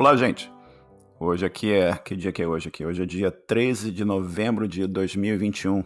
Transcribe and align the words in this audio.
Olá, 0.00 0.16
gente. 0.16 0.50
Hoje 1.18 1.44
aqui 1.44 1.74
é. 1.74 1.94
Que 1.94 2.16
dia 2.16 2.32
que 2.32 2.42
é 2.42 2.48
hoje 2.48 2.68
aqui? 2.68 2.86
Hoje 2.86 3.02
é 3.02 3.04
dia 3.04 3.30
13 3.30 3.90
de 3.90 4.02
novembro 4.02 4.66
de 4.66 4.86
2021. 4.86 5.84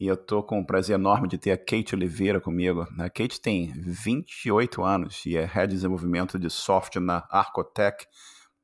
E 0.00 0.08
eu 0.08 0.16
tô 0.16 0.42
com 0.42 0.58
um 0.58 0.64
prazer 0.64 0.96
enorme 0.96 1.28
de 1.28 1.38
ter 1.38 1.52
a 1.52 1.56
Kate 1.56 1.94
Oliveira 1.94 2.40
comigo. 2.40 2.88
A 2.98 3.08
Kate 3.08 3.40
tem 3.40 3.72
28 3.72 4.82
anos 4.82 5.24
e 5.26 5.36
é 5.36 5.44
Head 5.44 5.68
de 5.68 5.74
Desenvolvimento 5.76 6.40
de 6.40 6.50
Software 6.50 7.00
na 7.00 7.24
Arcotec, 7.30 8.04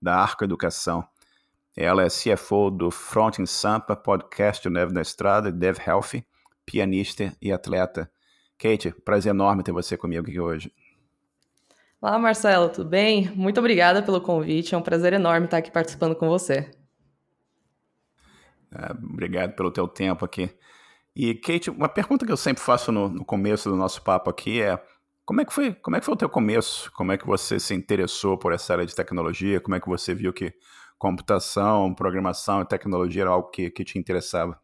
da 0.02 0.16
Arco 0.16 0.42
Educação. 0.42 1.06
Ela 1.76 2.02
é 2.02 2.08
CFO 2.08 2.68
do 2.68 2.90
Front 2.90 3.36
Sampa, 3.46 3.94
podcast 3.94 4.68
Neve 4.68 4.92
na 4.92 5.00
Estrada, 5.00 5.52
Dev 5.52 5.78
Health, 5.78 6.24
pianista 6.64 7.32
e 7.40 7.52
atleta. 7.52 8.10
Kate, 8.58 8.92
prazer 9.04 9.30
enorme 9.30 9.62
ter 9.62 9.70
você 9.70 9.96
comigo 9.96 10.28
aqui 10.28 10.40
hoje. 10.40 10.72
Olá, 12.06 12.20
Marcelo, 12.20 12.68
tudo 12.68 12.88
bem? 12.88 13.32
Muito 13.34 13.58
obrigada 13.58 14.00
pelo 14.00 14.20
convite, 14.20 14.76
é 14.76 14.78
um 14.78 14.80
prazer 14.80 15.12
enorme 15.12 15.46
estar 15.46 15.56
aqui 15.56 15.72
participando 15.72 16.14
com 16.14 16.28
você. 16.28 16.70
É, 18.72 18.92
obrigado 18.92 19.56
pelo 19.56 19.72
teu 19.72 19.88
tempo 19.88 20.24
aqui. 20.24 20.48
E, 21.16 21.34
Kate, 21.34 21.68
uma 21.68 21.88
pergunta 21.88 22.24
que 22.24 22.30
eu 22.30 22.36
sempre 22.36 22.62
faço 22.62 22.92
no, 22.92 23.08
no, 23.08 23.24
começo 23.24 23.68
do 23.68 23.74
nosso 23.74 24.02
papo 24.02 24.30
aqui 24.30 24.62
é 24.62 24.80
como 25.24 25.40
é, 25.40 25.44
que 25.44 25.52
foi, 25.52 25.74
como 25.74 25.96
é 25.96 25.98
que 25.98 26.06
foi 26.06 26.14
o 26.14 26.16
teu 26.16 26.28
começo? 26.28 26.92
Como 26.92 27.10
é 27.10 27.18
que 27.18 27.26
você 27.26 27.58
se 27.58 27.74
interessou 27.74 28.38
por 28.38 28.52
essa 28.52 28.72
área 28.72 28.86
de 28.86 28.94
tecnologia? 28.94 29.60
Como 29.60 29.74
é 29.74 29.80
que 29.80 29.88
você 29.88 30.14
viu 30.14 30.32
que 30.32 30.54
computação, 30.96 31.92
programação 31.92 32.62
e 32.62 32.66
tecnologia 32.66 33.22
era 33.22 33.30
algo 33.30 33.50
que, 33.50 33.68
que 33.68 33.82
te 33.82 33.98
interessava? 33.98 34.56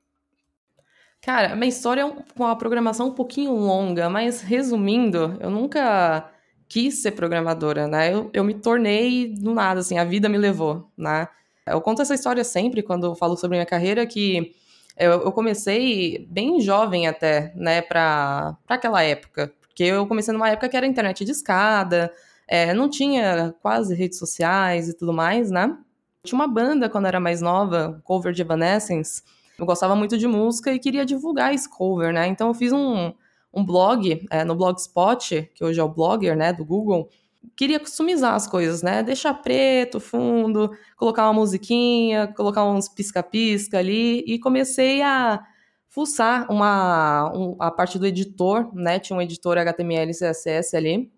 Cara, 1.21 1.57
minha 1.57 1.69
história 1.69 2.03
é 2.03 2.23
com 2.37 2.47
a 2.47 2.55
programação 2.55 3.09
um 3.09 3.15
pouquinho 3.15 3.53
longa, 3.53 4.09
mas 4.09 4.43
resumindo, 4.43 5.37
eu 5.41 5.51
nunca 5.51 6.32
quis 6.73 7.03
ser 7.03 7.11
programadora, 7.11 7.87
né? 7.87 8.15
Eu, 8.15 8.31
eu 8.33 8.43
me 8.43 8.55
tornei 8.55 9.29
do 9.29 9.53
nada, 9.53 9.81
assim, 9.81 9.99
a 9.99 10.05
vida 10.05 10.27
me 10.27 10.39
levou, 10.39 10.91
né? 10.97 11.29
Eu 11.67 11.83
conto 11.83 12.01
essa 12.01 12.15
história 12.15 12.43
sempre 12.43 12.83
quando 12.83 13.09
eu 13.09 13.15
falo 13.15 13.37
sobre 13.37 13.59
minha 13.59 13.67
carreira, 13.67 14.07
que 14.07 14.55
eu, 14.97 15.11
eu 15.11 15.33
comecei 15.33 16.27
bem 16.31 16.63
jovem 16.63 17.07
até, 17.07 17.53
né, 17.55 17.83
para 17.83 18.57
aquela 18.67 19.03
época. 19.03 19.53
Porque 19.61 19.85
eu 19.85 20.07
comecei 20.07 20.33
numa 20.33 20.49
época 20.49 20.67
que 20.67 20.77
era 20.77 20.87
internet 20.87 21.27
de 21.27 21.33
escada, 21.33 22.11
é, 22.49 22.73
não 22.73 22.89
tinha 22.89 23.55
quase 23.61 23.95
redes 23.95 24.19
sociais 24.19 24.89
e 24.89 24.97
tudo 24.97 25.13
mais, 25.13 25.51
né? 25.51 25.77
Tinha 26.25 26.39
uma 26.39 26.49
banda 26.49 26.89
quando 26.89 27.05
era 27.07 27.21
mais 27.21 27.43
nova, 27.43 28.01
cover 28.03 28.33
de 28.33 28.41
Evanescence. 28.41 29.23
Eu 29.59 29.67
gostava 29.67 29.95
muito 29.95 30.17
de 30.17 30.27
música 30.27 30.73
e 30.73 30.79
queria 30.79 31.05
divulgar 31.05 31.55
esse 31.55 31.69
cover, 31.69 32.15
né? 32.15 32.29
Então 32.29 32.49
eu 32.49 32.55
fiz 32.55 32.73
um, 32.73 33.13
um 33.53 33.65
blog 33.65 34.27
é, 34.31 34.45
no 34.45 34.55
Blogspot, 34.55 35.51
que 35.55 35.65
hoje 35.65 35.79
é 35.79 35.85
o 35.85 35.89
Blogger, 35.89 36.37
né, 36.37 36.53
do 36.53 36.65
Google, 36.65 37.09
queria 37.57 37.81
customizar 37.81 38.35
as 38.35 38.47
coisas, 38.47 38.83
né? 38.83 39.03
Deixar 39.03 39.35
preto, 39.35 40.01
fundo, 40.01 40.71
colocar 40.97 41.25
uma 41.25 41.35
musiquinha, 41.35 42.29
colocar 42.29 42.65
uns 42.65 42.89
pisca-pisca 42.89 43.79
ali 43.79 44.21
e 44.27 44.39
comecei 44.39 45.03
a 45.03 45.45
fuçar 45.89 46.51
uma, 46.51 47.31
um, 47.35 47.57
a 47.59 47.71
parte 47.71 47.99
do 47.99 48.07
editor, 48.07 48.75
né? 48.75 48.99
Tinha 48.99 49.17
um 49.17 49.23
editor 49.23 49.59
HTML 49.59 50.11
e 50.11 50.15
CSS 50.15 50.77
ali 50.77 51.11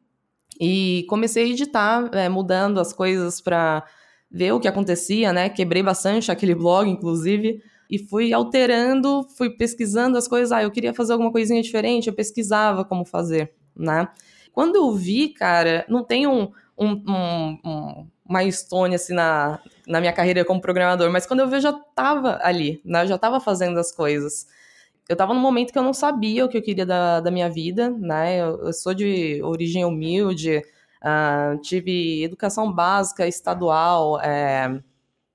e 0.60 1.04
comecei 1.08 1.44
a 1.44 1.48
editar, 1.48 2.10
é, 2.12 2.28
mudando 2.28 2.80
as 2.80 2.92
coisas 2.92 3.40
para 3.40 3.84
ver 4.30 4.52
o 4.52 4.60
que 4.60 4.68
acontecia, 4.68 5.32
né? 5.32 5.48
Quebrei 5.48 5.82
bastante 5.82 6.30
aquele 6.32 6.54
blog, 6.54 6.88
inclusive, 6.88 7.62
e 7.94 7.98
fui 7.98 8.32
alterando, 8.32 9.26
fui 9.36 9.50
pesquisando 9.50 10.18
as 10.18 10.26
coisas. 10.26 10.50
Ah, 10.50 10.62
eu 10.62 10.70
queria 10.70 10.92
fazer 10.92 11.12
alguma 11.12 11.30
coisinha 11.30 11.62
diferente, 11.62 12.08
eu 12.08 12.14
pesquisava 12.14 12.84
como 12.84 13.04
fazer, 13.04 13.52
né? 13.76 14.08
Quando 14.52 14.76
eu 14.76 14.92
vi, 14.92 15.28
cara, 15.28 15.84
não 15.88 16.02
tem 16.02 16.26
um, 16.26 16.50
um, 16.76 16.90
um, 17.08 17.58
um 17.64 18.08
milestone 18.28 18.96
assim 18.96 19.14
na, 19.14 19.60
na 19.86 20.00
minha 20.00 20.12
carreira 20.12 20.44
como 20.44 20.60
programador, 20.60 21.10
mas 21.10 21.26
quando 21.26 21.40
eu 21.40 21.48
vi, 21.48 21.56
eu 21.56 21.60
já 21.60 21.70
estava 21.70 22.38
ali, 22.42 22.80
né? 22.84 23.02
Eu 23.02 23.08
já 23.08 23.14
estava 23.14 23.38
fazendo 23.40 23.78
as 23.78 23.92
coisas. 23.92 24.46
Eu 25.08 25.14
estava 25.14 25.34
num 25.34 25.40
momento 25.40 25.72
que 25.72 25.78
eu 25.78 25.82
não 25.82 25.92
sabia 25.92 26.44
o 26.44 26.48
que 26.48 26.56
eu 26.58 26.62
queria 26.62 26.86
da, 26.86 27.20
da 27.20 27.30
minha 27.30 27.48
vida, 27.48 27.90
né? 27.90 28.40
Eu, 28.40 28.66
eu 28.66 28.72
sou 28.72 28.94
de 28.94 29.40
origem 29.42 29.84
humilde, 29.84 30.62
uh, 31.02 31.60
tive 31.60 32.24
educação 32.24 32.72
básica 32.72 33.26
estadual, 33.28 34.20
é, 34.20 34.80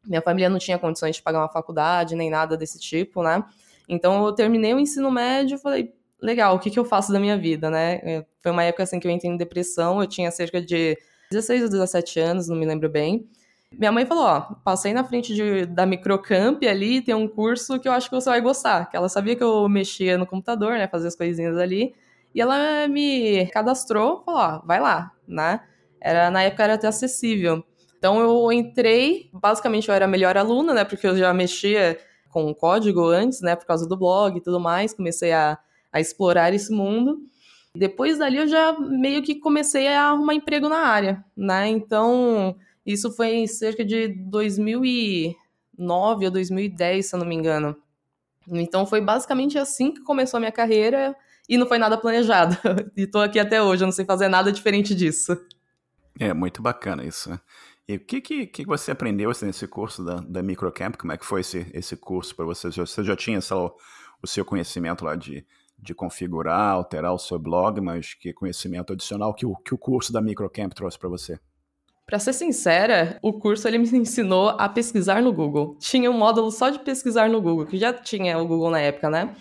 minha 0.06 0.22
família 0.22 0.50
não 0.50 0.60
tinha 0.60 0.78
condições 0.78 1.16
de 1.16 1.22
pagar 1.22 1.40
uma 1.40 1.50
faculdade, 1.50 2.16
nem 2.16 2.30
nada 2.30 2.58
desse 2.58 2.80
tipo, 2.80 3.22
né? 3.24 3.44
Então 3.88 4.26
eu 4.26 4.34
terminei 4.34 4.74
o 4.74 4.80
ensino 4.80 5.10
médio 5.12 5.56
e 5.56 5.60
falei, 5.60 5.94
legal, 6.22 6.56
o 6.56 6.60
que, 6.60 6.70
que 6.70 6.80
eu 6.80 6.86
faço 6.86 7.12
da 7.12 7.20
minha 7.20 7.38
vida, 7.38 7.70
né? 7.70 8.00
É, 8.04 8.26
foi 8.42 8.52
uma 8.52 8.64
época 8.64 8.84
assim 8.84 9.00
que 9.00 9.08
eu 9.08 9.12
entrei 9.12 9.32
em 9.32 9.38
depressão, 9.38 10.02
eu 10.02 10.08
tinha 10.08 10.30
cerca 10.32 10.62
de 10.62 10.98
16 11.32 11.64
ou 11.64 11.70
17 11.70 12.20
anos, 12.20 12.48
não 12.48 12.56
me 12.56 12.66
lembro 12.66 12.90
bem. 12.90 13.28
Minha 13.72 13.92
mãe 13.92 14.06
falou, 14.06 14.24
ó, 14.24 14.42
passei 14.64 14.94
na 14.94 15.04
frente 15.04 15.34
de, 15.34 15.66
da 15.68 15.86
Microcamp 15.86 16.64
ali, 16.64 17.02
tem 17.02 17.14
um 17.14 17.28
curso 17.28 17.80
que 17.80 17.88
eu 17.88 17.92
acho 17.92 18.10
que 18.10 18.16
você 18.16 18.30
vai 18.30 18.42
gostar. 18.42 18.90
Que 18.90 18.98
ela 18.98 19.08
sabia 19.08 19.36
que 19.36 19.44
eu 19.44 19.70
mexia 19.70 20.18
no 20.18 20.26
computador, 20.26 20.74
né, 20.74 20.88
fazia 20.88 21.08
as 21.08 21.16
coisinhas 21.16 21.56
ali. 21.58 21.94
E 22.34 22.42
ela 22.42 22.88
me 22.88 23.46
cadastrou, 23.48 24.24
falou, 24.24 24.42
ó, 24.42 24.62
vai 24.66 24.80
lá, 24.80 25.12
né? 25.28 25.62
Era, 26.02 26.32
na 26.32 26.44
época 26.44 26.64
era 26.64 26.74
até 26.76 26.88
acessível. 26.88 27.64
Então 28.00 28.20
eu 28.22 28.52
entrei, 28.52 29.30
basicamente 29.34 29.90
eu 29.90 29.94
era 29.94 30.06
a 30.06 30.08
melhor 30.08 30.38
aluna, 30.38 30.74
né? 30.74 30.86
Porque 30.86 31.06
eu 31.06 31.18
já 31.18 31.34
mexia 31.34 32.00
com 32.30 32.56
código 32.56 33.10
antes, 33.10 33.42
né? 33.42 33.58
Por 33.58 33.66
causa 33.66 33.86
do 33.88 33.98
blog 33.98 34.38
e 34.38 34.42
tudo 34.42 34.60
mais, 34.60 34.94
comecei 34.94 35.34
a, 35.34 35.60
a 35.92 36.00
explorar 36.00 36.54
esse 36.54 36.72
mundo. 36.72 37.20
Depois 37.76 38.18
dali 38.18 38.38
eu 38.38 38.48
já 38.48 38.72
meio 38.80 39.22
que 39.22 39.36
comecei 39.36 39.90
a 39.90 40.12
arrumar 40.12 40.34
emprego 40.34 40.70
na 40.70 40.78
área, 40.78 41.24
né? 41.36 41.68
Então, 41.68 42.56
isso 42.86 43.12
foi 43.12 43.36
em 43.36 43.48
cerca 43.48 43.84
de 43.84 44.08
2009 44.08 46.26
ou 46.26 46.32
2010, 46.32 47.06
se 47.06 47.14
eu 47.14 47.20
não 47.20 47.28
me 47.28 47.36
engano. 47.36 47.76
Então 48.48 48.86
foi 48.86 49.02
basicamente 49.02 49.58
assim 49.58 49.92
que 49.92 50.02
começou 50.02 50.38
a 50.38 50.42
minha 50.42 50.52
carreira 50.52 51.16
e 51.48 51.58
não 51.58 51.68
foi 51.68 51.78
nada 51.78 51.98
planejado. 51.98 52.58
e 52.96 53.06
tô 53.06 53.20
aqui 53.20 53.40
até 53.40 53.62
hoje, 53.62 53.84
eu 53.84 53.88
não 53.88 53.92
sei 53.92 54.06
fazer 54.06 54.30
nada 54.30 54.52
diferente 54.52 54.96
disso. 54.96 55.38
É 56.20 56.34
muito 56.34 56.62
bacana 56.62 57.04
isso. 57.04 57.40
E 57.90 57.96
o 57.96 58.00
que, 58.00 58.22
que, 58.22 58.46
que 58.46 58.66
você 58.68 58.92
aprendeu 58.92 59.32
assim, 59.32 59.48
nesse 59.48 59.68
curso 59.68 60.06
da, 60.06 60.18
da 60.18 60.44
Microcamp? 60.44 60.96
Como 60.96 61.12
é 61.12 61.18
que 61.18 61.26
foi 61.26 61.42
esse, 61.42 61.66
esse 61.74 61.98
curso 61.98 62.36
para 62.36 62.46
você? 62.46 62.70
Você 62.70 63.04
já 63.04 63.16
tinha 63.16 63.42
só 63.42 63.76
o 64.22 64.28
seu 64.28 64.46
conhecimento 64.46 65.04
lá 65.04 65.16
de, 65.16 65.44
de 65.76 65.96
configurar, 65.96 66.74
alterar 66.74 67.12
o 67.12 67.18
seu 67.18 67.40
blog, 67.40 67.82
mas 67.82 68.14
que 68.14 68.32
conhecimento 68.32 68.94
adicional 68.94 69.34
que 69.34 69.44
o, 69.44 69.56
que 69.56 69.74
o 69.74 69.78
curso 69.78 70.14
da 70.14 70.22
Microcamp 70.22 70.72
trouxe 70.72 71.00
para 71.00 71.10
você? 71.10 71.40
Para 72.06 72.20
ser 72.20 72.34
sincera, 72.34 73.18
o 73.24 73.34
curso 73.34 73.68
ele 73.68 73.80
me 73.80 73.90
ensinou 73.98 74.50
a 74.50 74.70
pesquisar 74.70 75.20
no 75.24 75.34
Google. 75.34 75.76
Tinha 75.80 76.12
um 76.12 76.18
módulo 76.18 76.52
só 76.52 76.70
de 76.70 76.78
pesquisar 76.78 77.28
no 77.28 77.42
Google, 77.42 77.66
que 77.66 77.78
já 77.80 77.92
tinha 77.92 78.38
o 78.38 78.48
Google 78.48 78.70
na 78.70 78.82
época, 78.82 79.10
né? 79.10 79.36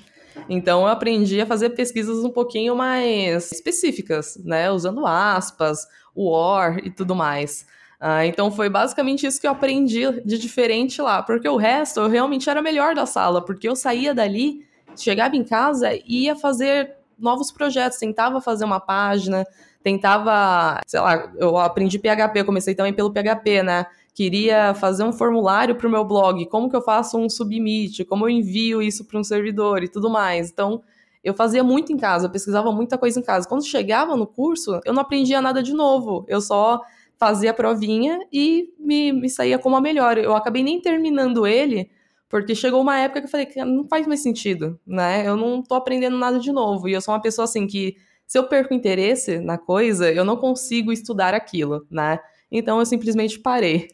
Então 0.49 0.81
eu 0.83 0.87
aprendi 0.87 1.39
a 1.39 1.45
fazer 1.45 1.71
pesquisas 1.71 2.25
um 2.25 2.31
pouquinho 2.31 2.75
mais 2.75 3.53
específicas, 3.53 4.43
né? 4.43 4.71
Usando 4.71 5.07
aspas, 5.07 5.87
o 6.15 6.31
OR 6.31 6.79
e 6.83 6.91
tudo 6.91 7.15
mais. 7.15 7.67
Uh, 8.01 8.23
então 8.27 8.51
foi 8.51 8.69
basicamente 8.69 9.27
isso 9.27 9.41
que 9.41 9.47
eu 9.47 9.51
aprendi 9.51 10.23
de 10.25 10.39
diferente 10.39 11.03
lá, 11.03 11.21
porque 11.21 11.49
o 11.49 11.57
resto 11.57 11.99
eu 11.99 12.09
realmente 12.09 12.49
era 12.49 12.63
melhor 12.63 12.95
da 12.95 13.05
sala, 13.07 13.45
porque 13.45 13.69
eu 13.69 13.75
saía 13.75 14.15
dali, 14.15 14.65
chegava 14.97 15.35
em 15.35 15.43
casa 15.43 15.93
e 15.93 16.25
ia 16.25 16.37
fazer 16.37 16.97
novos 17.19 17.51
projetos, 17.51 17.99
tentava 17.99 18.41
fazer 18.41 18.65
uma 18.65 18.79
página, 18.79 19.45
tentava, 19.83 20.81
sei 20.87 21.01
lá, 21.01 21.33
eu 21.37 21.57
aprendi 21.59 21.99
PHP, 21.99 22.45
comecei 22.45 22.75
também 22.75 22.93
pelo 22.93 23.13
PHP, 23.13 23.65
né? 23.65 23.87
Queria 24.15 24.75
fazer 24.75 25.03
um 25.03 25.13
formulário 25.13 25.75
para 25.75 25.87
o 25.87 25.91
meu 25.91 26.05
blog, 26.05 26.47
como 26.47 26.71
que 26.71 26.77
eu 26.77 26.83
faço 26.83 27.19
um 27.19 27.29
submit, 27.29 28.05
como 28.05 28.25
eu 28.27 28.31
envio 28.31 28.81
isso 28.81 29.05
para 29.05 29.19
um 29.19 29.25
servidor 29.25 29.83
e 29.83 29.89
tudo 29.89 30.09
mais. 30.09 30.51
Então, 30.51 30.83
eu 31.23 31.35
fazia 31.35 31.65
muito 31.65 31.93
em 31.93 31.97
casa, 31.97 32.27
eu 32.27 32.31
pesquisava 32.31 32.71
muita 32.73 32.97
coisa 32.97 33.19
em 33.19 33.23
casa. 33.23 33.49
Quando 33.49 33.65
chegava 33.65 34.17
no 34.17 34.27
curso, 34.27 34.81
eu 34.85 34.93
não 34.93 35.03
aprendia 35.03 35.41
nada 35.41 35.63
de 35.63 35.73
novo, 35.73 36.25
eu 36.29 36.41
só 36.41 36.81
fazia 37.19 37.51
a 37.51 37.55
provinha 37.55 38.21
e 38.33 38.73
me, 38.79 39.13
me 39.13 39.29
saía 39.29 39.59
como 39.59 39.77
a 39.77 39.81
melhor. 39.81 40.17
Eu 40.17 40.35
acabei 40.37 40.63
nem 40.63 40.81
terminando 40.81 41.47
ele, 41.47 41.91
porque 42.29 42.55
chegou 42.55 42.81
uma 42.81 42.99
época 42.99 43.21
que 43.21 43.27
eu 43.27 43.31
falei 43.31 43.47
que 43.47 43.63
não 43.65 43.87
faz 43.89 44.07
mais 44.07 44.23
sentido, 44.23 44.79
né? 44.87 45.27
Eu 45.27 45.37
não 45.37 45.63
tô 45.63 45.75
aprendendo 45.75 46.17
nada 46.17 46.39
de 46.39 46.53
novo. 46.53 46.89
E 46.89 46.93
eu 46.93 47.01
sou 47.01 47.13
uma 47.15 47.21
pessoa 47.21 47.45
assim 47.45 47.67
que, 47.67 47.97
se 48.27 48.39
eu 48.39 48.45
perco 48.45 48.73
interesse 48.73 49.39
na 49.41 49.59
coisa, 49.59 50.13
eu 50.13 50.25
não 50.25 50.37
consigo 50.37 50.93
estudar 50.93 51.35
aquilo, 51.35 51.87
né? 51.91 52.21
Então 52.51 52.79
eu 52.79 52.87
simplesmente 52.87 53.39
parei. 53.39 53.89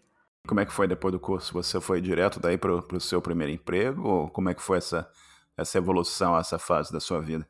Como 0.47 0.61
é 0.61 0.67
que 0.67 0.73
foi 0.73 0.87
depois 0.87 1.13
do 1.13 1.19
curso? 1.19 1.55
Você 1.55 1.81
foi 1.81 2.01
direto 2.03 2.39
daí 2.39 2.59
pro, 2.59 2.83
pro 2.83 3.01
seu 3.01 3.23
primeiro 3.23 3.53
emprego? 3.53 4.07
Ou 4.07 4.29
como 4.29 4.51
é 4.51 4.55
que 4.55 4.61
foi 4.61 4.79
essa, 4.79 5.09
essa 5.57 5.79
evolução, 5.79 6.37
essa 6.37 6.59
fase 6.59 6.93
da 6.93 7.01
sua 7.01 7.21
vida? 7.21 7.49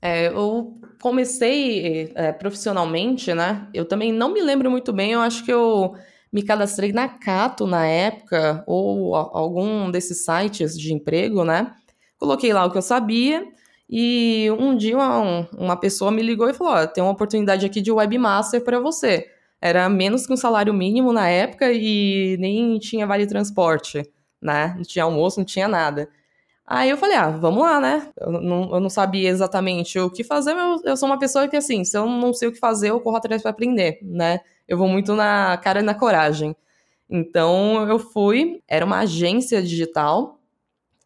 É, 0.00 0.28
eu 0.28 0.78
comecei 1.00 2.12
é, 2.14 2.32
profissionalmente, 2.32 3.32
né? 3.34 3.68
Eu 3.74 3.84
também 3.86 4.12
não 4.12 4.32
me 4.32 4.40
lembro 4.42 4.70
muito 4.70 4.92
bem, 4.92 5.12
eu 5.12 5.20
acho 5.20 5.44
que 5.44 5.52
eu 5.52 5.94
me 6.32 6.42
cadastrei 6.42 6.92
na 6.92 7.08
Cato 7.08 7.66
na 7.66 7.86
época, 7.86 8.62
ou 8.66 9.14
algum 9.16 9.90
desses 9.90 10.24
sites 10.24 10.78
de 10.78 10.92
emprego, 10.92 11.44
né? 11.44 11.74
Coloquei 12.18 12.52
lá 12.52 12.64
o 12.64 12.70
que 12.70 12.78
eu 12.78 12.82
sabia, 12.82 13.46
e 13.88 14.48
um 14.58 14.76
dia 14.76 14.96
uma, 14.96 15.48
uma 15.56 15.76
pessoa 15.80 16.10
me 16.10 16.22
ligou 16.22 16.48
e 16.48 16.54
falou: 16.54 16.74
oh, 16.82 16.86
tem 16.88 17.02
uma 17.02 17.12
oportunidade 17.12 17.64
aqui 17.66 17.80
de 17.80 17.92
webmaster 17.92 18.62
para 18.64 18.80
você. 18.80 19.26
era 19.60 19.88
menos 19.88 20.26
que 20.26 20.32
um 20.32 20.36
salário 20.36 20.74
mínimo 20.74 21.12
na 21.12 21.28
época 21.28 21.72
e 21.72 22.36
nem 22.38 22.78
tinha 22.78 23.06
vale 23.06 23.26
transporte, 23.26 24.02
né? 24.40 24.74
Não 24.76 24.82
tinha 24.82 25.04
almoço, 25.04 25.38
não 25.40 25.44
tinha 25.46 25.68
nada. 25.68 26.08
Aí 26.66 26.90
eu 26.90 26.96
falei, 26.96 27.16
ah, 27.16 27.30
vamos 27.30 27.62
lá, 27.62 27.80
né? 27.80 28.08
Eu 28.20 28.32
não, 28.32 28.74
eu 28.74 28.80
não 28.80 28.90
sabia 28.90 29.28
exatamente 29.30 29.98
o 30.00 30.10
que 30.10 30.24
fazer, 30.24 30.52
mas 30.54 30.82
eu, 30.82 30.90
eu, 30.90 30.96
sou 30.96 31.08
uma 31.08 31.18
pessoa 31.18 31.46
que, 31.46 31.56
assim, 31.56 31.84
se 31.84 31.96
eu 31.96 32.06
não 32.06 32.34
sei 32.34 32.48
o 32.48 32.52
que 32.52 32.58
fazer, 32.58 32.90
eu 32.90 33.00
corro 33.00 33.16
atrás 33.16 33.40
para 33.40 33.52
aprender, 33.52 34.00
né? 34.02 34.40
Eu 34.66 34.76
vou 34.76 34.88
muito 34.88 35.14
na 35.14 35.56
cara 35.58 35.78
e 35.80 35.82
na 35.84 35.94
coragem. 35.94 36.56
Então 37.08 37.88
eu 37.88 37.98
fui, 38.00 38.62
era 38.66 38.84
uma 38.84 39.00
agência 39.00 39.62
digital 39.62 40.40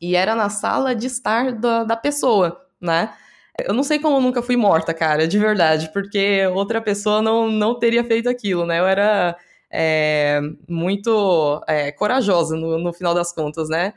e 0.01 0.17
era 0.17 0.35
na 0.35 0.49
sala 0.49 0.95
de 0.95 1.07
estar 1.07 1.53
da, 1.53 1.85
da 1.85 1.97
pessoa, 1.97 2.61
né? 2.81 3.13
Eu 3.59 3.75
não 3.75 3.83
sei 3.83 3.99
como 3.99 4.17
eu 4.17 4.21
nunca 4.23 4.43
fui 4.43 4.57
morta, 4.57 4.95
cara, 4.95 5.29
de 5.29 5.39
verdade, 5.39 5.93
porque 5.93 6.47
outra 6.55 6.81
pessoa 6.81 7.21
não, 7.21 7.51
não 7.51 7.79
teria 7.79 8.03
feito 8.03 8.29
aquilo, 8.31 8.65
né? 8.65 8.81
Eu 8.81 8.87
era 8.87 9.37
é, 9.71 10.41
muito 10.69 11.63
é, 11.69 11.93
corajosa 11.93 12.57
no, 12.57 12.79
no 12.79 12.93
final 12.95 13.15
das 13.15 13.33
contas, 13.33 13.69
né? 13.69 13.93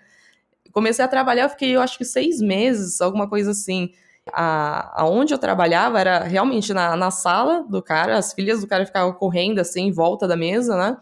Comecei 0.74 1.06
a 1.06 1.08
trabalhar, 1.08 1.44
eu 1.44 1.50
fiquei, 1.50 1.76
eu 1.76 1.82
acho 1.82 1.98
que 1.98 2.04
seis 2.04 2.42
meses, 2.42 3.00
alguma 3.00 3.30
coisa 3.30 3.52
assim. 3.52 3.92
A, 4.32 5.02
aonde 5.02 5.34
eu 5.34 5.38
trabalhava 5.38 6.00
era 6.00 6.20
realmente 6.24 6.74
na, 6.74 6.96
na 6.96 7.12
sala 7.12 7.66
do 7.70 7.82
cara, 7.82 8.18
as 8.18 8.34
filhas 8.34 8.62
do 8.62 8.68
cara 8.68 8.86
ficavam 8.86 9.14
correndo 9.14 9.60
assim 9.60 9.88
em 9.88 9.92
volta 9.92 10.28
da 10.28 10.36
mesa, 10.36 10.76
né? 10.78 10.98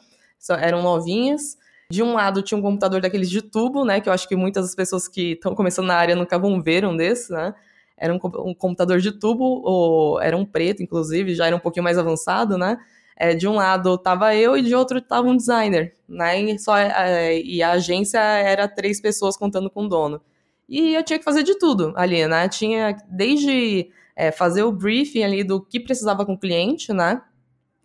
eram 0.59 0.81
novinhas. 0.81 1.57
De 1.89 2.01
um 2.01 2.13
lado 2.13 2.41
tinha 2.41 2.57
um 2.57 2.61
computador 2.61 3.01
daqueles 3.01 3.29
de 3.29 3.41
tubo, 3.41 3.85
né? 3.85 3.99
Que 3.99 4.09
eu 4.09 4.13
acho 4.13 4.27
que 4.27 4.35
muitas 4.35 4.65
das 4.65 4.75
pessoas 4.75 5.07
que 5.07 5.33
estão 5.33 5.53
começando 5.53 5.87
na 5.87 5.95
área 5.95 6.15
nunca 6.15 6.39
vão 6.39 6.61
ver 6.61 6.85
um 6.85 6.95
desse, 6.95 7.31
né? 7.31 7.53
Era 7.97 8.13
um, 8.13 8.19
um 8.45 8.53
computador 8.53 8.99
de 8.99 9.11
tubo, 9.11 9.61
ou 9.63 10.19
era 10.21 10.35
um 10.35 10.45
preto, 10.45 10.81
inclusive, 10.81 11.35
já 11.35 11.45
era 11.45 11.55
um 11.55 11.59
pouquinho 11.59 11.83
mais 11.83 11.97
avançado, 11.97 12.57
né? 12.57 12.77
É, 13.15 13.35
de 13.35 13.47
um 13.47 13.55
lado 13.55 13.97
tava 13.97 14.35
eu 14.35 14.57
e 14.57 14.61
de 14.61 14.73
outro 14.73 15.01
tava 15.01 15.27
um 15.27 15.37
designer, 15.37 15.95
né? 16.07 16.41
E, 16.41 16.59
só, 16.59 16.77
é, 16.77 17.39
e 17.39 17.61
a 17.61 17.71
agência 17.71 18.19
era 18.19 18.67
três 18.67 18.99
pessoas 18.99 19.37
contando 19.37 19.69
com 19.69 19.85
o 19.85 19.89
dono. 19.89 20.21
E 20.67 20.93
eu 20.95 21.03
tinha 21.03 21.19
que 21.19 21.25
fazer 21.25 21.43
de 21.43 21.57
tudo 21.57 21.93
ali, 21.95 22.25
né? 22.27 22.47
Tinha 22.47 22.95
desde 23.09 23.89
é, 24.15 24.31
fazer 24.31 24.63
o 24.63 24.71
briefing 24.71 25.23
ali 25.23 25.43
do 25.43 25.61
que 25.61 25.79
precisava 25.79 26.25
com 26.25 26.33
o 26.33 26.39
cliente, 26.39 26.93
né? 26.93 27.21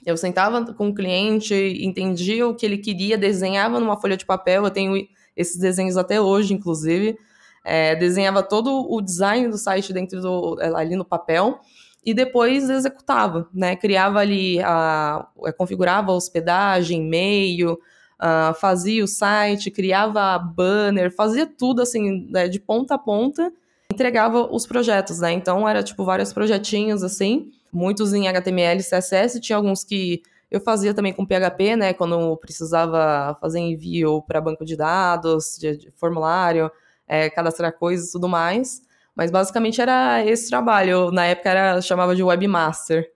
Eu 0.04 0.16
sentava 0.16 0.72
com 0.72 0.88
o 0.90 0.94
cliente, 0.94 1.54
entendia 1.80 2.46
o 2.46 2.54
que 2.54 2.64
ele 2.64 2.78
queria, 2.78 3.18
desenhava 3.18 3.80
numa 3.80 4.00
folha 4.00 4.16
de 4.16 4.24
papel. 4.24 4.64
Eu 4.64 4.70
tenho 4.70 4.94
esses 5.36 5.58
desenhos 5.58 5.96
até 5.96 6.20
hoje, 6.20 6.54
inclusive. 6.54 7.18
É, 7.64 7.96
desenhava 7.96 8.44
todo 8.44 8.88
o 8.88 9.00
design 9.00 9.48
do 9.48 9.58
site 9.58 9.92
dentro 9.92 10.20
do, 10.20 10.56
ali 10.76 10.94
no 10.94 11.04
papel 11.04 11.60
e 12.06 12.14
depois 12.14 12.70
executava, 12.70 13.48
né? 13.52 13.74
Criava 13.74 14.20
ali, 14.20 14.62
a, 14.62 15.26
é, 15.44 15.50
configurava 15.50 16.12
a 16.12 16.14
hospedagem, 16.14 17.04
e-mail, 17.04 17.72
uh, 17.72 18.54
fazia 18.60 19.02
o 19.02 19.08
site, 19.08 19.72
criava 19.72 20.38
banner, 20.38 21.12
fazia 21.12 21.44
tudo 21.46 21.82
assim, 21.82 22.28
né, 22.30 22.46
de 22.46 22.60
ponta 22.60 22.94
a 22.94 22.98
ponta, 22.98 23.52
entregava 23.92 24.48
os 24.54 24.64
projetos, 24.64 25.18
né? 25.18 25.32
Então 25.32 25.68
era 25.68 25.82
tipo 25.82 26.04
vários 26.04 26.32
projetinhos 26.32 27.02
assim, 27.02 27.50
muitos 27.72 28.14
em 28.14 28.28
HTML, 28.28 28.80
CSS, 28.80 29.40
tinha 29.40 29.56
alguns 29.56 29.82
que 29.82 30.22
eu 30.48 30.60
fazia 30.60 30.94
também 30.94 31.12
com 31.12 31.26
PHP, 31.26 31.74
né? 31.74 31.92
Quando 31.92 32.36
precisava 32.36 33.36
fazer 33.40 33.58
envio 33.58 34.22
para 34.22 34.40
banco 34.40 34.64
de 34.64 34.76
dados, 34.76 35.56
de, 35.58 35.76
de 35.76 35.90
formulário, 35.96 36.70
é, 37.08 37.28
cadastrar 37.28 37.72
coisas 37.72 38.10
e 38.10 38.12
tudo 38.12 38.28
mais. 38.28 38.85
Mas 39.16 39.30
basicamente 39.30 39.80
era 39.80 40.24
esse 40.24 40.48
trabalho. 40.48 41.10
Na 41.10 41.24
época 41.24 41.48
era 41.48 41.80
chamava 41.80 42.14
de 42.14 42.22
webmaster. 42.22 43.10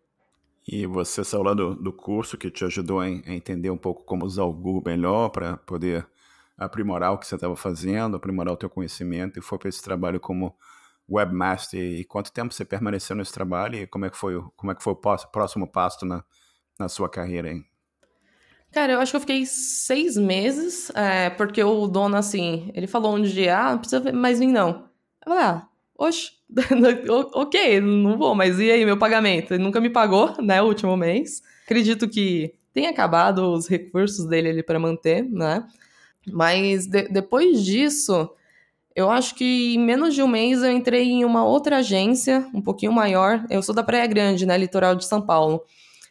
E 0.67 0.87
você 0.87 1.23
saiu 1.23 1.43
lá 1.43 1.53
do, 1.53 1.75
do 1.75 1.93
curso 1.93 2.39
que 2.39 2.51
te 2.51 2.65
ajudou 2.65 3.01
a, 3.01 3.05
a 3.05 3.09
entender 3.09 3.71
um 3.71 3.77
pouco 3.77 4.05
como 4.05 4.25
usar 4.25 4.45
o 4.45 4.53
Google 4.53 4.83
melhor 4.87 5.29
para 5.29 5.57
poder 5.59 6.07
aprimorar 6.57 7.13
o 7.13 7.19
que 7.19 7.27
você 7.27 7.35
estava 7.35 7.57
fazendo, 7.57 8.17
aprimorar 8.17 8.55
o 8.55 8.57
teu 8.57 8.71
conhecimento 8.71 9.39
e 9.39 9.43
foi 9.43 9.59
para 9.59 9.69
esse 9.69 9.83
trabalho 9.83 10.21
como 10.21 10.55
webmaster. 11.09 11.81
E 11.81 12.05
quanto 12.05 12.33
tempo 12.33 12.55
você 12.55 12.65
permaneceu 12.65 13.17
nesse 13.17 13.33
trabalho 13.33 13.77
e 13.77 13.87
como 13.87 14.05
é 14.05 14.11
que 14.11 14.17
foi, 14.17 14.41
como 14.57 14.71
é 14.71 14.75
que 14.75 14.83
foi 14.83 14.93
o 14.93 14.97
próximo 14.97 15.67
passo 15.67 16.07
na, 16.07 16.25
na 16.79 16.89
sua 16.89 17.09
carreira? 17.09 17.51
Hein? 17.51 17.65
Cara, 18.71 18.93
eu 18.93 19.01
acho 19.01 19.11
que 19.11 19.17
eu 19.17 19.21
fiquei 19.21 19.45
seis 19.47 20.17
meses, 20.17 20.91
é, 20.91 21.31
porque 21.31 21.63
o 21.65 21.89
dono, 21.89 22.17
assim, 22.17 22.71
ele 22.73 22.87
falou 22.87 23.17
um 23.17 23.23
dia, 23.23 23.59
ah, 23.59 23.71
não 23.73 23.79
precisa 23.79 24.13
mais 24.13 24.39
vir 24.39 24.47
não. 24.47 24.89
Eu 25.27 25.33
falei, 25.33 25.43
ah, 25.43 25.69
oxe, 26.01 26.33
ok, 27.35 27.81
não 27.81 28.17
vou, 28.17 28.35
mas 28.35 28.59
e 28.59 28.71
aí 28.71 28.85
meu 28.85 28.97
pagamento? 28.97 29.53
Ele 29.53 29.63
nunca 29.63 29.81
me 29.81 29.91
pagou, 29.91 30.35
né, 30.43 30.61
o 30.63 30.67
último 30.67 30.97
mês. 30.97 31.43
Acredito 31.65 32.09
que 32.09 32.55
tenha 32.73 32.91
acabado 32.91 33.53
os 33.53 33.69
recursos 33.69 34.27
dele 34.27 34.49
ali 34.49 34.63
para 34.63 34.79
manter, 34.79 35.23
né? 35.23 35.65
Mas 36.27 36.87
de, 36.87 37.03
depois 37.09 37.63
disso, 37.63 38.31
eu 38.97 39.11
acho 39.11 39.35
que 39.35 39.75
em 39.75 39.79
menos 39.79 40.15
de 40.15 40.23
um 40.23 40.27
mês 40.27 40.63
eu 40.63 40.73
entrei 40.73 41.11
em 41.11 41.25
uma 41.25 41.45
outra 41.45 41.79
agência, 41.79 42.49
um 42.55 42.63
pouquinho 42.63 42.93
maior. 42.93 43.45
Eu 43.51 43.63
sou 43.63 43.75
da 43.75 43.83
Praia 43.83 44.07
Grande, 44.07 44.47
né, 44.47 44.57
litoral 44.57 44.95
de 44.95 45.05
São 45.05 45.21
Paulo. 45.21 45.63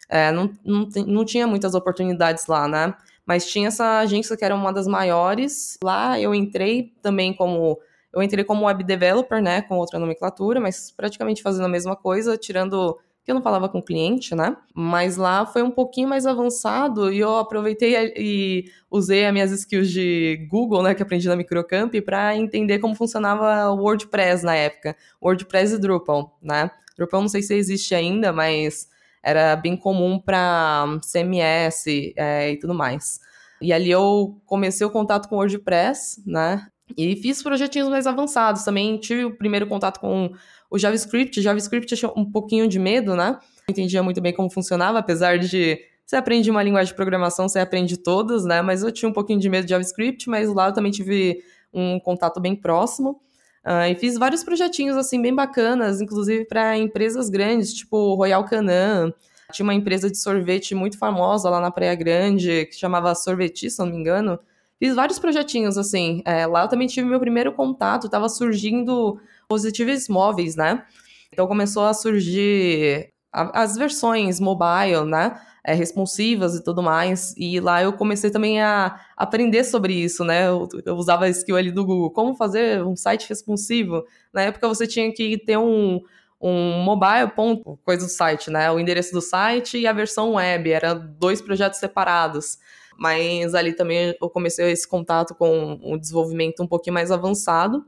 É, 0.07 0.31
não, 0.31 0.51
não, 0.63 0.87
não 1.05 1.25
tinha 1.25 1.47
muitas 1.47 1.73
oportunidades 1.73 2.45
lá, 2.47 2.67
né? 2.67 2.93
Mas 3.25 3.49
tinha 3.49 3.67
essa 3.67 3.99
agência 3.99 4.35
que 4.37 4.45
era 4.45 4.55
uma 4.55 4.71
das 4.71 4.87
maiores. 4.87 5.77
Lá 5.83 6.19
eu 6.19 6.33
entrei 6.33 6.93
também 7.01 7.33
como 7.33 7.79
eu 8.13 8.21
entrei 8.21 8.43
como 8.43 8.65
web 8.65 8.83
developer, 8.83 9.41
né, 9.41 9.61
com 9.61 9.77
outra 9.77 9.99
nomenclatura, 9.99 10.59
mas 10.59 10.91
praticamente 10.91 11.41
fazendo 11.41 11.65
a 11.65 11.69
mesma 11.69 11.95
coisa, 11.95 12.37
tirando 12.37 12.97
que 13.23 13.31
eu 13.31 13.35
não 13.35 13.43
falava 13.43 13.69
com 13.69 13.77
o 13.77 13.83
cliente, 13.83 14.33
né? 14.33 14.57
Mas 14.73 15.15
lá 15.15 15.45
foi 15.45 15.61
um 15.61 15.69
pouquinho 15.69 16.09
mais 16.09 16.25
avançado 16.25 17.11
e 17.13 17.19
eu 17.19 17.37
aproveitei 17.37 18.13
e 18.17 18.65
usei 18.89 19.25
as 19.25 19.33
minhas 19.33 19.51
skills 19.51 19.91
de 19.91 20.47
Google, 20.49 20.81
né, 20.81 20.95
que 20.95 21.03
aprendi 21.03 21.27
na 21.27 21.35
Microcamp, 21.35 21.93
para 22.01 22.35
entender 22.35 22.79
como 22.79 22.95
funcionava 22.95 23.69
o 23.69 23.77
WordPress 23.83 24.43
na 24.43 24.55
época, 24.55 24.95
WordPress 25.21 25.75
e 25.75 25.77
Drupal, 25.77 26.39
né? 26.41 26.71
Drupal 26.97 27.21
não 27.21 27.29
sei 27.29 27.43
se 27.43 27.53
existe 27.53 27.93
ainda, 27.93 28.33
mas 28.33 28.87
era 29.21 29.55
bem 29.55 29.77
comum 29.77 30.19
para 30.19 30.99
CMS 31.03 31.85
é, 32.15 32.51
e 32.51 32.57
tudo 32.57 32.73
mais. 32.73 33.19
E 33.61 33.73
ali 33.73 33.91
eu 33.91 34.41
comecei 34.45 34.87
o 34.87 34.89
contato 34.89 35.27
com 35.27 35.35
WordPress, 35.35 36.23
né? 36.25 36.65
E 36.97 37.15
fiz 37.15 37.41
projetinhos 37.43 37.89
mais 37.89 38.07
avançados 38.07 38.63
também. 38.63 38.97
Tive 38.97 39.25
o 39.25 39.35
primeiro 39.35 39.67
contato 39.67 39.99
com 39.99 40.31
o 40.69 40.77
JavaScript. 40.77 41.41
JavaScript 41.41 41.95
tinha 41.95 42.11
um 42.15 42.29
pouquinho 42.29 42.67
de 42.67 42.79
medo, 42.79 43.15
né? 43.15 43.31
Não 43.31 43.71
entendia 43.71 44.01
muito 44.01 44.21
bem 44.21 44.33
como 44.33 44.49
funcionava, 44.49 44.99
apesar 44.99 45.37
de 45.37 45.79
você 46.09 46.15
aprende 46.15 46.49
uma 46.49 46.63
linguagem 46.63 46.91
de 46.91 46.95
programação, 46.95 47.47
você 47.47 47.59
aprende 47.59 47.95
todas, 47.95 48.43
né? 48.43 48.63
Mas 48.63 48.81
eu 48.81 48.91
tinha 48.91 49.07
um 49.07 49.13
pouquinho 49.13 49.39
de 49.39 49.47
medo 49.47 49.65
de 49.65 49.69
JavaScript, 49.69 50.27
mas 50.27 50.51
lá 50.51 50.69
eu 50.69 50.73
também 50.73 50.91
tive 50.91 51.43
um 51.71 51.99
contato 51.99 52.39
bem 52.39 52.55
próximo. 52.55 53.21
Uh, 53.63 53.91
e 53.91 53.95
fiz 53.95 54.17
vários 54.17 54.43
projetinhos 54.43 54.97
assim 54.97 55.21
bem 55.21 55.35
bacanas, 55.35 56.01
inclusive 56.01 56.45
para 56.45 56.75
empresas 56.75 57.29
grandes, 57.29 57.73
tipo 57.75 58.15
Royal 58.15 58.43
Canin. 58.45 59.13
Tinha 59.51 59.63
uma 59.63 59.73
empresa 59.75 60.09
de 60.09 60.17
sorvete 60.17 60.73
muito 60.73 60.97
famosa 60.97 61.47
lá 61.47 61.59
na 61.59 61.69
Praia 61.69 61.93
Grande, 61.93 62.65
que 62.65 62.75
chamava 62.75 63.13
Sorveti, 63.13 63.69
se 63.69 63.77
não 63.77 63.85
me 63.85 63.97
engano, 63.97 64.39
Fiz 64.79 64.95
vários 64.95 65.19
projetinhos, 65.19 65.77
assim. 65.77 66.21
É, 66.25 66.45
lá 66.45 66.61
eu 66.63 66.69
também 66.69 66.87
tive 66.87 67.05
meu 67.07 67.19
primeiro 67.19 67.51
contato, 67.51 68.07
tava 68.07 68.29
surgindo 68.29 69.19
positivos 69.47 70.07
móveis, 70.07 70.55
né? 70.55 70.85
Então 71.31 71.45
começou 71.47 71.83
a 71.83 71.93
surgir 71.93 73.11
a, 73.31 73.63
as 73.63 73.75
versões 73.75 74.39
mobile, 74.39 75.03
né? 75.05 75.37
É, 75.65 75.73
responsivas 75.73 76.55
e 76.55 76.63
tudo 76.63 76.81
mais. 76.81 77.35
E 77.37 77.59
lá 77.59 77.83
eu 77.83 77.91
comecei 77.91 78.31
também 78.31 78.61
a 78.61 78.97
aprender 79.17 79.65
sobre 79.65 79.93
isso, 79.93 80.23
né? 80.23 80.47
Eu, 80.47 80.69
eu, 80.85 80.95
usava 80.95 81.25
a 81.25 81.29
skill 81.29 81.57
ali 81.57 81.71
do 81.71 81.85
Google, 81.85 82.09
como 82.11 82.33
fazer 82.33 82.81
um 82.81 82.95
site 82.95 83.27
responsivo. 83.27 84.05
Na 84.33 84.43
época 84.43 84.65
você 84.67 84.87
tinha 84.87 85.11
que 85.13 85.37
ter 85.37 85.57
um, 85.57 85.99
um 86.41 86.79
mobile 86.83 87.29
ponto, 87.35 87.77
coisa 87.83 88.05
do 88.05 88.09
site, 88.09 88.49
né? 88.49 88.71
O 88.71 88.79
endereço 88.79 89.11
do 89.11 89.21
site 89.21 89.77
e 89.77 89.85
a 89.85 89.91
versão 89.91 90.35
web, 90.35 90.71
eram 90.71 91.05
dois 91.19 91.41
projetos 91.41 91.79
separados 91.79 92.57
mas 92.99 93.55
ali 93.55 93.73
também 93.73 94.13
eu 94.21 94.29
comecei 94.29 94.69
esse 94.71 94.87
contato 94.87 95.33
com 95.33 95.79
o 95.81 95.97
desenvolvimento 95.97 96.61
um 96.61 96.67
pouquinho 96.67 96.93
mais 96.93 97.11
avançado. 97.11 97.85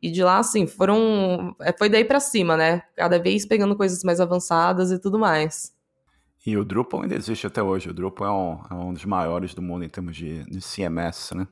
E 0.00 0.10
de 0.10 0.22
lá, 0.22 0.38
assim, 0.38 0.66
foram. 0.66 1.54
É, 1.60 1.72
foi 1.72 1.88
daí 1.88 2.04
para 2.04 2.20
cima, 2.20 2.56
né? 2.56 2.82
Cada 2.96 3.18
vez 3.18 3.44
pegando 3.44 3.76
coisas 3.76 4.02
mais 4.02 4.20
avançadas 4.20 4.90
e 4.90 4.98
tudo 5.00 5.18
mais. 5.18 5.72
E 6.44 6.56
o 6.56 6.64
Drupal 6.64 7.02
ainda 7.02 7.14
existe 7.14 7.46
até 7.46 7.62
hoje. 7.62 7.90
O 7.90 7.94
Drupal 7.94 8.26
é 8.26 8.32
um, 8.32 8.78
é 8.78 8.84
um 8.84 8.92
dos 8.92 9.04
maiores 9.04 9.54
do 9.54 9.62
mundo 9.62 9.84
em 9.84 9.88
termos 9.88 10.16
de, 10.16 10.44
de, 10.44 10.60
CMS, 10.60 11.34
né? 11.34 11.46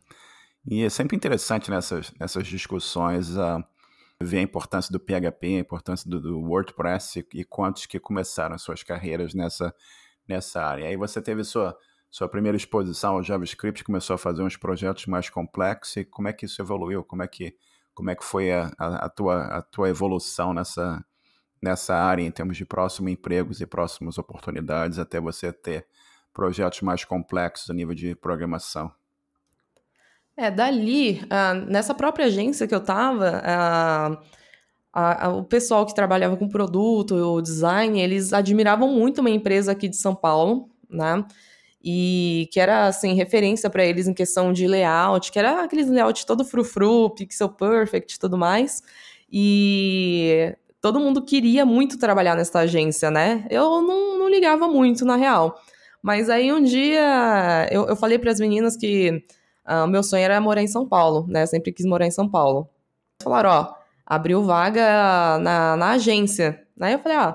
E 0.67 0.83
é 0.83 0.90
sempre 0.90 1.17
interessante 1.17 1.71
nessas, 1.71 2.12
nessas 2.19 2.47
discussões 2.47 3.37
uh, 3.37 3.62
ver 4.21 4.38
a 4.38 4.43
importância 4.43 4.93
do 4.93 5.00
PHP, 5.00 5.47
a 5.57 5.61
importância 5.61 6.11
do, 6.11 6.21
do 6.21 6.40
WordPress 6.40 7.21
e, 7.21 7.40
e 7.40 7.45
quantos 7.45 7.87
que 7.87 8.00
começaram 8.00 8.59
suas 8.59 8.83
carreiras 8.83 9.33
nessa, 9.33 9.73
nessa 10.29 10.61
área. 10.61 10.88
Aí 10.88 10.97
você 10.97 11.23
teve 11.23 11.45
sua 11.45 11.76
sua 12.11 12.29
primeira 12.29 12.57
exposição 12.57 13.14
ao 13.14 13.23
JavaScript, 13.23 13.85
começou 13.85 14.14
a 14.14 14.19
fazer 14.19 14.43
uns 14.43 14.57
projetos 14.57 15.07
mais 15.07 15.31
complexos 15.31 15.97
e 15.97 16.05
como 16.05 16.26
é 16.26 16.33
que 16.33 16.45
isso 16.45 16.61
evoluiu? 16.61 17.05
Como 17.05 17.23
é 17.23 17.29
que, 17.29 17.55
como 17.95 18.11
é 18.11 18.17
que 18.17 18.25
foi 18.25 18.50
a, 18.50 18.73
a, 18.76 19.07
a 19.07 19.09
tua, 19.09 19.45
a 19.45 19.62
tua 19.62 19.88
evolução 19.88 20.52
nessa, 20.52 21.05
nessa 21.62 21.95
área 21.95 22.23
em 22.23 22.31
termos 22.31 22.57
de 22.57 22.64
próximos 22.64 23.12
empregos 23.12 23.61
e 23.61 23.67
próximas 23.67 24.19
oportunidades 24.19 24.99
até 24.99 25.21
você 25.21 25.52
ter 25.52 25.87
projetos 26.35 26.81
mais 26.81 27.05
complexos 27.05 27.71
a 27.71 27.75
nível 27.75 27.95
de 27.95 28.17
programação? 28.17 28.93
É, 30.37 30.50
dali, 30.50 31.21
uh, 31.25 31.55
nessa 31.67 31.95
própria 31.95 32.26
agência 32.26 32.67
que 32.67 32.75
eu 32.75 32.81
tava, 32.81 33.43
uh, 34.97 35.38
o 35.38 35.45
pessoal 35.45 35.87
que 35.87 35.95
trabalhava 35.95 36.37
com 36.37 36.49
produto, 36.49 37.14
o 37.14 37.40
design, 37.40 38.00
eles 38.00 38.33
admiravam 38.33 38.88
muito 38.88 39.21
uma 39.21 39.31
empresa 39.31 39.71
aqui 39.71 39.88
de 39.88 39.97
São 39.97 40.14
Paulo, 40.14 40.69
né? 40.88 41.25
E 41.82 42.49
que 42.52 42.60
era, 42.60 42.87
assim, 42.87 43.14
referência 43.14 43.70
para 43.70 43.84
eles 43.84 44.06
em 44.06 44.12
questão 44.12 44.52
de 44.52 44.66
layout, 44.66 45.32
que 45.32 45.38
era 45.38 45.64
aqueles 45.64 45.88
layout 45.88 46.26
todo 46.26 46.44
frufru, 46.44 47.10
pixel 47.10 47.49
perfect 47.49 48.18
tudo 48.18 48.37
mais. 48.37 48.82
E 49.32 50.54
todo 50.80 51.00
mundo 51.00 51.22
queria 51.22 51.64
muito 51.64 51.99
trabalhar 51.99 52.34
nessa 52.34 52.60
agência, 52.60 53.10
né? 53.10 53.46
Eu 53.50 53.80
não, 53.82 54.18
não 54.18 54.28
ligava 54.28 54.68
muito, 54.68 55.04
na 55.04 55.16
real. 55.16 55.58
Mas 56.02 56.30
aí 56.30 56.52
um 56.52 56.62
dia 56.62 57.68
eu, 57.70 57.87
eu 57.87 57.96
falei 57.96 58.18
para 58.18 58.30
as 58.30 58.40
meninas 58.40 58.76
que 58.76 59.22
uh, 59.68 59.84
o 59.84 59.87
meu 59.87 60.02
sonho 60.02 60.22
era 60.22 60.40
morar 60.40 60.62
em 60.62 60.66
São 60.66 60.87
Paulo, 60.88 61.26
né? 61.28 61.46
sempre 61.46 61.72
quis 61.72 61.87
morar 61.87 62.06
em 62.06 62.10
São 62.10 62.28
Paulo. 62.28 62.68
Falaram, 63.22 63.50
ó, 63.50 63.75
abriu 64.06 64.42
vaga 64.42 65.38
na, 65.38 65.76
na 65.76 65.90
agência. 65.90 66.62
Aí 66.80 66.94
eu 66.94 66.99
falei, 66.99 67.18
ó, 67.18 67.34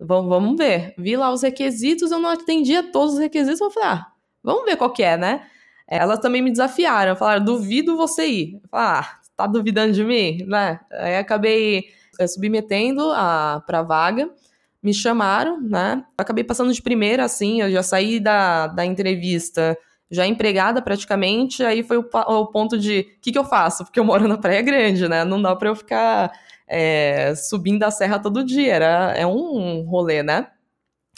vamos, 0.00 0.28
vamos 0.28 0.56
ver. 0.56 0.94
Vi 0.96 1.16
lá 1.16 1.30
os 1.32 1.42
requisitos, 1.42 2.10
eu 2.10 2.18
não 2.18 2.30
atendia 2.30 2.82
todos 2.82 3.14
os 3.14 3.20
requisitos, 3.20 3.60
eu 3.60 3.70
falei, 3.70 3.88
ah, 3.90 4.06
vamos 4.42 4.64
ver 4.64 4.76
qual 4.76 4.92
que 4.92 5.02
é, 5.02 5.16
né? 5.16 5.46
Elas 5.86 6.20
também 6.20 6.40
me 6.40 6.50
desafiaram, 6.50 7.16
falaram, 7.16 7.44
duvido 7.44 7.96
você 7.96 8.26
ir. 8.26 8.54
Eu 8.54 8.68
falei, 8.70 8.86
ah, 8.86 9.18
tá 9.36 9.46
duvidando 9.46 9.92
de 9.92 10.04
mim, 10.04 10.44
né? 10.46 10.80
Aí 10.92 11.16
acabei 11.16 11.86
é, 12.18 12.26
submetendo 12.26 13.10
a, 13.12 13.62
pra 13.66 13.82
vaga, 13.82 14.30
me 14.82 14.94
chamaram, 14.94 15.60
né? 15.60 16.04
Acabei 16.16 16.44
passando 16.44 16.72
de 16.72 16.82
primeira, 16.82 17.24
assim, 17.24 17.60
eu 17.60 17.70
já 17.70 17.82
saí 17.82 18.20
da, 18.20 18.66
da 18.68 18.84
entrevista 18.84 19.76
já 20.10 20.26
empregada 20.26 20.82
praticamente, 20.82 21.62
aí 21.62 21.82
foi 21.84 21.96
o, 21.96 22.08
o 22.12 22.46
ponto 22.46 22.76
de 22.76 23.00
o 23.18 23.20
que, 23.20 23.30
que 23.30 23.38
eu 23.38 23.44
faço? 23.44 23.84
Porque 23.84 24.00
eu 24.00 24.04
moro 24.04 24.26
na 24.26 24.36
Praia 24.36 24.60
Grande, 24.60 25.08
né? 25.08 25.24
Não 25.24 25.40
dá 25.40 25.54
para 25.54 25.68
eu 25.68 25.76
ficar 25.76 26.32
é, 26.70 27.34
subindo 27.34 27.82
a 27.82 27.90
serra 27.90 28.18
todo 28.18 28.44
dia, 28.44 28.74
era, 28.74 29.12
é 29.16 29.26
um 29.26 29.82
rolê, 29.82 30.22
né? 30.22 30.46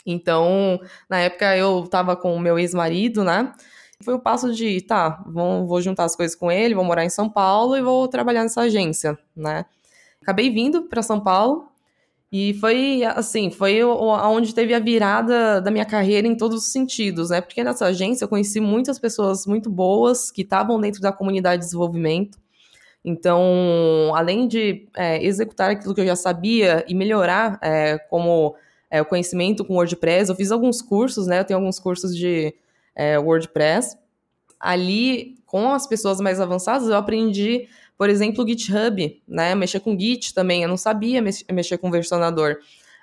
Então, 0.05 0.79
na 1.09 1.19
época 1.19 1.55
eu 1.55 1.87
tava 1.87 2.15
com 2.15 2.35
o 2.35 2.39
meu 2.39 2.57
ex-marido, 2.59 3.23
né? 3.23 3.53
Foi 4.03 4.15
o 4.15 4.19
passo 4.19 4.53
de, 4.53 4.81
tá, 4.81 5.23
vou, 5.27 5.65
vou 5.67 5.81
juntar 5.81 6.05
as 6.05 6.15
coisas 6.15 6.35
com 6.35 6.51
ele, 6.51 6.75
vou 6.75 6.83
morar 6.83 7.05
em 7.05 7.09
São 7.09 7.29
Paulo 7.29 7.77
e 7.77 7.81
vou 7.81 8.07
trabalhar 8.07 8.43
nessa 8.43 8.61
agência, 8.61 9.17
né? 9.35 9.65
Acabei 10.21 10.49
vindo 10.49 10.83
para 10.83 11.01
São 11.01 11.19
Paulo, 11.19 11.69
e 12.35 12.55
foi, 12.55 13.03
assim, 13.03 13.51
foi 13.51 13.83
onde 13.83 14.55
teve 14.55 14.73
a 14.73 14.79
virada 14.79 15.61
da 15.61 15.69
minha 15.69 15.85
carreira 15.85 16.27
em 16.27 16.35
todos 16.35 16.63
os 16.63 16.71
sentidos, 16.71 17.29
né? 17.29 17.39
Porque 17.39 17.63
nessa 17.63 17.85
agência 17.85 18.25
eu 18.25 18.27
conheci 18.27 18.59
muitas 18.59 18.97
pessoas 18.97 19.45
muito 19.45 19.69
boas 19.69 20.31
que 20.31 20.41
estavam 20.41 20.81
dentro 20.81 20.99
da 20.99 21.11
comunidade 21.11 21.59
de 21.59 21.65
desenvolvimento. 21.67 22.39
Então, 23.03 24.11
além 24.15 24.47
de 24.47 24.87
é, 24.95 25.23
executar 25.23 25.71
aquilo 25.71 25.93
que 25.93 26.01
eu 26.01 26.05
já 26.05 26.15
sabia 26.15 26.85
e 26.87 26.95
melhorar 26.95 27.59
é, 27.61 27.97
como 27.97 28.55
é, 28.89 29.01
o 29.01 29.05
conhecimento 29.05 29.65
com 29.65 29.75
WordPress, 29.75 30.29
eu 30.29 30.35
fiz 30.35 30.51
alguns 30.51 30.81
cursos, 30.81 31.27
né? 31.27 31.39
Eu 31.39 31.45
tenho 31.45 31.59
alguns 31.59 31.79
cursos 31.79 32.15
de 32.15 32.53
é, 32.95 33.19
WordPress. 33.19 33.97
Ali, 34.59 35.35
com 35.45 35.73
as 35.73 35.85
pessoas 35.85 36.21
mais 36.21 36.39
avançadas, 36.39 36.87
eu 36.87 36.95
aprendi 36.95 37.67
por 37.97 38.09
exemplo, 38.09 38.43
o 38.43 38.47
GitHub, 38.47 39.21
né? 39.27 39.55
Mexer 39.55 39.79
com 39.79 39.97
Git 39.97 40.33
também, 40.33 40.63
eu 40.63 40.69
não 40.69 40.77
sabia 40.77 41.21
mexer 41.21 41.77
com 41.77 41.91
versionador. 41.91 42.57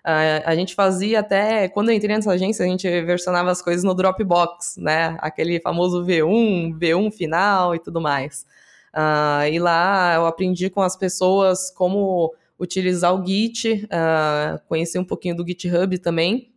Uh, 0.04 0.42
a 0.45 0.54
gente 0.54 0.75
fazia 0.75 1.21
até, 1.21 1.69
quando 1.69 1.90
eu 1.90 1.95
entrei 1.95 2.14
nessa 2.14 2.33
agência, 2.33 2.64
a 2.64 2.69
gente 2.69 2.88
versionava 3.02 3.50
as 3.50 3.62
coisas 3.62 3.85
no 3.85 3.95
Dropbox, 3.95 4.76
né? 4.78 5.16
Aquele 5.21 5.61
famoso 5.61 6.04
V1, 6.04 6.78
V1 6.78 7.12
final 7.12 7.75
e 7.75 7.78
tudo 7.78 8.00
mais. 8.00 8.47
Uh, 8.94 9.47
e 9.52 9.59
lá 9.59 10.14
eu 10.14 10.26
aprendi 10.26 10.68
com 10.68 10.82
as 10.82 10.97
pessoas 10.97 11.70
como 11.70 12.35
utilizar 12.59 13.14
o 13.14 13.25
Git, 13.25 13.87
uh, 13.87 14.61
conheci 14.68 14.99
um 14.99 15.04
pouquinho 15.04 15.37
do 15.37 15.47
GitHub 15.47 15.99
também. 15.99 16.52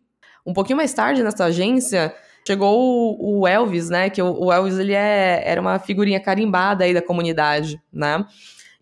Um 0.45 0.53
pouquinho 0.53 0.77
mais 0.77 0.93
tarde 0.93 1.23
nessa 1.23 1.45
agência, 1.45 2.13
Chegou 2.45 3.17
o, 3.19 3.47
Elvis, 3.47 3.89
né? 3.89 4.09
Que 4.09 4.21
o, 4.21 4.51
Elvis 4.51 4.77
ele 4.77 4.93
é, 4.93 5.41
era 5.45 5.61
uma 5.61 5.79
figurinha 5.79 6.19
carimbada 6.19 6.83
aí 6.83 6.93
da 6.93 7.01
comunidade, 7.01 7.81
né? 7.91 8.25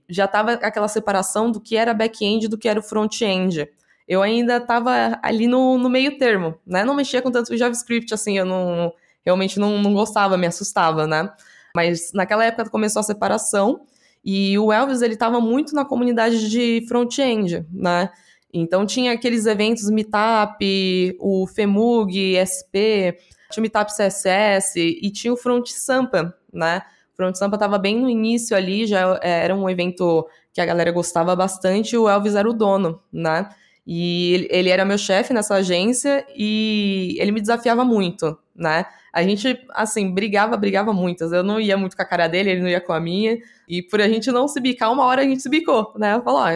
Já 0.10 0.28
tava 0.28 0.54
aquela 0.54 0.88
separação 0.88 1.52
do 1.52 1.62
que 1.62 1.78
era 1.78 1.94
back-end 1.94 2.48
do 2.48 2.58
que 2.58 2.68
era 2.68 2.80
o 2.80 2.84
front-end. 2.84 3.70
Eu 4.08 4.24
ainda 4.24 4.58
estava 4.58 5.20
ali 5.22 5.48
no, 5.48 5.78
no 5.78 5.90
meio 5.90 6.18
termo, 6.18 6.56
né? 6.66 6.84
Não 6.84 6.96
mexia 6.96 7.22
com 7.22 7.30
tanto 7.30 7.56
JavaScript, 7.56 8.14
assim, 8.14 8.38
eu 8.38 8.46
não 8.46 8.92
realmente 9.24 9.60
não, 9.60 9.78
não 9.78 9.94
gostava, 9.94 10.36
me 10.36 10.48
assustava, 10.48 11.06
né? 11.06 11.32
Mas 11.76 12.12
naquela 12.14 12.46
época 12.46 12.70
começou 12.70 13.00
a 13.00 13.04
separação 13.04 13.82
e 14.24 14.58
o 14.60 14.72
Elvis 14.72 15.02
ele 15.02 15.14
estava 15.14 15.40
muito 15.40 15.74
na 15.74 15.84
comunidade 15.84 16.50
de 16.50 16.86
front-end, 16.88 17.66
né? 17.72 18.10
Então 18.54 18.86
tinha 18.86 19.14
aqueles 19.14 19.46
eventos 19.46 19.90
Meetup, 19.90 21.18
o 21.20 21.48
FEMUG, 21.48 22.36
SP, 22.38 23.16
tinha 23.50 23.62
o 23.62 23.64
Meetup 23.64 23.92
CSS 23.92 24.78
e 24.78 25.10
tinha 25.12 25.34
o 25.34 25.38
Front 25.38 25.68
Sampa, 25.70 26.36
né? 26.52 26.82
O 27.14 27.16
Front 27.16 27.36
Sampa 27.36 27.56
estava 27.56 27.78
bem 27.78 28.00
no 28.00 28.10
início 28.10 28.56
ali, 28.56 28.86
já 28.86 29.20
é, 29.22 29.46
era 29.46 29.56
um 29.56 29.70
evento 29.70 30.28
que 30.54 30.60
a 30.60 30.66
galera 30.66 30.92
gostava 30.92 31.36
bastante, 31.36 31.94
e 31.94 31.98
o 31.98 32.10
Elvis 32.10 32.36
era 32.36 32.50
o 32.50 32.54
dono, 32.54 33.02
né? 33.12 33.50
E 33.88 34.34
ele, 34.34 34.48
ele 34.52 34.70
era 34.70 34.86
meu 34.86 34.98
chefe 34.98 35.34
nessa 35.34 35.56
agência 35.56 36.26
e 36.36 37.16
ele 37.20 37.32
me 37.32 37.42
desafiava 37.42 37.84
muito, 37.84 38.38
né? 38.56 38.86
A 39.14 39.24
gente, 39.24 39.60
assim, 39.72 40.12
brigava, 40.14 40.56
brigava 40.56 40.94
muito. 40.94 41.24
Eu 41.24 41.44
não 41.44 41.60
ia 41.60 41.76
muito 41.76 41.96
com 41.96 42.02
a 42.02 42.06
cara 42.06 42.28
dele, 42.28 42.52
ele 42.52 42.62
não 42.62 42.70
ia 42.70 42.80
com 42.80 42.94
a 42.94 43.00
minha. 43.00 43.38
E 43.68 43.82
por 43.82 44.00
a 44.00 44.08
gente 44.08 44.32
não 44.32 44.48
se 44.48 44.60
bicar, 44.60 44.92
uma 44.92 45.06
hora 45.06 45.22
a 45.22 45.26
gente 45.26 45.42
se 45.42 45.50
bicou, 45.50 45.94
né? 45.98 46.16
Eu 46.16 46.24
falo, 46.24 46.40
ó, 46.40 46.48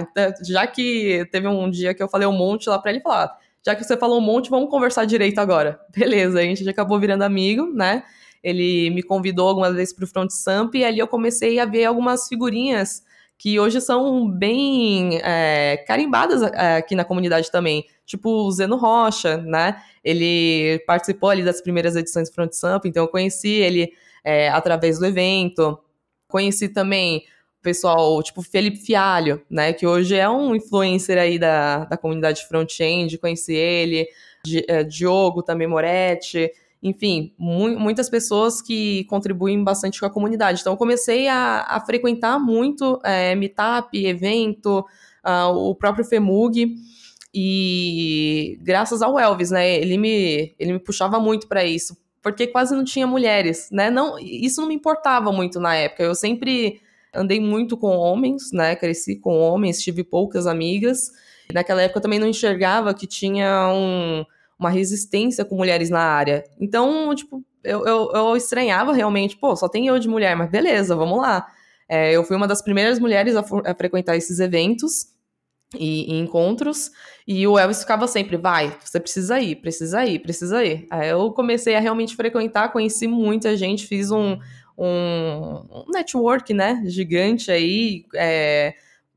já 0.43 0.65
que 0.65 1.27
teve 1.31 1.47
um 1.47 1.69
dia 1.69 1.93
que 1.93 2.01
eu 2.01 2.07
falei 2.07 2.27
um 2.27 2.31
monte 2.31 2.69
lá 2.69 2.79
pra 2.79 2.91
ele, 2.91 3.01
falar, 3.01 3.37
já 3.65 3.75
que 3.75 3.83
você 3.83 3.97
falou 3.97 4.19
um 4.19 4.21
monte, 4.21 4.49
vamos 4.49 4.69
conversar 4.69 5.05
direito 5.05 5.39
agora. 5.39 5.79
Beleza, 5.95 6.39
a 6.39 6.43
gente 6.43 6.63
já 6.63 6.71
acabou 6.71 6.99
virando 6.99 7.23
amigo, 7.23 7.65
né? 7.73 8.03
Ele 8.43 8.89
me 8.91 9.01
convidou 9.01 9.49
algumas 9.49 9.73
vezes 9.73 9.93
para 9.93 10.05
o 10.05 10.07
Front 10.07 10.29
Samp 10.29 10.75
e 10.75 10.85
ali 10.85 10.99
eu 10.99 11.07
comecei 11.07 11.59
a 11.59 11.65
ver 11.65 11.85
algumas 11.85 12.27
figurinhas 12.27 13.03
que 13.37 13.59
hoje 13.59 13.81
são 13.81 14.29
bem 14.29 15.19
é, 15.23 15.83
carimbadas 15.87 16.41
é, 16.41 16.77
aqui 16.77 16.95
na 16.95 17.03
comunidade 17.03 17.51
também. 17.51 17.85
Tipo 18.05 18.29
o 18.29 18.51
Zeno 18.51 18.77
Rocha, 18.77 19.37
né? 19.37 19.81
Ele 20.03 20.83
participou 20.85 21.29
ali 21.29 21.43
das 21.43 21.61
primeiras 21.61 21.95
edições 21.95 22.29
do 22.29 22.35
Front 22.35 22.53
Samp, 22.53 22.85
então 22.85 23.03
eu 23.03 23.07
conheci 23.07 23.49
ele 23.49 23.91
é, 24.23 24.49
através 24.49 24.99
do 24.99 25.05
evento. 25.05 25.79
Conheci 26.27 26.69
também 26.69 27.23
pessoal, 27.61 28.21
tipo 28.21 28.43
Felipe 28.43 28.77
Fialho, 28.77 29.41
né, 29.49 29.73
que 29.73 29.87
hoje 29.87 30.15
é 30.15 30.29
um 30.29 30.55
influencer 30.55 31.17
aí 31.17 31.39
da, 31.39 31.85
da 31.85 31.97
comunidade 31.97 32.47
front-end, 32.47 33.17
conheci 33.17 33.55
ele, 33.55 34.07
é, 34.67 34.83
Diogo 34.83 35.41
também 35.41 35.67
Moretti, 35.67 36.51
enfim, 36.85 37.33
mu 37.35 37.79
muitas 37.79 38.07
pessoas 38.07 38.61
que 38.61 39.05
contribuem 39.05 39.63
bastante 39.63 39.99
com 39.99 40.05
a 40.05 40.09
comunidade. 40.11 40.61
Então, 40.61 40.73
eu 40.73 40.77
comecei 40.77 41.27
a, 41.27 41.65
a 41.67 41.79
frequentar 41.79 42.39
muito 42.39 43.01
é, 43.03 43.33
meetup, 43.33 44.05
evento, 44.05 44.85
uh, 45.25 45.49
o 45.51 45.73
próprio 45.73 46.05
FEMUG, 46.05 46.75
e 47.35 48.57
graças 48.61 49.01
ao 49.01 49.19
Elvis, 49.19 49.51
né, 49.51 49.75
ele 49.75 49.97
me, 49.97 50.55
ele 50.57 50.73
me 50.73 50.79
puxava 50.79 51.19
muito 51.19 51.47
para 51.47 51.65
isso, 51.65 51.97
porque 52.21 52.47
quase 52.47 52.73
não 52.73 52.85
tinha 52.85 53.05
mulheres, 53.05 53.69
né, 53.71 53.91
não, 53.91 54.17
isso 54.17 54.61
não 54.61 54.67
me 54.69 54.75
importava 54.75 55.31
muito 55.31 55.59
na 55.59 55.75
época, 55.75 56.03
eu 56.03 56.15
sempre 56.15 56.81
andei 57.15 57.39
muito 57.39 57.77
com 57.77 57.95
homens, 57.95 58.51
né? 58.51 58.75
Cresci 58.75 59.15
com 59.15 59.39
homens, 59.39 59.81
tive 59.81 60.03
poucas 60.03 60.45
amigas. 60.45 61.11
Naquela 61.53 61.81
época 61.81 61.99
eu 61.99 62.01
também 62.01 62.19
não 62.19 62.27
enxergava 62.27 62.93
que 62.93 63.07
tinha 63.07 63.69
um, 63.71 64.25
uma 64.59 64.69
resistência 64.69 65.45
com 65.45 65.55
mulheres 65.55 65.89
na 65.89 66.01
área. 66.01 66.43
Então, 66.59 67.13
tipo, 67.15 67.43
eu, 67.63 67.85
eu, 67.85 68.11
eu 68.13 68.35
estranhava 68.35 68.93
realmente, 68.93 69.37
pô, 69.37 69.55
só 69.55 69.69
tem 69.69 69.87
eu 69.87 69.97
de 69.97 70.07
mulher, 70.07 70.35
mas 70.35 70.49
beleza, 70.49 70.95
vamos 70.95 71.17
lá. 71.17 71.47
É, 71.87 72.11
eu 72.11 72.23
fui 72.23 72.35
uma 72.35 72.47
das 72.47 72.61
primeiras 72.61 72.99
mulheres 72.99 73.35
a, 73.35 73.41
a 73.41 73.75
frequentar 73.75 74.17
esses 74.17 74.39
eventos 74.39 75.14
e, 75.79 76.11
e, 76.11 76.19
encontros, 76.19 76.91
e 77.27 77.47
o 77.47 77.57
Elvis 77.57 77.81
ficava 77.81 78.07
sempre, 78.07 78.37
vai, 78.37 78.75
você 78.83 78.99
precisa 78.99 79.39
ir, 79.39 79.55
precisa 79.57 80.05
ir, 80.05 80.19
precisa 80.19 80.63
ir. 80.63 80.87
Aí 80.89 81.09
eu 81.09 81.31
comecei 81.31 81.75
a 81.75 81.79
realmente 81.79 82.15
frequentar, 82.15 82.71
conheci 82.71 83.07
muita 83.07 83.55
gente, 83.57 83.87
fiz 83.87 84.11
um, 84.11 84.37
um, 84.77 85.65
um 85.69 85.85
network, 85.93 86.53
né, 86.53 86.83
gigante 86.85 87.51
aí. 87.51 88.05
É, 88.15 88.73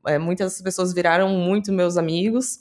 é, 0.07 0.17
muitas 0.17 0.61
pessoas 0.61 0.93
viraram 0.93 1.29
muito 1.29 1.71
meus 1.71 1.97
amigos. 1.97 2.59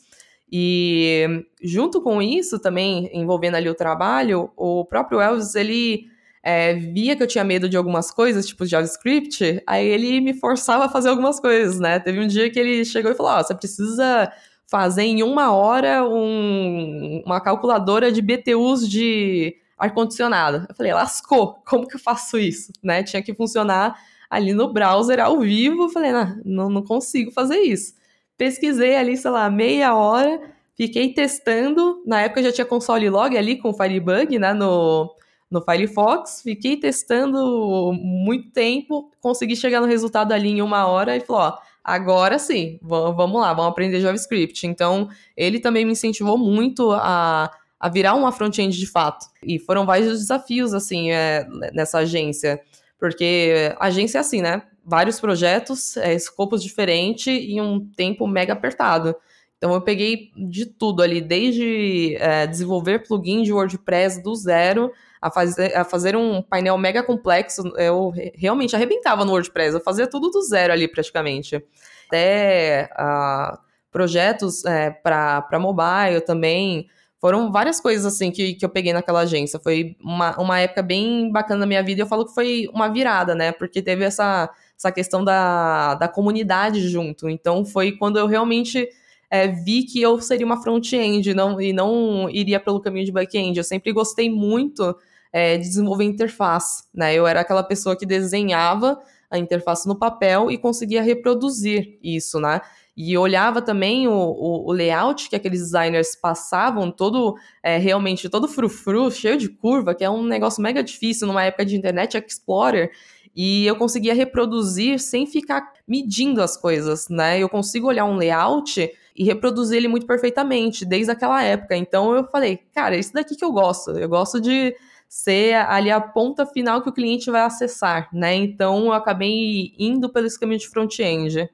E 0.51 1.45
junto 1.63 2.01
com 2.01 2.23
isso, 2.23 2.59
também 2.59 3.11
envolvendo 3.13 3.57
ali 3.57 3.69
o 3.69 3.75
trabalho, 3.75 4.51
o 4.57 4.85
próprio 4.85 5.21
Elvis, 5.21 5.55
ele 5.55 6.07
é, 6.49 6.73
via 6.73 7.15
que 7.15 7.23
eu 7.23 7.27
tinha 7.27 7.45
medo 7.45 7.69
de 7.69 7.77
algumas 7.77 8.11
coisas, 8.11 8.47
tipo 8.47 8.65
JavaScript, 8.65 9.63
aí 9.67 9.87
ele 9.87 10.19
me 10.19 10.33
forçava 10.33 10.87
a 10.87 10.89
fazer 10.89 11.11
algumas 11.11 11.39
coisas, 11.39 11.79
né? 11.79 12.01
Teve 12.01 12.21
um 12.21 12.27
dia 12.27 12.51
que 12.51 12.59
ele 12.59 12.87
chegou 12.87 13.13
e 13.13 13.15
falou: 13.15 13.33
Ó, 13.33 13.39
oh, 13.39 13.45
você 13.45 13.55
precisa 13.55 14.33
fazer 14.67 15.03
em 15.03 15.23
uma 15.23 15.53
hora 15.53 16.09
um, 16.09 17.23
uma 17.27 17.39
calculadora 17.39 18.11
de 18.11 18.23
BTUs 18.23 18.89
de 18.89 19.57
ar-condicionado. 19.77 20.65
Eu 20.71 20.75
falei, 20.75 20.95
lascou, 20.95 21.63
como 21.67 21.87
que 21.87 21.97
eu 21.97 22.01
faço 22.01 22.39
isso? 22.39 22.73
Né? 22.83 23.03
Tinha 23.03 23.23
que 23.23 23.35
funcionar 23.35 23.99
ali 24.31 24.55
no 24.55 24.73
browser 24.73 25.21
ao 25.21 25.41
vivo. 25.41 25.85
Eu 25.85 25.89
falei, 25.91 26.13
não, 26.45 26.71
não 26.71 26.83
consigo 26.83 27.31
fazer 27.31 27.59
isso. 27.59 27.93
Pesquisei 28.39 28.97
ali, 28.97 29.19
sei 29.19 29.31
lá, 29.31 29.51
meia 29.51 29.95
hora, 29.95 30.41
fiquei 30.75 31.13
testando. 31.13 32.03
Na 32.07 32.23
época 32.23 32.43
já 32.43 32.53
tinha 32.53 32.65
console 32.65 33.11
log 33.11 33.37
ali 33.37 33.57
com 33.59 33.69
o 33.69 33.75
Firebug, 33.75 34.39
né, 34.39 34.55
no, 34.55 35.15
no 35.51 35.63
Firefox. 35.63 36.43
Fiquei 36.43 36.77
testando 36.77 37.93
muito 37.93 38.51
tempo, 38.51 39.11
consegui 39.21 39.57
chegar 39.57 39.81
no 39.81 39.87
resultado 39.87 40.33
ali 40.33 40.51
em 40.51 40.63
uma 40.63 40.87
hora 40.87 41.17
e 41.17 41.21
falou, 41.21 41.43
ó, 41.43 41.59
agora 41.83 42.39
sim, 42.39 42.79
vamos 42.83 43.41
lá, 43.41 43.53
vamos 43.53 43.71
aprender 43.71 44.01
JavaScript. 44.01 44.67
Então, 44.67 45.09
ele 45.37 45.59
também 45.59 45.85
me 45.85 45.93
incentivou 45.93 46.37
muito 46.37 46.93
a, 46.93 47.51
a 47.81 47.89
virar 47.89 48.15
uma 48.15 48.33
front-end 48.33 48.77
de 48.77 48.87
fato. 48.87 49.27
E 49.43 49.59
foram 49.59 49.87
vários 49.87 50.19
desafios, 50.19 50.75
assim, 50.75 51.11
é, 51.11 51.47
nessa 51.73 51.99
agência. 51.99 52.61
Porque 52.99 53.75
a 53.79 53.87
agência 53.87 54.19
é 54.19 54.21
assim, 54.21 54.43
né? 54.43 54.63
Vários 54.85 55.21
projetos, 55.21 55.97
é, 55.97 56.15
escopos 56.15 56.63
diferentes 56.63 57.27
e 57.29 57.61
um 57.61 57.87
tempo 57.97 58.27
mega 58.27 58.53
apertado. 58.53 59.15
Então 59.57 59.73
eu 59.75 59.81
peguei 59.81 60.31
de 60.37 60.67
tudo 60.67 61.03
ali, 61.03 61.21
desde 61.21 62.17
é, 62.17 62.47
desenvolver 62.47 63.07
plugin 63.07 63.43
de 63.43 63.53
WordPress 63.53 64.23
do 64.23 64.35
zero 64.35 64.93
a 65.21 65.31
fazer, 65.31 65.77
a 65.77 65.85
fazer 65.85 66.17
um 66.17 66.43
painel 66.43 66.79
mega 66.79 67.03
complexo. 67.03 67.63
Eu 67.77 68.13
realmente 68.35 68.75
arrebentava 68.75 69.25
no 69.25 69.33
WordPress, 69.33 69.75
eu 69.75 69.81
fazia 69.81 70.07
tudo 70.07 70.31
do 70.31 70.43
zero 70.43 70.73
ali 70.73 70.89
praticamente. 70.89 71.63
Até 72.07 72.89
uh, 72.99 73.59
projetos 73.91 74.65
é, 74.65 74.91
para 74.91 75.59
mobile 75.59 76.21
também. 76.25 76.89
Foram 77.21 77.51
várias 77.51 77.81
coisas 77.81 78.07
assim 78.07 78.31
que, 78.31 78.55
que 78.55 78.65
eu 78.65 78.69
peguei 78.69 78.93
naquela 78.93 79.21
agência. 79.21 79.59
Foi 79.59 79.97
uma, 80.01 80.41
uma 80.41 80.61
época 80.61 80.83
bem 80.83 81.33
bacana 81.33 81.61
da 81.61 81.67
minha 81.67 81.83
vida 81.83 82.01
e 82.01 82.03
eu 82.03 82.07
falo 82.07 82.25
que 82.25 82.33
foi 82.33 82.69
uma 82.73 82.89
virada, 82.89 83.35
né? 83.35 83.51
Porque 83.51 83.83
teve 83.83 84.05
essa, 84.05 84.49
essa 84.77 84.93
questão 84.93 85.25
da, 85.25 85.95
da 85.97 86.07
comunidade 86.07 86.89
junto. 86.89 87.29
Então 87.29 87.65
foi 87.65 87.93
quando 87.93 88.21
eu 88.21 88.27
realmente 88.29 88.89
é, 89.29 89.49
vi 89.49 89.83
que 89.83 90.01
eu 90.01 90.21
seria 90.21 90.47
uma 90.47 90.63
front-end 90.63 91.35
não, 91.35 91.61
e 91.61 91.73
não 91.73 92.31
iria 92.31 92.61
pelo 92.61 92.81
caminho 92.81 93.05
de 93.05 93.13
back-end. 93.13 93.59
Eu 93.59 93.65
sempre 93.65 93.93
gostei 93.93 94.31
muito 94.31 94.97
é, 95.33 95.57
de 95.57 95.65
desenvolver 95.65 96.05
interface, 96.05 96.85
né? 96.95 97.15
Eu 97.15 97.27
era 97.27 97.41
aquela 97.41 97.63
pessoa 97.63 97.97
que 97.97 98.07
desenhava 98.07 98.99
a 99.31 99.39
interface 99.39 99.87
no 99.87 99.95
papel 99.95 100.51
e 100.51 100.57
conseguia 100.57 101.03
reproduzir 101.03 101.99
isso, 102.03 102.41
né? 102.41 102.61
E 102.97 103.17
olhava 103.17 103.63
também 103.63 104.09
o, 104.09 104.13
o, 104.13 104.69
o 104.69 104.73
layout 104.73 105.29
que 105.29 105.37
aqueles 105.37 105.61
designers 105.61 106.17
passavam, 106.17 106.91
todo 106.91 107.37
é, 107.63 107.79
realmente 107.79 108.29
todo 108.29 108.49
frufru, 108.49 109.11
cheio 109.11 109.37
de 109.37 109.49
curva, 109.49 109.95
que 109.95 110.05
é 110.05 110.11
um 110.11 110.25
negócio 110.25 110.61
mega 110.63 110.83
difícil 110.83 111.27
numa 111.29 111.45
época 111.45 111.65
de 111.65 111.77
Internet 111.77 112.17
Explorer. 112.17 112.91
E 113.37 113.65
eu 113.67 113.77
conseguia 113.77 114.15
reproduzir 114.15 114.99
sem 114.99 115.27
ficar 115.27 115.73
medindo 115.87 116.43
as 116.43 116.57
coisas, 116.57 117.09
né? 117.09 117.39
Eu 117.39 117.49
consigo 117.49 117.87
olhar 117.87 118.05
um 118.05 118.17
layout 118.17 118.91
e 119.15 119.25
reproduzir 119.25 119.77
ele 119.77 119.87
muito 119.87 120.07
perfeitamente 120.07 120.85
desde 120.85 121.13
aquela 121.13 121.41
época. 121.43 121.77
Então 121.77 122.17
eu 122.17 122.25
falei, 122.25 122.59
cara, 122.75 122.97
isso 122.97 123.13
daqui 123.13 123.37
que 123.37 123.45
eu 123.45 123.53
gosto. 123.53 123.91
Eu 123.91 124.09
gosto 124.09 124.41
de 124.41 124.75
ser 125.09 125.55
ali 125.55 125.91
a 125.91 126.01
ponta 126.01 126.45
final 126.45 126.83
que 126.83 126.89
o 126.89 126.93
cliente 126.93 127.31
vai 127.31 127.43
acessar, 127.43 128.09
né? 128.13 128.35
Então 128.35 128.87
eu 128.87 128.93
acabei 128.93 129.75
indo 129.79 130.13
pelo 130.13 130.29
caminho 130.39 130.61
de 130.61 130.69
front-end. 130.69 131.49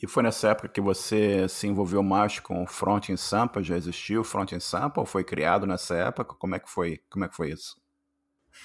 E 0.00 0.06
foi 0.06 0.22
nessa 0.22 0.50
época 0.50 0.68
que 0.68 0.80
você 0.80 1.48
se 1.48 1.66
envolveu 1.66 2.02
mais 2.02 2.38
com 2.38 2.62
o 2.62 2.66
front 2.66 3.08
em 3.08 3.16
Sampa? 3.16 3.62
Já 3.62 3.76
existiu 3.76 4.20
o 4.20 4.24
front 4.24 4.52
em 4.52 4.60
Sampa 4.60 5.00
ou 5.00 5.06
foi 5.06 5.24
criado 5.24 5.66
nessa 5.66 5.96
época? 5.96 6.36
Como 6.38 6.54
é 6.54 6.58
que 6.58 6.70
foi? 6.70 7.00
Como 7.10 7.24
é 7.24 7.28
que 7.28 7.34
foi 7.34 7.50
isso? 7.50 7.76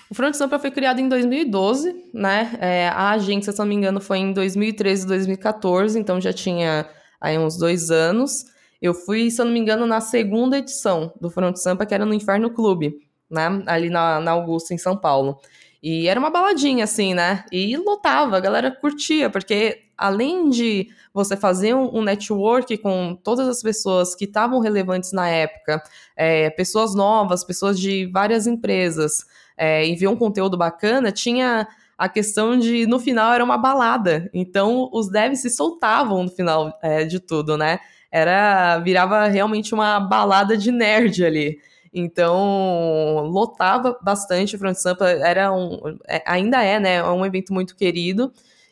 O 0.10 0.16
Front 0.16 0.36
Sampa 0.36 0.60
foi 0.60 0.72
criado 0.72 1.00
em 1.00 1.10
2012, 1.10 2.12
né? 2.14 2.58
É, 2.60 2.88
a 2.90 3.12
agência, 3.12 3.52
se 3.52 3.60
não 3.60 3.66
me 3.66 3.76
engano, 3.76 4.00
foi 4.00 4.20
em 4.20 4.34
2013, 4.34 5.08
2014, 5.08 6.00
então 6.00 6.22
já 6.22 6.32
tinha 6.32 6.88
aí 7.20 7.38
uns 7.38 7.58
dois 7.58 7.90
anos. 7.90 8.46
Eu 8.82 8.94
fui, 8.94 9.32
se 9.32 9.42
eu 9.42 9.46
não 9.46 9.54
me 9.54 9.60
engano, 9.60 9.86
na 9.88 10.02
segunda 10.02 10.58
edição 10.58 11.14
do 11.20 11.30
Front 11.30 11.56
Sampa, 11.58 11.86
que 11.86 11.94
era 11.94 12.06
no 12.06 12.14
Inferno 12.14 12.52
Clube, 12.52 13.00
né? 13.34 13.64
Ali 13.66 13.90
na, 13.90 14.20
na 14.20 14.32
Augusta, 14.32 14.74
em 14.74 14.78
São 14.78 14.96
Paulo. 14.96 15.40
E 15.82 16.08
era 16.08 16.20
uma 16.20 16.30
baladinha, 16.30 16.86
assim, 16.86 17.14
né? 17.14 17.44
E 17.52 17.76
lotava, 17.76 18.38
a 18.38 18.40
galera 18.40 18.72
curtia, 18.72 19.30
porque 19.30 19.82
além 19.98 20.50
de 20.50 20.88
você 21.14 21.36
fazer 21.36 21.74
um, 21.74 21.98
um 21.98 22.02
network 22.02 22.78
com 22.78 23.18
todas 23.22 23.48
as 23.48 23.62
pessoas 23.62 24.16
que 24.16 24.26
estavam 24.26 24.60
relevantes 24.60 25.12
na 25.12 25.28
época, 25.28 25.84
é, 26.16 26.50
pessoas 26.52 26.96
novas, 26.96 27.44
pessoas 27.44 27.80
de 27.80 28.06
várias 28.08 28.48
empresas, 28.48 29.26
é, 29.58 29.86
e 29.86 29.96
ver 29.96 30.08
um 30.08 30.16
conteúdo 30.16 30.58
bacana, 30.58 31.12
tinha 31.12 31.68
a 31.98 32.10
questão 32.10 32.58
de 32.58 32.88
no 32.88 33.00
final 33.00 33.34
era 33.34 33.44
uma 33.44 33.58
balada. 33.58 34.30
Então 34.34 34.90
os 34.92 35.10
devs 35.10 35.42
se 35.42 35.50
soltavam 35.50 36.24
no 36.24 36.30
final 36.30 36.78
é, 36.82 37.04
de 37.04 37.20
tudo, 37.20 37.58
né? 37.58 37.80
Era 38.12 38.80
virava 38.80 39.28
realmente 39.28 39.74
uma 39.74 40.00
balada 40.00 40.58
de 40.58 40.72
nerd 40.72 41.24
ali. 41.26 41.60
Então 41.94 43.28
lotava 43.28 43.98
bastante 44.02 44.56
o 44.56 44.60
Front 44.60 44.76
Sampa, 44.76 45.10
era 45.10 45.52
um, 45.54 45.98
é, 46.08 46.24
ainda 46.26 46.64
é, 46.64 46.80
né? 46.80 46.96
É 46.96 47.04
um 47.04 47.26
evento 47.26 47.54
muito 47.54 47.76
querido. 47.76 48.32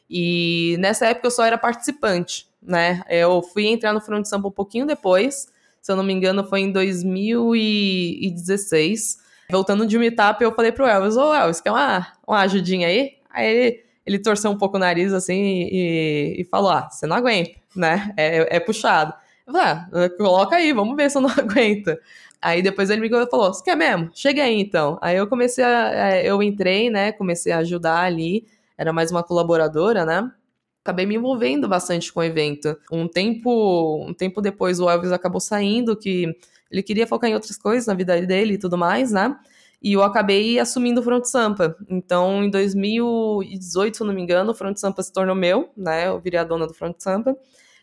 E 0.09 0.77
nessa 0.79 1.05
época 1.07 1.27
eu 1.27 1.31
só 1.31 1.43
era 1.45 1.57
participante, 1.57 2.47
né? 2.61 3.03
Eu 3.09 3.41
fui 3.43 3.67
entrar 3.67 3.93
no 3.93 4.01
Front 4.01 4.25
Sampa 4.25 4.47
um 4.47 4.51
pouquinho 4.51 4.87
depois, 4.87 5.47
se 5.81 5.91
eu 5.91 5.95
não 5.95 6.03
me 6.03 6.13
engano, 6.13 6.43
foi 6.43 6.61
em 6.61 6.71
2016 6.71 9.21
voltando 9.51 9.85
de 9.85 9.99
meetup, 9.99 10.41
eu 10.41 10.55
falei 10.55 10.71
pro 10.71 10.85
Elvis, 10.85 11.17
ô 11.17 11.33
Elvis, 11.33 11.59
quer 11.59 11.71
uma, 11.71 12.07
uma 12.25 12.39
ajudinha 12.39 12.87
aí? 12.87 13.17
Aí 13.29 13.47
ele, 13.47 13.83
ele 14.05 14.19
torceu 14.19 14.49
um 14.49 14.57
pouco 14.57 14.77
o 14.77 14.79
nariz 14.79 15.13
assim 15.13 15.67
e, 15.69 16.41
e 16.41 16.43
falou: 16.45 16.71
Ah, 16.71 16.89
você 16.89 17.05
não 17.05 17.17
aguenta, 17.17 17.51
né? 17.75 18.13
É, 18.17 18.55
é 18.55 18.59
puxado. 18.59 19.13
Eu 19.45 19.53
falei, 19.53 19.67
ah, 19.67 20.09
coloca 20.17 20.55
aí, 20.55 20.71
vamos 20.71 20.95
ver 20.95 21.11
se 21.11 21.17
eu 21.17 21.21
não 21.21 21.29
aguento. 21.37 21.95
Aí 22.41 22.61
depois 22.61 22.89
ele 22.89 23.01
me 23.01 23.09
falou: 23.09 23.53
Você 23.53 23.63
quer 23.63 23.75
mesmo? 23.75 24.09
Chega 24.13 24.43
aí 24.43 24.59
então. 24.59 24.97
Aí 25.01 25.15
eu 25.17 25.27
comecei 25.27 25.63
a. 25.63 26.15
É, 26.15 26.27
eu 26.27 26.41
entrei, 26.41 26.89
né? 26.89 27.11
Comecei 27.11 27.51
a 27.51 27.59
ajudar 27.59 28.01
ali. 28.01 28.47
Era 28.77 28.91
mais 28.91 29.11
uma 29.11 29.23
colaboradora, 29.23 30.05
né? 30.05 30.31
Acabei 30.83 31.05
me 31.05 31.15
envolvendo 31.15 31.67
bastante 31.67 32.11
com 32.11 32.21
o 32.21 32.23
evento. 32.23 32.75
Um 32.91 33.07
tempo, 33.07 34.03
um 34.07 34.13
tempo 34.13 34.41
depois 34.41 34.79
o 34.79 34.89
Elvis 34.89 35.11
acabou 35.11 35.39
saindo, 35.39 35.95
que 35.95 36.35
ele 36.71 36.81
queria 36.81 37.05
focar 37.05 37.29
em 37.29 37.35
outras 37.35 37.57
coisas 37.57 37.85
na 37.85 37.93
vida 37.93 38.19
dele 38.25 38.55
e 38.55 38.57
tudo 38.57 38.77
mais, 38.77 39.11
né? 39.11 39.37
E 39.81 39.93
eu 39.93 40.03
acabei 40.03 40.59
assumindo 40.59 41.01
o 41.01 41.03
Front 41.03 41.25
Sampa. 41.25 41.75
Então, 41.89 42.43
em 42.43 42.49
2018, 42.49 43.97
se 43.97 44.03
não 44.03 44.13
me 44.13 44.21
engano, 44.21 44.51
o 44.51 44.55
Front 44.55 44.77
Sampa 44.77 45.03
se 45.03 45.13
tornou 45.13 45.35
meu, 45.35 45.69
né? 45.75 46.07
Eu 46.07 46.19
virei 46.19 46.39
a 46.39 46.43
dona 46.43 46.65
do 46.65 46.73
Front 46.73 46.95
Sampa. 46.99 47.37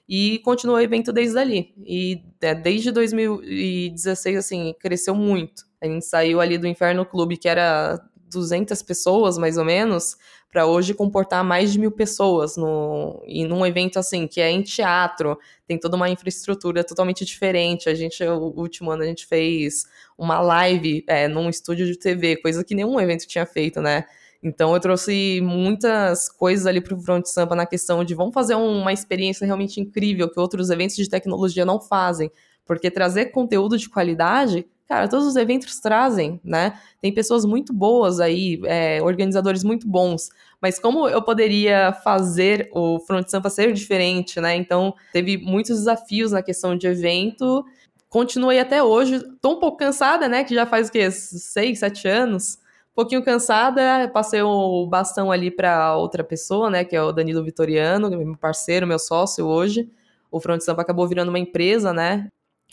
E 0.09 0.39
continuou 0.39 0.79
o 0.79 0.81
evento 0.81 1.13
desde 1.13 1.39
ali. 1.39 1.75
E 1.85 2.23
é, 2.41 2.55
desde 2.55 2.91
2016, 2.91 4.37
assim, 4.39 4.75
cresceu 4.81 5.15
muito. 5.15 5.67
A 5.81 5.87
gente 5.87 6.07
saiu 6.07 6.41
ali 6.41 6.57
do 6.57 6.67
Inferno 6.67 7.05
Clube, 7.05 7.37
que 7.37 7.49
era 7.49 8.01
200 8.31 8.83
pessoas, 8.83 9.37
mais 9.37 9.59
ou 9.59 9.65
menos, 9.65 10.17
para 10.51 10.67
hoje 10.67 10.95
comportar 10.95 11.45
mais 11.45 11.73
de 11.73 11.79
mil 11.79 11.91
pessoas 11.91 12.57
no, 12.57 13.23
e 13.27 13.45
num 13.45 13.65
evento 13.67 13.99
assim, 13.99 14.27
que 14.27 14.41
é 14.41 14.51
em 14.51 14.63
teatro, 14.63 15.39
tem 15.67 15.79
toda 15.79 15.97
uma 15.97 16.09
infraestrutura 16.09 16.83
totalmente 16.83 17.25
diferente. 17.25 17.89
A 17.89 17.95
gente, 17.95 18.23
o 18.25 18.55
último 18.57 18.91
ano, 18.91 19.03
a 19.03 19.07
gente 19.07 19.27
fez 19.27 19.85
uma 20.17 20.41
live 20.41 21.05
é, 21.07 21.29
num 21.29 21.51
estúdio 21.51 21.87
de 21.87 21.99
TV, 21.99 22.37
coisa 22.37 22.65
que 22.65 22.75
nenhum 22.75 22.99
evento 22.99 23.27
tinha 23.27 23.45
feito, 23.45 23.81
né? 23.81 24.07
Então 24.43 24.73
eu 24.75 24.81
trouxe 24.81 25.41
muitas 25.43 26.29
coisas 26.29 26.67
ali 26.67 26.81
para 26.81 26.95
o 26.95 27.01
Front 27.01 27.27
Sampa 27.27 27.57
na 27.57 27.67
questão 27.67 28.05
de 28.05 28.15
vamos 28.15 28.35
fazer 28.35 28.55
uma 28.55 28.93
experiência 28.93 29.45
realmente 29.45 29.81
incrível 29.81 30.31
que 30.31 30.39
outros 30.39 30.71
eventos 30.71 30.97
de 30.97 31.09
tecnologia 31.09 31.65
não 31.65 31.81
fazem. 31.81 32.31
Porque 32.65 32.91
trazer 32.91 33.27
conteúdo 33.27 33.77
de 33.77 33.89
qualidade 33.89 34.67
cara, 34.89 35.07
todos 35.07 35.27
os 35.27 35.37
eventos 35.37 35.79
trazem, 35.81 36.41
né? 36.43 36.81
Tem 37.01 37.13
pessoas 37.13 37.45
muito 37.45 37.73
boas 37.75 38.19
aí, 38.21 38.59
é, 38.65 39.03
organizadores 39.03 39.63
muito 39.63 39.87
bons, 39.87 40.31
mas 40.63 40.79
como 40.79 41.07
eu 41.07 41.23
poderia 41.23 41.93
fazer 42.03 42.71
o 42.73 42.99
Front 43.01 43.29
Sampa 43.29 43.51
ser 43.51 43.73
diferente, 43.75 44.41
né? 44.41 44.57
Então, 44.57 44.95
teve 45.13 45.37
muitos 45.37 45.79
desafios 45.81 46.33
na 46.33 46.43
questão 46.43 46.75
de 46.75 46.87
evento. 46.87 47.65
Continuei 48.09 48.59
até 48.59 48.83
hoje, 48.83 49.23
tô 49.43 49.53
um 49.53 49.61
pouco 49.61 49.77
cansada, 49.77 50.27
né? 50.27 50.43
Que 50.43 50.55
já 50.55 50.65
faz 50.65 50.89
o 50.89 50.93
quê? 50.93 51.11
Seis, 51.11 51.81
sete 51.81 52.09
anos. 52.09 52.59
Pouquinho 52.99 53.23
cansada, 53.23 54.11
passei 54.13 54.43
o 54.43 54.85
bastão 54.85 55.31
ali 55.31 55.53
para 55.53 55.95
outra 55.95 56.25
pessoa, 56.25 56.69
né? 56.69 56.85
Que 56.85 56.97
é 56.97 57.01
o 57.01 57.13
Danilo 57.13 57.45
Vitoriano, 57.45 58.11
meu 58.11 58.37
parceiro, 58.37 58.89
meu 58.89 58.99
sócio 58.99 59.47
hoje. 59.47 59.89
O 60.33 60.41
Front 60.41 60.63
Sampa 60.63 60.83
acabou 60.83 61.07
virando 61.07 61.29
uma 61.29 61.39
empresa, 61.39 61.93
né? 61.93 62.27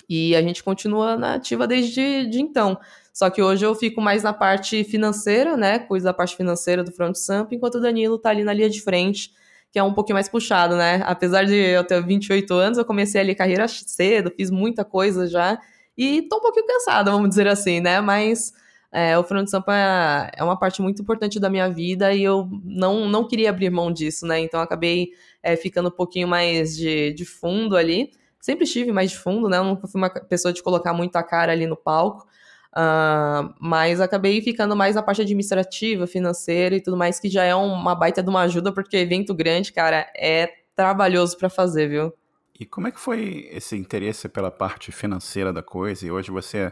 E 0.09 0.35
a 0.35 0.41
gente 0.41 0.63
continua 0.63 1.15
na 1.15 1.35
ativa 1.35 1.67
desde 1.67 2.25
de 2.25 2.41
então. 2.41 2.75
Só 3.13 3.29
que 3.29 3.39
hoje 3.39 3.67
eu 3.67 3.75
fico 3.75 4.01
mais 4.01 4.23
na 4.23 4.33
parte 4.33 4.83
financeira, 4.83 5.55
né? 5.55 5.77
Cuido 5.77 6.05
da 6.05 6.13
parte 6.13 6.35
financeira 6.35 6.83
do 6.83 6.91
Front 6.91 7.17
Samp, 7.17 7.53
enquanto 7.53 7.75
o 7.75 7.79
Danilo 7.79 8.17
tá 8.17 8.31
ali 8.31 8.43
na 8.43 8.51
linha 8.51 8.67
de 8.67 8.81
frente, 8.81 9.31
que 9.71 9.77
é 9.77 9.83
um 9.83 9.93
pouquinho 9.93 10.15
mais 10.15 10.27
puxado, 10.27 10.75
né? 10.75 11.03
Apesar 11.05 11.45
de 11.45 11.53
eu 11.53 11.83
ter 11.83 12.03
28 12.03 12.51
anos, 12.51 12.79
eu 12.79 12.85
comecei 12.85 13.21
ali 13.21 13.35
carreira 13.35 13.67
cedo, 13.67 14.33
fiz 14.35 14.49
muita 14.49 14.83
coisa 14.83 15.27
já. 15.27 15.59
E 15.95 16.23
tô 16.23 16.38
um 16.38 16.41
pouquinho 16.41 16.65
cansada, 16.65 17.11
vamos 17.11 17.29
dizer 17.29 17.47
assim, 17.47 17.79
né? 17.79 18.01
Mas 18.01 18.64
é, 18.95 19.17
o 19.19 19.25
Front 19.25 19.49
Sampa 19.49 19.75
é, 19.75 20.31
é, 20.38 20.43
uma 20.43 20.58
parte 20.58 20.81
muito 20.81 21.01
importante 21.01 21.38
da 21.38 21.49
minha 21.49 21.69
vida 21.69 22.13
e 22.13 22.23
eu 22.23 22.49
não, 22.63 23.10
não 23.10 23.27
queria 23.27 23.49
abrir 23.49 23.69
mão 23.69 23.91
disso, 23.91 24.25
né? 24.25 24.39
Então 24.39 24.62
acabei 24.62 25.10
é, 25.43 25.58
ficando 25.58 25.89
um 25.89 25.91
pouquinho 25.91 26.29
mais 26.29 26.77
de, 26.77 27.12
de 27.12 27.25
fundo 27.25 27.75
ali. 27.75 28.12
Sempre 28.39 28.63
estive 28.63 28.93
mais 28.93 29.12
de 29.12 29.17
fundo, 29.17 29.49
né? 29.49 29.58
Eu 29.58 29.65
nunca 29.65 29.86
fui 29.86 29.99
uma 29.99 30.10
pessoa 30.10 30.53
de 30.53 30.63
colocar 30.63 30.93
muito 30.93 31.13
a 31.17 31.23
cara 31.23 31.51
ali 31.51 31.67
no 31.67 31.75
palco. 31.75 32.25
Uh, 32.71 33.53
mas 33.60 33.99
acabei 33.99 34.41
ficando 34.41 34.77
mais 34.77 34.95
na 34.95 35.03
parte 35.03 35.21
administrativa, 35.21 36.08
financeira 36.08 36.77
e 36.77 36.81
tudo 36.81 36.95
mais, 36.95 37.19
que 37.19 37.29
já 37.29 37.43
é 37.43 37.53
uma 37.53 37.95
baita 37.95 38.23
de 38.23 38.29
uma 38.29 38.43
ajuda, 38.43 38.71
porque 38.71 38.95
evento 38.95 39.34
grande, 39.34 39.73
cara, 39.73 40.10
é 40.15 40.49
trabalhoso 40.73 41.38
para 41.38 41.49
fazer, 41.49 41.89
viu? 41.89 42.13
E 42.58 42.65
como 42.65 42.88
é 42.88 42.91
que 42.91 42.99
foi 42.99 43.49
esse 43.51 43.75
interesse 43.75 44.29
pela 44.29 44.51
parte 44.51 44.89
financeira 44.93 45.51
da 45.51 45.62
coisa? 45.62 46.05
E 46.05 46.12
hoje 46.12 46.31
você 46.31 46.71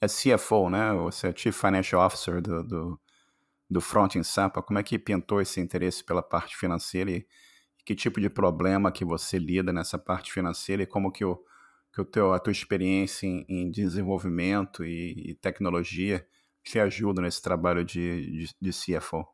é 0.00 0.06
CFO, 0.06 0.70
né? 0.70 0.92
Você 0.94 1.28
é 1.28 1.34
Chief 1.34 1.56
Financial 1.56 2.04
Officer 2.04 2.40
do, 2.40 2.62
do, 2.62 3.00
do 3.68 3.80
Front 3.80 4.16
em 4.16 4.22
Sampa. 4.22 4.62
Como 4.62 4.78
é 4.78 4.82
que 4.82 4.98
pintou 4.98 5.40
esse 5.40 5.60
interesse 5.60 6.04
pela 6.04 6.22
parte 6.22 6.56
financeira 6.56 7.10
e 7.10 7.26
que 7.84 7.94
tipo 7.94 8.20
de 8.20 8.28
problema 8.28 8.92
que 8.92 9.04
você 9.04 9.38
lida 9.38 9.72
nessa 9.72 9.98
parte 9.98 10.30
financeira 10.30 10.82
e 10.82 10.86
como 10.86 11.10
que, 11.10 11.24
o, 11.24 11.42
que 11.92 12.00
o 12.00 12.04
teu, 12.04 12.34
a 12.34 12.38
tua 12.38 12.52
experiência 12.52 13.26
em, 13.26 13.46
em 13.48 13.70
desenvolvimento 13.70 14.84
e, 14.84 15.30
e, 15.30 15.34
tecnologia 15.34 16.26
te 16.62 16.78
ajuda 16.78 17.22
nesse 17.22 17.40
trabalho 17.40 17.82
de, 17.82 18.44
de, 18.44 18.54
de 18.60 18.70
CFO? 18.70 19.26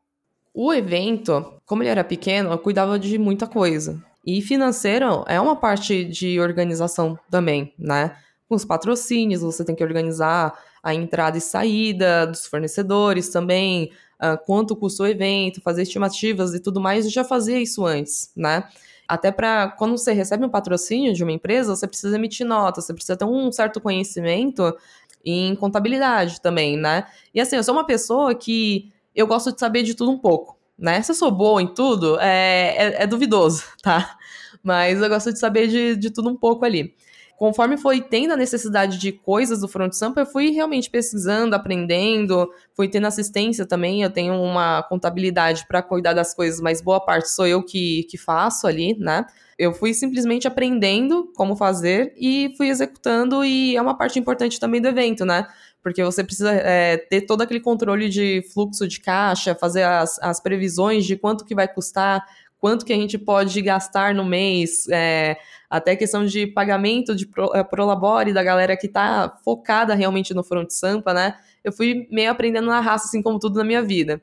O 0.53 0.73
evento, 0.73 1.59
como 1.65 1.83
ele 1.83 1.89
era 1.89 2.03
pequeno, 2.03 2.49
eu 2.49 2.57
cuidava 2.57 2.97
de 2.97 3.17
muita 3.17 3.45
coisa. 3.45 4.01
E 4.25 4.41
financeiro 4.41 5.25
é 5.27 5.39
uma 5.39 5.57
parte 5.57 6.05
de 6.05 6.39
organização 6.39 7.19
também, 7.29 7.73
né? 7.77 8.15
Com 8.47 8.55
os 8.55 8.65
patrocínios, 8.65 9.41
você 9.41 9.63
tem 9.65 9.75
que 9.75 9.83
organizar 9.83 10.53
a 10.83 10.93
entrada 10.93 11.37
e 11.37 11.41
saída 11.41 12.27
dos 12.27 12.45
fornecedores 12.45 13.29
também, 13.29 13.91
uh, 14.21 14.37
quanto 14.45 14.75
custa 14.75 15.03
o 15.03 15.07
evento, 15.07 15.61
fazer 15.61 15.83
estimativas 15.83 16.53
e 16.53 16.59
tudo 16.59 16.79
mais. 16.79 17.05
Eu 17.05 17.11
já 17.11 17.23
fazia 17.23 17.59
isso 17.59 17.85
antes, 17.85 18.31
né? 18.35 18.63
Até 19.07 19.31
para 19.31 19.69
quando 19.69 19.97
você 19.97 20.13
recebe 20.13 20.45
um 20.45 20.49
patrocínio 20.49 21.13
de 21.13 21.23
uma 21.23 21.31
empresa, 21.31 21.75
você 21.75 21.87
precisa 21.87 22.15
emitir 22.15 22.45
nota, 22.45 22.81
você 22.81 22.93
precisa 22.93 23.17
ter 23.17 23.25
um 23.25 23.51
certo 23.51 23.79
conhecimento 23.81 24.75
em 25.23 25.55
contabilidade 25.55 26.41
também, 26.41 26.77
né? 26.77 27.05
E 27.33 27.41
assim, 27.41 27.55
eu 27.55 27.63
sou 27.63 27.73
uma 27.73 27.85
pessoa 27.85 28.35
que 28.35 28.91
eu 29.15 29.27
gosto 29.27 29.51
de 29.51 29.59
saber 29.59 29.83
de 29.83 29.95
tudo 29.95 30.11
um 30.11 30.19
pouco 30.19 30.55
né? 30.77 31.01
Se 31.01 31.11
eu 31.11 31.15
sou 31.15 31.31
boa 31.31 31.61
em 31.61 31.67
tudo, 31.73 32.19
é, 32.19 32.75
é, 32.77 33.03
é 33.03 33.07
duvidoso, 33.07 33.63
tá? 33.81 34.17
Mas 34.63 35.01
eu 35.01 35.09
gosto 35.09 35.31
de 35.31 35.39
saber 35.39 35.67
de, 35.67 35.95
de 35.95 36.09
tudo 36.11 36.29
um 36.29 36.35
pouco 36.35 36.65
ali. 36.65 36.95
Conforme 37.37 37.77
foi 37.77 38.01
tendo 38.01 38.31
a 38.31 38.37
necessidade 38.37 38.97
de 38.97 39.11
coisas 39.11 39.59
do 39.59 39.67
Front 39.67 39.93
Sampa, 39.93 40.21
eu 40.21 40.25
fui 40.25 40.51
realmente 40.51 40.89
pesquisando, 40.89 41.55
aprendendo, 41.55 42.49
fui 42.73 42.87
tendo 42.87 43.07
assistência 43.07 43.65
também. 43.65 44.01
Eu 44.01 44.09
tenho 44.09 44.33
uma 44.35 44.83
contabilidade 44.83 45.65
para 45.67 45.81
cuidar 45.81 46.13
das 46.13 46.33
coisas, 46.33 46.61
mas 46.61 46.81
boa 46.81 46.99
parte 46.99 47.29
sou 47.29 47.45
eu 47.45 47.61
que, 47.63 48.03
que 48.09 48.17
faço 48.17 48.67
ali, 48.67 48.97
né? 48.97 49.25
Eu 49.57 49.73
fui 49.73 49.93
simplesmente 49.93 50.47
aprendendo 50.47 51.31
como 51.35 51.55
fazer 51.55 52.13
e 52.17 52.53
fui 52.57 52.67
executando, 52.67 53.43
e 53.43 53.75
é 53.75 53.81
uma 53.81 53.97
parte 53.97 54.19
importante 54.19 54.59
também 54.59 54.81
do 54.81 54.87
evento, 54.87 55.25
né? 55.25 55.47
porque 55.85 56.03
você 56.03 56.23
precisa 56.23 56.51
é, 56.51 56.97
ter 56.97 57.27
todo 57.27 57.43
aquele 57.43 57.59
controle 57.59 58.09
de 58.09 58.41
fluxo 58.51 58.87
de 58.87 58.99
caixa, 58.99 59.53
fazer 59.53 59.83
as, 59.83 60.17
as 60.17 60.39
previsões 60.39 61.05
de 61.05 61.15
quanto 61.15 61.45
que 61.45 61.53
vai 61.53 61.67
custar, 61.67 62.25
quanto 62.57 62.83
que 62.83 62.91
a 62.91 62.95
gente 62.95 63.19
pode 63.19 63.61
gastar 63.61 64.11
no 64.15 64.25
mês, 64.25 64.87
é, 64.89 65.37
até 65.75 65.95
questão 65.95 66.25
de 66.25 66.47
pagamento 66.47 67.15
de 67.15 67.27
pro, 67.27 67.53
é, 67.55 67.63
prolabore 67.63 68.33
da 68.33 68.43
galera 68.43 68.77
que 68.77 68.87
está 68.87 69.37
focada 69.43 69.93
realmente 69.93 70.33
no 70.33 70.43
front 70.43 70.69
sampa, 70.69 71.13
né? 71.13 71.35
Eu 71.63 71.71
fui 71.71 72.07
meio 72.11 72.31
aprendendo 72.31 72.67
na 72.67 72.79
raça, 72.79 73.07
assim 73.07 73.21
como 73.21 73.39
tudo 73.39 73.57
na 73.57 73.63
minha 73.63 73.81
vida. 73.81 74.21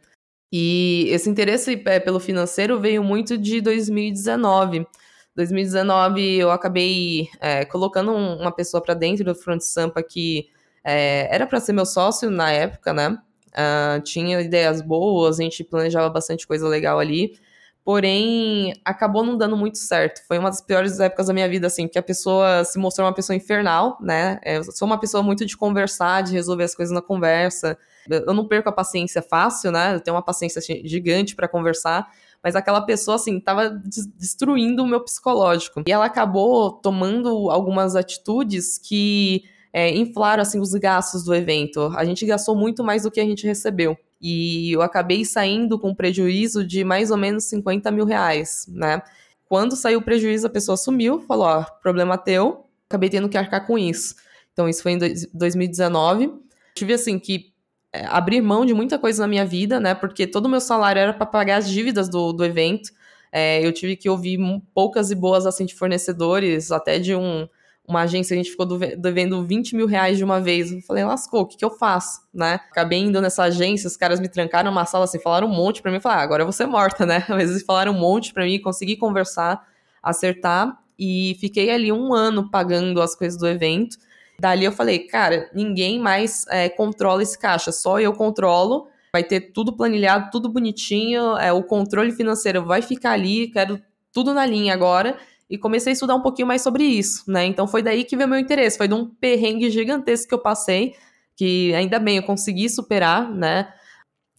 E 0.53 1.07
esse 1.11 1.31
interesse 1.31 1.83
é, 1.87 1.99
pelo 1.99 2.21
financeiro 2.21 2.79
veio 2.79 3.03
muito 3.03 3.39
de 3.39 3.61
2019. 3.61 4.87
2019 5.35 6.39
eu 6.39 6.51
acabei 6.51 7.29
é, 7.41 7.65
colocando 7.65 8.13
um, 8.13 8.37
uma 8.41 8.53
pessoa 8.53 8.83
para 8.83 8.95
dentro 8.95 9.25
do 9.25 9.35
front 9.35 9.61
sampa 9.61 10.03
que 10.03 10.49
é, 10.85 11.35
era 11.35 11.47
para 11.47 11.61
ser 11.61 11.73
meu 11.73 11.87
sócio 11.87 12.31
na 12.31 12.51
época, 12.51 12.93
né? 12.93 13.19
Uh, 13.53 14.01
tinha 14.03 14.41
ideias 14.41 14.81
boas, 14.81 15.39
a 15.39 15.43
gente 15.43 15.63
planejava 15.63 16.09
bastante 16.09 16.47
coisa 16.47 16.67
legal 16.67 16.99
ali. 16.99 17.39
Porém, 17.85 18.73
acabou 18.85 19.25
não 19.25 19.37
dando 19.37 19.57
muito 19.57 19.77
certo. 19.77 20.25
Foi 20.29 20.39
uma 20.39 20.51
das 20.51 20.61
piores 20.61 21.01
épocas 21.01 21.27
da 21.27 21.33
minha 21.33 21.49
vida, 21.49 21.67
assim, 21.67 21.89
que 21.89 21.99
a 21.99 22.03
pessoa 22.03 22.65
se 22.65 22.79
mostrou 22.79 23.07
uma 23.07 23.15
pessoa 23.15 23.35
infernal, 23.35 23.99
né? 24.01 24.39
É, 24.45 24.59
eu 24.59 24.65
sou 24.65 24.87
uma 24.87 25.01
pessoa 25.01 25.21
muito 25.21 25.45
de 25.45 25.57
conversar, 25.57 26.23
de 26.23 26.33
resolver 26.33 26.63
as 26.63 26.77
coisas 26.77 26.95
na 26.95 27.03
conversa. 27.03 27.77
Eu 28.09 28.33
não 28.35 28.47
perco 28.47 28.69
a 28.69 28.73
paciência 28.73 29.21
fácil, 29.21 29.73
né? 29.73 29.97
Eu 29.97 30.01
tenho 30.01 30.15
uma 30.15 30.23
paciência 30.23 30.61
gigante 30.85 31.35
para 31.35 31.49
conversar. 31.49 32.09
Mas 32.43 32.55
aquela 32.55 32.81
pessoa, 32.81 33.17
assim, 33.17 33.41
tava 33.41 33.71
destruindo 34.17 34.85
o 34.85 34.87
meu 34.87 35.01
psicológico. 35.01 35.83
E 35.85 35.91
ela 35.91 36.05
acabou 36.05 36.71
tomando 36.71 37.51
algumas 37.51 37.97
atitudes 37.97 38.79
que 38.79 39.43
é, 39.73 39.91
inflaram 39.91 40.43
assim 40.43 40.61
os 40.61 40.73
gastos 40.75 41.25
do 41.25 41.35
evento. 41.35 41.93
A 41.97 42.05
gente 42.05 42.27
gastou 42.27 42.55
muito 42.55 42.85
mais 42.85 43.05
do 43.05 43.11
que 43.11 43.21
a 43.21 43.25
gente 43.25 43.47
recebeu. 43.47 43.97
E 44.21 44.71
eu 44.73 44.83
acabei 44.83 45.25
saindo 45.25 45.79
com 45.79 45.95
prejuízo 45.95 46.65
de 46.65 46.85
mais 46.85 47.11
ou 47.11 47.17
menos 47.17 47.45
50 47.45 47.91
mil 47.91 48.05
reais, 48.05 48.67
né? 48.69 49.03
Quando 49.47 49.77
saiu 49.77 49.99
o 49.99 50.03
prejuízo, 50.03 50.47
a 50.47 50.51
pessoa 50.51 50.77
sumiu, 50.77 51.21
falou: 51.21 51.47
ó, 51.47 51.65
problema 51.83 52.17
teu, 52.17 52.67
acabei 52.89 53.11
tendo 53.11 53.29
que 53.29 53.37
arcar 53.37 53.67
com 53.67 53.77
isso. 53.77 54.15
Então, 54.53 54.69
isso 54.69 54.83
foi 54.83 54.93
em 54.93 54.99
2019. 55.33 56.33
Tive, 56.75 56.95
assim, 56.95 57.19
que 57.19 57.53
é, 57.93 58.07
abrir 58.07 58.41
mão 58.41 58.65
de 58.65 58.73
muita 58.73 58.99
coisa 58.99 59.23
na 59.23 59.29
minha 59.29 59.45
vida, 59.45 59.81
né? 59.81 59.95
Porque 59.95 60.27
todo 60.27 60.47
o 60.47 60.49
meu 60.49 60.61
salário 60.61 61.01
era 61.01 61.13
para 61.13 61.27
pagar 61.27 61.57
as 61.57 61.69
dívidas 61.69 62.09
do, 62.09 62.33
do 62.33 62.45
evento. 62.45 62.91
É, 63.31 63.67
eu 63.67 63.73
tive 63.73 63.97
que 63.97 64.09
ouvir 64.09 64.39
poucas 64.73 65.11
e 65.11 65.15
boas, 65.15 65.47
assim, 65.47 65.65
de 65.65 65.75
fornecedores, 65.75 66.71
até 66.71 66.99
de 66.99 67.15
um 67.15 67.49
uma 67.87 68.03
agência, 68.03 68.35
a 68.35 68.37
gente 68.37 68.51
ficou 68.51 68.67
devendo 68.67 69.45
20 69.45 69.75
mil 69.75 69.87
reais 69.87 70.17
de 70.17 70.23
uma 70.23 70.41
vez. 70.41 70.71
Eu 70.71 70.81
falei, 70.83 71.05
lascou, 71.05 71.43
o 71.43 71.47
que, 71.47 71.57
que 71.57 71.65
eu 71.65 71.71
faço, 71.71 72.21
né? 72.33 72.61
Acabei 72.71 73.01
indo 73.01 73.21
nessa 73.21 73.45
agência, 73.45 73.89
os 73.89 73.97
caras 73.97 74.21
me 74.21 74.29
trancaram 74.29 74.71
numa 74.71 74.85
sala 74.85 75.05
assim, 75.05 75.19
falaram 75.19 75.49
um 75.49 75.55
monte 75.55 75.83
para 75.83 75.91
mim. 75.91 75.97
Eu 75.97 76.01
falei, 76.01 76.19
ah, 76.19 76.23
agora 76.23 76.43
eu 76.43 76.47
vou 76.47 76.53
ser 76.53 76.67
morta, 76.67 77.05
né? 77.05 77.25
Mas 77.29 77.51
eles 77.51 77.65
falaram 77.65 77.93
um 77.93 77.99
monte 77.99 78.33
para 78.33 78.45
mim, 78.45 78.61
consegui 78.61 78.97
conversar, 78.97 79.67
acertar 80.03 80.79
e 80.99 81.37
fiquei 81.41 81.71
ali 81.71 81.91
um 81.91 82.15
ano 82.15 82.49
pagando 82.51 83.03
as 83.03 83.17
coisas 83.17 83.39
do 83.39 83.49
evento. 83.49 83.97
Dali 84.39 84.65
eu 84.65 84.73
falei, 84.73 85.01
cara, 85.01 85.51
ninguém 85.53 85.99
mais 85.99 86.47
é, 86.49 86.69
controla 86.69 87.23
esse 87.23 87.39
caixa, 87.39 87.73
só 87.73 88.01
eu 88.01 88.13
controlo. 88.13 88.87
Vai 89.13 89.25
ter 89.25 89.53
tudo 89.53 89.77
planilhado, 89.77 90.31
tudo 90.31 90.49
bonitinho, 90.49 91.37
é, 91.37 91.53
o 91.53 91.63
controle 91.63 92.13
financeiro 92.13 92.65
vai 92.65 92.81
ficar 92.81 93.11
ali, 93.11 93.49
quero 93.49 93.79
tudo 94.11 94.33
na 94.33 94.47
linha 94.47 94.73
agora 94.73 95.19
e 95.53 95.59
comecei 95.59 95.91
a 95.91 95.93
estudar 95.93 96.15
um 96.15 96.23
pouquinho 96.23 96.49
mais 96.49 96.63
sobre 96.63 96.83
isso, 96.83 97.31
né? 97.31 97.45
Então 97.45 97.69
foi 97.69 97.83
daí 97.83 98.05
que 98.05 98.17
veio 98.17 98.27
meu 98.27 98.39
interesse, 98.39 98.79
foi 98.79 98.89
de 98.89 98.95
um 98.95 99.05
perrengue 99.05 99.71
gigantesco 99.71 100.29
que 100.29 100.35
eu 100.35 100.39
passei, 100.39 100.95
que 101.37 101.75
ainda 101.75 101.99
bem 101.99 102.17
eu 102.17 102.23
consegui 102.23 102.71
superar, 102.71 103.31
né? 103.31 103.71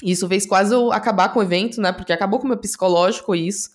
Isso 0.02 0.28
fez 0.28 0.44
quase 0.48 0.74
eu 0.74 0.92
acabar 0.92 1.30
com 1.30 1.40
o 1.40 1.44
evento, 1.44 1.80
né? 1.80 1.92
Porque 1.92 2.12
acabou 2.12 2.40
com 2.40 2.46
o 2.46 2.48
meu 2.48 2.58
psicológico 2.58 3.36
isso. 3.36 3.70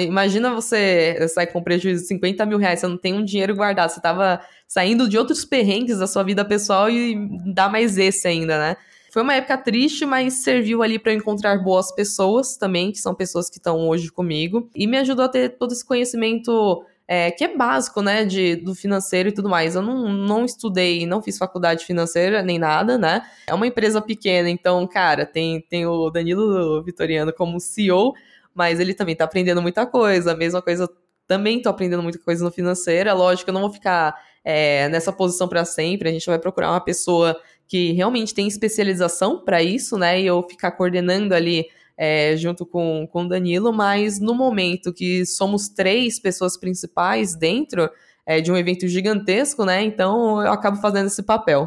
Imagina 0.00 0.52
você 0.52 1.26
sair 1.28 1.46
com 1.46 1.62
prejuízo 1.62 2.02
de 2.02 2.08
50 2.08 2.44
mil 2.44 2.58
reais, 2.58 2.80
você 2.80 2.86
não 2.86 2.98
tem 2.98 3.14
um 3.14 3.24
dinheiro 3.24 3.56
guardado, 3.56 3.88
você 3.88 4.00
tava 4.00 4.42
saindo 4.68 5.08
de 5.08 5.16
outros 5.16 5.46
perrengues 5.46 5.98
da 5.98 6.06
sua 6.06 6.22
vida 6.22 6.44
pessoal 6.44 6.90
e 6.90 7.16
dá 7.54 7.70
mais 7.70 7.96
esse 7.96 8.28
ainda, 8.28 8.58
né? 8.58 8.76
Foi 9.12 9.20
uma 9.20 9.34
época 9.34 9.58
triste, 9.58 10.06
mas 10.06 10.42
serviu 10.42 10.82
ali 10.82 10.98
para 10.98 11.12
encontrar 11.12 11.62
boas 11.62 11.92
pessoas 11.92 12.56
também, 12.56 12.90
que 12.90 12.98
são 12.98 13.14
pessoas 13.14 13.50
que 13.50 13.58
estão 13.58 13.86
hoje 13.86 14.10
comigo, 14.10 14.70
e 14.74 14.86
me 14.86 14.96
ajudou 14.96 15.26
a 15.26 15.28
ter 15.28 15.50
todo 15.50 15.72
esse 15.72 15.84
conhecimento 15.84 16.82
é, 17.06 17.30
que 17.30 17.44
é 17.44 17.54
básico, 17.54 18.00
né, 18.00 18.24
de, 18.24 18.56
do 18.56 18.74
financeiro 18.74 19.28
e 19.28 19.32
tudo 19.32 19.50
mais. 19.50 19.74
Eu 19.74 19.82
não, 19.82 20.08
não 20.08 20.46
estudei, 20.46 21.04
não 21.04 21.20
fiz 21.20 21.36
faculdade 21.36 21.84
financeira 21.84 22.42
nem 22.42 22.58
nada, 22.58 22.96
né? 22.96 23.20
É 23.46 23.52
uma 23.52 23.66
empresa 23.66 24.00
pequena, 24.00 24.48
então, 24.48 24.86
cara, 24.86 25.26
tem, 25.26 25.60
tem 25.60 25.84
o 25.84 26.08
Danilo 26.08 26.82
Vitoriano 26.82 27.34
como 27.34 27.60
CEO, 27.60 28.14
mas 28.54 28.80
ele 28.80 28.94
também 28.94 29.14
tá 29.14 29.24
aprendendo 29.24 29.60
muita 29.60 29.84
coisa. 29.84 30.32
A 30.32 30.36
mesma 30.36 30.62
coisa, 30.62 30.88
também 31.26 31.60
tô 31.60 31.68
aprendendo 31.68 32.02
muita 32.02 32.18
coisa 32.18 32.42
no 32.42 32.50
financeiro. 32.50 33.10
É 33.10 33.12
lógico 33.12 33.50
eu 33.50 33.54
não 33.54 33.60
vou 33.60 33.70
ficar 33.70 34.14
é, 34.42 34.88
nessa 34.88 35.12
posição 35.12 35.46
para 35.46 35.66
sempre. 35.66 36.08
A 36.08 36.12
gente 36.12 36.24
vai 36.24 36.38
procurar 36.38 36.70
uma 36.70 36.80
pessoa 36.80 37.38
que 37.72 37.92
realmente 37.92 38.34
tem 38.34 38.46
especialização 38.46 39.42
para 39.42 39.62
isso, 39.62 39.96
né? 39.96 40.20
E 40.20 40.26
eu 40.26 40.42
ficar 40.42 40.72
coordenando 40.72 41.34
ali 41.34 41.64
é, 41.96 42.36
junto 42.36 42.66
com, 42.66 43.08
o 43.10 43.24
Danilo, 43.26 43.72
mas 43.72 44.20
no 44.20 44.34
momento 44.34 44.92
que 44.92 45.24
somos 45.24 45.70
três 45.70 46.20
pessoas 46.20 46.58
principais 46.58 47.34
dentro 47.34 47.88
é, 48.26 48.42
de 48.42 48.52
um 48.52 48.58
evento 48.58 48.86
gigantesco, 48.86 49.64
né? 49.64 49.82
Então 49.82 50.42
eu 50.42 50.52
acabo 50.52 50.76
fazendo 50.82 51.06
esse 51.06 51.22
papel. 51.22 51.66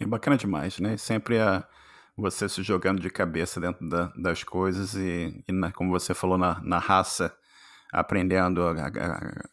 É 0.00 0.04
bacana 0.04 0.36
demais, 0.36 0.80
né? 0.80 0.96
Sempre 0.96 1.38
a, 1.38 1.64
você 2.16 2.48
se 2.48 2.60
jogando 2.64 3.00
de 3.00 3.08
cabeça 3.08 3.60
dentro 3.60 3.88
da, 3.88 4.12
das 4.16 4.42
coisas 4.42 4.94
e, 4.94 5.40
e 5.46 5.52
na, 5.52 5.70
como 5.70 5.92
você 5.92 6.14
falou, 6.14 6.36
na, 6.36 6.60
na 6.64 6.80
raça, 6.80 7.32
aprendendo, 7.92 8.60
a, 8.60 8.86
a, 8.88 9.44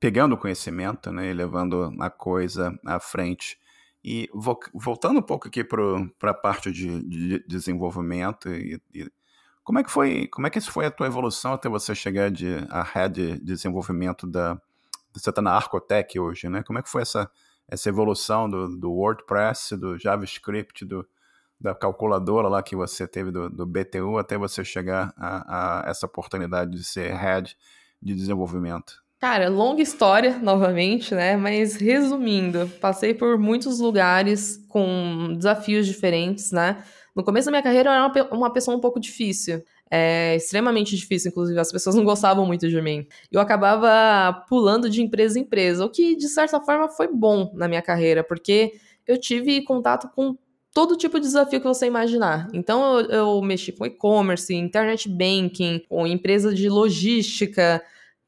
pegando 0.00 0.38
conhecimento, 0.38 1.12
né? 1.12 1.28
E 1.28 1.34
levando 1.34 1.94
a 2.00 2.08
coisa 2.08 2.74
à 2.86 2.98
frente 2.98 3.60
E 4.04 4.28
voltando 4.74 5.20
um 5.20 5.22
pouco 5.22 5.46
aqui 5.48 5.62
para 5.62 6.30
a 6.30 6.34
parte 6.34 6.72
de, 6.72 7.02
de 7.02 7.46
desenvolvimento, 7.46 8.48
e, 8.48 8.80
e, 8.92 9.10
como 9.62 9.78
é 9.78 9.84
que 9.84 9.90
foi, 9.90 10.26
como 10.26 10.46
é 10.46 10.50
que 10.50 10.60
foi 10.60 10.86
a 10.86 10.90
tua 10.90 11.06
evolução 11.06 11.52
até 11.52 11.68
você 11.68 11.94
chegar 11.94 12.30
de 12.30 12.48
a 12.68 12.82
head 12.82 13.38
de 13.38 13.44
desenvolvimento 13.44 14.26
da 14.26 14.60
você 15.14 15.30
está 15.30 15.42
na 15.42 15.52
Arcotec 15.52 16.18
hoje, 16.18 16.48
né? 16.48 16.62
Como 16.62 16.78
é 16.78 16.82
que 16.82 16.90
foi 16.90 17.02
essa 17.02 17.30
essa 17.68 17.88
evolução 17.88 18.50
do, 18.50 18.76
do 18.76 18.92
WordPress, 18.92 19.76
do 19.76 19.96
JavaScript, 19.96 20.84
do, 20.84 21.06
da 21.60 21.74
calculadora 21.74 22.48
lá 22.48 22.62
que 22.62 22.76
você 22.76 23.06
teve 23.06 23.30
do, 23.30 23.48
do 23.48 23.64
BTU 23.64 24.18
até 24.18 24.36
você 24.36 24.64
chegar 24.64 25.14
a, 25.16 25.84
a 25.86 25.90
essa 25.90 26.06
oportunidade 26.06 26.72
de 26.72 26.84
ser 26.84 27.14
head 27.14 27.56
de 28.00 28.14
desenvolvimento? 28.14 29.01
Cara, 29.22 29.48
longa 29.48 29.80
história, 29.80 30.36
novamente, 30.42 31.14
né? 31.14 31.36
Mas 31.36 31.76
resumindo, 31.76 32.68
passei 32.80 33.14
por 33.14 33.38
muitos 33.38 33.78
lugares 33.78 34.56
com 34.68 35.34
desafios 35.36 35.86
diferentes, 35.86 36.50
né? 36.50 36.82
No 37.14 37.22
começo 37.22 37.44
da 37.44 37.52
minha 37.52 37.62
carreira 37.62 37.90
eu 37.90 37.92
era 37.92 38.34
uma, 38.34 38.52
pessoa 38.52 38.76
um 38.76 38.80
pouco 38.80 38.98
difícil. 38.98 39.62
É, 39.88 40.34
extremamente 40.34 40.96
difícil, 40.96 41.30
inclusive, 41.30 41.56
as 41.60 41.70
pessoas 41.70 41.94
não 41.94 42.02
gostavam 42.02 42.44
muito 42.44 42.68
de 42.68 42.82
mim. 42.82 43.06
Eu 43.30 43.40
acabava 43.40 44.44
pulando 44.48 44.90
de 44.90 45.00
empresa 45.00 45.38
em 45.38 45.42
empresa, 45.42 45.86
o 45.86 45.88
que, 45.88 46.16
de 46.16 46.26
certa 46.26 46.60
forma, 46.60 46.88
foi 46.88 47.06
bom 47.06 47.52
na 47.54 47.68
minha 47.68 47.80
carreira, 47.80 48.24
porque 48.24 48.72
eu 49.06 49.16
tive 49.16 49.62
contato 49.62 50.10
com 50.16 50.36
todo 50.74 50.96
tipo 50.96 51.20
de 51.20 51.26
desafio 51.26 51.60
que 51.60 51.68
você 51.68 51.86
imaginar. 51.86 52.48
Então, 52.52 52.98
eu, 52.98 53.06
eu 53.08 53.40
mexi 53.40 53.70
com 53.70 53.86
e-commerce, 53.86 54.52
internet 54.52 55.08
banking, 55.08 55.80
com 55.88 56.08
empresa 56.08 56.52
de 56.52 56.68
logística, 56.68 57.80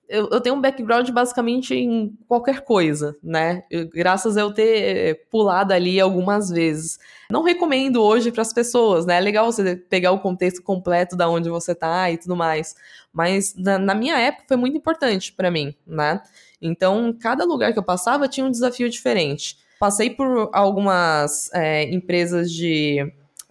eu, 0.09 0.29
eu, 0.31 0.41
tenho 0.41 0.55
um 0.55 0.61
background 0.61 1.09
basicamente 1.11 1.75
em 1.75 2.17
qualquer 2.29 2.63
coisa, 2.63 3.17
né? 3.23 3.65
Graças 3.93 4.37
a 4.37 4.43
eu 4.43 4.53
ter 4.53 5.27
pulado 5.31 5.73
ali 5.73 6.01
algumas 6.01 6.51
vezes. 6.51 6.99
Não 7.31 7.43
recomendo 7.43 8.03
hoje 8.03 8.31
para 8.31 8.43
as 8.43 8.53
pessoas, 8.53 9.07
né? 9.07 9.17
É 9.17 9.21
legal 9.21 9.51
você 9.51 9.77
pegar 9.77 10.13
o 10.13 10.21
contexto 10.21 10.63
completo 10.63 11.17
da 11.17 11.29
onde 11.29 11.49
você 11.49 11.75
tá 11.75 12.11
e 12.11 12.19
tudo 12.19 12.37
mais. 12.37 12.75
Mas 13.13 13.55
na, 13.57 13.79
na 13.79 13.95
minha 13.95 14.19
época 14.19 14.45
foi 14.49 14.57
muito 14.57 14.77
importante 14.77 15.33
para 15.33 15.51
mim, 15.51 15.75
né? 15.87 16.21
Então, 16.61 17.17
cada 17.21 17.45
lugar 17.45 17.73
que 17.73 17.79
eu 17.79 17.83
passava 17.83 18.29
tinha 18.29 18.47
um 18.47 18.51
desafio 18.51 18.89
diferente. 18.89 19.59
Passei 19.79 20.11
por 20.11 20.51
algumas 20.53 21.51
é, 21.53 21.85
empresas 21.93 22.51
de 22.51 23.03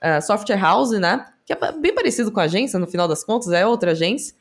uh, 0.01 0.21
software 0.21 0.57
house, 0.57 0.91
né? 0.91 1.25
Que 1.45 1.53
é 1.53 1.71
bem 1.73 1.93
parecido 1.93 2.31
com 2.31 2.39
a 2.39 2.43
agência, 2.43 2.79
no 2.79 2.87
final 2.87 3.07
das 3.07 3.23
contas, 3.23 3.51
é 3.51 3.65
outra 3.65 3.91
agência. 3.91 4.35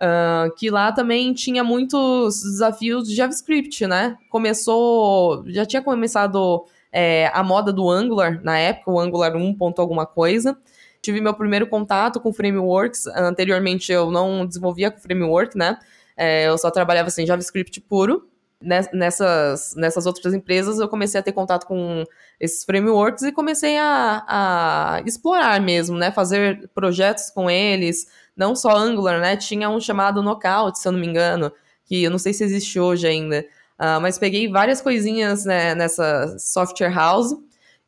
Uh, 0.00 0.54
que 0.54 0.70
lá 0.70 0.92
também 0.92 1.32
tinha 1.32 1.64
muitos 1.64 2.40
desafios 2.42 3.08
de 3.08 3.16
JavaScript, 3.16 3.84
né? 3.84 4.16
Começou, 4.30 5.42
já 5.48 5.66
tinha 5.66 5.82
começado 5.82 6.64
é, 6.92 7.30
a 7.34 7.42
moda 7.42 7.72
do 7.72 7.90
Angular 7.90 8.40
na 8.42 8.58
época, 8.58 8.92
o 8.92 9.00
Angular 9.00 9.34
1. 9.36 9.56
alguma 9.78 10.06
coisa. 10.06 10.56
Tive 11.02 11.20
meu 11.20 11.34
primeiro 11.34 11.66
contato 11.66 12.20
com 12.20 12.32
frameworks. 12.32 13.06
Anteriormente 13.08 13.92
eu 13.92 14.10
não 14.10 14.46
desenvolvia 14.46 14.90
com 14.90 15.00
framework, 15.00 15.56
né? 15.56 15.78
É, 16.16 16.48
eu 16.48 16.58
só 16.58 16.70
trabalhava 16.70 17.10
sem 17.10 17.22
assim, 17.22 17.28
JavaScript 17.28 17.80
puro. 17.80 18.28
Nessas, 18.60 19.74
nessas 19.76 20.04
outras 20.04 20.34
empresas 20.34 20.80
eu 20.80 20.88
comecei 20.88 21.20
a 21.20 21.22
ter 21.22 21.30
contato 21.30 21.64
com 21.64 22.02
esses 22.40 22.64
frameworks 22.64 23.22
e 23.22 23.30
comecei 23.30 23.78
a, 23.78 24.24
a 24.26 25.02
explorar 25.06 25.60
mesmo, 25.60 25.96
né? 25.96 26.10
Fazer 26.10 26.68
projetos 26.74 27.30
com 27.30 27.48
eles, 27.48 28.08
não 28.38 28.54
só 28.54 28.76
Angular, 28.76 29.20
né? 29.20 29.36
Tinha 29.36 29.68
um 29.68 29.80
chamado 29.80 30.22
Knockout, 30.22 30.78
se 30.78 30.86
eu 30.86 30.92
não 30.92 31.00
me 31.00 31.06
engano, 31.06 31.52
que 31.84 32.04
eu 32.04 32.10
não 32.10 32.18
sei 32.18 32.32
se 32.32 32.44
existe 32.44 32.78
hoje 32.78 33.06
ainda. 33.06 33.44
Uh, 33.78 34.00
mas 34.00 34.18
peguei 34.18 34.48
várias 34.48 34.80
coisinhas 34.80 35.44
né, 35.44 35.74
nessa 35.74 36.38
software 36.38 36.92
house 36.92 37.36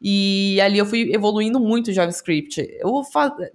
e 0.01 0.61
ali 0.61 0.79
eu 0.79 0.87
fui 0.87 1.13
evoluindo 1.13 1.61
muito 1.61 1.93
JavaScript. 1.93 2.69
Eu, 2.79 3.03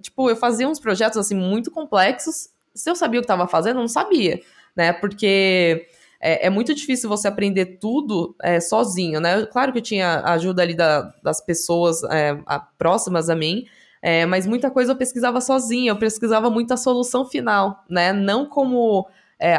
tipo, 0.00 0.30
eu 0.30 0.36
fazia 0.36 0.68
uns 0.68 0.80
projetos 0.80 1.18
assim 1.18 1.34
muito 1.34 1.70
complexos. 1.70 2.48
Se 2.74 2.88
eu 2.88 2.96
sabia 2.96 3.20
o 3.20 3.22
que 3.22 3.24
estava 3.24 3.46
fazendo, 3.46 3.76
eu 3.76 3.80
não 3.80 3.88
sabia, 3.88 4.40
né? 4.74 4.92
Porque 4.92 5.86
é, 6.20 6.46
é, 6.46 6.50
muito 6.50 6.74
difícil 6.74 7.08
você 7.08 7.28
aprender 7.28 7.78
tudo 7.78 8.34
é, 8.42 8.60
sozinho, 8.60 9.20
né? 9.20 9.44
Claro 9.46 9.72
que 9.72 9.78
eu 9.78 9.82
tinha 9.82 10.20
ajuda 10.24 10.62
ali 10.62 10.74
da, 10.74 11.12
das 11.22 11.44
pessoas 11.44 12.02
é, 12.04 12.38
a, 12.46 12.60
próximas 12.60 13.28
a 13.28 13.34
mim, 13.34 13.66
é, 14.02 14.26
mas 14.26 14.46
muita 14.46 14.70
coisa 14.70 14.92
eu 14.92 14.96
pesquisava 14.96 15.40
sozinha, 15.40 15.90
eu 15.90 15.96
pesquisava 15.96 16.50
muito 16.50 16.72
a 16.72 16.76
solução 16.76 17.24
final, 17.24 17.84
né? 17.88 18.12
Não 18.12 18.46
como 18.46 19.06
é, 19.38 19.58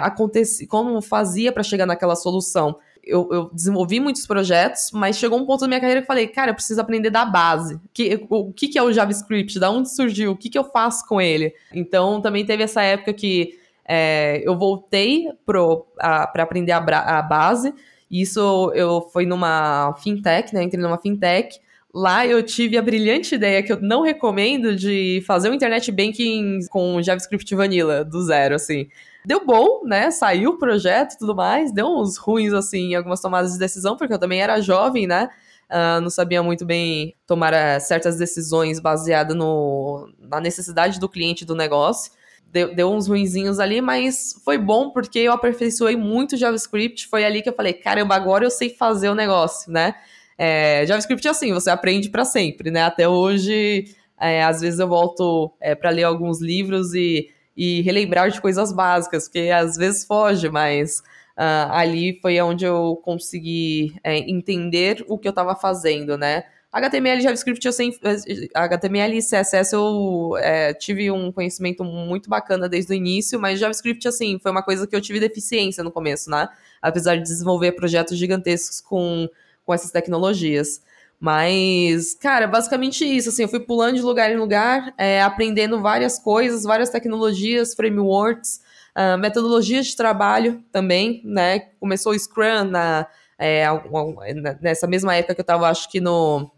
como 0.67 1.01
fazia 1.01 1.51
para 1.51 1.63
chegar 1.63 1.85
naquela 1.85 2.15
solução. 2.15 2.77
Eu, 3.03 3.29
eu, 3.31 3.49
desenvolvi 3.53 4.01
muitos 4.01 4.27
projetos, 4.27 4.91
mas 4.91 5.17
chegou 5.17 5.39
um 5.39 5.45
ponto 5.45 5.61
da 5.61 5.67
minha 5.67 5.79
carreira 5.79 6.01
que 6.01 6.05
eu 6.05 6.07
falei, 6.07 6.27
cara, 6.27 6.51
eu 6.51 6.55
preciso 6.55 6.81
aprender 6.81 7.09
da 7.09 7.23
base. 7.23 7.79
Que, 7.93 8.25
o, 8.29 8.51
que, 8.51 8.67
que 8.67 8.77
é 8.77 8.83
o 8.83 8.91
JavaScript? 8.91 9.57
Da 9.59 9.71
onde 9.71 9.93
surgiu? 9.93 10.31
O 10.31 10.35
que, 10.35 10.49
que 10.49 10.57
eu 10.57 10.65
faço 10.65 11.07
com 11.07 11.21
ele? 11.21 11.53
Então, 11.73 12.21
também 12.21 12.45
teve 12.45 12.63
essa 12.63 12.81
época 12.81 13.13
que 13.13 13.57
é, 13.87 14.41
eu 14.43 14.57
voltei 14.57 15.29
para 15.45 16.43
aprender 16.43 16.73
a, 16.73 16.79
a, 16.79 17.21
base. 17.21 17.73
Isso 18.11 18.71
eu 18.75 19.01
fui 19.13 19.25
numa 19.25 19.95
fintech, 20.03 20.53
né? 20.53 20.63
Entrei 20.63 20.81
numa 20.81 20.97
fintech 20.97 21.59
Lá 21.97 22.27
eu 22.27 22.43
tive 22.43 22.77
a 22.77 22.81
brilhante 22.83 23.33
ideia, 23.33 23.63
que 23.63 23.73
eu 23.73 23.81
não 23.81 24.03
recomendo, 24.03 24.75
de 24.75 25.23
fazer 25.25 25.49
um 25.49 25.53
internet 25.55 25.91
banking 25.91 26.59
com 26.69 27.01
JavaScript 27.01 27.55
Vanilla, 27.55 28.05
do 28.05 28.21
zero, 28.21 28.53
assim. 28.53 28.87
Deu 29.25 29.43
bom, 29.43 29.83
né? 29.83 30.11
Saiu 30.11 30.51
o 30.51 30.57
projeto 30.59 31.13
e 31.13 31.17
tudo 31.17 31.35
mais. 31.35 31.71
Deu 31.71 31.87
uns 31.87 32.15
ruins, 32.17 32.53
assim, 32.53 32.93
algumas 32.93 33.19
tomadas 33.19 33.53
de 33.53 33.57
decisão, 33.57 33.97
porque 33.97 34.13
eu 34.13 34.19
também 34.19 34.39
era 34.39 34.61
jovem, 34.61 35.07
né? 35.07 35.27
Uh, 35.71 35.99
não 35.99 36.11
sabia 36.11 36.43
muito 36.43 36.67
bem 36.67 37.15
tomar 37.25 37.51
uh, 37.51 37.81
certas 37.81 38.15
decisões 38.15 38.79
baseadas 38.79 39.35
na 40.19 40.39
necessidade 40.39 40.99
do 40.99 41.09
cliente 41.09 41.43
do 41.45 41.55
negócio. 41.55 42.11
Deu, 42.51 42.75
deu, 42.75 42.91
uns 42.91 43.07
ruinzinhos 43.07 43.59
ali, 43.59 43.81
mas 43.81 44.39
foi 44.45 44.59
bom 44.59 44.91
porque 44.91 45.17
eu 45.17 45.33
aperfeiçoei 45.33 45.95
muito 45.95 46.37
JavaScript. 46.37 47.07
Foi 47.07 47.25
ali 47.25 47.41
que 47.41 47.49
eu 47.49 47.55
falei, 47.55 47.73
caramba, 47.73 48.13
agora 48.13 48.45
eu 48.45 48.51
sei 48.51 48.69
fazer 48.69 49.09
o 49.09 49.15
negócio, 49.15 49.71
né? 49.71 49.95
É, 50.37 50.85
JavaScript 50.85 51.27
é 51.27 51.31
assim, 51.31 51.53
você 51.53 51.69
aprende 51.69 52.09
para 52.09 52.23
sempre, 52.23 52.69
né? 52.69 52.83
Até 52.83 53.07
hoje, 53.09 53.85
é, 54.19 54.43
às 54.43 54.61
vezes 54.61 54.79
eu 54.79 54.87
volto 54.87 55.51
é, 55.59 55.73
para 55.73 55.89
ler 55.89 56.03
alguns 56.03 56.41
livros 56.41 56.93
e, 56.93 57.29
e 57.55 57.81
relembrar 57.81 58.29
de 58.29 58.39
coisas 58.39 58.71
básicas, 58.71 59.25
porque 59.27 59.49
às 59.49 59.75
vezes 59.75 60.05
foge, 60.05 60.49
mas 60.49 60.99
uh, 61.37 61.71
ali 61.71 62.19
foi 62.21 62.39
onde 62.41 62.65
eu 62.65 62.99
consegui 63.03 63.95
é, 64.03 64.17
entender 64.17 65.03
o 65.07 65.17
que 65.17 65.27
eu 65.27 65.31
estava 65.31 65.55
fazendo, 65.55 66.17
né? 66.17 66.43
HTML 66.71 67.21
JavaScript, 67.21 67.65
eu 67.65 67.73
sempre, 67.73 67.99
HTML 68.53 69.17
e 69.17 69.21
CSS 69.21 69.73
eu 69.73 70.37
é, 70.37 70.73
tive 70.73 71.09
um 71.09 71.31
conhecimento 71.31 71.83
muito 71.83 72.29
bacana 72.29 72.67
desde 72.67 72.91
o 72.91 72.95
início, 72.95 73.39
mas 73.39 73.59
JavaScript, 73.59 74.07
assim, 74.07 74.37
foi 74.37 74.51
uma 74.51 74.61
coisa 74.61 74.85
que 74.85 74.95
eu 74.95 75.01
tive 75.01 75.19
deficiência 75.19 75.83
no 75.83 75.91
começo, 75.91 76.29
né? 76.29 76.47
Apesar 76.81 77.15
de 77.15 77.23
desenvolver 77.23 77.71
projetos 77.71 78.17
gigantescos 78.17 78.81
com 78.81 79.27
com 79.67 79.73
essas 79.73 79.91
tecnologias. 79.91 80.81
Mas, 81.19 82.13
cara, 82.13 82.47
basicamente 82.47 83.03
isso. 83.03 83.29
Assim, 83.29 83.43
eu 83.43 83.49
fui 83.49 83.59
pulando 83.59 83.95
de 83.95 84.01
lugar 84.01 84.31
em 84.31 84.37
lugar, 84.37 84.93
é, 84.97 85.21
aprendendo 85.21 85.81
várias 85.81 86.17
coisas, 86.17 86.63
várias 86.63 86.89
tecnologias, 86.89 87.73
frameworks, 87.75 88.61
uh, 88.95 89.17
metodologias 89.17 89.87
de 89.87 89.95
trabalho 89.95 90.63
também, 90.71 91.21
né? 91.25 91.59
Começou 91.79 92.13
o 92.13 92.19
Scrum 92.19 92.63
na, 92.69 93.07
é, 93.37 93.65
nessa 94.61 94.87
mesma 94.87 95.15
época 95.15 95.35
que 95.35 95.41
eu 95.41 95.43
estava, 95.43 95.67
acho 95.67 95.89
que 95.89 95.99
no 95.99 96.49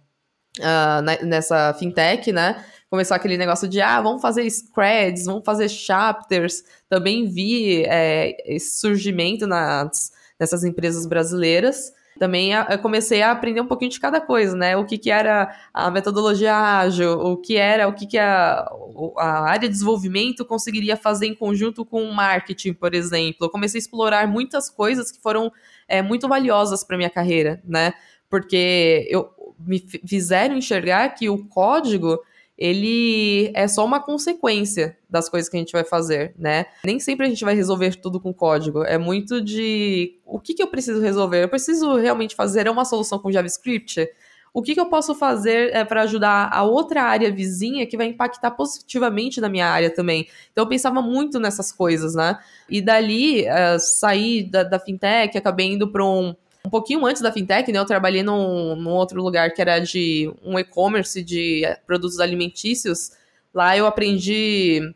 uh, 0.59 1.25
nessa 1.25 1.73
fintech, 1.73 2.31
né? 2.31 2.63
Começou 2.91 3.15
aquele 3.15 3.37
negócio 3.37 3.67
de, 3.67 3.81
ah, 3.81 4.01
vamos 4.01 4.21
fazer 4.21 4.49
squads, 4.49 5.25
vamos 5.25 5.43
fazer 5.45 5.69
chapters. 5.69 6.63
Também 6.89 7.27
vi 7.27 7.83
é, 7.85 8.35
esse 8.45 8.79
surgimento 8.79 9.47
nas, 9.47 10.11
nessas 10.39 10.63
empresas 10.63 11.05
brasileiras 11.05 11.93
também 12.19 12.51
comecei 12.81 13.21
a 13.21 13.31
aprender 13.31 13.61
um 13.61 13.65
pouquinho 13.65 13.89
de 13.89 13.99
cada 13.99 14.19
coisa, 14.19 14.55
né? 14.55 14.75
O 14.75 14.85
que, 14.85 14.97
que 14.97 15.09
era 15.09 15.55
a 15.73 15.89
metodologia 15.89 16.53
ágil, 16.53 17.13
o 17.13 17.37
que 17.37 17.55
era, 17.55 17.87
o 17.87 17.93
que, 17.93 18.05
que 18.05 18.17
a, 18.17 18.69
a 19.17 19.49
área 19.49 19.61
de 19.61 19.69
desenvolvimento 19.69 20.43
conseguiria 20.45 20.97
fazer 20.97 21.27
em 21.27 21.33
conjunto 21.33 21.85
com 21.85 22.03
o 22.03 22.13
marketing, 22.13 22.73
por 22.73 22.93
exemplo. 22.93 23.45
Eu 23.45 23.49
comecei 23.49 23.79
a 23.79 23.81
explorar 23.81 24.27
muitas 24.27 24.69
coisas 24.69 25.11
que 25.11 25.21
foram 25.21 25.51
é, 25.87 26.01
muito 26.01 26.27
valiosas 26.27 26.83
para 26.83 26.97
minha 26.97 27.09
carreira, 27.09 27.61
né? 27.63 27.93
Porque 28.29 29.07
eu 29.09 29.29
me 29.57 29.79
fizeram 29.79 30.55
enxergar 30.55 31.09
que 31.09 31.29
o 31.29 31.45
código 31.47 32.19
ele 32.59 33.53
é 33.55 33.69
só 33.69 33.85
uma 33.85 34.01
consequência 34.01 34.97
das 35.09 35.29
coisas 35.29 35.49
que 35.49 35.55
a 35.55 35.59
gente 35.61 35.71
vai 35.71 35.85
fazer, 35.85 36.35
né? 36.37 36.65
Nem 36.83 36.99
sempre 36.99 37.25
a 37.25 37.29
gente 37.29 37.45
vai 37.45 37.55
resolver 37.55 37.95
tudo 37.95 38.19
com 38.19 38.33
código. 38.33 38.83
É 38.83 38.97
muito 38.97 39.41
de 39.41 40.19
o 40.25 40.41
que, 40.41 40.53
que 40.53 40.61
eu 40.61 40.67
preciso 40.67 40.99
resolver? 40.99 41.41
Eu 41.41 41.47
preciso 41.47 41.95
realmente 41.95 42.35
fazer 42.35 42.69
uma 42.69 42.83
solução 42.83 43.17
com 43.17 43.31
JavaScript? 43.31 44.09
O 44.53 44.61
que, 44.61 44.73
que 44.73 44.79
eu 44.79 44.87
posso 44.87 45.15
fazer 45.15 45.73
é, 45.73 45.85
para 45.85 46.01
ajudar 46.01 46.49
a 46.51 46.63
outra 46.63 47.03
área 47.03 47.31
vizinha 47.31 47.85
que 47.85 47.95
vai 47.95 48.07
impactar 48.07 48.51
positivamente 48.51 49.39
na 49.39 49.47
minha 49.47 49.67
área 49.67 49.89
também? 49.89 50.27
Então 50.51 50.65
eu 50.65 50.69
pensava 50.69 51.01
muito 51.01 51.39
nessas 51.39 51.71
coisas, 51.71 52.13
né? 52.13 52.37
E 52.67 52.81
dali 52.81 53.43
uh, 53.43 53.79
saí 53.79 54.43
da, 54.43 54.63
da 54.63 54.79
fintech, 54.79 55.37
acabei 55.37 55.67
indo 55.67 55.89
para 55.89 56.03
um 56.03 56.35
Um 56.65 56.69
pouquinho 56.69 57.05
antes 57.05 57.21
da 57.21 57.31
fintech, 57.31 57.71
né, 57.71 57.79
eu 57.79 57.85
trabalhei 57.85 58.21
num, 58.21 58.75
num 58.75 58.91
outro 58.91 59.21
lugar 59.23 59.53
que 59.53 59.61
era 59.61 59.79
de 59.79 60.31
um 60.43 60.59
e-commerce 60.59 61.23
de 61.23 61.63
produtos 61.85 62.19
alimentícios. 62.19 63.11
Lá 63.53 63.77
eu 63.77 63.85
aprendi 63.85 64.93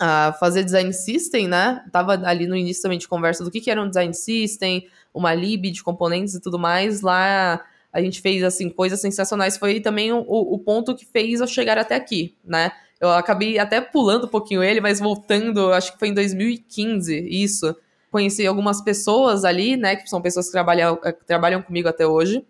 a 0.00 0.32
fazer 0.34 0.64
design 0.64 0.92
system, 0.92 1.48
né? 1.48 1.84
Tava 1.90 2.12
ali 2.26 2.46
no 2.46 2.56
início 2.56 2.82
também 2.82 2.98
de 2.98 3.08
conversa 3.08 3.44
do 3.44 3.50
que, 3.50 3.60
que 3.60 3.70
era 3.70 3.82
um 3.82 3.88
design 3.88 4.12
system, 4.12 4.86
uma 5.14 5.32
lib 5.34 5.70
de 5.70 5.82
componentes 5.82 6.34
e 6.34 6.40
tudo 6.40 6.58
mais. 6.58 7.00
Lá 7.00 7.64
a 7.92 8.00
gente 8.00 8.20
fez 8.20 8.42
assim 8.42 8.68
coisas 8.68 9.00
sensacionais. 9.00 9.56
Foi 9.56 9.80
também 9.80 10.12
o, 10.12 10.24
o 10.26 10.58
ponto 10.58 10.94
que 10.94 11.06
fez 11.06 11.40
eu 11.40 11.46
chegar 11.46 11.78
até 11.78 11.94
aqui, 11.94 12.36
né? 12.44 12.72
Eu 13.00 13.10
acabei 13.10 13.58
até 13.58 13.80
pulando 13.80 14.26
um 14.26 14.30
pouquinho 14.30 14.62
ele, 14.62 14.80
mas 14.80 14.98
voltando, 14.98 15.72
acho 15.72 15.92
que 15.92 15.98
foi 15.98 16.08
em 16.08 16.14
2015, 16.14 17.16
isso. 17.30 17.74
Conheci 18.10 18.46
algumas 18.46 18.80
pessoas 18.80 19.44
ali, 19.44 19.76
né, 19.76 19.96
que 19.96 20.08
são 20.08 20.20
pessoas 20.20 20.46
que 20.46 20.52
trabalham, 20.52 20.96
que 20.96 21.24
trabalham 21.26 21.60
comigo 21.62 21.88
até 21.88 22.06
hoje. 22.06 22.44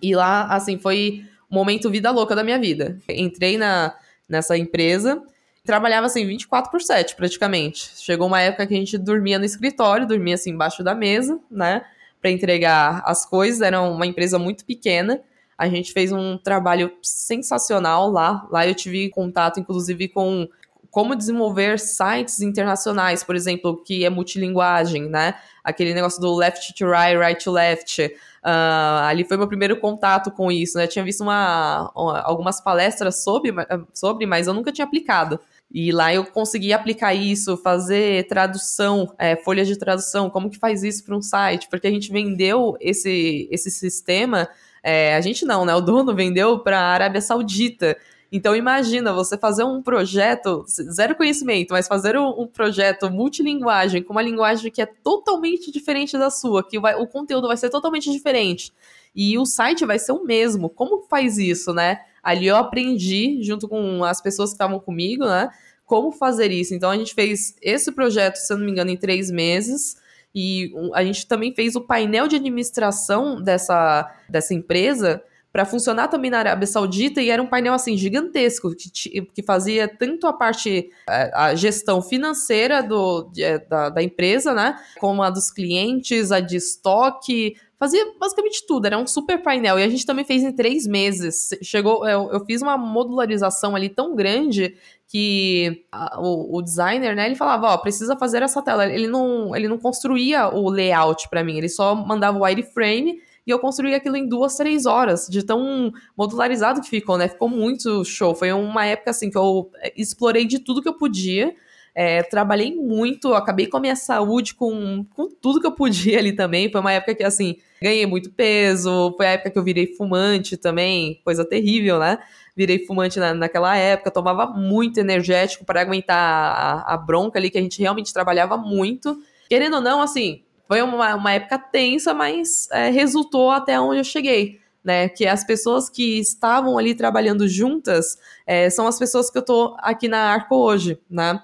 E 0.00 0.14
lá, 0.14 0.46
assim, 0.46 0.78
foi 0.78 1.24
um 1.50 1.54
momento 1.54 1.90
vida 1.90 2.10
louca 2.10 2.34
da 2.34 2.44
minha 2.44 2.58
vida. 2.58 2.98
Entrei 3.08 3.58
na, 3.58 3.94
nessa 4.28 4.56
empresa, 4.56 5.22
trabalhava 5.64 6.06
assim 6.06 6.26
24 6.26 6.70
por 6.70 6.80
7 6.80 7.14
praticamente. 7.14 7.92
Chegou 7.96 8.26
uma 8.26 8.40
época 8.40 8.66
que 8.66 8.74
a 8.74 8.76
gente 8.76 8.96
dormia 8.98 9.38
no 9.38 9.44
escritório, 9.44 10.06
dormia 10.06 10.34
assim 10.34 10.50
embaixo 10.50 10.82
da 10.82 10.94
mesa, 10.94 11.38
né, 11.50 11.84
para 12.20 12.30
entregar 12.30 13.02
as 13.04 13.26
coisas. 13.26 13.60
Era 13.60 13.80
uma 13.80 14.06
empresa 14.06 14.38
muito 14.38 14.64
pequena. 14.64 15.20
A 15.56 15.68
gente 15.68 15.92
fez 15.92 16.10
um 16.10 16.38
trabalho 16.38 16.92
sensacional 17.02 18.10
lá. 18.10 18.46
Lá 18.50 18.66
eu 18.66 18.74
tive 18.74 19.10
contato, 19.10 19.60
inclusive, 19.60 20.08
com 20.08 20.48
como 20.92 21.16
desenvolver 21.16 21.80
sites 21.80 22.42
internacionais, 22.42 23.24
por 23.24 23.34
exemplo, 23.34 23.82
que 23.82 24.04
é 24.04 24.10
multilinguagem, 24.10 25.08
né? 25.08 25.34
Aquele 25.64 25.94
negócio 25.94 26.20
do 26.20 26.34
left 26.36 26.74
to 26.74 26.84
right, 26.84 27.16
right 27.16 27.42
to 27.42 27.50
left. 27.50 28.02
Uh, 28.44 29.00
ali 29.04 29.24
foi 29.24 29.38
meu 29.38 29.48
primeiro 29.48 29.80
contato 29.80 30.30
com 30.30 30.52
isso, 30.52 30.76
né? 30.76 30.84
Eu 30.84 30.88
tinha 30.88 31.02
visto 31.02 31.22
uma, 31.22 31.90
uma, 31.96 32.20
algumas 32.20 32.60
palestras 32.60 33.24
sobre, 33.24 33.54
sobre, 33.94 34.26
mas 34.26 34.46
eu 34.46 34.52
nunca 34.52 34.70
tinha 34.70 34.84
aplicado. 34.84 35.40
E 35.70 35.90
lá 35.90 36.12
eu 36.12 36.26
consegui 36.26 36.74
aplicar 36.74 37.14
isso, 37.14 37.56
fazer 37.56 38.28
tradução, 38.28 39.14
é, 39.18 39.34
folhas 39.34 39.66
de 39.66 39.78
tradução, 39.78 40.28
como 40.28 40.50
que 40.50 40.58
faz 40.58 40.82
isso 40.82 41.02
para 41.06 41.16
um 41.16 41.22
site, 41.22 41.68
porque 41.70 41.86
a 41.86 41.90
gente 41.90 42.12
vendeu 42.12 42.76
esse, 42.78 43.48
esse 43.50 43.70
sistema 43.70 44.46
é, 44.82 45.14
a 45.14 45.20
gente 45.20 45.44
não, 45.44 45.64
né? 45.64 45.74
O 45.74 45.80
dono 45.80 46.14
vendeu 46.14 46.58
para 46.58 46.78
a 46.78 46.92
Arábia 46.92 47.20
Saudita. 47.20 47.96
Então 48.32 48.56
imagina 48.56 49.12
você 49.12 49.36
fazer 49.36 49.62
um 49.62 49.82
projeto, 49.82 50.64
zero 50.66 51.14
conhecimento, 51.14 51.72
mas 51.72 51.86
fazer 51.86 52.16
um, 52.16 52.40
um, 52.40 52.46
projeto 52.46 53.10
multilinguagem, 53.10 54.02
com 54.02 54.14
uma 54.14 54.22
linguagem 54.22 54.70
que 54.72 54.80
é 54.80 54.86
totalmente 54.86 55.70
diferente 55.70 56.16
da 56.16 56.30
sua, 56.30 56.66
que 56.66 56.80
vai, 56.80 56.94
o 56.94 57.06
conteúdo 57.06 57.46
vai 57.46 57.58
ser 57.58 57.68
totalmente 57.68 58.10
diferente. 58.10 58.72
E 59.14 59.36
o 59.36 59.44
site 59.44 59.84
vai 59.84 59.98
ser 59.98 60.12
o 60.12 60.24
mesmo. 60.24 60.70
Como 60.70 61.02
faz 61.02 61.36
isso, 61.36 61.74
né? 61.74 62.00
Ali 62.22 62.46
eu 62.46 62.56
aprendi, 62.56 63.42
junto 63.42 63.68
com 63.68 64.02
as 64.02 64.22
pessoas 64.22 64.48
que 64.48 64.54
estavam 64.54 64.80
comigo, 64.80 65.26
né? 65.26 65.50
Como 65.84 66.10
fazer 66.10 66.50
isso. 66.50 66.74
Então 66.74 66.90
a 66.90 66.96
gente 66.96 67.12
fez 67.12 67.54
esse 67.60 67.92
projeto, 67.92 68.36
se 68.36 68.50
eu 68.50 68.56
não 68.56 68.64
me 68.64 68.72
engano, 68.72 68.90
em 68.90 68.96
três 68.96 69.30
meses. 69.30 69.98
E 70.34 70.72
a 70.94 71.04
gente 71.04 71.26
também 71.26 71.54
fez 71.54 71.76
o 71.76 71.82
painel 71.82 72.26
de 72.26 72.36
administração 72.36 73.42
dessa, 73.42 74.10
dessa 74.26 74.54
empresa 74.54 75.22
para 75.52 75.66
funcionar 75.66 76.08
também 76.08 76.30
na 76.30 76.38
Arábia 76.38 76.66
Saudita 76.66 77.20
e 77.20 77.28
era 77.28 77.42
um 77.42 77.46
painel 77.46 77.74
assim 77.74 77.96
gigantesco 77.96 78.74
que, 78.74 79.20
que 79.22 79.42
fazia 79.42 79.86
tanto 79.86 80.26
a 80.26 80.32
parte 80.32 80.90
é, 81.08 81.30
a 81.34 81.54
gestão 81.54 82.00
financeira 82.00 82.82
do, 82.82 83.30
é, 83.36 83.58
da, 83.58 83.90
da 83.90 84.02
empresa, 84.02 84.54
né, 84.54 84.78
como 84.98 85.22
a 85.22 85.28
dos 85.28 85.50
clientes, 85.50 86.32
a 86.32 86.40
de 86.40 86.56
estoque, 86.56 87.54
fazia 87.78 88.14
basicamente 88.18 88.64
tudo, 88.64 88.86
era 88.86 88.96
um 88.96 89.06
super 89.08 89.42
painel. 89.42 89.76
E 89.76 89.82
a 89.82 89.88
gente 89.88 90.06
também 90.06 90.24
fez 90.24 90.44
em 90.44 90.52
três 90.52 90.86
meses. 90.86 91.50
Chegou, 91.62 92.08
eu, 92.08 92.30
eu 92.30 92.44
fiz 92.44 92.62
uma 92.62 92.78
modularização 92.78 93.74
ali 93.74 93.88
tão 93.88 94.14
grande 94.14 94.76
que 95.08 95.84
a, 95.90 96.20
o, 96.20 96.58
o, 96.58 96.62
designer, 96.62 97.16
né, 97.16 97.26
ele 97.26 97.34
falava, 97.34 97.66
ó, 97.66 97.76
precisa 97.76 98.16
fazer 98.16 98.40
essa 98.40 98.62
tela. 98.62 98.86
Ele 98.86 99.08
não, 99.08 99.54
ele 99.54 99.66
não 99.66 99.78
construía 99.78 100.48
o 100.48 100.70
layout 100.70 101.28
para 101.28 101.42
mim, 101.42 101.58
ele 101.58 101.68
só 101.68 101.94
mandava 101.94 102.38
o 102.38 102.44
wireframe 102.44 103.20
e 103.46 103.50
eu 103.50 103.58
construí 103.58 103.94
aquilo 103.94 104.16
em 104.16 104.28
duas, 104.28 104.56
três 104.56 104.86
horas, 104.86 105.26
de 105.28 105.42
tão 105.42 105.92
modularizado 106.16 106.80
que 106.80 106.88
ficou, 106.88 107.18
né? 107.18 107.28
Ficou 107.28 107.48
muito 107.48 108.04
show. 108.04 108.34
Foi 108.34 108.52
uma 108.52 108.86
época 108.86 109.10
assim 109.10 109.30
que 109.30 109.38
eu 109.38 109.70
explorei 109.96 110.44
de 110.44 110.58
tudo 110.58 110.82
que 110.82 110.88
eu 110.88 110.96
podia. 110.96 111.54
É, 111.94 112.22
trabalhei 112.22 112.74
muito, 112.74 113.34
acabei 113.34 113.66
com 113.66 113.76
a 113.76 113.80
minha 113.80 113.96
saúde, 113.96 114.54
com, 114.54 115.04
com 115.14 115.28
tudo 115.28 115.60
que 115.60 115.66
eu 115.66 115.72
podia 115.72 116.18
ali 116.18 116.32
também. 116.32 116.70
Foi 116.70 116.80
uma 116.80 116.92
época 116.92 117.16
que, 117.16 117.24
assim, 117.24 117.56
ganhei 117.82 118.06
muito 118.06 118.30
peso. 118.30 119.12
Foi 119.16 119.26
a 119.26 119.30
época 119.30 119.50
que 119.50 119.58
eu 119.58 119.64
virei 119.64 119.88
fumante 119.88 120.56
também, 120.56 121.20
coisa 121.24 121.44
terrível, 121.44 121.98
né? 121.98 122.18
virei 122.54 122.84
fumante 122.84 123.18
na, 123.18 123.32
naquela 123.34 123.76
época, 123.76 124.10
tomava 124.10 124.46
muito 124.46 124.98
energético 124.98 125.64
para 125.64 125.80
aguentar 125.80 126.16
a, 126.16 126.94
a, 126.94 126.96
bronca 126.96 127.38
ali, 127.38 127.50
que 127.50 127.58
a 127.58 127.62
gente 127.62 127.80
realmente 127.80 128.12
trabalhava 128.12 128.56
muito. 128.56 129.18
Querendo 129.48 129.76
ou 129.76 129.80
não, 129.80 130.00
assim, 130.00 130.42
foi 130.72 130.80
uma, 130.80 131.16
uma 131.16 131.32
época 131.34 131.58
tensa, 131.58 132.14
mas 132.14 132.66
é, 132.72 132.88
resultou 132.88 133.50
até 133.50 133.78
onde 133.78 133.98
eu 133.98 134.04
cheguei. 134.04 134.58
Né, 134.82 135.08
que 135.08 135.28
as 135.28 135.44
pessoas 135.44 135.88
que 135.88 136.18
estavam 136.18 136.76
ali 136.76 136.92
trabalhando 136.92 137.46
juntas 137.46 138.18
é, 138.44 138.68
são 138.68 138.84
as 138.88 138.98
pessoas 138.98 139.30
que 139.30 139.38
eu 139.38 139.42
tô 139.42 139.76
aqui 139.78 140.08
na 140.08 140.18
Arco 140.32 140.56
hoje, 140.56 140.98
né? 141.08 141.40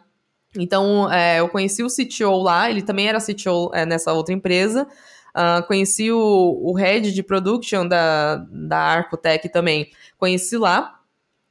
Então, 0.59 1.09
é, 1.13 1.39
eu 1.39 1.49
conheci 1.49 1.85
o 1.85 1.87
CTO 1.87 2.43
lá, 2.43 2.69
ele 2.69 2.83
também 2.83 3.07
era 3.07 3.21
CTO 3.21 3.71
é, 3.73 3.87
nessa 3.87 4.13
outra 4.13 4.35
empresa. 4.35 4.89
Uh, 5.29 5.65
conheci 5.69 6.11
o, 6.11 6.19
o 6.19 6.73
head 6.73 7.13
de 7.13 7.23
production 7.23 7.87
da, 7.87 8.45
da 8.51 8.79
Arcotech 8.79 9.49
também. 9.51 9.89
Conheci 10.19 10.57
lá 10.57 10.99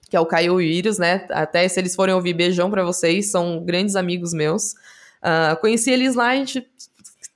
que 0.10 0.16
é 0.18 0.20
o 0.20 0.26
Caio 0.26 0.60
Írios, 0.60 0.98
né? 0.98 1.26
Até 1.30 1.68
se 1.70 1.80
eles 1.80 1.96
forem 1.96 2.16
ouvir, 2.16 2.34
beijão 2.34 2.70
para 2.70 2.84
vocês, 2.84 3.30
são 3.30 3.64
grandes 3.64 3.96
amigos 3.96 4.34
meus. 4.34 4.74
Uh, 5.22 5.60
conheci 5.60 5.92
eles 5.92 6.16
lá, 6.16 6.30
a 6.30 6.36
gente 6.36 6.66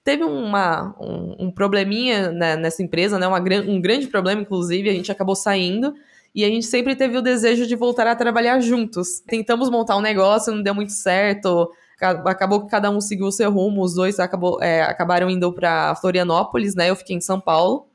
teve 0.04 0.24
uma, 0.24 0.96
um, 1.00 1.48
um 1.48 1.52
probleminha 1.52 2.32
né, 2.32 2.56
nessa 2.56 2.82
empresa, 2.82 3.20
né? 3.20 3.28
Uma, 3.28 3.40
um 3.40 3.82
grande 3.82 4.08
problema, 4.08 4.42
inclusive, 4.42 4.90
a 4.90 4.94
gente 4.94 5.12
acabou 5.12 5.36
saindo. 5.36 5.94
E 6.34 6.46
a 6.46 6.48
gente 6.48 6.66
sempre 6.66 6.96
teve 6.96 7.18
o 7.18 7.22
desejo 7.22 7.68
de 7.68 7.76
voltar 7.76 8.08
a 8.08 8.16
trabalhar 8.16 8.60
juntos. 8.62 9.20
Tentamos 9.20 9.70
montar 9.70 9.98
um 9.98 10.02
negócio, 10.02 10.54
não 10.54 10.64
deu 10.64 10.74
muito 10.74 10.94
certo. 10.94 11.70
Acabou 12.00 12.62
que 12.64 12.72
cada 12.72 12.90
um 12.90 13.02
seguiu 13.02 13.28
o 13.28 13.32
seu 13.32 13.52
rumo, 13.52 13.84
os 13.84 13.94
dois 13.94 14.20
acabou, 14.20 14.62
é, 14.62 14.82
acabaram 14.82 15.30
indo 15.30 15.54
para 15.54 15.94
Florianópolis, 15.96 16.74
né? 16.74 16.90
Eu 16.90 16.96
fiquei 16.96 17.16
em 17.16 17.22
São 17.22 17.40
Paulo. 17.40 17.88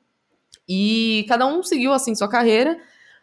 E 0.69 1.25
cada 1.29 1.47
um 1.47 1.63
seguiu 1.63 1.93
assim 1.93 2.15
sua 2.15 2.29
carreira. 2.29 2.79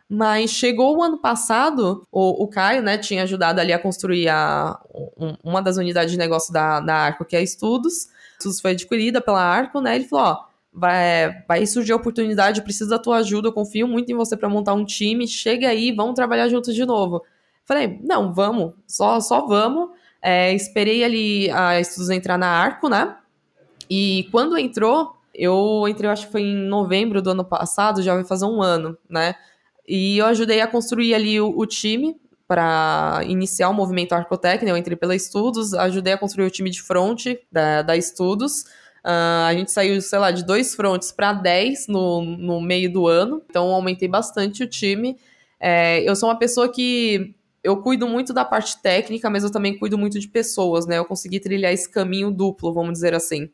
Mas 0.10 0.52
chegou 0.52 0.98
o 0.98 1.02
ano 1.02 1.18
passado, 1.18 2.06
o, 2.12 2.44
o 2.44 2.48
Caio, 2.48 2.84
né, 2.84 2.98
tinha 2.98 3.24
ajudado 3.24 3.60
ali 3.60 3.72
a 3.72 3.80
construir 3.80 4.28
a, 4.30 4.80
um, 5.18 5.36
uma 5.44 5.62
das 5.62 5.78
unidades 5.78 6.12
de 6.12 6.18
negócio 6.18 6.54
da, 6.54 6.80
da 6.82 6.96
Arco, 6.96 7.26
que 7.26 7.36
é 7.36 7.42
Estudos. 7.42 8.10
Estudos 8.44 8.60
foi 8.60 8.72
adquirida 8.72 9.22
pela 9.22 9.42
Arco, 9.42 9.80
né? 9.80 9.96
Ele 9.96 10.06
falou: 10.06 10.26
ó, 10.26 10.46
vai, 10.72 11.44
vai 11.48 11.66
surgir 11.66 11.94
a 11.94 11.96
oportunidade, 11.96 12.62
preciso 12.62 12.90
da 12.90 13.00
tua 13.00 13.18
ajuda, 13.18 13.48
eu 13.48 13.54
confio 13.54 13.88
muito 13.88 14.12
em 14.12 14.16
você 14.16 14.36
para 14.36 14.50
montar 14.50 14.74
um 14.74 14.86
time, 14.86 15.28
chega 15.28 15.70
aí, 15.70 15.92
vamos 15.92 16.16
trabalhar 16.16 16.50
juntos 16.50 16.74
de 16.76 16.86
novo. 16.86 17.24
Falei, 17.66 18.00
não, 18.04 18.34
vamos, 18.34 18.74
só, 18.88 19.20
só 19.20 19.46
vamos. 19.46 19.92
É, 20.22 20.54
esperei 20.54 21.04
ali 21.04 21.50
a 21.52 21.80
Estudos 21.80 22.10
entrar 22.10 22.38
na 22.38 22.48
Arco, 22.48 22.90
né? 22.90 23.16
E 23.90 24.28
quando 24.32 24.58
entrou, 24.58 25.16
eu 25.34 25.86
entrei, 25.88 26.10
acho 26.10 26.26
que 26.26 26.32
foi 26.32 26.42
em 26.42 26.56
novembro 26.56 27.22
do 27.22 27.32
ano 27.32 27.46
passado, 27.46 28.02
já 28.02 28.14
vai 28.16 28.24
fazer 28.24 28.46
um 28.46 28.62
ano, 28.62 28.98
né? 29.10 29.36
E 29.88 30.18
eu 30.18 30.26
ajudei 30.28 30.62
a 30.62 30.68
construir 30.68 31.14
ali 31.14 31.40
o, 31.40 31.58
o 31.58 31.66
time 31.66 32.16
para 32.48 33.22
iniciar 33.26 33.70
o 33.70 33.74
movimento 33.74 34.14
Arcotec, 34.14 34.64
né? 34.64 34.72
Eu 34.72 34.78
entrei 34.78 34.96
pela 34.96 35.16
Estudos, 35.16 35.74
ajudei 35.74 36.14
a 36.14 36.18
construir 36.18 36.46
o 36.46 36.52
time 36.52 36.70
de 36.70 36.82
front 36.82 37.26
da, 37.52 37.82
da 37.82 37.98
Estudos. 37.98 38.64
Uh, 39.04 39.48
a 39.48 39.54
gente 39.54 39.72
saiu, 39.72 40.00
sei 40.02 40.20
lá, 40.20 40.32
de 40.32 40.46
dois 40.46 40.76
frontes 40.76 41.12
para 41.12 41.34
dez 41.34 41.88
no, 41.88 42.22
no 42.22 42.62
meio 42.62 42.92
do 42.92 43.08
ano, 43.08 43.42
então 43.50 43.72
aumentei 43.72 44.08
bastante 44.08 44.64
o 44.64 44.68
time. 44.68 45.18
É, 45.60 46.02
eu 46.10 46.16
sou 46.16 46.30
uma 46.30 46.38
pessoa 46.38 46.72
que 46.72 47.36
eu 47.64 47.78
cuido 47.82 48.08
muito 48.08 48.34
da 48.34 48.46
parte 48.46 48.82
técnica, 48.82 49.30
mas 49.30 49.44
eu 49.44 49.52
também 49.52 49.78
cuido 49.78 49.98
muito 49.98 50.20
de 50.20 50.28
pessoas, 50.28 50.86
né? 50.86 50.98
Eu 50.98 51.06
consegui 51.06 51.40
trilhar 51.40 51.72
esse 51.74 51.90
caminho 51.90 52.32
duplo, 52.32 52.74
vamos 52.74 52.94
dizer 52.94 53.14
assim 53.14 53.50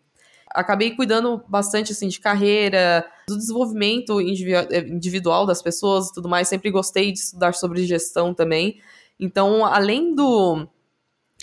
acabei 0.52 0.96
cuidando 0.96 1.44
bastante 1.48 1.92
assim 1.92 2.08
de 2.08 2.20
carreira, 2.20 3.06
do 3.28 3.38
desenvolvimento 3.38 4.20
individual 4.20 5.46
das 5.46 5.62
pessoas 5.62 6.08
e 6.08 6.14
tudo 6.14 6.30
mais. 6.30 6.48
Sempre 6.48 6.72
gostei 6.72 7.12
de 7.12 7.20
estudar 7.20 7.54
sobre 7.54 7.86
gestão 7.86 8.34
também. 8.34 8.80
Então, 9.20 9.66
além 9.66 10.16
do 10.16 10.68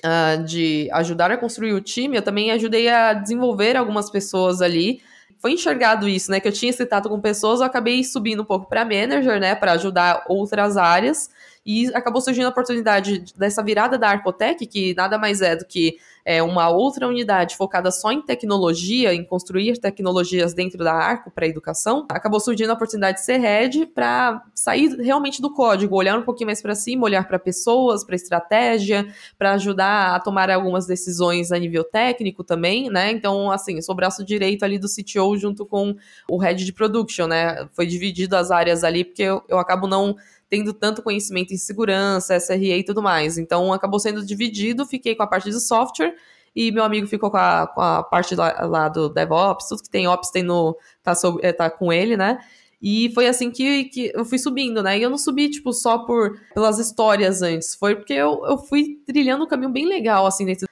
uh, 0.04 0.44
de 0.44 0.88
ajudar 0.92 1.30
a 1.30 1.36
construir 1.36 1.72
o 1.72 1.80
time, 1.80 2.16
eu 2.16 2.22
também 2.22 2.50
ajudei 2.50 2.88
a 2.88 3.12
desenvolver 3.12 3.76
algumas 3.76 4.10
pessoas 4.10 4.60
ali. 4.60 5.00
Foi 5.38 5.52
enxergado 5.52 6.08
isso, 6.08 6.30
né? 6.30 6.40
Que 6.40 6.48
eu 6.48 6.52
tinha 6.52 6.70
esse 6.70 6.84
tato 6.86 7.08
com 7.08 7.20
pessoas, 7.20 7.60
eu 7.60 7.66
acabei 7.66 8.02
subindo 8.02 8.42
um 8.42 8.46
pouco 8.46 8.68
para 8.68 8.84
manager, 8.84 9.38
né? 9.38 9.54
Para 9.54 9.72
ajudar 9.72 10.24
outras 10.28 10.76
áreas. 10.76 11.30
E 11.66 11.88
acabou 11.92 12.22
surgindo 12.22 12.46
a 12.46 12.50
oportunidade 12.50 13.24
dessa 13.36 13.60
virada 13.60 13.98
da 13.98 14.08
Arcotec, 14.08 14.64
que 14.66 14.94
nada 14.94 15.18
mais 15.18 15.42
é 15.42 15.56
do 15.56 15.66
que 15.66 15.98
é, 16.24 16.40
uma 16.40 16.68
outra 16.68 17.08
unidade 17.08 17.56
focada 17.56 17.90
só 17.90 18.12
em 18.12 18.22
tecnologia, 18.22 19.12
em 19.12 19.24
construir 19.24 19.78
tecnologias 19.78 20.54
dentro 20.54 20.78
da 20.78 20.92
Arco 20.92 21.30
para 21.30 21.46
educação, 21.46 22.06
acabou 22.08 22.38
surgindo 22.38 22.70
a 22.70 22.74
oportunidade 22.74 23.18
de 23.18 23.24
ser 23.24 23.38
head 23.38 23.86
para 23.86 24.42
sair 24.54 24.88
realmente 25.00 25.42
do 25.42 25.52
código, 25.52 25.96
olhar 25.96 26.16
um 26.16 26.22
pouquinho 26.22 26.46
mais 26.46 26.62
para 26.62 26.74
cima, 26.74 27.04
olhar 27.04 27.26
para 27.26 27.38
pessoas, 27.38 28.04
para 28.04 28.14
estratégia, 28.14 29.06
para 29.36 29.52
ajudar 29.52 30.14
a 30.14 30.20
tomar 30.20 30.50
algumas 30.50 30.86
decisões 30.86 31.50
a 31.50 31.58
nível 31.58 31.82
técnico 31.82 32.44
também, 32.44 32.88
né? 32.90 33.10
Então, 33.10 33.50
assim, 33.50 33.80
sou 33.80 33.94
braço 33.94 34.24
direito 34.24 34.64
ali 34.64 34.78
do 34.78 34.88
CTO 34.88 35.36
junto 35.36 35.66
com 35.66 35.96
o 36.28 36.38
head 36.38 36.64
de 36.64 36.72
production, 36.72 37.26
né? 37.26 37.68
Foi 37.72 37.86
dividido 37.86 38.36
as 38.36 38.50
áreas 38.50 38.84
ali 38.84 39.04
porque 39.04 39.22
eu, 39.22 39.42
eu 39.48 39.58
acabo 39.58 39.86
não 39.86 40.16
tendo 40.48 40.72
tanto 40.72 41.02
conhecimento 41.02 41.52
em 41.52 41.56
segurança, 41.56 42.38
SRE 42.38 42.78
e 42.78 42.84
tudo 42.84 43.02
mais. 43.02 43.38
Então 43.38 43.72
acabou 43.72 43.98
sendo 43.98 44.24
dividido, 44.24 44.86
fiquei 44.86 45.14
com 45.14 45.22
a 45.22 45.26
parte 45.26 45.50
de 45.50 45.60
software 45.60 46.14
e 46.56 46.72
meu 46.72 46.82
amigo 46.82 47.06
ficou 47.06 47.30
com 47.30 47.36
a, 47.36 47.66
com 47.66 47.82
a 47.82 48.02
parte 48.02 48.34
lá, 48.34 48.64
lá, 48.64 48.88
do 48.88 49.10
DevOps, 49.10 49.68
tudo 49.68 49.82
que 49.82 49.90
tem 49.90 50.08
Ops 50.08 50.30
tem 50.30 50.42
no. 50.42 50.74
tá, 51.02 51.14
sobre, 51.14 51.46
é, 51.46 51.52
tá 51.52 51.68
com 51.68 51.92
ele, 51.92 52.16
né? 52.16 52.38
E 52.80 53.10
foi 53.14 53.26
assim 53.26 53.50
que, 53.50 53.84
que 53.84 54.10
eu 54.14 54.24
fui 54.24 54.38
subindo, 54.38 54.82
né? 54.82 54.98
E 54.98 55.02
eu 55.02 55.10
não 55.10 55.18
subi, 55.18 55.50
tipo, 55.50 55.72
só 55.74 55.98
por 55.98 56.40
pelas 56.54 56.78
histórias 56.78 57.42
antes. 57.42 57.74
Foi 57.74 57.94
porque 57.94 58.14
eu, 58.14 58.42
eu 58.46 58.56
fui 58.56 59.02
trilhando 59.04 59.44
um 59.44 59.46
caminho 59.46 59.70
bem 59.70 59.86
legal, 59.86 60.26
assim, 60.26 60.46
dentro 60.46 60.66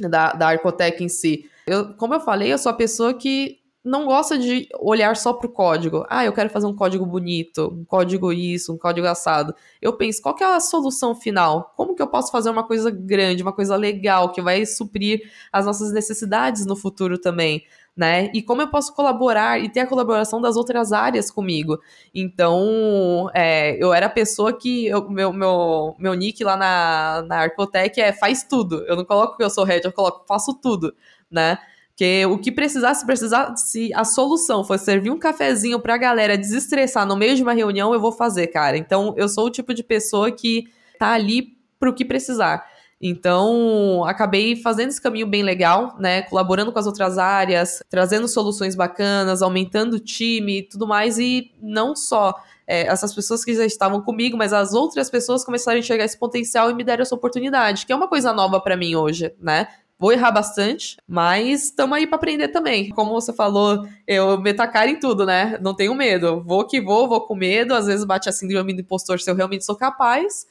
da, 0.00 0.32
da 0.32 0.48
Arcotec 0.48 1.02
em 1.02 1.08
si. 1.08 1.50
Eu, 1.66 1.94
como 1.94 2.14
eu 2.14 2.20
falei, 2.20 2.52
eu 2.52 2.58
sou 2.58 2.70
a 2.70 2.74
pessoa 2.74 3.12
que 3.12 3.58
não 3.84 4.06
gosta 4.06 4.38
de 4.38 4.66
olhar 4.80 5.14
só 5.14 5.34
para 5.34 5.46
o 5.46 5.52
código. 5.52 6.06
Ah, 6.08 6.24
eu 6.24 6.32
quero 6.32 6.48
fazer 6.48 6.66
um 6.66 6.74
código 6.74 7.04
bonito, 7.04 7.70
um 7.70 7.84
código 7.84 8.32
isso, 8.32 8.72
um 8.72 8.78
código 8.78 9.06
assado. 9.06 9.54
Eu 9.80 9.92
penso, 9.92 10.22
qual 10.22 10.34
é 10.40 10.44
a 10.44 10.58
solução 10.58 11.14
final? 11.14 11.74
Como 11.76 11.94
que 11.94 12.00
eu 12.00 12.06
posso 12.06 12.32
fazer 12.32 12.48
uma 12.48 12.66
coisa 12.66 12.90
grande, 12.90 13.42
uma 13.42 13.52
coisa 13.52 13.76
legal, 13.76 14.32
que 14.32 14.40
vai 14.40 14.64
suprir 14.64 15.30
as 15.52 15.66
nossas 15.66 15.92
necessidades 15.92 16.64
no 16.64 16.74
futuro 16.74 17.18
também? 17.18 17.62
Né? 17.94 18.30
E 18.34 18.42
como 18.42 18.62
eu 18.62 18.68
posso 18.68 18.92
colaborar 18.94 19.60
e 19.62 19.68
ter 19.68 19.80
a 19.80 19.86
colaboração 19.86 20.40
das 20.40 20.56
outras 20.56 20.90
áreas 20.90 21.30
comigo. 21.30 21.78
Então, 22.12 23.30
é, 23.34 23.76
eu 23.80 23.92
era 23.92 24.06
a 24.06 24.10
pessoa 24.10 24.52
que. 24.52 24.86
Eu, 24.86 25.08
meu, 25.08 25.32
meu, 25.32 25.94
meu 25.98 26.14
nick 26.14 26.42
lá 26.42 26.56
na, 26.56 27.22
na 27.28 27.36
Arcotec 27.42 28.00
é 28.00 28.12
faz 28.12 28.42
tudo. 28.42 28.82
Eu 28.88 28.96
não 28.96 29.04
coloco 29.04 29.36
que 29.36 29.44
eu 29.44 29.50
sou 29.50 29.62
head, 29.62 29.84
eu 29.84 29.92
coloco 29.92 30.24
faço 30.26 30.54
tudo, 30.54 30.92
né? 31.30 31.56
Que 31.96 32.26
o 32.26 32.38
que 32.38 32.50
precisasse, 32.50 33.00
se 33.00 33.06
precisar, 33.06 33.56
se 33.56 33.92
a 33.94 34.04
solução 34.04 34.64
for 34.64 34.78
servir 34.78 35.10
um 35.10 35.18
cafezinho 35.18 35.78
pra 35.78 35.96
galera 35.96 36.36
desestressar 36.36 37.06
no 37.06 37.16
meio 37.16 37.36
de 37.36 37.42
uma 37.42 37.52
reunião, 37.52 37.94
eu 37.94 38.00
vou 38.00 38.10
fazer, 38.10 38.48
cara. 38.48 38.76
Então, 38.76 39.14
eu 39.16 39.28
sou 39.28 39.46
o 39.46 39.50
tipo 39.50 39.72
de 39.72 39.84
pessoa 39.84 40.32
que 40.32 40.64
tá 40.98 41.10
ali 41.10 41.56
pro 41.78 41.94
que 41.94 42.04
precisar. 42.04 42.66
Então, 43.00 44.02
acabei 44.06 44.56
fazendo 44.56 44.88
esse 44.88 45.00
caminho 45.00 45.26
bem 45.26 45.42
legal, 45.42 45.94
né? 45.98 46.22
Colaborando 46.22 46.72
com 46.72 46.78
as 46.78 46.86
outras 46.86 47.18
áreas, 47.18 47.82
trazendo 47.90 48.26
soluções 48.26 48.74
bacanas, 48.74 49.42
aumentando 49.42 49.94
o 49.96 50.00
time 50.00 50.60
e 50.60 50.62
tudo 50.62 50.86
mais. 50.86 51.18
E 51.18 51.52
não 51.60 51.94
só 51.94 52.34
é, 52.66 52.86
essas 52.86 53.14
pessoas 53.14 53.44
que 53.44 53.54
já 53.54 53.64
estavam 53.66 54.00
comigo, 54.00 54.36
mas 54.36 54.52
as 54.52 54.72
outras 54.72 55.10
pessoas 55.10 55.44
começaram 55.44 55.76
a 55.76 55.80
enxergar 55.80 56.04
esse 56.04 56.18
potencial 56.18 56.70
e 56.70 56.74
me 56.74 56.82
deram 56.82 57.02
essa 57.02 57.14
oportunidade, 57.14 57.84
que 57.84 57.92
é 57.92 57.96
uma 57.96 58.08
coisa 58.08 58.32
nova 58.32 58.60
para 58.60 58.76
mim 58.76 58.94
hoje, 58.94 59.34
né? 59.38 59.68
Vou 59.98 60.12
errar 60.12 60.32
bastante, 60.32 60.96
mas 61.06 61.64
estamos 61.66 61.96
aí 61.96 62.06
para 62.06 62.16
aprender 62.16 62.48
também. 62.48 62.90
Como 62.90 63.12
você 63.12 63.32
falou, 63.32 63.86
eu 64.06 64.40
meto 64.40 64.60
a 64.60 64.66
cara 64.66 64.90
em 64.90 64.98
tudo, 64.98 65.24
né? 65.24 65.58
Não 65.62 65.74
tenho 65.74 65.94
medo. 65.94 66.42
Vou 66.44 66.66
que 66.66 66.80
vou, 66.80 67.08
vou 67.08 67.26
com 67.26 67.34
medo. 67.34 67.74
Às 67.74 67.86
vezes 67.86 68.04
bate 68.04 68.28
a 68.28 68.32
síndrome 68.32 68.74
do 68.74 68.80
impostor 68.80 69.20
se 69.20 69.30
eu 69.30 69.34
realmente 69.34 69.64
sou 69.64 69.76
capaz. 69.76 70.46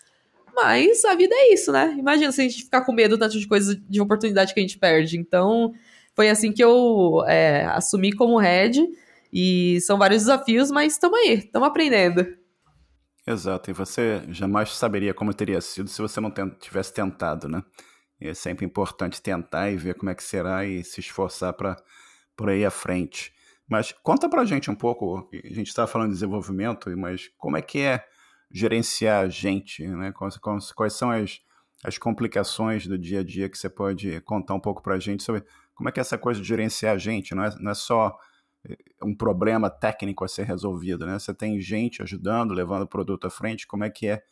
Mas 0.56 1.04
a 1.04 1.14
vida 1.16 1.36
é 1.36 1.54
isso, 1.54 1.72
né? 1.72 1.96
Imagina 1.98 2.32
se 2.32 2.42
a 2.42 2.44
gente 2.44 2.64
ficar 2.64 2.82
com 2.82 2.94
medo 2.94 3.18
tanto 3.18 3.38
de 3.38 3.48
coisas, 3.48 3.78
de 3.90 4.00
oportunidade 4.00 4.54
que 4.54 4.60
a 4.60 4.64
gente 4.64 4.78
perde. 4.78 5.18
Então, 5.18 5.74
foi 6.16 6.30
assim 6.30 6.52
que 6.52 6.64
eu 6.64 7.24
é, 7.28 7.66
assumi 7.66 8.14
como 8.14 8.38
head. 8.38 8.82
E 9.32 9.82
são 9.82 9.98
vários 9.98 10.22
desafios, 10.22 10.70
mas 10.70 10.94
estamos 10.94 11.18
aí, 11.20 11.40
estamos 11.40 11.68
aprendendo. 11.68 12.26
Exato, 13.26 13.72
e 13.72 13.74
você 13.74 14.22
jamais 14.30 14.70
saberia 14.70 15.14
como 15.14 15.34
teria 15.34 15.60
sido 15.60 15.90
se 15.90 16.02
você 16.02 16.22
não 16.22 16.32
tivesse 16.60 16.94
tentado, 16.94 17.48
né? 17.48 17.64
É 18.30 18.34
sempre 18.34 18.66
importante 18.66 19.22
tentar 19.22 19.70
e 19.70 19.78
ver 19.78 19.96
como 19.96 20.10
é 20.10 20.16
que 20.16 20.24
será 20.24 20.66
e 20.66 20.84
se 20.84 21.00
esforçar 21.00 21.54
para 21.54 21.76
por 22.36 22.50
aí 22.50 22.66
à 22.66 22.72
frente. 22.72 23.34
Mas 23.68 23.92
conta 23.92 24.30
para 24.30 24.42
a 24.42 24.46
gente 24.46 24.70
um 24.70 24.76
pouco, 24.76 25.30
a 25.32 25.54
gente 25.54 25.68
está 25.68 25.88
falando 25.88 26.10
de 26.10 26.16
desenvolvimento, 26.16 26.96
mas 26.98 27.30
como 27.38 27.58
é 27.58 27.62
que 27.62 27.80
é 27.80 28.06
gerenciar 28.52 29.24
a 29.24 29.30
gente, 29.30 29.86
né? 29.88 30.12
Quais, 30.12 30.38
quais 30.74 30.94
são 30.94 31.10
as, 31.10 31.42
as 31.84 31.98
complicações 31.98 32.86
do 32.86 32.98
dia 32.98 33.22
a 33.22 33.24
dia 33.24 33.50
que 33.50 33.58
você 33.58 33.70
pode 33.70 34.22
contar 34.22 34.54
um 34.54 34.60
pouco 34.60 34.82
para 34.84 34.96
a 34.96 35.00
gente 35.00 35.24
sobre 35.24 35.44
como 35.74 35.90
é 35.90 35.92
que 35.92 36.00
é 36.00 36.02
essa 36.02 36.18
coisa 36.18 36.40
de 36.40 36.48
gerenciar 36.48 36.94
a 36.94 36.98
gente, 36.98 37.34
não 37.34 37.44
é, 37.44 37.56
não 37.60 37.72
é 37.72 37.74
só 37.74 38.16
eh, 38.64 38.78
um 39.04 39.16
problema 39.16 39.70
técnico 39.72 40.24
a 40.24 40.28
ser 40.28 40.44
resolvido, 40.44 41.06
né? 41.06 41.18
Você 41.18 41.34
tem 41.34 41.60
gente 41.60 42.02
ajudando, 42.02 42.54
levando 42.54 42.84
o 42.84 42.88
produto 42.88 43.26
à 43.26 43.30
frente, 43.30 43.66
como 43.66 43.84
é 43.84 43.90
que 43.90 44.08
é 44.08 44.24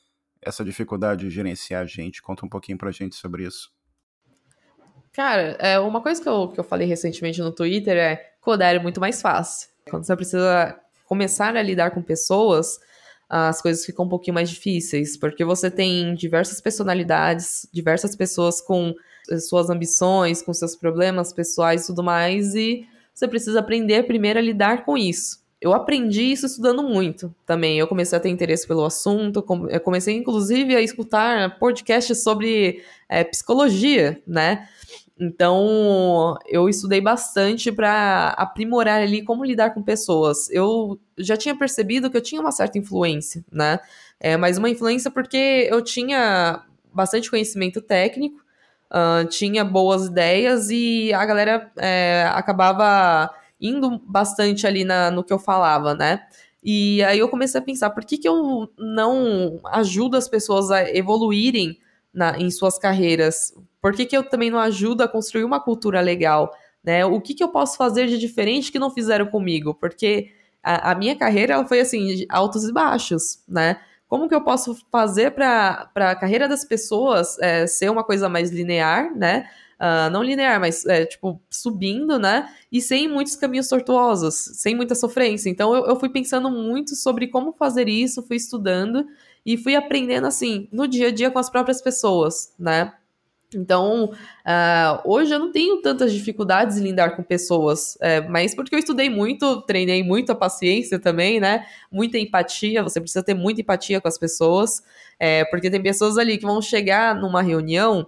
essa 0.42 0.64
dificuldade 0.64 1.22
de 1.22 1.30
gerenciar 1.32 1.82
a 1.82 1.86
gente? 1.86 2.22
Conta 2.22 2.46
um 2.46 2.50
pouquinho 2.50 2.78
para 2.78 2.90
a 2.90 2.92
gente 2.92 3.16
sobre 3.16 3.46
isso. 3.46 3.72
Cara, 5.14 5.58
é, 5.60 5.80
uma 5.80 6.02
coisa 6.02 6.22
que 6.22 6.30
eu, 6.30 6.48
que 6.48 6.60
eu 6.60 6.64
falei 6.64 6.88
recentemente 6.88 7.42
no 7.42 7.52
Twitter 7.52 7.98
é 7.98 8.32
codar 8.40 8.76
é 8.76 8.80
muito 8.80 9.00
mais 9.00 9.22
fácil. 9.22 9.70
Quando 9.90 10.06
você 10.06 10.16
precisa 10.16 10.80
começar 11.06 11.56
a 11.56 11.62
lidar 11.62 11.92
com 11.92 12.02
pessoas, 12.02 12.80
as 13.30 13.62
coisas 13.62 13.86
ficam 13.86 14.06
um 14.06 14.10
pouquinho 14.10 14.34
mais 14.34 14.50
difíceis, 14.50 15.18
porque 15.18 15.44
você 15.44 15.70
tem 15.70 16.14
diversas 16.16 16.62
personalidades, 16.62 17.68
diversas 17.74 18.16
pessoas 18.16 18.62
com 18.62 18.94
suas 19.40 19.70
ambições, 19.70 20.42
com 20.42 20.54
seus 20.54 20.76
problemas 20.76 21.32
pessoais 21.32 21.84
e 21.84 21.88
tudo 21.88 22.04
mais, 22.04 22.56
e 22.56 22.86
você 23.14 23.28
precisa 23.28 23.60
aprender 23.60 24.04
primeiro 24.04 24.40
a 24.40 24.42
lidar 24.42 24.84
com 24.86 24.98
isso. 24.98 25.42
Eu 25.62 25.74
aprendi 25.74 26.24
isso 26.24 26.48
estudando 26.48 26.82
muito 26.82 27.34
também. 27.46 27.78
Eu 27.78 27.88
comecei 27.88 28.18
a 28.18 28.22
ter 28.22 28.30
interesse 28.30 28.68
pelo 28.68 28.84
assunto, 28.84 29.46
eu 29.70 29.80
comecei 29.80 30.16
inclusive 30.16 30.76
a 30.76 30.82
escutar 30.82 31.60
podcasts 31.60 32.24
sobre 32.24 32.84
é, 33.08 33.24
psicologia, 33.24 34.22
né? 34.26 34.68
Então, 35.24 36.36
eu 36.48 36.68
estudei 36.68 37.00
bastante 37.00 37.72
para 37.72 38.30
aprimorar 38.30 39.02
ali 39.02 39.24
como 39.24 39.46
lidar 39.46 39.70
com 39.72 39.84
pessoas. 39.84 40.50
Eu 40.50 41.00
já 41.16 41.38
tinha 41.38 41.56
percebido 41.56 42.10
que 42.10 42.18
eu 42.18 42.22
tinha 42.22 42.42
uma 42.42 42.52
certa 42.52 42.80
influência, 42.80 43.46
né? 43.52 43.80
É, 44.20 44.36
mas 44.36 44.58
uma 44.58 44.68
influência 44.68 45.12
porque 45.12 45.68
eu 45.70 45.80
tinha 45.84 46.64
bastante 46.92 47.30
conhecimento 47.30 47.82
técnico, 47.82 48.40
uh, 48.92 49.24
tinha 49.28 49.64
boas 49.64 50.08
ideias 50.08 50.72
e 50.72 51.14
a 51.14 51.24
galera 51.24 51.72
é, 51.78 52.26
acabava 52.34 53.30
indo 53.60 54.00
bastante 54.00 54.66
ali 54.66 54.84
na, 54.84 55.12
no 55.12 55.24
que 55.24 55.32
eu 55.32 55.38
falava, 55.38 55.94
né? 55.94 56.22
E 56.64 57.04
aí 57.04 57.20
eu 57.20 57.30
comecei 57.30 57.62
a 57.62 57.64
pensar, 57.64 57.92
por 57.92 58.04
que, 58.04 58.18
que 58.18 58.28
eu 58.28 58.72
não 58.76 59.60
ajudo 59.66 60.18
as 60.18 60.28
pessoas 60.28 60.72
a 60.72 60.90
evoluírem 60.90 61.78
na, 62.12 62.40
em 62.40 62.50
suas 62.50 62.80
carreiras? 62.80 63.54
Por 63.82 63.94
que, 63.94 64.06
que 64.06 64.16
eu 64.16 64.24
também 64.24 64.52
não 64.52 64.60
ajudo 64.60 65.02
a 65.02 65.08
construir 65.08 65.44
uma 65.44 65.60
cultura 65.60 66.00
legal? 66.02 66.54
Né? 66.84 67.06
O 67.06 67.20
que, 67.20 67.34
que 67.34 67.44
eu 67.44 67.50
posso 67.50 67.78
fazer 67.78 68.08
de 68.08 68.18
diferente 68.18 68.72
que 68.72 68.80
não 68.80 68.92
fizeram 68.92 69.26
comigo? 69.26 69.74
Porque 69.74 70.32
a, 70.64 70.92
a 70.92 70.96
minha 70.96 71.16
carreira 71.16 71.64
foi 71.66 71.80
assim, 71.80 72.26
altos 72.30 72.66
e 72.66 72.72
baixos, 72.72 73.44
né? 73.48 73.80
Como 74.08 74.28
que 74.28 74.36
eu 74.36 74.44
posso 74.44 74.76
fazer 74.92 75.32
para 75.32 75.90
a 75.96 76.16
carreira 76.16 76.48
das 76.48 76.66
pessoas 76.66 77.40
é, 77.40 77.66
ser 77.66 77.90
uma 77.90 78.04
coisa 78.04 78.28
mais 78.28 78.52
linear, 78.52 79.16
né? 79.16 79.50
Uh, 79.80 80.12
não 80.12 80.22
linear, 80.22 80.60
mas 80.60 80.86
é, 80.86 81.06
tipo, 81.06 81.42
subindo, 81.50 82.20
né? 82.20 82.48
E 82.72 82.80
sem 82.82 83.08
muitos 83.08 83.36
caminhos 83.36 83.68
tortuosos, 83.68 84.36
sem 84.36 84.76
muita 84.76 84.94
sofrência. 84.94 85.50
Então 85.50 85.74
eu, 85.74 85.86
eu 85.88 86.00
fui 86.00 86.10
pensando 86.10 86.52
muito 86.52 86.96
sobre 86.96 87.28
como 87.30 87.54
fazer 87.54 87.90
isso, 87.90 88.22
fui 88.22 88.36
estudando 88.36 89.08
e 89.46 89.58
fui 89.58 89.76
aprendendo 89.76 90.28
assim, 90.28 90.68
no 90.72 90.88
dia 90.88 91.08
a 91.08 91.12
dia 91.12 91.32
com 91.32 91.40
as 91.40 91.50
próprias 91.50 91.82
pessoas, 91.82 92.54
né? 92.60 92.94
Então, 93.54 94.06
uh, 94.06 95.02
hoje 95.04 95.34
eu 95.34 95.40
não 95.40 95.52
tenho 95.52 95.82
tantas 95.82 96.14
dificuldades 96.14 96.78
em 96.78 96.84
lidar 96.84 97.18
com 97.18 97.24
pessoas, 97.24 97.98
é, 98.00 98.22
mas 98.22 98.56
porque 98.56 98.74
eu 98.74 98.80
estudei 98.80 99.10
muito, 99.10 99.62
treinei 99.64 100.02
muito 100.04 100.32
a 100.32 100.36
paciência 100.36 100.98
também, 100.98 101.40
né? 101.40 101.66
Muita 101.92 102.18
empatia, 102.18 102.82
você 102.82 103.02
precisa 103.02 103.24
ter 103.24 103.34
muita 103.34 103.60
empatia 103.60 104.00
com 104.00 104.08
as 104.08 104.18
pessoas, 104.18 104.82
é, 105.20 105.44
porque 105.46 105.70
tem 105.70 105.84
pessoas 105.84 106.18
ali 106.18 106.38
que 106.38 106.46
vão 106.46 106.62
chegar 106.62 107.14
numa 107.14 107.42
reunião 107.42 108.08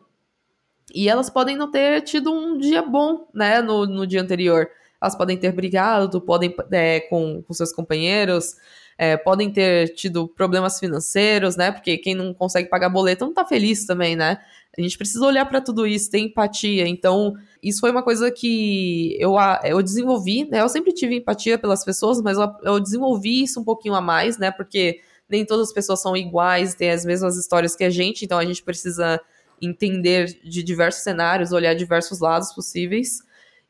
e 0.93 1.09
elas 1.09 1.29
podem 1.29 1.57
não 1.57 1.69
ter 1.69 2.01
tido 2.01 2.31
um 2.31 2.57
dia 2.57 2.81
bom, 2.81 3.27
né, 3.33 3.61
no, 3.61 3.85
no 3.85 4.07
dia 4.07 4.21
anterior. 4.21 4.69
Elas 5.01 5.15
podem 5.15 5.37
ter 5.37 5.51
brigado, 5.51 6.21
podem 6.21 6.55
é, 6.71 7.01
com, 7.01 7.41
com 7.41 7.53
seus 7.53 7.73
companheiros, 7.73 8.55
é, 8.97 9.17
podem 9.17 9.51
ter 9.51 9.89
tido 9.95 10.27
problemas 10.27 10.79
financeiros, 10.79 11.55
né? 11.57 11.71
Porque 11.71 11.97
quem 11.97 12.15
não 12.15 12.33
consegue 12.33 12.69
pagar 12.69 12.89
boleto 12.89 13.25
não 13.25 13.33
tá 13.33 13.45
feliz 13.45 13.85
também, 13.85 14.15
né? 14.15 14.39
A 14.77 14.81
gente 14.81 14.97
precisa 14.97 15.23
olhar 15.25 15.45
para 15.45 15.61
tudo 15.61 15.85
isso, 15.85 16.09
ter 16.09 16.19
empatia. 16.19 16.87
Então, 16.87 17.35
isso 17.61 17.79
foi 17.79 17.91
uma 17.91 18.01
coisa 18.01 18.31
que 18.31 19.15
eu, 19.19 19.35
eu 19.63 19.83
desenvolvi, 19.83 20.45
né? 20.49 20.61
Eu 20.61 20.69
sempre 20.69 20.91
tive 20.91 21.15
empatia 21.15 21.57
pelas 21.59 21.85
pessoas, 21.85 22.21
mas 22.21 22.37
eu, 22.37 22.51
eu 22.63 22.79
desenvolvi 22.79 23.43
isso 23.43 23.59
um 23.59 23.63
pouquinho 23.63 23.93
a 23.93 24.01
mais, 24.01 24.37
né? 24.39 24.49
Porque 24.49 24.99
nem 25.29 25.45
todas 25.45 25.67
as 25.67 25.73
pessoas 25.73 26.01
são 26.01 26.17
iguais, 26.17 26.73
têm 26.73 26.89
as 26.89 27.05
mesmas 27.05 27.37
histórias 27.37 27.75
que 27.75 27.83
a 27.83 27.89
gente, 27.89 28.25
então 28.25 28.39
a 28.39 28.45
gente 28.45 28.63
precisa 28.63 29.21
entender 29.61 30.39
de 30.43 30.63
diversos 30.63 31.03
cenários, 31.03 31.51
olhar 31.51 31.73
diversos 31.75 32.19
lados 32.19 32.51
possíveis. 32.53 33.19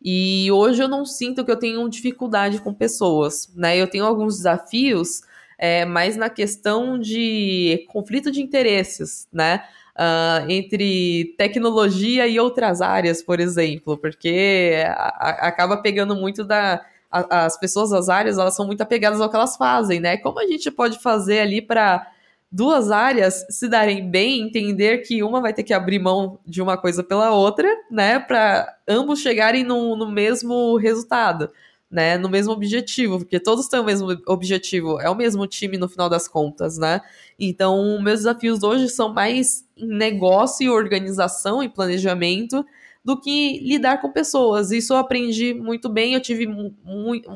E 0.02 0.52
hoje 0.52 0.82
eu 0.82 0.88
não 0.88 1.06
sinto 1.06 1.46
que 1.46 1.52
eu 1.52 1.60
tenho 1.60 1.88
dificuldade 1.90 2.60
com 2.60 2.74
pessoas, 2.74 3.50
né? 3.56 3.78
Eu 3.78 3.88
tenho 3.88 4.06
alguns 4.06 4.38
desafios, 4.38 5.22
é, 5.58 5.86
mais 5.86 6.18
na 6.18 6.30
questão 6.30 7.00
de 7.00 7.86
conflito 7.90 8.32
de 8.32 8.42
interesses, 8.42 9.28
né? 9.32 9.64
Uh, 9.96 10.50
entre 10.50 11.36
tecnologia 11.38 12.28
e 12.28 12.40
outras 12.40 12.82
áreas, 12.82 13.22
por 13.22 13.40
exemplo, 13.40 13.96
porque 13.96 14.84
a, 14.88 14.92
a, 14.92 15.30
acaba 15.48 15.78
pegando 15.78 16.16
muito 16.16 16.44
da. 16.44 16.84
A, 17.12 17.46
as 17.46 17.60
pessoas 17.60 17.92
das 17.92 18.10
áreas 18.10 18.40
elas 18.40 18.56
são 18.56 18.66
muito 18.66 18.82
apegadas 18.82 19.22
ao 19.22 19.30
que 19.30 19.36
elas 19.36 19.56
fazem, 19.56 20.00
né? 20.00 20.18
Como 20.18 20.40
a 20.40 20.48
gente 20.48 20.72
pode 20.72 21.00
fazer 21.00 21.42
ali 21.42 21.62
para 21.62 22.08
duas 22.52 22.90
áreas 22.90 23.46
se 23.50 23.68
darem 23.68 24.10
bem, 24.10 24.42
entender 24.42 25.00
que 25.00 25.22
uma 25.22 25.42
vai 25.42 25.54
ter 25.54 25.64
que 25.64 25.74
abrir 25.74 26.00
mão 26.00 26.40
de 26.46 26.62
uma 26.62 26.76
coisa 26.76 27.04
pela 27.04 27.32
outra, 27.32 27.68
né? 27.92 28.20
Para 28.20 28.76
ambos 28.88 29.20
chegarem 29.20 29.64
no, 29.64 29.96
no 29.96 30.10
mesmo 30.10 30.76
resultado 30.78 31.52
né, 31.94 32.18
no 32.18 32.28
mesmo 32.28 32.52
objetivo, 32.52 33.20
porque 33.20 33.40
todos 33.40 33.68
têm 33.68 33.80
o 33.80 33.84
mesmo 33.84 34.08
objetivo, 34.26 35.00
é 35.00 35.08
o 35.08 35.16
mesmo 35.16 35.46
time 35.46 35.78
no 35.78 35.88
final 35.88 36.10
das 36.10 36.28
contas, 36.28 36.76
né? 36.76 37.00
Então, 37.38 38.02
meus 38.02 38.22
desafios 38.22 38.64
hoje 38.64 38.90
são 38.90 39.14
mais 39.14 39.64
em 39.78 39.96
negócio 39.96 40.66
e 40.66 40.70
organização 40.72 41.62
e 41.62 41.70
planejamento 41.70 42.66
do 43.06 43.20
que 43.22 43.60
lidar 43.60 44.02
com 44.02 44.12
pessoas. 44.12 44.72
Isso 44.72 44.94
eu 44.94 44.98
aprendi 44.98 45.54
muito 45.54 45.88
bem, 45.88 46.16
eu 46.16 46.20
tive 46.20 46.48
mu 46.48 46.74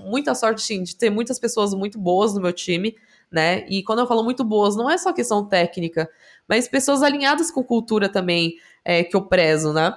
muita 0.09 0.33
sorte, 0.33 0.63
sim, 0.63 0.81
de 0.81 0.95
ter 0.95 1.11
muitas 1.11 1.37
pessoas 1.37 1.75
muito 1.75 1.99
boas 1.99 2.33
no 2.33 2.41
meu 2.41 2.51
time, 2.51 2.95
né? 3.31 3.63
E 3.69 3.83
quando 3.83 3.99
eu 3.99 4.07
falo 4.07 4.23
muito 4.23 4.43
boas, 4.43 4.75
não 4.75 4.89
é 4.89 4.97
só 4.97 5.13
questão 5.13 5.45
técnica, 5.45 6.09
mas 6.49 6.67
pessoas 6.67 7.03
alinhadas 7.03 7.51
com 7.51 7.63
cultura 7.63 8.09
também, 8.09 8.55
é, 8.83 9.03
que 9.03 9.15
eu 9.15 9.21
prezo, 9.21 9.71
né? 9.71 9.93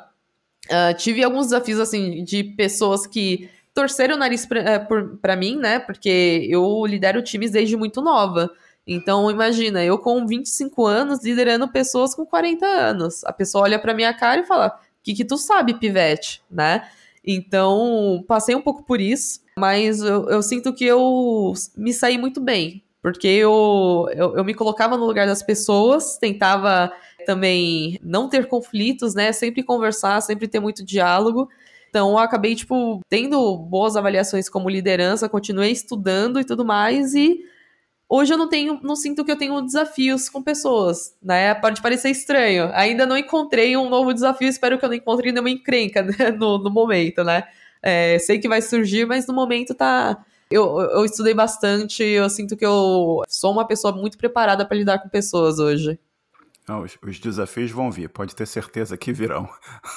Uh, 0.67 0.95
tive 0.99 1.25
alguns 1.25 1.47
desafios, 1.47 1.81
assim, 1.81 2.23
de 2.23 2.45
pessoas 2.45 3.07
que 3.07 3.49
torcer 3.75 4.11
o 4.11 4.17
nariz 4.17 4.47
para 4.47 5.33
é, 5.33 5.37
mim, 5.37 5.57
né? 5.57 5.79
Porque 5.79 6.47
eu 6.51 6.85
lidero 6.87 7.23
times 7.23 7.51
desde 7.51 7.77
muito 7.77 8.01
nova. 8.01 8.51
Então, 8.87 9.31
imagina, 9.31 9.85
eu 9.85 9.99
com 9.99 10.27
25 10.27 10.87
anos 10.87 11.23
liderando 11.23 11.69
pessoas 11.69 12.15
com 12.15 12.27
40 12.27 12.67
anos. 12.67 13.23
A 13.25 13.33
pessoa 13.33 13.65
olha 13.65 13.79
para 13.79 13.95
minha 13.95 14.13
cara 14.13 14.41
e 14.41 14.47
fala: 14.47 14.69
"O 14.69 15.03
que 15.03 15.15
que 15.15 15.25
tu 15.25 15.37
sabe, 15.37 15.75
pivete?", 15.75 16.43
né? 16.51 16.89
Então, 17.25 18.25
passei 18.27 18.55
um 18.55 18.63
pouco 18.63 18.83
por 18.83 19.01
isso, 19.01 19.41
mas 19.57 20.01
eu, 20.01 20.29
eu 20.31 20.43
sinto 20.43 20.73
que 20.75 20.85
eu 20.85 21.53
me 21.77 21.93
saí 21.93 22.17
muito 22.17 22.41
bem, 22.41 22.83
porque 23.03 23.29
eu, 23.29 24.09
eu, 24.15 24.37
eu 24.39 24.45
me 24.45 24.55
colocava 24.55 24.97
no 24.97 25.05
lugar 25.05 25.27
das 25.27 25.43
pessoas, 25.43 26.17
tentava 26.17 26.91
também 27.27 27.99
não 28.03 28.29
ter 28.29 28.47
conflitos, 28.47 29.15
né? 29.15 29.33
Sempre 29.33 29.63
conversar, 29.63 30.21
sempre 30.23 30.49
ter 30.49 30.61
muito 30.61 30.85
diálogo. 30.85 31.49
Então 31.91 32.13
eu 32.13 32.19
acabei, 32.19 32.55
tipo, 32.55 33.01
tendo 33.09 33.57
boas 33.59 33.97
avaliações 33.97 34.49
como 34.49 34.71
liderança, 34.71 35.29
continuei 35.29 35.73
estudando 35.73 36.41
e 36.41 36.45
tudo 36.45 36.65
mais, 36.65 37.15
e 37.15 37.41
hoje 38.09 38.33
eu 38.33 38.39
não 38.39 38.49
tenho, 38.49 38.81
não 38.81 38.95
sinto 38.95 39.25
que 39.25 39.31
eu 39.33 39.37
tenho 39.37 39.61
desafios 39.61 40.29
com 40.29 40.41
pessoas, 40.41 41.17
né? 41.21 41.53
Pode 41.55 41.83
parecer 41.83 42.11
estranho. 42.11 42.71
Ainda 42.73 43.05
não 43.05 43.17
encontrei 43.19 43.77
um 43.77 43.91
novo 43.91 44.15
desafio, 44.15 44.49
espero 44.49 44.79
que 44.79 44.85
eu 44.85 44.89
não 44.89 44.97
encontre 44.97 45.33
nenhuma 45.33 45.51
encrenca 45.51 46.03
né? 46.03 46.31
no, 46.31 46.59
no 46.59 46.71
momento, 46.71 47.25
né? 47.25 47.43
É, 47.83 48.19
sei 48.21 48.39
que 48.39 48.49
vai 48.49 48.63
surgir, 48.63 49.05
mas 49.05 49.27
no 49.27 49.35
momento 49.35 49.75
tá. 49.75 50.25
Eu, 50.51 50.81
eu 50.81 51.05
estudei 51.05 51.35
bastante, 51.35 52.03
eu 52.03 52.29
sinto 52.29 52.57
que 52.57 52.67
eu 52.67 53.23
sou 53.29 53.53
uma 53.53 53.67
pessoa 53.67 53.93
muito 53.95 54.19
preparada 54.19 54.65
para 54.67 54.77
lidar 54.77 54.99
com 54.99 55.09
pessoas 55.09 55.59
hoje. 55.59 55.99
Não, 56.69 56.83
os, 56.83 56.97
os 57.03 57.19
desafios 57.19 57.71
vão 57.71 57.91
vir, 57.91 58.09
pode 58.09 58.35
ter 58.35 58.47
certeza 58.47 58.97
que 58.97 59.13
virão. 59.13 59.49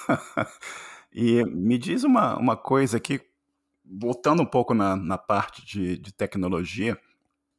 E 1.14 1.43
me 1.45 1.78
diz 1.78 2.03
uma, 2.03 2.38
uma 2.38 2.57
coisa 2.57 2.97
aqui, 2.97 3.22
voltando 3.86 4.41
um 4.41 4.45
pouco 4.45 4.74
na, 4.74 4.95
na 4.95 5.18
parte 5.18 5.66
de, 5.66 5.97
de 5.97 6.11
tecnologia, 6.11 6.97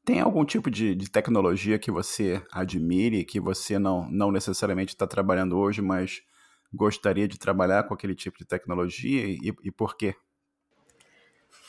tem 0.04 0.20
algum 0.20 0.44
tipo 0.44 0.70
de, 0.70 0.94
de, 0.94 1.10
tecnologia 1.10 1.78
que 1.78 1.90
você 1.90 2.42
admire, 2.52 3.24
que 3.24 3.40
você 3.40 3.78
não, 3.78 4.10
não 4.10 4.30
necessariamente 4.30 4.92
está 4.92 5.06
trabalhando 5.06 5.56
hoje, 5.56 5.80
mas 5.80 6.22
gostaria 6.72 7.26
de 7.26 7.38
trabalhar 7.38 7.84
com 7.84 7.94
aquele 7.94 8.14
tipo 8.14 8.36
de 8.36 8.44
tecnologia 8.44 9.24
e, 9.24 9.54
e 9.62 9.70
por 9.70 9.96
quê? 9.96 10.14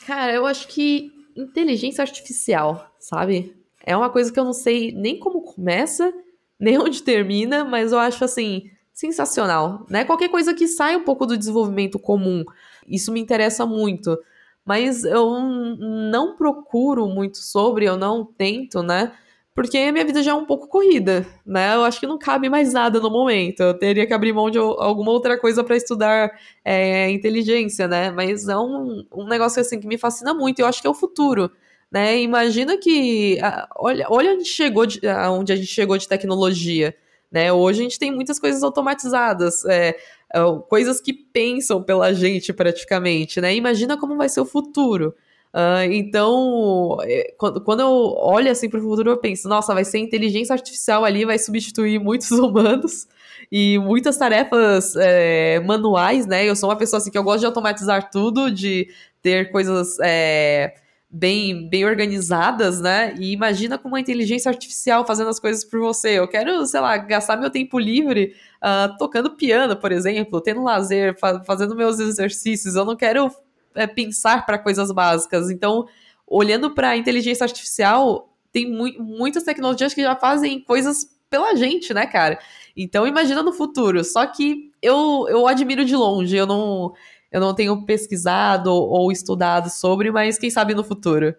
Cara, 0.06 0.32
eu 0.34 0.44
acho 0.44 0.68
que 0.68 1.10
inteligência 1.36 2.02
artificial, 2.02 2.94
sabe? 2.98 3.56
É 3.82 3.96
uma 3.96 4.10
coisa 4.10 4.32
que 4.32 4.38
eu 4.38 4.44
não 4.44 4.52
sei 4.52 4.92
nem 4.92 5.18
como 5.18 5.42
começa, 5.42 6.12
nem 6.58 6.78
onde 6.78 7.02
termina, 7.02 7.64
mas 7.64 7.92
eu 7.92 7.98
acho 7.98 8.24
assim 8.24 8.70
sensacional, 8.96 9.84
né? 9.90 10.04
Qualquer 10.06 10.30
coisa 10.30 10.54
que 10.54 10.66
saia 10.66 10.96
um 10.96 11.04
pouco 11.04 11.26
do 11.26 11.36
desenvolvimento 11.36 11.98
comum, 11.98 12.42
isso 12.88 13.12
me 13.12 13.20
interessa 13.20 13.66
muito. 13.66 14.18
Mas 14.64 15.04
eu 15.04 15.38
não 15.78 16.34
procuro 16.34 17.06
muito 17.06 17.36
sobre, 17.36 17.84
eu 17.84 17.96
não 17.96 18.24
tento, 18.24 18.82
né? 18.82 19.12
Porque 19.54 19.76
a 19.76 19.92
minha 19.92 20.04
vida 20.04 20.22
já 20.22 20.30
é 20.30 20.34
um 20.34 20.46
pouco 20.46 20.66
corrida, 20.66 21.26
né? 21.44 21.74
Eu 21.74 21.84
acho 21.84 22.00
que 22.00 22.06
não 22.06 22.18
cabe 22.18 22.48
mais 22.48 22.72
nada 22.72 22.98
no 22.98 23.10
momento. 23.10 23.60
Eu 23.60 23.78
teria 23.78 24.06
que 24.06 24.14
abrir 24.14 24.32
mão 24.32 24.50
de 24.50 24.58
alguma 24.58 25.12
outra 25.12 25.38
coisa 25.38 25.62
para 25.62 25.76
estudar 25.76 26.30
é, 26.64 27.10
inteligência, 27.10 27.86
né? 27.86 28.10
Mas 28.10 28.48
é 28.48 28.56
um, 28.56 29.04
um 29.12 29.26
negócio 29.28 29.60
assim 29.60 29.78
que 29.78 29.86
me 29.86 29.98
fascina 29.98 30.32
muito. 30.32 30.60
Eu 30.60 30.66
acho 30.66 30.80
que 30.80 30.86
é 30.86 30.90
o 30.90 30.94
futuro. 30.94 31.50
Né? 31.92 32.20
Imagina 32.22 32.78
que. 32.78 33.38
Olha, 33.76 34.06
olha 34.08 34.32
onde, 34.32 34.46
chegou 34.46 34.86
de, 34.86 35.00
onde 35.30 35.52
a 35.52 35.56
gente 35.56 35.68
chegou 35.68 35.98
de 35.98 36.08
tecnologia. 36.08 36.96
Né? 37.30 37.52
Hoje 37.52 37.80
a 37.80 37.82
gente 37.82 37.98
tem 37.98 38.12
muitas 38.12 38.38
coisas 38.38 38.62
automatizadas, 38.62 39.64
é, 39.64 39.96
é, 40.34 40.40
coisas 40.68 41.00
que 41.00 41.12
pensam 41.12 41.82
pela 41.82 42.12
gente 42.12 42.52
praticamente, 42.52 43.40
né? 43.40 43.54
Imagina 43.54 43.98
como 43.98 44.16
vai 44.16 44.28
ser 44.28 44.40
o 44.40 44.46
futuro. 44.46 45.14
Uh, 45.56 45.90
então, 45.90 46.98
é, 47.02 47.32
quando 47.38 47.80
eu 47.80 47.88
olho 47.88 48.50
assim 48.50 48.68
para 48.68 48.78
o 48.78 48.82
futuro, 48.82 49.10
eu 49.10 49.16
penso, 49.16 49.48
nossa, 49.48 49.72
vai 49.72 49.86
ser 49.86 49.98
inteligência 49.98 50.52
artificial 50.52 51.02
ali, 51.02 51.24
vai 51.24 51.38
substituir 51.38 51.98
muitos 51.98 52.30
humanos 52.38 53.08
e 53.50 53.78
muitas 53.78 54.18
tarefas 54.18 54.94
é, 54.96 55.58
manuais, 55.60 56.26
né? 56.26 56.44
Eu 56.44 56.54
sou 56.54 56.68
uma 56.68 56.76
pessoa 56.76 56.98
assim 56.98 57.10
que 57.10 57.16
eu 57.16 57.24
gosto 57.24 57.40
de 57.40 57.46
automatizar 57.46 58.10
tudo, 58.10 58.50
de 58.50 58.88
ter 59.22 59.50
coisas 59.50 59.96
é, 60.02 60.74
bem, 61.10 61.68
bem 61.68 61.84
organizadas, 61.84 62.80
né? 62.80 63.14
E 63.18 63.32
imagina 63.32 63.78
com 63.78 63.88
uma 63.88 64.00
inteligência 64.00 64.48
artificial 64.48 65.06
fazendo 65.06 65.30
as 65.30 65.38
coisas 65.38 65.64
por 65.64 65.80
você. 65.80 66.18
Eu 66.18 66.28
quero, 66.28 66.66
sei 66.66 66.80
lá, 66.80 66.96
gastar 66.96 67.36
meu 67.36 67.50
tempo 67.50 67.78
livre 67.78 68.34
uh, 68.62 68.96
tocando 68.98 69.36
piano, 69.36 69.76
por 69.76 69.92
exemplo, 69.92 70.40
tendo 70.40 70.62
lazer, 70.62 71.18
fa 71.18 71.42
fazendo 71.44 71.74
meus 71.76 71.98
exercícios. 72.00 72.74
Eu 72.74 72.84
não 72.84 72.96
quero 72.96 73.30
é, 73.74 73.86
pensar 73.86 74.44
para 74.44 74.58
coisas 74.58 74.90
básicas. 74.90 75.50
Então, 75.50 75.86
olhando 76.26 76.74
para 76.74 76.90
a 76.90 76.96
inteligência 76.96 77.44
artificial, 77.44 78.32
tem 78.52 78.70
mu 78.70 78.86
muitas 78.98 79.44
tecnologias 79.44 79.94
que 79.94 80.02
já 80.02 80.16
fazem 80.16 80.60
coisas 80.60 81.16
pela 81.30 81.54
gente, 81.56 81.92
né, 81.92 82.06
cara? 82.06 82.38
Então, 82.76 83.06
imagina 83.06 83.42
no 83.42 83.52
futuro. 83.52 84.02
Só 84.04 84.26
que 84.26 84.70
eu, 84.82 85.26
eu 85.28 85.46
admiro 85.46 85.84
de 85.84 85.96
longe, 85.96 86.36
eu 86.36 86.46
não 86.46 86.92
eu 87.36 87.40
não 87.40 87.54
tenho 87.54 87.84
pesquisado 87.84 88.72
ou 88.72 89.12
estudado 89.12 89.68
sobre, 89.68 90.10
mas 90.10 90.38
quem 90.38 90.48
sabe 90.48 90.74
no 90.74 90.82
futuro. 90.82 91.36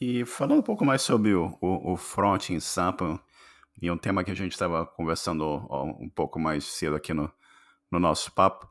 E 0.00 0.24
falando 0.24 0.58
um 0.58 0.62
pouco 0.62 0.84
mais 0.84 1.02
sobre 1.02 1.32
o, 1.34 1.56
o, 1.60 1.92
o 1.92 1.96
front 1.96 2.50
em 2.50 2.58
Sampa, 2.58 3.20
e 3.80 3.88
um 3.88 3.96
tema 3.96 4.24
que 4.24 4.32
a 4.32 4.34
gente 4.34 4.50
estava 4.50 4.84
conversando 4.84 5.46
um 6.00 6.08
pouco 6.08 6.40
mais 6.40 6.64
cedo 6.64 6.96
aqui 6.96 7.14
no, 7.14 7.30
no 7.92 8.00
nosso 8.00 8.32
papo, 8.32 8.68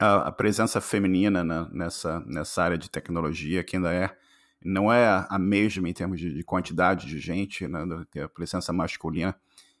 a, 0.00 0.28
a 0.28 0.32
presença 0.32 0.80
feminina 0.80 1.44
na, 1.44 1.68
nessa, 1.70 2.18
nessa 2.26 2.60
área 2.60 2.76
de 2.76 2.90
tecnologia, 2.90 3.62
que 3.62 3.76
ainda 3.76 3.94
é, 3.94 4.10
não 4.64 4.92
é 4.92 5.24
a 5.30 5.38
mesma 5.38 5.88
em 5.88 5.92
termos 5.92 6.18
de, 6.18 6.34
de 6.34 6.42
quantidade 6.42 7.06
de 7.06 7.20
gente, 7.20 7.68
né, 7.68 7.84
a 8.24 8.28
presença 8.28 8.72
masculina. 8.72 9.32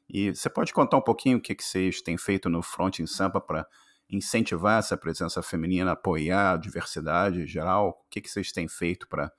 E 0.08 0.32
você 0.32 0.48
pode 0.48 0.72
contar 0.72 0.96
um 0.96 1.02
pouquinho 1.02 1.38
o 1.38 1.40
que, 1.40 1.56
que 1.56 1.64
vocês 1.64 2.00
têm 2.00 2.16
feito 2.16 2.48
no 2.48 2.62
Front 2.62 3.00
em 3.00 3.06
Sampa 3.06 3.40
para 3.40 3.66
incentivar 4.10 4.78
essa 4.78 4.96
presença 4.96 5.42
feminina, 5.42 5.92
apoiar 5.92 6.52
a 6.52 6.56
diversidade 6.56 7.46
geral? 7.46 8.02
O 8.06 8.10
que, 8.10 8.20
que 8.20 8.30
vocês 8.30 8.52
têm 8.52 8.68
feito 8.68 9.06
para 9.08 9.32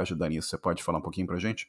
ajudar 0.00 0.28
nisso? 0.28 0.48
Você 0.48 0.58
pode 0.58 0.82
falar 0.82 0.98
um 0.98 1.02
pouquinho 1.02 1.26
para 1.26 1.36
a 1.36 1.40
gente? 1.40 1.68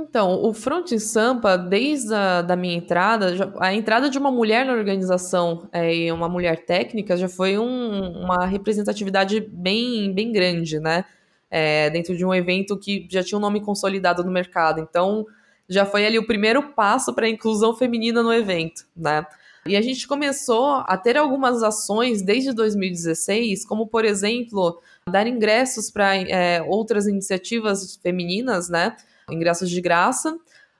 Então, 0.00 0.44
o 0.44 0.54
Front 0.54 0.96
Sampa, 0.98 1.58
desde 1.58 2.14
a 2.14 2.40
da 2.40 2.54
minha 2.54 2.74
entrada, 2.74 3.36
já, 3.36 3.52
a 3.58 3.74
entrada 3.74 4.08
de 4.08 4.16
uma 4.16 4.30
mulher 4.30 4.64
na 4.64 4.72
organização 4.72 5.68
é, 5.72 5.92
e 5.92 6.12
uma 6.12 6.28
mulher 6.28 6.64
técnica 6.64 7.16
já 7.16 7.28
foi 7.28 7.58
um, 7.58 8.22
uma 8.22 8.46
representatividade 8.46 9.40
bem, 9.40 10.14
bem 10.14 10.30
grande, 10.30 10.78
né? 10.78 11.04
É, 11.50 11.90
dentro 11.90 12.16
de 12.16 12.24
um 12.24 12.32
evento 12.32 12.78
que 12.78 13.08
já 13.10 13.24
tinha 13.24 13.38
um 13.38 13.40
nome 13.40 13.60
consolidado 13.60 14.22
no 14.22 14.30
mercado. 14.30 14.80
Então, 14.80 15.26
já 15.68 15.84
foi 15.84 16.06
ali 16.06 16.18
o 16.18 16.26
primeiro 16.26 16.74
passo 16.74 17.12
para 17.12 17.26
a 17.26 17.28
inclusão 17.28 17.74
feminina 17.74 18.22
no 18.22 18.32
evento, 18.32 18.86
né? 18.96 19.26
E 19.68 19.76
a 19.76 19.82
gente 19.82 20.08
começou 20.08 20.82
a 20.86 20.96
ter 20.96 21.18
algumas 21.18 21.62
ações 21.62 22.22
desde 22.22 22.54
2016, 22.54 23.66
como, 23.66 23.86
por 23.86 24.02
exemplo, 24.02 24.80
dar 25.06 25.26
ingressos 25.26 25.90
para 25.90 26.16
é, 26.16 26.62
outras 26.62 27.06
iniciativas 27.06 27.96
femininas, 27.96 28.70
né? 28.70 28.96
Ingressos 29.30 29.68
de 29.68 29.80
graça. 29.82 30.38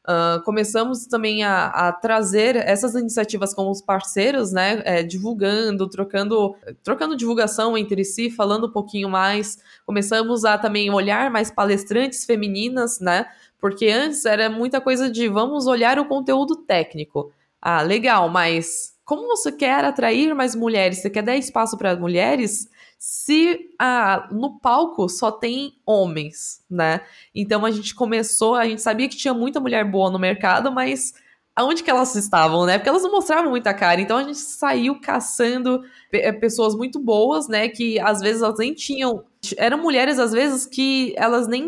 Uh, 0.09 0.43
começamos 0.43 1.07
também 1.07 1.45
a, 1.45 1.67
a, 1.67 1.93
trazer 1.93 2.57
essas 2.57 2.95
iniciativas 2.95 3.53
com 3.53 3.71
os 3.71 3.83
parceiros, 3.83 4.53
né? 4.53 4.81
É, 4.87 5.03
divulgando, 5.03 5.87
trocando, 5.87 6.57
trocando 6.83 7.15
divulgação 7.15 7.77
entre 7.77 8.03
si, 8.07 8.31
falando 8.31 8.69
um 8.69 8.73
pouquinho 8.73 9.11
mais. 9.11 9.59
Começamos 9.85 10.47
a 10.47 10.57
também 10.57 10.91
olhar 10.91 11.31
mais 11.31 11.51
palestrantes 11.51 12.25
femininas, 12.25 13.01
né? 13.01 13.27
Porque 13.61 13.89
antes 13.89 14.25
era 14.25 14.49
muita 14.49 14.81
coisa 14.81 15.11
de 15.11 15.29
vamos 15.29 15.67
olhar 15.67 15.99
o 15.99 16.07
conteúdo 16.07 16.57
técnico. 16.57 17.31
Ah, 17.61 17.83
legal, 17.83 18.29
mas 18.29 18.95
como 19.05 19.27
você 19.29 19.51
quer 19.53 19.85
atrair 19.85 20.35
mais 20.35 20.55
mulheres? 20.55 20.99
Você 20.99 21.11
quer 21.11 21.23
dar 21.23 21.37
espaço 21.37 21.77
para 21.77 21.97
mulheres? 21.97 22.69
se 22.99 23.71
ah, 23.79 24.29
no 24.33 24.59
palco 24.59 25.09
só 25.09 25.31
tem 25.31 25.75
homens, 25.87 26.65
né? 26.69 27.01
Então 27.33 27.65
a 27.65 27.71
gente 27.71 27.95
começou, 27.95 28.57
a 28.57 28.67
gente 28.67 28.83
sabia 28.83 29.09
que 29.09 29.17
tinha 29.17 29.33
muita 29.33 29.61
mulher 29.61 29.89
boa 29.89 30.11
no 30.11 30.19
mercado, 30.19 30.73
mas 30.73 31.15
aonde 31.55 31.83
que 31.83 31.91
elas 31.91 32.15
estavam, 32.17 32.67
né? 32.67 32.77
Porque 32.77 32.89
elas 32.89 33.03
não 33.03 33.13
mostravam 33.13 33.51
muita 33.51 33.73
cara. 33.73 34.01
Então 34.01 34.17
a 34.17 34.25
gente 34.25 34.39
saiu 34.39 35.01
caçando 35.01 35.83
eh, 36.13 36.33
pessoas 36.33 36.75
muito 36.75 36.99
boas, 36.99 37.47
né? 37.47 37.69
Que 37.69 38.01
às 38.01 38.21
vezes 38.21 38.43
elas 38.43 38.59
nem 38.59 38.75
tinham. 38.75 39.25
Eram 39.57 39.79
mulheres, 39.79 40.19
às 40.19 40.33
vezes, 40.33 40.67
que 40.67 41.15
elas 41.17 41.47
nem, 41.47 41.65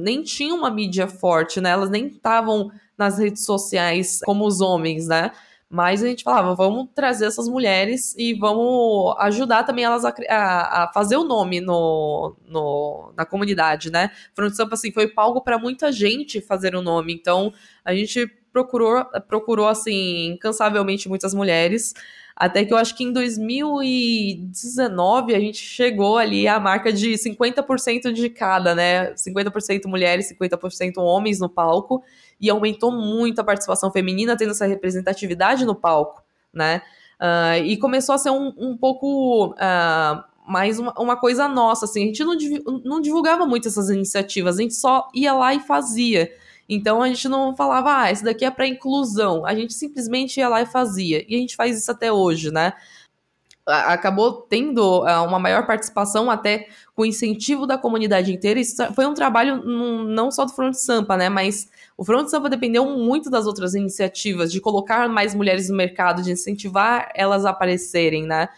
nem 0.00 0.22
tinham 0.22 0.58
uma 0.58 0.70
mídia 0.70 1.06
forte, 1.06 1.60
né? 1.60 1.70
Elas 1.70 1.90
nem 1.90 2.08
estavam 2.08 2.70
nas 2.96 3.18
redes 3.18 3.44
sociais 3.44 4.20
como 4.24 4.46
os 4.46 4.60
homens, 4.60 5.08
né? 5.08 5.32
Mas 5.72 6.02
a 6.02 6.06
gente 6.06 6.22
falava, 6.22 6.54
vamos 6.54 6.88
trazer 6.94 7.24
essas 7.24 7.48
mulheres 7.48 8.14
e 8.18 8.34
vamos 8.34 9.16
ajudar 9.20 9.64
também 9.64 9.86
elas 9.86 10.04
a, 10.04 10.12
a, 10.28 10.84
a 10.84 10.92
fazer 10.92 11.16
o 11.16 11.24
nome 11.24 11.62
no, 11.62 12.36
no, 12.46 13.10
na 13.16 13.24
comunidade, 13.24 13.90
né? 13.90 14.10
Front 14.34 14.52
Sampa, 14.52 14.74
assim, 14.74 14.92
foi 14.92 15.08
palco 15.08 15.42
para 15.42 15.58
muita 15.58 15.90
gente 15.90 16.42
fazer 16.42 16.76
o 16.76 16.82
nome. 16.82 17.14
Então, 17.14 17.54
a 17.82 17.94
gente 17.94 18.26
procurou, 18.52 19.02
procurou 19.26 19.66
assim, 19.66 20.34
incansavelmente 20.34 21.08
muitas 21.08 21.32
mulheres. 21.32 21.94
Até 22.36 22.66
que 22.66 22.74
eu 22.74 22.76
acho 22.76 22.94
que 22.94 23.04
em 23.04 23.12
2019 23.12 25.34
a 25.34 25.40
gente 25.40 25.58
chegou 25.58 26.18
ali 26.18 26.46
à 26.46 26.60
marca 26.60 26.92
de 26.92 27.12
50% 27.12 28.12
de 28.12 28.28
cada, 28.28 28.74
né? 28.74 29.14
50% 29.14 29.86
mulheres, 29.86 30.30
50% 30.38 30.98
homens 30.98 31.40
no 31.40 31.48
palco 31.48 32.04
e 32.42 32.50
aumentou 32.50 32.90
muito 32.90 33.40
a 33.40 33.44
participação 33.44 33.92
feminina, 33.92 34.36
tendo 34.36 34.50
essa 34.50 34.66
representatividade 34.66 35.64
no 35.64 35.76
palco, 35.76 36.20
né? 36.52 36.82
Uh, 37.20 37.64
e 37.64 37.76
começou 37.76 38.16
a 38.16 38.18
ser 38.18 38.30
um, 38.30 38.52
um 38.58 38.76
pouco 38.76 39.52
uh, 39.52 40.24
mais 40.44 40.80
uma, 40.80 40.92
uma, 40.98 41.16
coisa 41.16 41.46
nossa, 41.46 41.84
assim, 41.84 42.02
a 42.02 42.06
gente 42.06 42.24
não, 42.24 42.34
não 42.84 43.00
divulgava 43.00 43.46
muito 43.46 43.68
essas 43.68 43.88
iniciativas, 43.88 44.58
a 44.58 44.62
gente 44.62 44.74
só 44.74 45.08
ia 45.14 45.32
lá 45.32 45.54
e 45.54 45.60
fazia. 45.60 46.32
Então 46.68 47.00
a 47.02 47.08
gente 47.08 47.28
não 47.28 47.54
falava, 47.54 48.02
ah, 48.02 48.12
isso 48.12 48.24
daqui 48.24 48.44
é 48.44 48.50
para 48.50 48.66
inclusão. 48.66 49.44
A 49.44 49.54
gente 49.54 49.74
simplesmente 49.74 50.38
ia 50.38 50.48
lá 50.48 50.62
e 50.62 50.66
fazia. 50.66 51.24
E 51.28 51.34
a 51.34 51.38
gente 51.38 51.54
faz 51.54 51.76
isso 51.76 51.90
até 51.90 52.10
hoje, 52.10 52.50
né? 52.50 52.72
Acabou 53.66 54.42
tendo 54.42 55.02
uh, 55.02 55.24
uma 55.24 55.38
maior 55.38 55.66
participação 55.66 56.30
até 56.30 56.66
com 56.94 57.04
incentivo 57.04 57.66
da 57.66 57.78
comunidade 57.78 58.32
inteira. 58.32 58.58
Isso 58.58 58.76
foi 58.94 59.06
um 59.06 59.14
trabalho 59.14 59.62
não 59.64 60.30
só 60.30 60.44
do 60.44 60.52
Front 60.52 60.74
Sampa, 60.74 61.16
né, 61.16 61.28
mas 61.28 61.68
o 61.96 62.04
Front 62.04 62.28
Sampa 62.28 62.50
dependeu 62.50 62.84
muito 62.86 63.30
das 63.30 63.46
outras 63.46 63.74
iniciativas, 63.74 64.50
de 64.50 64.60
colocar 64.60 65.08
mais 65.08 65.34
mulheres 65.34 65.68
no 65.68 65.76
mercado, 65.76 66.22
de 66.22 66.32
incentivar 66.32 67.10
elas 67.14 67.44
a 67.44 67.50
aparecerem, 67.50 68.26
né. 68.26 68.48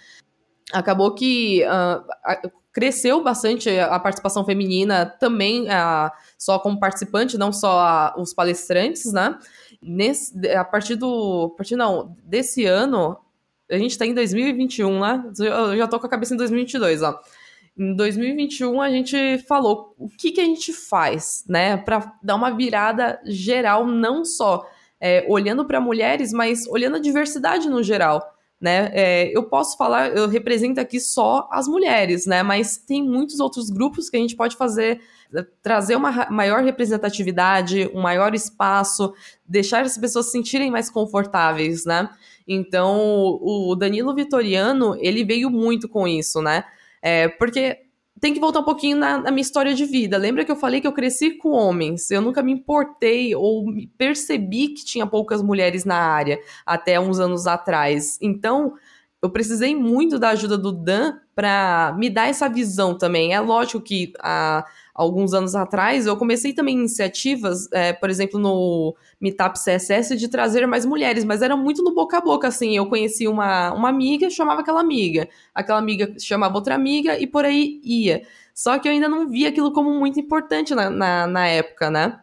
Acabou 0.72 1.14
que 1.14 1.62
uh, 1.64 2.50
cresceu 2.72 3.22
bastante 3.22 3.78
a 3.78 4.00
participação 4.00 4.44
feminina 4.44 5.04
também 5.04 5.64
uh, 5.64 6.10
só 6.38 6.58
como 6.58 6.80
participante, 6.80 7.36
não 7.36 7.52
só 7.52 8.14
os 8.16 8.32
palestrantes, 8.32 9.12
né. 9.12 9.38
Nesse, 9.82 10.48
a 10.48 10.64
partir 10.64 10.96
do, 10.96 11.50
a 11.52 11.56
partir 11.58 11.76
não, 11.76 12.16
desse 12.24 12.64
ano, 12.64 13.18
a 13.70 13.78
gente 13.78 13.96
tá 13.96 14.06
em 14.06 14.14
2021, 14.14 15.00
né? 15.00 15.24
Eu 15.38 15.76
já 15.76 15.86
tô 15.86 15.98
com 15.98 16.06
a 16.06 16.10
cabeça 16.10 16.34
em 16.34 16.36
2022, 16.36 17.02
ó. 17.02 17.18
Em 17.76 17.94
2021 17.96 18.80
a 18.80 18.90
gente 18.90 19.38
falou 19.48 19.94
o 19.98 20.08
que, 20.08 20.30
que 20.30 20.40
a 20.40 20.44
gente 20.44 20.72
faz, 20.72 21.44
né, 21.48 21.76
para 21.76 22.14
dar 22.22 22.36
uma 22.36 22.50
virada 22.50 23.20
geral, 23.24 23.84
não 23.84 24.24
só 24.24 24.64
é, 25.00 25.26
olhando 25.28 25.64
para 25.64 25.80
mulheres, 25.80 26.32
mas 26.32 26.68
olhando 26.68 26.96
a 26.96 27.00
diversidade 27.00 27.68
no 27.68 27.82
geral. 27.82 28.22
Né? 28.64 28.90
É, 28.94 29.36
eu 29.36 29.42
posso 29.42 29.76
falar, 29.76 30.16
eu 30.16 30.26
represento 30.26 30.80
aqui 30.80 30.98
só 30.98 31.46
as 31.52 31.68
mulheres, 31.68 32.24
né? 32.24 32.42
Mas 32.42 32.78
tem 32.78 33.04
muitos 33.04 33.38
outros 33.38 33.68
grupos 33.68 34.08
que 34.08 34.16
a 34.16 34.20
gente 34.20 34.34
pode 34.34 34.56
fazer, 34.56 35.02
trazer 35.60 35.96
uma 35.96 36.30
maior 36.30 36.64
representatividade, 36.64 37.90
um 37.92 38.00
maior 38.00 38.34
espaço, 38.34 39.12
deixar 39.46 39.84
as 39.84 39.98
pessoas 39.98 40.26
se 40.26 40.32
sentirem 40.32 40.70
mais 40.70 40.88
confortáveis, 40.88 41.84
né? 41.84 42.08
Então, 42.48 43.38
o 43.42 43.76
Danilo 43.76 44.14
Vitoriano, 44.14 44.96
ele 44.98 45.24
veio 45.24 45.50
muito 45.50 45.86
com 45.86 46.08
isso, 46.08 46.40
né? 46.40 46.64
É, 47.02 47.28
porque 47.28 47.83
tem 48.24 48.32
que 48.32 48.40
voltar 48.40 48.60
um 48.60 48.64
pouquinho 48.64 48.96
na, 48.96 49.18
na, 49.18 49.30
minha 49.30 49.42
história 49.42 49.74
de 49.74 49.84
vida. 49.84 50.16
Lembra 50.16 50.46
que 50.46 50.50
eu 50.50 50.56
falei 50.56 50.80
que 50.80 50.86
eu 50.86 50.94
cresci 50.94 51.32
com 51.32 51.50
homens? 51.50 52.10
Eu 52.10 52.22
nunca 52.22 52.42
me 52.42 52.52
importei 52.52 53.34
ou 53.34 53.66
percebi 53.98 54.68
que 54.68 54.82
tinha 54.82 55.06
poucas 55.06 55.42
mulheres 55.42 55.84
na 55.84 55.98
área 55.98 56.38
até 56.64 56.98
uns 56.98 57.20
anos 57.20 57.46
atrás. 57.46 58.16
Então, 58.22 58.72
eu 59.20 59.28
precisei 59.28 59.76
muito 59.76 60.18
da 60.18 60.30
ajuda 60.30 60.56
do 60.56 60.72
Dan 60.72 61.18
para 61.34 61.94
me 61.98 62.08
dar 62.08 62.26
essa 62.26 62.48
visão 62.48 62.96
também. 62.96 63.34
É 63.34 63.40
lógico 63.40 63.82
que 63.82 64.14
há 64.18 64.64
alguns 64.94 65.34
anos 65.34 65.56
atrás 65.56 66.06
eu 66.06 66.16
comecei 66.16 66.52
também 66.52 66.78
iniciativas, 66.78 67.68
é, 67.72 67.92
por 67.92 68.08
exemplo, 68.08 68.38
no 68.38 68.94
Meetup 69.20 69.58
CSS, 69.58 70.16
de 70.16 70.28
trazer 70.28 70.66
mais 70.66 70.86
mulheres, 70.86 71.24
mas 71.24 71.42
era 71.42 71.56
muito 71.56 71.82
no 71.82 71.92
boca 71.92 72.18
a 72.18 72.20
boca, 72.20 72.46
assim. 72.46 72.76
Eu 72.76 72.86
conheci 72.86 73.26
uma, 73.26 73.72
uma 73.74 73.88
amiga, 73.88 74.30
chamava 74.30 74.60
aquela 74.60 74.80
amiga, 74.80 75.28
aquela 75.52 75.78
amiga 75.78 76.14
chamava 76.20 76.54
outra 76.54 76.74
amiga 76.76 77.18
e 77.18 77.26
por 77.26 77.44
aí 77.44 77.80
ia. 77.82 78.22
Só 78.54 78.78
que 78.78 78.86
eu 78.86 78.92
ainda 78.92 79.08
não 79.08 79.28
via 79.28 79.48
aquilo 79.48 79.72
como 79.72 79.90
muito 79.92 80.20
importante 80.20 80.74
na, 80.74 80.88
na, 80.88 81.26
na 81.26 81.46
época, 81.48 81.90
né? 81.90 82.20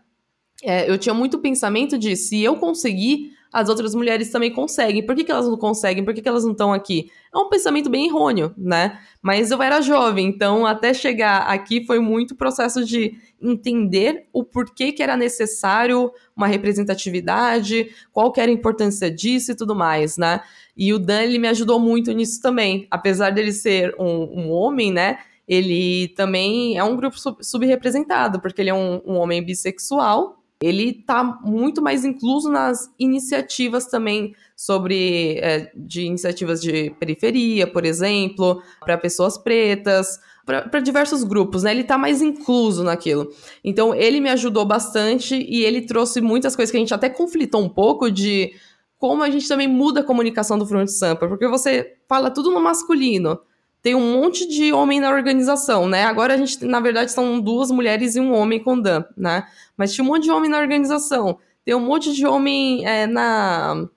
É, 0.64 0.90
eu 0.90 0.98
tinha 0.98 1.14
muito 1.14 1.40
pensamento 1.40 1.98
de 1.98 2.16
se 2.16 2.42
eu 2.42 2.56
conseguir 2.56 3.34
as 3.52 3.68
outras 3.68 3.94
mulheres 3.94 4.30
também 4.30 4.52
conseguem. 4.52 5.06
Por 5.06 5.16
que, 5.16 5.24
que 5.24 5.32
elas 5.32 5.48
não 5.48 5.58
conseguem? 5.58 6.06
Por 6.06 6.14
que, 6.14 6.22
que 6.22 6.30
elas 6.30 6.44
não 6.44 6.52
estão 6.52 6.72
aqui? 6.72 7.12
É 7.34 7.38
um 7.38 7.50
pensamento 7.50 7.90
bem 7.90 8.08
errôneo, 8.08 8.54
né? 8.58 9.00
Mas 9.22 9.52
eu 9.52 9.62
era 9.62 9.82
jovem, 9.82 10.28
então 10.28 10.66
até 10.66 10.94
chegar 10.94 11.42
aqui 11.42 11.86
foi 11.86 12.00
muito 12.00 12.36
processo 12.36 12.86
de 12.86 13.16
entender 13.42 14.28
o 14.32 14.44
porquê 14.44 14.92
que 14.92 15.04
era 15.04 15.18
necessário 15.18 16.12
uma 16.36 16.48
representatividade, 16.48 17.90
qual 18.12 18.32
que 18.32 18.40
era 18.40 18.50
a 18.50 18.54
importância 18.54 19.12
disso 19.12 19.52
e 19.52 19.56
tudo 19.56 19.76
mais, 19.76 20.18
né? 20.18 20.42
E 20.76 20.94
o 20.94 21.00
Dan, 21.00 21.22
ele 21.22 21.38
me 21.38 21.48
ajudou 21.50 21.80
muito 21.80 22.12
nisso 22.12 22.42
também. 22.42 22.88
Apesar 22.90 23.32
dele 23.32 23.52
ser 23.52 23.94
um, 24.00 24.40
um 24.40 24.52
homem, 24.52 24.92
né? 24.92 25.20
Ele 25.48 26.08
também 26.10 26.78
é 26.78 26.84
um 26.84 26.96
grupo 26.96 27.20
sub 27.20 27.44
subrepresentado, 27.44 28.40
porque 28.40 28.62
ele 28.62 28.70
é 28.70 28.74
um, 28.74 29.02
um 29.06 29.18
homem 29.18 29.44
bissexual, 29.44 30.41
ele 30.62 30.90
está 30.90 31.24
muito 31.24 31.82
mais 31.82 32.06
incluso 32.06 32.50
nas 32.50 32.94
iniciativas 33.00 33.88
também 33.88 34.36
sobre 34.56 35.40
é, 35.40 35.72
de 35.76 36.04
iniciativas 36.04 36.62
de 36.62 36.92
periferia, 37.00 37.66
por 37.66 37.84
exemplo, 37.84 38.62
para 38.80 38.96
pessoas 38.98 39.40
pretas, 39.40 40.20
para 40.46 40.80
diversos 40.80 41.24
grupos, 41.24 41.64
né? 41.64 41.72
Ele 41.72 41.82
está 41.82 41.98
mais 41.98 42.22
incluso 42.22 42.84
naquilo. 42.84 43.30
Então, 43.64 43.96
ele 43.96 44.20
me 44.20 44.30
ajudou 44.30 44.64
bastante 44.66 45.36
e 45.36 45.64
ele 45.64 45.82
trouxe 45.82 46.22
muitas 46.22 46.56
coisas 46.56 46.70
que 46.70 46.78
a 46.78 46.80
gente 46.80 46.94
até 46.94 47.10
conflitou 47.10 47.64
um 47.64 47.70
pouco 47.70 48.12
de 48.12 48.54
como 49.00 49.24
a 49.24 49.30
gente 49.32 49.48
também 49.48 49.68
muda 49.68 50.02
a 50.02 50.04
comunicação 50.04 50.60
do 50.60 50.68
Front 50.68 50.90
Sampa, 50.90 51.28
porque 51.28 51.48
você 51.48 51.96
fala 52.08 52.30
tudo 52.30 52.52
no 52.52 52.60
masculino 52.60 53.40
tem 53.82 53.96
um 53.96 54.14
monte 54.14 54.48
de 54.48 54.72
homem 54.72 55.00
na 55.00 55.10
organização, 55.10 55.88
né? 55.88 56.04
Agora 56.04 56.36
a 56.36 56.38
gente, 56.38 56.64
na 56.66 56.80
verdade, 56.80 57.12
são 57.12 57.40
duas 57.40 57.72
mulheres 57.72 58.16
e 58.16 58.20
um 58.20 58.34
homem 58.34 58.60
com 58.60 58.80
Dan, 58.80 59.04
né? 59.18 59.48
Mas 59.76 59.94
tinha 59.94 60.06
um 60.06 60.08
monte 60.08 60.24
de 60.24 60.32
homem 60.32 60.50
na 60.50 60.60
organização. 60.60 61.40
Tem 61.66 61.74
um 61.74 61.80
monte 61.80 62.14
de 62.14 62.26
homem 62.26 62.86
é, 62.86 63.08
na. 63.08 63.88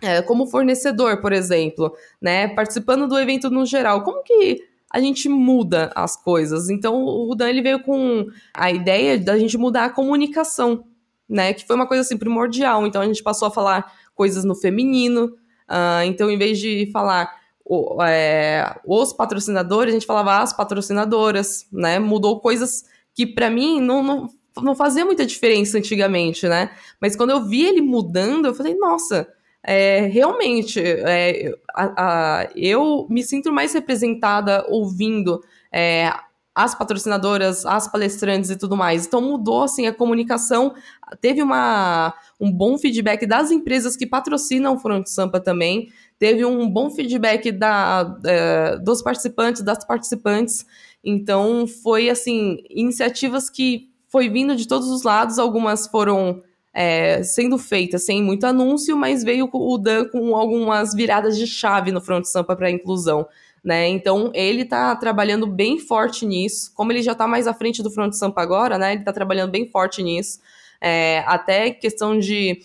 É, 0.00 0.22
como 0.22 0.46
fornecedor, 0.46 1.20
por 1.20 1.32
exemplo, 1.32 1.94
né? 2.20 2.48
Participando 2.48 3.06
do 3.06 3.18
evento 3.18 3.50
no 3.50 3.66
geral. 3.66 4.02
Como 4.02 4.22
que 4.22 4.62
a 4.90 5.00
gente 5.00 5.28
muda 5.28 5.92
as 5.94 6.16
coisas? 6.16 6.70
Então, 6.70 7.04
o 7.04 7.34
Dan 7.34 7.50
ele 7.50 7.62
veio 7.62 7.82
com 7.82 8.26
a 8.54 8.70
ideia 8.70 9.18
da 9.18 9.38
gente 9.38 9.58
mudar 9.58 9.84
a 9.86 9.90
comunicação, 9.90 10.84
né? 11.28 11.52
Que 11.52 11.66
foi 11.66 11.76
uma 11.76 11.86
coisa 11.86 12.02
assim 12.02 12.16
primordial. 12.16 12.86
Então, 12.86 13.02
a 13.02 13.06
gente 13.06 13.22
passou 13.22 13.48
a 13.48 13.50
falar 13.50 13.92
coisas 14.14 14.44
no 14.44 14.54
feminino. 14.54 15.34
Uh, 15.68 16.04
então, 16.06 16.30
em 16.30 16.38
vez 16.38 16.58
de 16.58 16.88
falar 16.90 17.30
o, 17.68 18.00
é, 18.04 18.78
os 18.86 19.12
patrocinadores, 19.12 19.90
a 19.92 19.94
gente 19.94 20.06
falava 20.06 20.38
as 20.38 20.52
patrocinadoras, 20.52 21.66
né? 21.72 21.98
Mudou 21.98 22.38
coisas 22.40 22.84
que 23.12 23.26
para 23.26 23.50
mim 23.50 23.80
não, 23.80 24.04
não, 24.04 24.30
não 24.62 24.76
fazia 24.76 25.04
muita 25.04 25.26
diferença 25.26 25.76
antigamente, 25.76 26.46
né? 26.46 26.70
Mas 27.00 27.16
quando 27.16 27.30
eu 27.30 27.44
vi 27.44 27.66
ele 27.66 27.80
mudando, 27.80 28.46
eu 28.46 28.54
falei, 28.54 28.76
nossa, 28.76 29.26
é, 29.64 30.02
realmente, 30.02 30.80
é, 30.80 31.52
a, 31.74 32.42
a, 32.42 32.48
eu 32.54 33.04
me 33.10 33.24
sinto 33.24 33.52
mais 33.52 33.74
representada 33.74 34.64
ouvindo 34.68 35.42
é, 35.72 36.12
as 36.54 36.72
patrocinadoras, 36.72 37.66
as 37.66 37.86
palestrantes 37.86 38.48
e 38.48 38.56
tudo 38.56 38.76
mais. 38.76 39.06
Então 39.06 39.20
mudou 39.20 39.64
assim 39.64 39.88
a 39.88 39.92
comunicação, 39.92 40.72
teve 41.20 41.42
uma, 41.42 42.14
um 42.40 42.50
bom 42.50 42.78
feedback 42.78 43.26
das 43.26 43.50
empresas 43.50 43.96
que 43.96 44.06
patrocinam 44.06 44.74
o 44.74 44.78
Front 44.78 45.06
Sampa 45.06 45.40
também, 45.40 45.88
teve 46.18 46.44
um 46.44 46.68
bom 46.68 46.90
feedback 46.90 47.52
da, 47.52 48.16
é, 48.24 48.78
dos 48.78 49.02
participantes, 49.02 49.62
das 49.62 49.84
participantes. 49.84 50.64
Então 51.04 51.66
foi 51.66 52.08
assim 52.10 52.58
iniciativas 52.70 53.48
que 53.50 53.90
foi 54.08 54.28
vindo 54.28 54.56
de 54.56 54.66
todos 54.66 54.88
os 54.88 55.02
lados, 55.02 55.38
algumas 55.38 55.86
foram 55.86 56.42
é, 56.72 57.22
sendo 57.22 57.58
feitas 57.58 58.04
sem 58.04 58.22
muito 58.22 58.44
anúncio, 58.44 58.96
mas 58.96 59.22
veio 59.22 59.48
o 59.52 59.78
Dan 59.78 60.06
com 60.08 60.36
algumas 60.36 60.94
viradas 60.94 61.36
de 61.36 61.46
chave 61.46 61.92
no 61.92 62.00
Front 62.00 62.24
Sampa 62.24 62.56
para 62.56 62.68
a 62.68 62.70
inclusão 62.70 63.26
né? 63.66 63.88
Então 63.88 64.30
ele 64.32 64.62
está 64.62 64.94
trabalhando 64.94 65.44
bem 65.44 65.76
forte 65.76 66.24
nisso. 66.24 66.72
Como 66.72 66.92
ele 66.92 67.02
já 67.02 67.10
está 67.12 67.26
mais 67.26 67.48
à 67.48 67.52
frente 67.52 67.82
do 67.82 67.90
Front 67.90 68.12
Sampa 68.12 68.40
agora, 68.40 68.78
né? 68.78 68.92
Ele 68.92 69.00
está 69.00 69.12
trabalhando 69.12 69.50
bem 69.50 69.68
forte 69.68 70.04
nisso. 70.04 70.38
É, 70.80 71.24
até 71.26 71.70
questão 71.70 72.16
de 72.16 72.60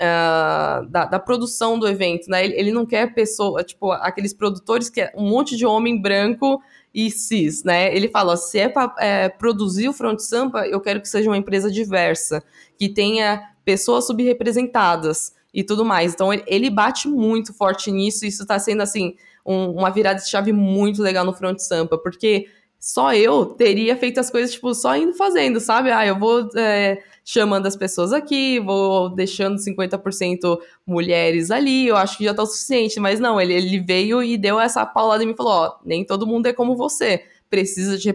Uh, 0.00 0.86
da, 0.88 1.04
da, 1.04 1.18
produção 1.18 1.78
do 1.78 1.86
evento, 1.86 2.30
né? 2.30 2.42
Ele, 2.42 2.54
ele, 2.54 2.72
não 2.72 2.86
quer 2.86 3.12
pessoa, 3.12 3.62
tipo, 3.62 3.92
aqueles 3.92 4.32
produtores 4.32 4.88
que 4.88 5.02
é 5.02 5.12
um 5.14 5.28
monte 5.28 5.54
de 5.58 5.66
homem 5.66 6.00
branco 6.00 6.58
e 6.94 7.10
cis, 7.10 7.62
né? 7.64 7.94
Ele 7.94 8.08
fala, 8.08 8.34
se 8.34 8.58
é 8.58 8.68
para 8.68 8.94
é, 8.98 9.28
produzir 9.28 9.90
o 9.90 9.92
Front 9.92 10.18
Sampa, 10.20 10.66
eu 10.66 10.80
quero 10.80 11.02
que 11.02 11.08
seja 11.08 11.28
uma 11.28 11.36
empresa 11.36 11.70
diversa, 11.70 12.42
que 12.78 12.88
tenha 12.88 13.42
pessoas 13.62 14.06
subrepresentadas 14.06 15.34
e 15.52 15.62
tudo 15.62 15.84
mais. 15.84 16.14
Então 16.14 16.32
ele, 16.32 16.44
ele 16.46 16.70
bate 16.70 17.06
muito 17.06 17.52
forte 17.52 17.92
nisso, 17.92 18.24
isso 18.24 18.42
está 18.42 18.58
sendo 18.58 18.80
assim 18.80 19.14
um, 19.44 19.70
uma 19.72 19.90
virada 19.90 20.20
de 20.20 20.28
chave 20.28 20.52
muito 20.52 21.02
legal 21.02 21.24
no 21.24 21.34
Front 21.34 21.58
Sampa, 21.58 21.98
porque 21.98 22.46
só 22.78 23.14
eu 23.14 23.44
teria 23.44 23.96
feito 23.96 24.18
as 24.18 24.30
coisas, 24.30 24.52
tipo, 24.52 24.72
só 24.74 24.96
indo 24.96 25.12
fazendo, 25.12 25.60
sabe? 25.60 25.90
Ah, 25.90 26.06
eu 26.06 26.18
vou 26.18 26.48
é, 26.56 27.02
chamando 27.24 27.66
as 27.66 27.76
pessoas 27.76 28.12
aqui, 28.12 28.58
vou 28.60 29.08
deixando 29.08 29.56
50% 29.56 30.58
mulheres 30.86 31.50
ali, 31.50 31.86
eu 31.86 31.96
acho 31.96 32.18
que 32.18 32.24
já 32.24 32.34
tá 32.34 32.42
o 32.42 32.46
suficiente. 32.46 32.98
Mas 32.98 33.20
não, 33.20 33.40
ele, 33.40 33.54
ele 33.54 33.80
veio 33.80 34.22
e 34.22 34.36
deu 34.36 34.58
essa 34.58 34.84
paulada 34.86 35.22
e 35.22 35.26
me 35.26 35.34
falou: 35.34 35.52
ó, 35.52 35.78
nem 35.84 36.04
todo 36.04 36.26
mundo 36.26 36.46
é 36.46 36.52
como 36.52 36.76
você. 36.76 37.24
Precisa 37.48 37.98
de 37.98 38.08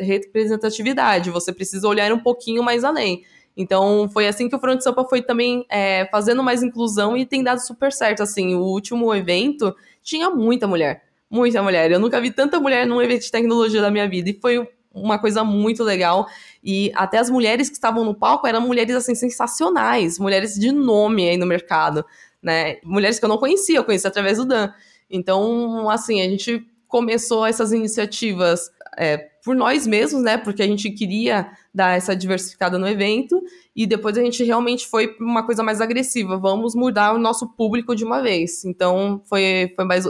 representatividade, 0.00 1.30
você 1.30 1.52
precisa 1.52 1.86
olhar 1.86 2.12
um 2.12 2.18
pouquinho 2.18 2.62
mais 2.64 2.82
além. 2.82 3.22
Então, 3.56 4.08
foi 4.08 4.26
assim 4.26 4.48
que 4.48 4.56
o 4.56 4.58
Front 4.58 4.80
Sampa 4.80 5.04
foi 5.04 5.22
também 5.22 5.64
é, 5.70 6.08
fazendo 6.10 6.42
mais 6.42 6.62
inclusão 6.62 7.16
e 7.16 7.26
tem 7.26 7.42
dado 7.42 7.58
super 7.58 7.92
certo. 7.92 8.22
Assim, 8.22 8.54
o 8.54 8.60
último 8.60 9.14
evento 9.14 9.74
tinha 10.02 10.30
muita 10.30 10.66
mulher. 10.66 11.04
Muita 11.30 11.62
mulher. 11.62 11.90
Eu 11.90 12.00
nunca 12.00 12.20
vi 12.20 12.30
tanta 12.30 12.58
mulher 12.58 12.86
num 12.86 13.00
evento 13.00 13.22
de 13.22 13.30
tecnologia 13.30 13.80
da 13.80 13.90
minha 13.90 14.08
vida. 14.08 14.30
E 14.30 14.38
foi 14.40 14.66
uma 14.92 15.18
coisa 15.18 15.44
muito 15.44 15.82
legal. 15.82 16.26
E 16.62 16.92
até 16.94 17.18
as 17.18 17.28
mulheres 17.28 17.68
que 17.68 17.74
estavam 17.74 18.04
no 18.04 18.14
palco 18.14 18.46
eram 18.46 18.60
mulheres, 18.60 18.94
assim, 18.94 19.14
sensacionais. 19.14 20.18
Mulheres 20.18 20.54
de 20.54 20.70
nome 20.70 21.28
aí 21.28 21.36
no 21.36 21.46
mercado, 21.46 22.04
né? 22.42 22.76
Mulheres 22.84 23.18
que 23.18 23.24
eu 23.24 23.28
não 23.28 23.38
conhecia, 23.38 23.78
eu 23.78 23.84
conheci 23.84 24.06
através 24.06 24.38
do 24.38 24.44
Dan. 24.44 24.72
Então, 25.10 25.90
assim, 25.90 26.20
a 26.20 26.28
gente 26.28 26.64
começou 26.86 27.46
essas 27.46 27.72
iniciativas 27.72 28.70
é, 28.96 29.16
por 29.42 29.56
nós 29.56 29.86
mesmos, 29.86 30.22
né? 30.22 30.36
Porque 30.36 30.62
a 30.62 30.66
gente 30.66 30.90
queria 30.90 31.50
dar 31.74 31.96
essa 31.96 32.14
diversificada 32.14 32.78
no 32.78 32.86
evento 32.86 33.42
e 33.74 33.86
depois 33.86 34.16
a 34.16 34.20
gente 34.20 34.44
realmente 34.44 34.86
foi 34.86 35.16
uma 35.18 35.44
coisa 35.44 35.62
mais 35.62 35.80
agressiva. 35.80 36.36
Vamos 36.36 36.74
mudar 36.74 37.14
o 37.14 37.18
nosso 37.18 37.48
público 37.48 37.96
de 37.96 38.04
uma 38.04 38.22
vez. 38.22 38.64
Então 38.64 39.22
foi, 39.24 39.72
foi, 39.74 39.84
mais, 39.84 40.04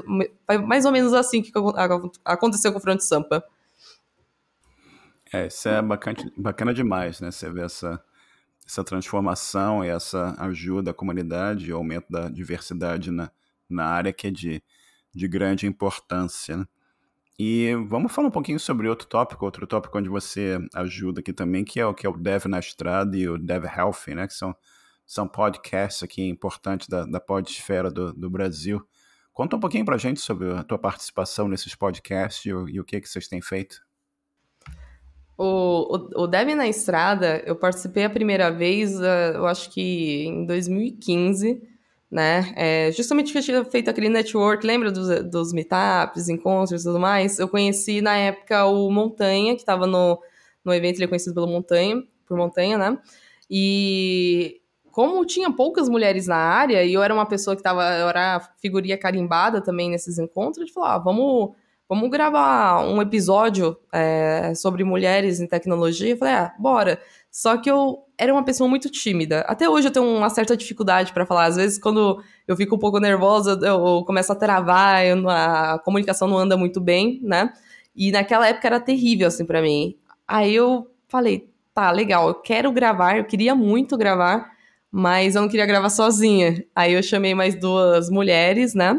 foi 0.46 0.58
mais 0.58 0.84
ou 0.84 0.92
menos 0.92 1.14
assim 1.14 1.40
que 1.40 1.52
aconteceu 2.24 2.72
com 2.72 2.78
o 2.78 2.82
Front 2.82 3.00
Sampa. 3.00 3.42
É, 5.32 5.46
isso 5.46 5.68
é 5.68 5.80
bacana, 5.80 6.16
bacana 6.36 6.74
demais, 6.74 7.20
né? 7.20 7.30
Você 7.30 7.50
vê 7.50 7.62
essa, 7.62 8.02
essa 8.66 8.84
transformação 8.84 9.82
e 9.82 9.88
essa 9.88 10.34
ajuda 10.38 10.90
à 10.90 10.94
comunidade 10.94 11.68
e 11.68 11.72
aumento 11.72 12.06
da 12.10 12.28
diversidade 12.28 13.10
na, 13.10 13.30
na 13.68 13.86
área 13.86 14.12
que 14.12 14.26
é 14.26 14.30
de, 14.30 14.62
de 15.14 15.26
grande 15.26 15.66
importância. 15.66 16.58
Né? 16.58 16.66
E 17.38 17.74
vamos 17.88 18.12
falar 18.12 18.28
um 18.28 18.30
pouquinho 18.30 18.60
sobre 18.60 18.88
outro 18.88 19.08
tópico, 19.08 19.44
outro 19.46 19.66
tópico 19.66 19.98
onde 19.98 20.10
você 20.10 20.58
ajuda 20.74 21.20
aqui 21.20 21.32
também, 21.32 21.64
que 21.64 21.80
é 21.80 21.86
o 21.86 21.94
que 21.94 22.06
é 22.06 22.10
o 22.10 22.16
Dev 22.16 22.44
na 22.44 22.58
Estrada 22.58 23.16
e 23.16 23.26
o 23.26 23.38
Dev 23.38 23.64
Healthy, 23.64 24.14
né? 24.14 24.26
Que 24.26 24.34
são, 24.34 24.54
são 25.06 25.26
podcasts 25.26 26.02
aqui 26.02 26.22
importantes 26.28 26.88
da, 26.88 27.06
da 27.06 27.18
podesfera 27.18 27.90
do, 27.90 28.12
do 28.12 28.28
Brasil. 28.28 28.86
Conta 29.32 29.56
um 29.56 29.60
pouquinho 29.60 29.84
pra 29.86 29.96
gente 29.96 30.20
sobre 30.20 30.52
a 30.52 30.62
tua 30.62 30.78
participação 30.78 31.48
nesses 31.48 31.74
podcasts 31.74 32.44
e 32.44 32.52
o, 32.52 32.68
e 32.68 32.78
o 32.78 32.84
que, 32.84 33.00
que 33.00 33.08
vocês 33.08 33.26
têm 33.26 33.40
feito. 33.40 33.80
O, 35.44 35.96
o, 35.96 36.24
o 36.24 36.26
na 36.28 36.68
Estrada, 36.68 37.42
eu 37.44 37.56
participei 37.56 38.04
a 38.04 38.10
primeira 38.10 38.48
vez, 38.48 39.00
eh, 39.00 39.32
eu 39.34 39.44
acho 39.44 39.70
que 39.70 40.24
em 40.24 40.46
2015, 40.46 41.60
né? 42.08 42.52
É, 42.56 42.92
justamente 42.92 43.32
que 43.32 43.38
eu 43.38 43.42
tinha 43.42 43.64
feito 43.64 43.90
aquele 43.90 44.08
network, 44.08 44.64
lembra 44.64 44.92
dos, 44.92 45.08
dos 45.28 45.52
meetups, 45.52 46.28
encontros 46.28 46.82
e 46.82 46.84
tudo 46.84 47.00
mais? 47.00 47.40
Eu 47.40 47.48
conheci 47.48 48.00
na 48.00 48.16
época 48.16 48.66
o 48.66 48.88
Montanha, 48.88 49.54
que 49.56 49.62
estava 49.62 49.84
no, 49.84 50.22
no 50.64 50.72
evento, 50.72 50.98
ele 50.98 51.06
é 51.06 51.08
conhecido 51.08 51.34
pelo 51.34 51.48
Montanha, 51.48 52.04
por 52.24 52.36
Montanha, 52.36 52.78
né? 52.78 52.96
E 53.50 54.60
como 54.92 55.26
tinha 55.26 55.50
poucas 55.50 55.88
mulheres 55.88 56.28
na 56.28 56.36
área, 56.36 56.84
e 56.84 56.94
eu 56.94 57.02
era 57.02 57.12
uma 57.12 57.26
pessoa 57.26 57.56
que 57.56 57.62
tava, 57.64 57.82
eu 57.98 58.08
era 58.08 58.38
figurinha 58.60 58.96
carimbada 58.96 59.60
também 59.60 59.90
nesses 59.90 60.20
encontros, 60.20 60.58
ele 60.58 60.70
falou, 60.72 60.88
ah, 60.88 60.98
vamos, 60.98 61.50
vamos 61.92 62.08
gravar 62.08 62.86
um 62.86 63.02
episódio 63.02 63.76
é, 63.92 64.54
sobre 64.54 64.82
mulheres 64.82 65.40
em 65.40 65.46
tecnologia. 65.46 66.12
Eu 66.12 66.16
falei, 66.16 66.32
ah, 66.32 66.54
bora. 66.58 66.98
Só 67.30 67.58
que 67.58 67.70
eu 67.70 67.98
era 68.16 68.32
uma 68.32 68.42
pessoa 68.42 68.66
muito 68.66 68.88
tímida. 68.88 69.40
Até 69.40 69.68
hoje 69.68 69.88
eu 69.88 69.92
tenho 69.92 70.06
uma 70.06 70.30
certa 70.30 70.56
dificuldade 70.56 71.12
para 71.12 71.26
falar. 71.26 71.44
Às 71.44 71.56
vezes, 71.56 71.78
quando 71.78 72.22
eu 72.48 72.56
fico 72.56 72.76
um 72.76 72.78
pouco 72.78 72.98
nervosa, 72.98 73.58
eu 73.62 74.02
começo 74.06 74.32
a 74.32 74.34
travar, 74.34 75.04
eu, 75.04 75.28
a 75.28 75.78
comunicação 75.84 76.26
não 76.26 76.38
anda 76.38 76.56
muito 76.56 76.80
bem, 76.80 77.20
né? 77.22 77.52
E 77.94 78.10
naquela 78.10 78.48
época 78.48 78.68
era 78.68 78.80
terrível, 78.80 79.28
assim, 79.28 79.44
para 79.44 79.60
mim. 79.60 79.94
Aí 80.26 80.54
eu 80.54 80.90
falei, 81.08 81.50
tá, 81.74 81.90
legal, 81.90 82.28
eu 82.28 82.34
quero 82.34 82.72
gravar, 82.72 83.18
eu 83.18 83.24
queria 83.24 83.54
muito 83.54 83.98
gravar, 83.98 84.50
mas 84.90 85.34
eu 85.34 85.42
não 85.42 85.48
queria 85.48 85.66
gravar 85.66 85.90
sozinha. 85.90 86.64
Aí 86.74 86.94
eu 86.94 87.02
chamei 87.02 87.34
mais 87.34 87.54
duas 87.54 88.08
mulheres, 88.08 88.74
né? 88.74 88.98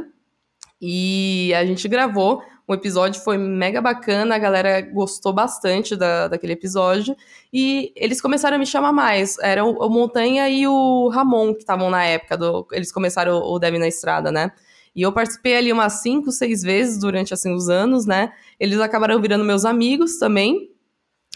E 0.80 1.52
a 1.56 1.66
gente 1.66 1.88
gravou. 1.88 2.44
O 2.74 2.76
episódio 2.76 3.22
foi 3.22 3.38
mega 3.38 3.80
bacana, 3.80 4.34
a 4.34 4.40
galera 4.40 4.82
gostou 4.82 5.32
bastante 5.32 5.96
da, 5.96 6.28
daquele 6.28 6.54
episódio. 6.54 7.16
E 7.54 7.94
eles 7.96 8.20
começaram 8.20 8.56
a 8.56 8.60
me 8.60 8.66
chamar 8.66 8.92
mais. 8.92 9.38
Era 9.38 9.64
o, 9.64 9.78
o 9.78 9.90
Montanha 9.90 10.50
e 10.50 10.68
o 10.68 11.08
Ramon 11.10 11.54
que 11.54 11.60
estavam 11.60 11.92
na 11.92 12.04
época. 12.04 12.36
Do, 12.36 12.68
eles 12.72 12.92
começaram 12.92 13.38
o, 13.38 13.54
o 13.54 13.60
Deve 13.60 13.78
na 13.78 13.88
Estrada, 13.88 14.32
né? 14.32 14.52
E 14.96 15.04
eu 15.04 15.12
participei 15.12 15.56
ali 15.56 15.72
umas 15.72 16.02
cinco, 16.02 16.32
seis 16.32 16.64
vezes 16.64 16.98
durante 16.98 17.32
assim 17.32 17.54
os 17.54 17.70
anos, 17.70 18.08
né? 18.08 18.34
Eles 18.60 18.80
acabaram 18.80 19.22
virando 19.22 19.44
meus 19.44 19.66
amigos 19.66 20.18
também. 20.18 20.72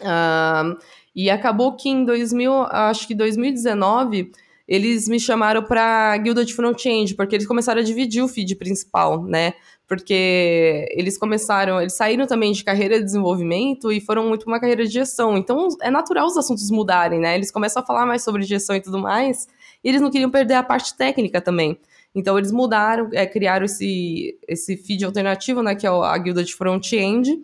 Uh, 0.01 0.75
e 1.15 1.29
acabou 1.29 1.75
que 1.75 1.87
em 1.87 2.03
2000, 2.03 2.51
acho 2.63 3.07
que 3.07 3.13
2019, 3.13 4.31
eles 4.67 5.07
me 5.07 5.19
chamaram 5.19 5.63
para 5.63 6.13
a 6.13 6.17
guilda 6.17 6.43
de 6.43 6.53
front-end, 6.53 7.15
porque 7.15 7.35
eles 7.35 7.47
começaram 7.47 7.81
a 7.81 7.83
dividir 7.83 8.23
o 8.23 8.27
feed 8.27 8.55
principal, 8.55 9.23
né? 9.23 9.53
porque 9.87 10.85
eles 10.91 11.17
começaram, 11.17 11.79
eles 11.79 11.93
saíram 11.93 12.27
também 12.27 12.51
de 12.51 12.63
carreira 12.63 12.99
de 12.99 13.05
desenvolvimento 13.05 13.89
e 13.89 14.01
foram 14.01 14.27
muito 14.27 14.43
para 14.43 14.53
uma 14.53 14.59
carreira 14.59 14.85
de 14.85 14.91
gestão. 14.91 15.37
Então 15.37 15.69
é 15.81 15.89
natural 15.89 16.27
os 16.27 16.35
assuntos 16.35 16.69
mudarem, 16.69 17.19
né? 17.19 17.35
Eles 17.35 17.49
começam 17.49 17.81
a 17.81 17.85
falar 17.85 18.05
mais 18.05 18.21
sobre 18.21 18.43
gestão 18.43 18.75
e 18.75 18.81
tudo 18.81 18.99
mais, 18.99 19.47
e 19.81 19.87
eles 19.87 20.01
não 20.01 20.11
queriam 20.11 20.29
perder 20.29 20.55
a 20.55 20.63
parte 20.63 20.95
técnica 20.95 21.39
também. 21.39 21.79
Então 22.13 22.37
eles 22.37 22.51
mudaram, 22.51 23.09
é, 23.13 23.25
criaram 23.25 23.65
esse, 23.65 24.37
esse 24.47 24.75
feed 24.75 25.05
alternativo, 25.05 25.63
né, 25.63 25.73
que 25.73 25.87
é 25.87 25.89
a 25.89 26.17
guilda 26.17 26.43
de 26.43 26.53
front-end, 26.53 27.39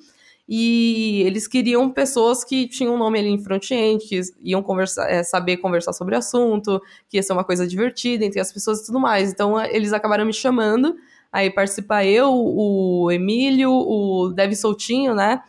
e 0.47 1.23
eles 1.25 1.47
queriam 1.47 1.89
pessoas 1.89 2.43
que 2.43 2.67
tinham 2.67 2.95
um 2.95 2.97
nome 2.97 3.19
ali 3.19 3.29
em 3.29 3.41
front-end, 3.41 4.05
que 4.05 4.19
iam 4.41 4.61
conversar, 4.61 5.09
é, 5.09 5.23
saber 5.23 5.57
conversar 5.57 5.93
sobre 5.93 6.15
o 6.15 6.17
assunto, 6.17 6.81
que 7.09 7.17
ia 7.17 7.23
ser 7.23 7.33
uma 7.33 7.43
coisa 7.43 7.65
divertida 7.65 8.25
entre 8.25 8.39
as 8.39 8.51
pessoas 8.51 8.81
e 8.81 8.85
tudo 8.85 8.99
mais. 8.99 9.31
Então 9.31 9.59
eles 9.65 9.93
acabaram 9.93 10.25
me 10.25 10.33
chamando 10.33 10.95
Aí 11.33 11.49
participa 11.49 12.05
eu, 12.05 12.31
o 12.31 13.11
Emílio, 13.11 13.71
o 13.71 14.31
Dev 14.31 14.53
Soltinho, 14.53 15.15
né? 15.15 15.41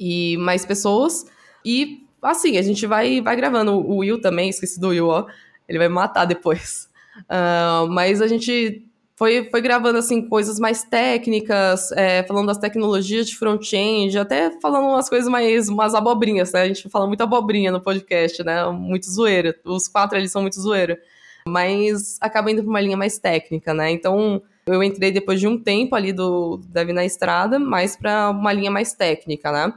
E 0.00 0.38
mais 0.38 0.64
pessoas. 0.64 1.26
E 1.62 2.02
assim, 2.22 2.56
a 2.56 2.62
gente 2.62 2.86
vai, 2.86 3.20
vai 3.20 3.36
gravando. 3.36 3.74
O 3.74 3.98
Will 3.98 4.22
também, 4.22 4.48
esqueci 4.48 4.80
do 4.80 4.88
Will, 4.88 5.06
ó. 5.06 5.26
Ele 5.68 5.76
vai 5.76 5.86
me 5.86 5.94
matar 5.94 6.24
depois. 6.24 6.88
Uh, 7.24 7.86
mas 7.92 8.22
a 8.22 8.26
gente 8.26 8.86
foi, 9.18 9.48
foi 9.50 9.60
gravando 9.60 9.98
assim 9.98 10.28
coisas 10.28 10.60
mais 10.60 10.84
técnicas, 10.84 11.90
é, 11.90 12.22
falando 12.22 12.46
das 12.46 12.58
tecnologias 12.58 13.26
de 13.26 13.36
front-end, 13.36 14.16
até 14.16 14.60
falando 14.60 14.86
umas 14.86 15.08
coisas 15.08 15.28
mais 15.28 15.68
umas 15.68 15.92
abobrinhas, 15.92 16.52
né? 16.52 16.62
A 16.62 16.68
gente 16.68 16.88
fala 16.88 17.04
muito 17.04 17.20
abobrinha 17.20 17.72
no 17.72 17.80
podcast, 17.80 18.44
né? 18.44 18.64
Muito 18.66 19.10
zoeira. 19.10 19.58
Os 19.64 19.88
quatro 19.88 20.16
ali 20.16 20.28
são 20.28 20.40
muito 20.40 20.60
zoeira. 20.60 20.96
Mas 21.48 22.16
acaba 22.20 22.48
indo 22.52 22.62
para 22.62 22.70
uma 22.70 22.80
linha 22.80 22.96
mais 22.96 23.18
técnica, 23.18 23.74
né? 23.74 23.90
Então, 23.90 24.40
eu 24.64 24.84
entrei 24.84 25.10
depois 25.10 25.40
de 25.40 25.48
um 25.48 25.60
tempo 25.60 25.96
ali 25.96 26.12
do 26.12 26.60
Dev 26.68 26.90
na 26.90 27.04
Estrada, 27.04 27.58
mais 27.58 27.96
para 27.96 28.30
uma 28.30 28.52
linha 28.52 28.70
mais 28.70 28.92
técnica, 28.92 29.50
né? 29.50 29.74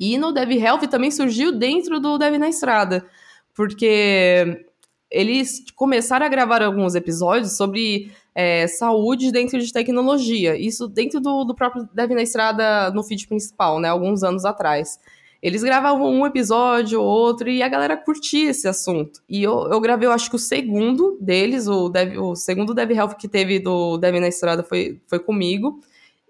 E 0.00 0.18
no 0.18 0.32
Dev 0.32 0.50
Health 0.50 0.88
também 0.90 1.12
surgiu 1.12 1.52
dentro 1.52 2.00
do 2.00 2.18
Dev 2.18 2.36
na 2.36 2.48
Estrada, 2.48 3.06
porque 3.54 4.66
eles 5.10 5.64
começaram 5.76 6.26
a 6.26 6.28
gravar 6.28 6.60
alguns 6.60 6.96
episódios 6.96 7.56
sobre 7.56 8.10
é, 8.38 8.68
saúde 8.68 9.32
dentro 9.32 9.58
de 9.58 9.72
tecnologia. 9.72 10.56
Isso 10.56 10.86
dentro 10.86 11.18
do, 11.18 11.42
do 11.42 11.56
próprio 11.56 11.88
Dev 11.92 12.12
na 12.12 12.22
Estrada 12.22 12.88
no 12.92 13.02
feed 13.02 13.26
principal, 13.26 13.80
né? 13.80 13.88
Alguns 13.88 14.22
anos 14.22 14.44
atrás. 14.44 15.00
Eles 15.42 15.64
gravavam 15.64 16.08
um 16.08 16.24
episódio 16.24 17.00
ou 17.00 17.04
outro 17.04 17.48
e 17.48 17.64
a 17.64 17.68
galera 17.68 17.96
curtia 17.96 18.50
esse 18.50 18.68
assunto. 18.68 19.20
E 19.28 19.42
eu, 19.42 19.66
eu 19.68 19.80
gravei, 19.80 20.06
eu 20.06 20.12
acho 20.12 20.30
que 20.30 20.36
o 20.36 20.38
segundo 20.38 21.18
deles, 21.20 21.66
o, 21.66 21.88
Dev, 21.88 22.16
o 22.16 22.36
segundo 22.36 22.72
Dev 22.72 22.92
Health 22.92 23.16
que 23.18 23.26
teve 23.26 23.58
do 23.58 23.98
Dev 23.98 24.20
na 24.20 24.28
Estrada 24.28 24.62
foi, 24.62 25.00
foi 25.08 25.18
comigo. 25.18 25.80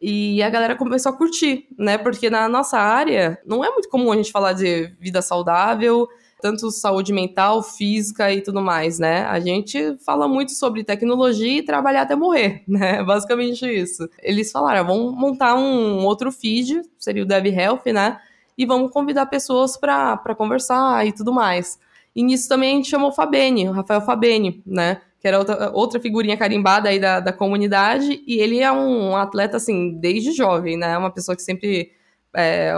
E 0.01 0.43
a 0.43 0.49
galera 0.49 0.77
começou 0.77 1.13
a 1.13 1.15
curtir, 1.15 1.67
né? 1.79 1.99
Porque 1.99 2.31
na 2.31 2.49
nossa 2.49 2.79
área 2.79 3.39
não 3.45 3.63
é 3.63 3.71
muito 3.71 3.91
comum 3.91 4.11
a 4.11 4.17
gente 4.17 4.33
falar 4.33 4.55
de 4.55 4.95
vida 4.99 5.21
saudável, 5.21 6.09
tanto 6.41 6.71
saúde 6.71 7.13
mental, 7.13 7.63
física 7.63 8.33
e 8.33 8.41
tudo 8.41 8.63
mais, 8.63 8.99
né? 8.99 9.25
A 9.25 9.41
gente 9.41 9.97
fala 10.05 10.29
muito 10.29 10.53
sobre 10.53 10.85
tecnologia 10.85 11.59
e 11.59 11.63
trabalhar 11.63 12.03
até 12.03 12.15
morrer, 12.15 12.63
né? 12.69 13.03
Basicamente 13.03 13.67
isso. 13.67 14.09
Eles 14.23 14.53
falaram, 14.53 14.81
ah, 14.81 14.83
vamos 14.83 15.15
montar 15.15 15.55
um 15.57 16.05
outro 16.05 16.31
feed, 16.31 16.83
seria 16.99 17.23
o 17.23 17.27
Dev 17.27 17.47
Health, 17.47 17.83
né? 17.87 18.19
E 18.57 18.65
vamos 18.67 18.91
convidar 18.93 19.27
pessoas 19.27 19.77
para 19.77 20.35
conversar 20.37 21.07
e 21.07 21.13
tudo 21.13 21.33
mais. 21.33 21.79
E 22.15 22.23
nisso 22.23 22.49
também 22.49 22.73
a 22.73 22.77
gente 22.77 22.89
chamou 22.89 23.11
o 23.11 23.13
Fabene, 23.13 23.69
o 23.69 23.73
Rafael 23.73 24.01
Fabene, 24.01 24.63
né? 24.67 25.01
Que 25.21 25.29
era 25.29 25.39
outra, 25.39 25.71
outra 25.73 26.01
figurinha 26.01 26.37
carimbada 26.37 26.89
aí 26.89 26.99
da, 26.99 27.21
da 27.21 27.33
comunidade. 27.33 28.23
E 28.27 28.41
ele 28.41 28.61
é 28.61 28.71
um 28.71 29.17
atleta, 29.17 29.57
assim, 29.57 29.99
desde 29.99 30.33
jovem, 30.33 30.77
né? 30.77 30.97
Uma 30.97 31.11
pessoa 31.11 31.37
que 31.37 31.43
sempre 31.43 31.93
é, 32.35 32.73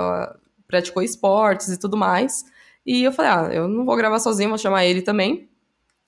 praticou 0.66 1.02
esportes 1.02 1.68
e 1.68 1.78
tudo 1.78 1.96
mais. 1.96 2.44
E 2.84 3.02
eu 3.04 3.12
falei, 3.12 3.30
ah, 3.30 3.54
eu 3.54 3.68
não 3.68 3.84
vou 3.84 3.96
gravar 3.96 4.18
sozinho, 4.18 4.48
vou 4.48 4.58
chamar 4.58 4.84
ele 4.84 5.02
também. 5.02 5.48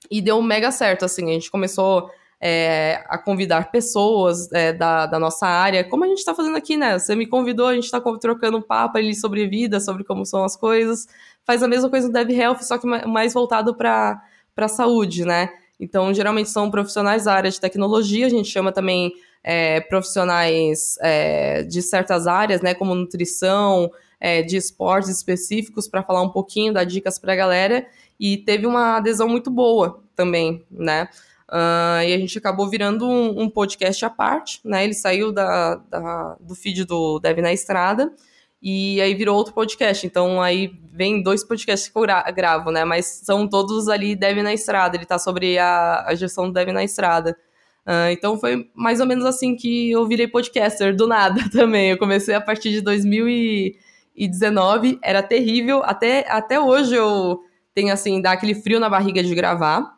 E 0.09 0.21
deu 0.21 0.41
mega 0.41 0.71
certo, 0.71 1.05
assim, 1.05 1.29
a 1.29 1.33
gente 1.33 1.49
começou 1.49 2.09
é, 2.41 3.01
a 3.07 3.17
convidar 3.17 3.71
pessoas 3.71 4.51
é, 4.51 4.73
da, 4.73 5.05
da 5.05 5.17
nossa 5.17 5.47
área, 5.47 5.83
como 5.83 6.03
a 6.03 6.07
gente 6.07 6.17
está 6.17 6.35
fazendo 6.35 6.57
aqui, 6.57 6.75
né? 6.75 6.99
Você 6.99 7.15
me 7.15 7.25
convidou, 7.25 7.67
a 7.67 7.73
gente 7.73 7.85
está 7.85 8.01
trocando 8.01 8.57
um 8.57 8.61
papo 8.61 8.97
ali 8.97 9.15
sobre 9.15 9.47
vida, 9.47 9.79
sobre 9.79 10.03
como 10.03 10.25
são 10.25 10.43
as 10.43 10.57
coisas. 10.57 11.07
Faz 11.45 11.63
a 11.63 11.67
mesma 11.69 11.89
coisa 11.89 12.07
no 12.07 12.13
Dev 12.13 12.29
Health, 12.31 12.59
só 12.63 12.77
que 12.77 12.85
mais 12.85 13.33
voltado 13.33 13.73
para 13.75 14.21
a 14.57 14.67
saúde, 14.67 15.23
né? 15.23 15.49
Então, 15.79 16.13
geralmente 16.13 16.49
são 16.49 16.69
profissionais 16.69 17.23
da 17.25 17.33
área 17.33 17.49
de 17.49 17.59
tecnologia, 17.59 18.25
a 18.25 18.29
gente 18.29 18.49
chama 18.49 18.71
também 18.71 19.13
é, 19.43 19.81
profissionais 19.81 20.97
é, 21.01 21.63
de 21.63 21.81
certas 21.81 22.27
áreas, 22.27 22.61
né, 22.61 22.73
como 22.73 22.95
nutrição, 22.95 23.91
é, 24.23 24.41
de 24.41 24.55
esportes 24.55 25.09
específicos 25.09 25.85
para 25.85 26.01
falar 26.01 26.21
um 26.21 26.29
pouquinho, 26.29 26.71
dar 26.71 26.85
dicas 26.85 27.19
para 27.19 27.33
a 27.33 27.35
galera. 27.35 27.85
E 28.17 28.37
teve 28.37 28.65
uma 28.65 28.95
adesão 28.95 29.27
muito 29.27 29.51
boa 29.51 30.01
também, 30.15 30.65
né? 30.71 31.09
Uh, 31.49 32.01
e 32.07 32.13
a 32.13 32.17
gente 32.17 32.37
acabou 32.37 32.69
virando 32.69 33.05
um, 33.05 33.41
um, 33.41 33.49
podcast 33.49 34.05
à 34.05 34.09
parte, 34.09 34.61
né? 34.63 34.85
Ele 34.85 34.93
saiu 34.93 35.33
da, 35.33 35.75
da, 35.75 36.37
do 36.39 36.55
feed 36.55 36.85
do 36.85 37.19
Dev 37.19 37.39
na 37.39 37.51
Estrada 37.51 38.13
e 38.61 39.01
aí 39.01 39.13
virou 39.13 39.35
outro 39.35 39.53
podcast. 39.53 40.07
Então 40.07 40.41
aí 40.41 40.71
vem 40.89 41.21
dois 41.21 41.43
podcasts 41.43 41.89
que 41.89 41.97
eu 41.97 42.01
gra 42.03 42.23
gravo, 42.31 42.71
né? 42.71 42.85
Mas 42.85 43.05
são 43.25 43.45
todos 43.45 43.89
ali 43.89 44.15
Dev 44.15 44.37
na 44.41 44.53
Estrada. 44.53 44.95
Ele 44.95 45.05
tá 45.05 45.19
sobre 45.19 45.57
a, 45.57 46.05
a 46.07 46.15
gestão 46.15 46.47
do 46.47 46.53
Dev 46.53 46.69
na 46.69 46.83
Estrada. 46.85 47.37
Uh, 47.85 48.07
então 48.11 48.39
foi 48.39 48.71
mais 48.73 49.01
ou 49.01 49.05
menos 49.05 49.25
assim 49.25 49.53
que 49.53 49.91
eu 49.91 50.07
virei 50.07 50.29
podcaster, 50.29 50.95
do 50.95 51.07
nada 51.07 51.41
também. 51.51 51.89
Eu 51.89 51.97
comecei 51.97 52.33
a 52.33 52.39
partir 52.39 52.69
de 52.69 52.79
2000 52.79 53.27
e 53.27 53.75
2019 54.15 54.99
era 55.01 55.21
terrível. 55.23 55.81
Até, 55.83 56.25
até 56.29 56.59
hoje 56.59 56.95
eu 56.95 57.39
tenho, 57.73 57.91
assim, 57.91 58.21
dá 58.21 58.31
aquele 58.31 58.55
frio 58.55 58.79
na 58.79 58.89
barriga 58.89 59.23
de 59.23 59.33
gravar, 59.33 59.97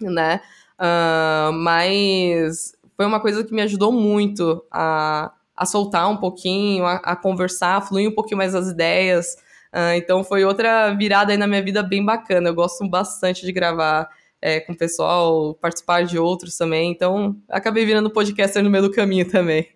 né? 0.00 0.40
Uh, 0.78 1.52
mas 1.52 2.72
foi 2.96 3.04
uma 3.04 3.20
coisa 3.20 3.44
que 3.44 3.52
me 3.52 3.62
ajudou 3.62 3.92
muito 3.92 4.64
a, 4.70 5.32
a 5.56 5.66
soltar 5.66 6.08
um 6.08 6.16
pouquinho, 6.16 6.84
a, 6.86 6.96
a 6.96 7.16
conversar, 7.16 7.76
a 7.76 7.80
fluir 7.80 8.08
um 8.08 8.14
pouquinho 8.14 8.38
mais 8.38 8.54
as 8.54 8.68
ideias. 8.68 9.34
Uh, 9.72 9.94
então 9.96 10.24
foi 10.24 10.44
outra 10.44 10.94
virada 10.94 11.32
aí 11.32 11.38
na 11.38 11.46
minha 11.46 11.62
vida 11.62 11.82
bem 11.82 12.04
bacana. 12.04 12.48
Eu 12.48 12.54
gosto 12.54 12.88
bastante 12.88 13.44
de 13.44 13.52
gravar 13.52 14.08
é, 14.40 14.60
com 14.60 14.72
o 14.72 14.76
pessoal, 14.76 15.54
participar 15.54 16.04
de 16.04 16.18
outros 16.18 16.56
também. 16.56 16.90
Então 16.90 17.36
acabei 17.48 17.84
virando 17.84 18.10
podcaster 18.10 18.62
no 18.62 18.70
meio 18.70 18.84
do 18.84 18.92
caminho 18.92 19.28
também. 19.28 19.68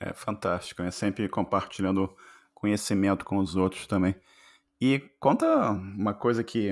É 0.00 0.14
fantástico, 0.14 0.82
é 0.82 0.90
sempre 0.90 1.28
compartilhando 1.28 2.16
conhecimento 2.54 3.24
com 3.24 3.36
os 3.36 3.54
outros 3.54 3.86
também. 3.86 4.14
E 4.80 4.98
conta 5.20 5.70
uma 5.72 6.14
coisa 6.14 6.42
que 6.42 6.70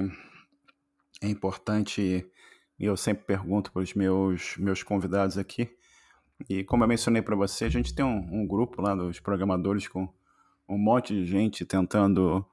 é 1.21 1.29
importante 1.29 2.27
e 2.79 2.85
eu 2.85 2.97
sempre 2.97 3.25
pergunto 3.25 3.71
para 3.71 3.83
os 3.83 3.93
meus, 3.93 4.57
meus 4.57 4.83
convidados 4.83 5.37
aqui. 5.37 5.69
E 6.49 6.65
como 6.65 6.85
eu 6.85 6.89
mencionei 6.89 7.21
para 7.21 7.37
você, 7.37 7.65
a 7.65 7.69
gente 7.69 7.95
tem 7.95 8.05
um, 8.05 8.43
um, 8.43 8.47
grupo 8.47 8.81
lá 8.81 8.95
dos 8.95 9.21
programadores 9.21 9.89
com 9.89 10.09
um 10.69 10.79
monte 10.79 11.13
de 11.13 11.27
gente 11.27 11.67
tentando 11.67 12.47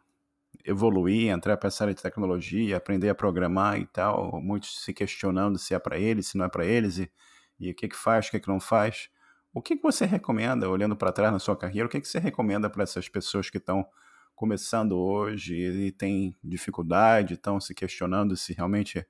evoluir, 0.66 1.30
entrar 1.30 1.56
para 1.58 1.68
essa 1.68 1.84
área 1.84 1.94
de 1.94 2.02
tecnologia, 2.02 2.76
aprender 2.76 3.10
a 3.10 3.16
programar 3.16 3.80
e 3.80 3.86
tal. 3.86 4.42
Muitos 4.42 4.84
se 4.84 4.94
questionando 4.94 5.60
se 5.60 5.74
é 5.74 5.80
para 5.80 5.98
eles, 5.98 6.28
se 6.28 6.38
não 6.38 6.46
é 6.46 6.50
para 6.50 6.66
eles, 6.66 6.98
e, 6.98 7.12
e 7.60 7.72
o 7.72 7.76
que, 7.76 7.88
que 7.88 7.96
faz, 7.96 8.28
o 8.28 8.32
que, 8.32 8.40
que 8.40 8.48
não 8.48 8.60
faz. 8.60 9.10
O 9.56 9.62
que, 9.62 9.78
que 9.78 9.82
você 9.82 10.06
recomenda, 10.06 10.70
olhando 10.70 10.98
para 10.98 11.14
trás 11.14 11.32
na 11.32 11.40
sua 11.40 11.56
carreira, 11.56 11.88
o 11.88 11.90
que, 11.90 12.02
que 12.02 12.08
você 12.10 12.20
recomenda 12.20 12.70
para 12.70 12.84
essas 12.84 13.08
pessoas 13.08 13.50
que 13.50 13.58
estão 13.58 13.88
começando 14.36 15.00
hoje 15.00 15.56
e 15.56 15.92
têm 15.94 16.36
dificuldade, 16.44 17.36
estão 17.36 17.58
se 17.62 17.74
questionando 17.74 18.36
se 18.36 18.52
realmente 18.52 19.08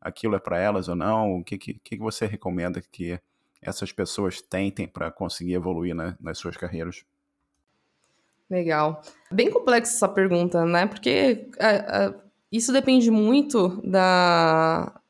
aquilo 0.00 0.34
é 0.34 0.40
para 0.40 0.58
elas 0.58 0.88
ou 0.88 0.96
não? 0.96 1.36
O 1.36 1.44
que, 1.44 1.56
que, 1.56 1.74
que 1.74 1.96
você 1.96 2.26
recomenda 2.26 2.82
que 2.82 3.20
essas 3.62 3.92
pessoas 3.92 4.42
tentem 4.42 4.88
para 4.88 5.12
conseguir 5.12 5.54
evoluir 5.54 5.94
né, 5.94 6.16
nas 6.20 6.38
suas 6.38 6.56
carreiras? 6.56 7.04
Legal. 8.50 9.00
Bem 9.30 9.48
complexa 9.48 9.94
essa 9.94 10.08
pergunta, 10.08 10.64
né? 10.64 10.88
Porque 10.88 11.48
é, 11.56 11.68
é, 11.68 12.14
isso 12.50 12.72
depende 12.72 13.12
muito 13.12 13.80
da, 13.88 15.00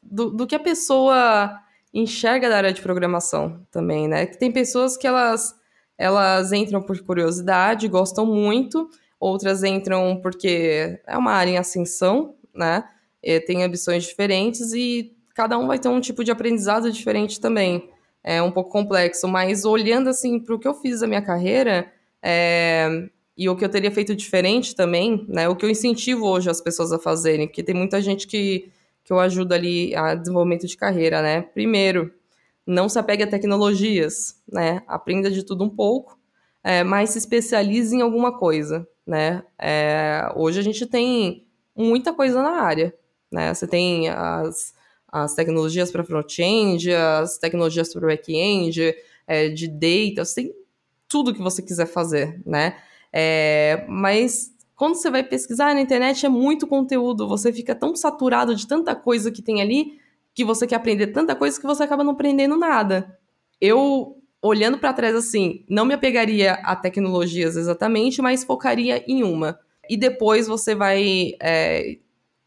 do, 0.00 0.30
do 0.30 0.46
que 0.46 0.54
a 0.54 0.60
pessoa 0.60 1.60
enxerga 1.92 2.48
da 2.48 2.56
área 2.56 2.72
de 2.72 2.80
programação 2.80 3.66
também, 3.70 4.08
né? 4.08 4.26
Que 4.26 4.38
tem 4.38 4.52
pessoas 4.52 4.96
que 4.96 5.06
elas 5.06 5.58
elas 5.98 6.50
entram 6.50 6.80
por 6.80 6.98
curiosidade, 7.00 7.86
gostam 7.86 8.24
muito, 8.24 8.88
outras 9.18 9.62
entram 9.62 10.18
porque 10.22 10.98
é 11.06 11.18
uma 11.18 11.32
área 11.32 11.50
em 11.50 11.58
ascensão, 11.58 12.34
né? 12.54 12.84
E 13.22 13.38
tem 13.38 13.62
ambições 13.62 14.04
diferentes 14.04 14.72
e 14.72 15.14
cada 15.34 15.58
um 15.58 15.66
vai 15.66 15.78
ter 15.78 15.88
um 15.88 16.00
tipo 16.00 16.24
de 16.24 16.30
aprendizado 16.30 16.90
diferente 16.90 17.38
também. 17.38 17.90
É 18.24 18.40
um 18.40 18.50
pouco 18.50 18.70
complexo, 18.70 19.28
mas 19.28 19.66
olhando 19.66 20.08
assim 20.08 20.40
para 20.40 20.54
o 20.54 20.58
que 20.58 20.66
eu 20.66 20.74
fiz 20.74 21.00
da 21.00 21.06
minha 21.06 21.20
carreira 21.20 21.92
é, 22.22 23.08
e 23.36 23.48
o 23.48 23.56
que 23.56 23.64
eu 23.64 23.68
teria 23.68 23.90
feito 23.90 24.14
diferente 24.14 24.74
também, 24.74 25.26
né? 25.28 25.48
O 25.48 25.56
que 25.56 25.66
eu 25.66 25.70
incentivo 25.70 26.26
hoje 26.26 26.48
as 26.48 26.62
pessoas 26.62 26.92
a 26.92 26.98
fazerem, 26.98 27.46
porque 27.46 27.62
tem 27.62 27.74
muita 27.74 28.00
gente 28.00 28.26
que 28.26 28.70
que 29.10 29.12
eu 29.12 29.18
ajudo 29.18 29.52
ali 29.52 29.92
a 29.96 30.14
desenvolvimento 30.14 30.68
de 30.68 30.76
carreira, 30.76 31.20
né? 31.20 31.42
Primeiro, 31.42 32.14
não 32.64 32.88
se 32.88 32.96
apegue 32.96 33.24
a 33.24 33.26
tecnologias, 33.26 34.40
né? 34.48 34.84
Aprenda 34.86 35.28
de 35.28 35.42
tudo 35.44 35.64
um 35.64 35.68
pouco, 35.68 36.16
é, 36.62 36.84
mas 36.84 37.10
se 37.10 37.18
especialize 37.18 37.96
em 37.96 38.02
alguma 38.02 38.38
coisa, 38.38 38.86
né? 39.04 39.42
É, 39.58 40.32
hoje 40.36 40.60
a 40.60 40.62
gente 40.62 40.86
tem 40.86 41.44
muita 41.74 42.14
coisa 42.14 42.40
na 42.40 42.62
área, 42.62 42.94
né? 43.32 43.52
Você 43.52 43.66
tem 43.66 44.08
as, 44.08 44.74
as 45.08 45.34
tecnologias 45.34 45.90
para 45.90 46.04
front-end, 46.04 46.94
as 46.94 47.36
tecnologias 47.36 47.92
para 47.92 48.06
back-end, 48.06 48.94
é, 49.26 49.48
de 49.48 49.66
data, 49.66 50.24
você 50.24 50.42
tem 50.42 50.54
tudo 51.08 51.34
que 51.34 51.42
você 51.42 51.60
quiser 51.62 51.86
fazer, 51.86 52.40
né? 52.46 52.76
É, 53.12 53.84
mas 53.88 54.52
quando 54.80 54.94
você 54.94 55.10
vai 55.10 55.22
pesquisar 55.22 55.74
na 55.74 55.80
internet 55.82 56.24
é 56.24 56.28
muito 56.30 56.66
conteúdo, 56.66 57.28
você 57.28 57.52
fica 57.52 57.74
tão 57.74 57.94
saturado 57.94 58.56
de 58.56 58.66
tanta 58.66 58.94
coisa 58.94 59.30
que 59.30 59.42
tem 59.42 59.60
ali, 59.60 59.98
que 60.34 60.42
você 60.42 60.66
quer 60.66 60.76
aprender 60.76 61.08
tanta 61.08 61.36
coisa 61.36 61.60
que 61.60 61.66
você 61.66 61.82
acaba 61.82 62.02
não 62.02 62.14
aprendendo 62.14 62.56
nada. 62.56 63.14
Eu, 63.60 64.16
olhando 64.40 64.78
para 64.78 64.94
trás 64.94 65.14
assim, 65.14 65.66
não 65.68 65.84
me 65.84 65.92
apegaria 65.92 66.54
a 66.64 66.74
tecnologias 66.74 67.58
exatamente, 67.58 68.22
mas 68.22 68.42
focaria 68.42 69.04
em 69.06 69.22
uma. 69.22 69.58
E 69.86 69.98
depois 69.98 70.48
você 70.48 70.74
vai 70.74 71.34
é, 71.42 71.98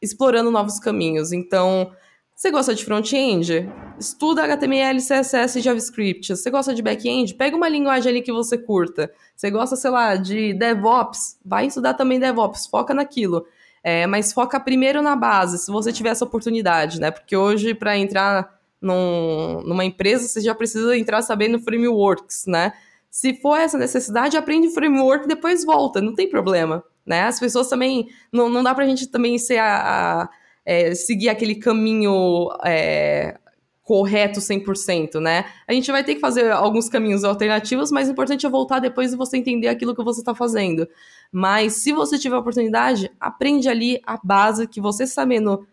explorando 0.01 0.49
novos 0.49 0.79
caminhos. 0.79 1.31
Então, 1.31 1.91
você 2.35 2.51
gosta 2.51 2.73
de 2.73 2.83
front-end? 2.83 3.69
Estuda 3.99 4.43
HTML, 4.43 4.99
CSS 4.99 5.59
e 5.59 5.61
JavaScript. 5.61 6.35
Você 6.35 6.49
gosta 6.49 6.73
de 6.73 6.81
back-end? 6.81 7.35
Pega 7.35 7.55
uma 7.55 7.69
linguagem 7.69 8.11
ali 8.11 8.21
que 8.21 8.31
você 8.31 8.57
curta. 8.57 9.11
Você 9.35 9.51
gosta, 9.51 9.75
sei 9.75 9.91
lá, 9.91 10.15
de 10.15 10.53
DevOps? 10.53 11.37
Vai 11.45 11.67
estudar 11.67 11.93
também 11.93 12.19
DevOps, 12.19 12.67
foca 12.67 12.93
naquilo. 12.93 13.45
É, 13.83 14.07
mas 14.07 14.31
foca 14.33 14.59
primeiro 14.59 15.01
na 15.01 15.15
base, 15.15 15.57
se 15.57 15.69
você 15.69 15.91
tiver 15.91 16.09
essa 16.09 16.23
oportunidade, 16.23 17.01
né? 17.01 17.11
Porque 17.11 17.35
hoje, 17.35 17.73
para 17.73 17.97
entrar 17.97 18.57
num, 18.81 19.61
numa 19.65 19.83
empresa, 19.83 20.27
você 20.27 20.39
já 20.39 20.55
precisa 20.55 20.97
entrar 20.97 21.21
sabendo 21.21 21.59
frameworks, 21.59 22.45
né? 22.47 22.71
Se 23.09 23.33
for 23.35 23.57
essa 23.57 23.77
necessidade, 23.77 24.37
aprende 24.37 24.69
framework 24.69 25.25
e 25.25 25.27
depois 25.27 25.65
volta, 25.65 26.01
não 26.01 26.15
tem 26.15 26.29
problema, 26.29 26.83
né? 27.05 27.23
As 27.23 27.39
pessoas 27.39 27.67
também, 27.67 28.07
não, 28.31 28.49
não 28.49 28.63
dá 28.63 28.73
pra 28.73 28.85
gente 28.85 29.07
também 29.07 29.37
ser 29.37 29.57
a, 29.57 30.23
a 30.23 30.29
é, 30.65 30.95
seguir 30.95 31.29
aquele 31.29 31.55
caminho 31.55 32.49
é, 32.65 33.37
correto 33.83 34.39
100%, 34.39 35.19
né? 35.19 35.45
A 35.67 35.73
gente 35.73 35.91
vai 35.91 36.03
ter 36.03 36.15
que 36.15 36.21
fazer 36.21 36.49
alguns 36.51 36.87
caminhos 36.87 37.23
alternativos, 37.23 37.91
mas 37.91 38.07
o 38.07 38.11
importante 38.11 38.45
é 38.45 38.49
voltar 38.49 38.79
depois 38.79 39.11
e 39.11 39.17
você 39.17 39.37
entender 39.37 39.67
aquilo 39.67 39.93
que 39.93 40.03
você 40.03 40.21
está 40.21 40.33
fazendo. 40.33 40.87
Mas 41.31 41.73
se 41.83 41.91
você 41.91 42.17
tiver 42.17 42.35
a 42.35 42.39
oportunidade, 42.39 43.11
aprende 43.19 43.67
ali 43.67 43.99
a 44.05 44.17
base 44.23 44.67
que 44.67 44.79
você 44.79 45.05
sabendo 45.05 45.67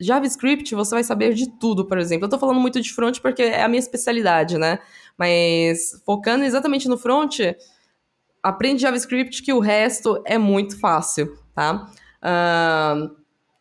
JavaScript, 0.00 0.74
você 0.74 0.94
vai 0.94 1.04
saber 1.04 1.34
de 1.34 1.50
tudo, 1.58 1.84
por 1.84 1.98
exemplo. 1.98 2.24
Eu 2.24 2.30
tô 2.30 2.38
falando 2.38 2.58
muito 2.58 2.80
de 2.80 2.90
front 2.92 3.20
porque 3.20 3.42
é 3.42 3.62
a 3.62 3.68
minha 3.68 3.78
especialidade, 3.78 4.56
né? 4.56 4.78
Mas 5.18 6.00
focando 6.06 6.44
exatamente 6.44 6.88
no 6.88 6.96
front, 6.96 7.40
aprende 8.42 8.80
JavaScript 8.80 9.42
que 9.42 9.52
o 9.52 9.60
resto 9.60 10.22
é 10.24 10.38
muito 10.38 10.80
fácil, 10.80 11.36
tá? 11.54 11.86
Uh, 12.22 13.19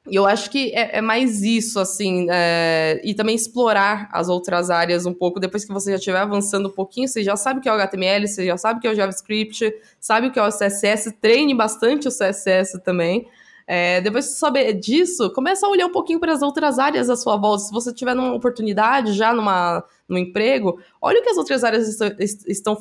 e 0.10 0.16
eu 0.16 0.26
acho 0.26 0.50
que 0.50 0.72
é, 0.74 0.98
é 0.98 1.02
mais 1.02 1.42
isso, 1.44 1.80
assim, 1.80 2.28
é, 2.30 3.00
e 3.04 3.14
também 3.14 3.36
explorar 3.36 4.10
as 4.12 4.30
outras 4.30 4.70
áreas 4.70 5.06
um 5.06 5.14
pouco. 5.14 5.40
Depois 5.40 5.64
que 5.64 5.72
você 5.72 5.92
já 5.92 5.98
estiver 5.98 6.20
avançando 6.20 6.68
um 6.68 6.72
pouquinho, 6.72 7.08
você 7.08 7.24
já 7.24 7.36
sabe 7.36 7.60
o 7.60 7.62
que 7.62 7.70
é 7.70 7.72
o 7.72 7.76
HTML, 7.76 8.28
você 8.28 8.46
já 8.46 8.58
sabe 8.58 8.80
o 8.80 8.82
que 8.82 8.88
é 8.88 8.92
o 8.92 8.96
JavaScript, 8.96 9.74
sabe 10.00 10.28
o 10.28 10.32
que 10.32 10.40
é 10.40 10.44
o 10.44 10.50
CSS, 10.50 11.12
treine 11.22 11.54
bastante 11.54 12.08
o 12.08 12.12
CSS 12.12 12.80
também. 12.84 13.28
É, 13.72 14.02
depois 14.02 14.26
de 14.26 14.32
saber 14.32 14.74
disso, 14.74 15.32
começa 15.32 15.68
a 15.68 15.70
olhar 15.70 15.86
um 15.86 15.92
pouquinho 15.92 16.20
para 16.20 16.34
as 16.34 16.42
outras 16.42 16.80
áreas 16.80 17.08
à 17.08 17.16
sua 17.16 17.38
volta. 17.38 17.66
Se 17.66 17.72
você 17.72 17.94
tiver 17.94 18.16
uma 18.16 18.34
oportunidade 18.34 19.14
já 19.14 19.32
numa, 19.32 19.84
num 20.08 20.18
emprego, 20.18 20.80
olha 21.00 21.20
o 21.20 21.24
que 21.24 21.30
as 21.30 21.38
outras 21.38 21.64
áreas 21.64 21.88
estão 22.48 22.76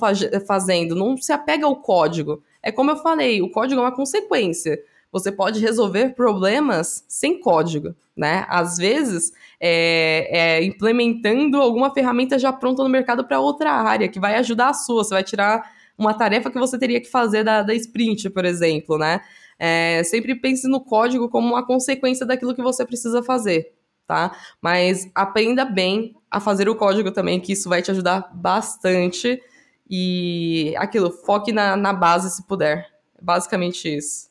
fazendo. 0.47 0.95
Não 0.95 1.15
se 1.19 1.31
apega 1.31 1.67
ao 1.67 1.77
código. 1.77 2.43
É 2.63 2.73
como 2.73 2.91
eu 2.91 2.97
falei, 2.97 3.43
o 3.43 3.51
código 3.51 3.79
é 3.79 3.85
uma 3.85 3.95
consequência 3.95 4.79
você 5.11 5.33
pode 5.33 5.61
resolver 5.61 6.15
problemas 6.15 7.05
sem 7.09 7.41
código, 7.41 7.95
né? 8.17 8.45
Às 8.49 8.77
vezes, 8.77 9.33
é, 9.61 10.59
é 10.59 10.65
implementando 10.65 11.59
alguma 11.61 11.93
ferramenta 11.93 12.39
já 12.39 12.53
pronta 12.53 12.83
no 12.83 12.89
mercado 12.89 13.25
para 13.25 13.41
outra 13.41 13.73
área, 13.73 14.09
que 14.09 14.21
vai 14.21 14.35
ajudar 14.37 14.69
a 14.69 14.75
sua. 14.75 15.05
Você 15.05 15.15
vai 15.15 15.25
tirar 15.25 15.71
uma 15.97 16.15
tarefa 16.15 16.51
que 16.51 16.59
você 16.59 16.79
teria 16.79 17.01
que 17.01 17.11
fazer 17.11 17.43
da, 17.43 17.63
da 17.63 17.75
sprint, 17.75 18.31
por 18.31 18.45
exemplo, 18.45 18.99
né? 18.99 19.21
É, 19.59 20.03
sempre 20.05 20.35
pense 20.35 20.69
no 20.69 20.81
código 20.81 21.29
como 21.29 21.49
uma 21.49 21.67
consequência 21.67 22.25
daquilo 22.25 22.55
que 22.55 22.63
você 22.63 22.87
precisa 22.87 23.23
fazer, 23.23 23.73
tá? 24.07 24.37
Mas 24.63 25.11
aprenda 25.15 25.65
bem 25.65 26.15
a 26.31 26.39
fazer 26.39 26.69
o 26.69 26.77
código 26.77 27.11
também, 27.11 27.41
que 27.41 27.53
isso 27.53 27.69
vai 27.69 27.83
te 27.83 27.91
ajudar 27.91 28.31
bastante. 28.33 29.43
E 29.91 30.75
aquilo, 30.77 31.11
foque 31.11 31.51
na, 31.51 31.77
na 31.77 31.93
base 31.93 32.31
se 32.31 32.47
puder. 32.47 32.87
Basicamente 33.21 33.89
isso. 33.89 34.28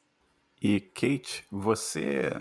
E 0.62 0.80
Kate, 0.80 1.45
você, 1.51 2.32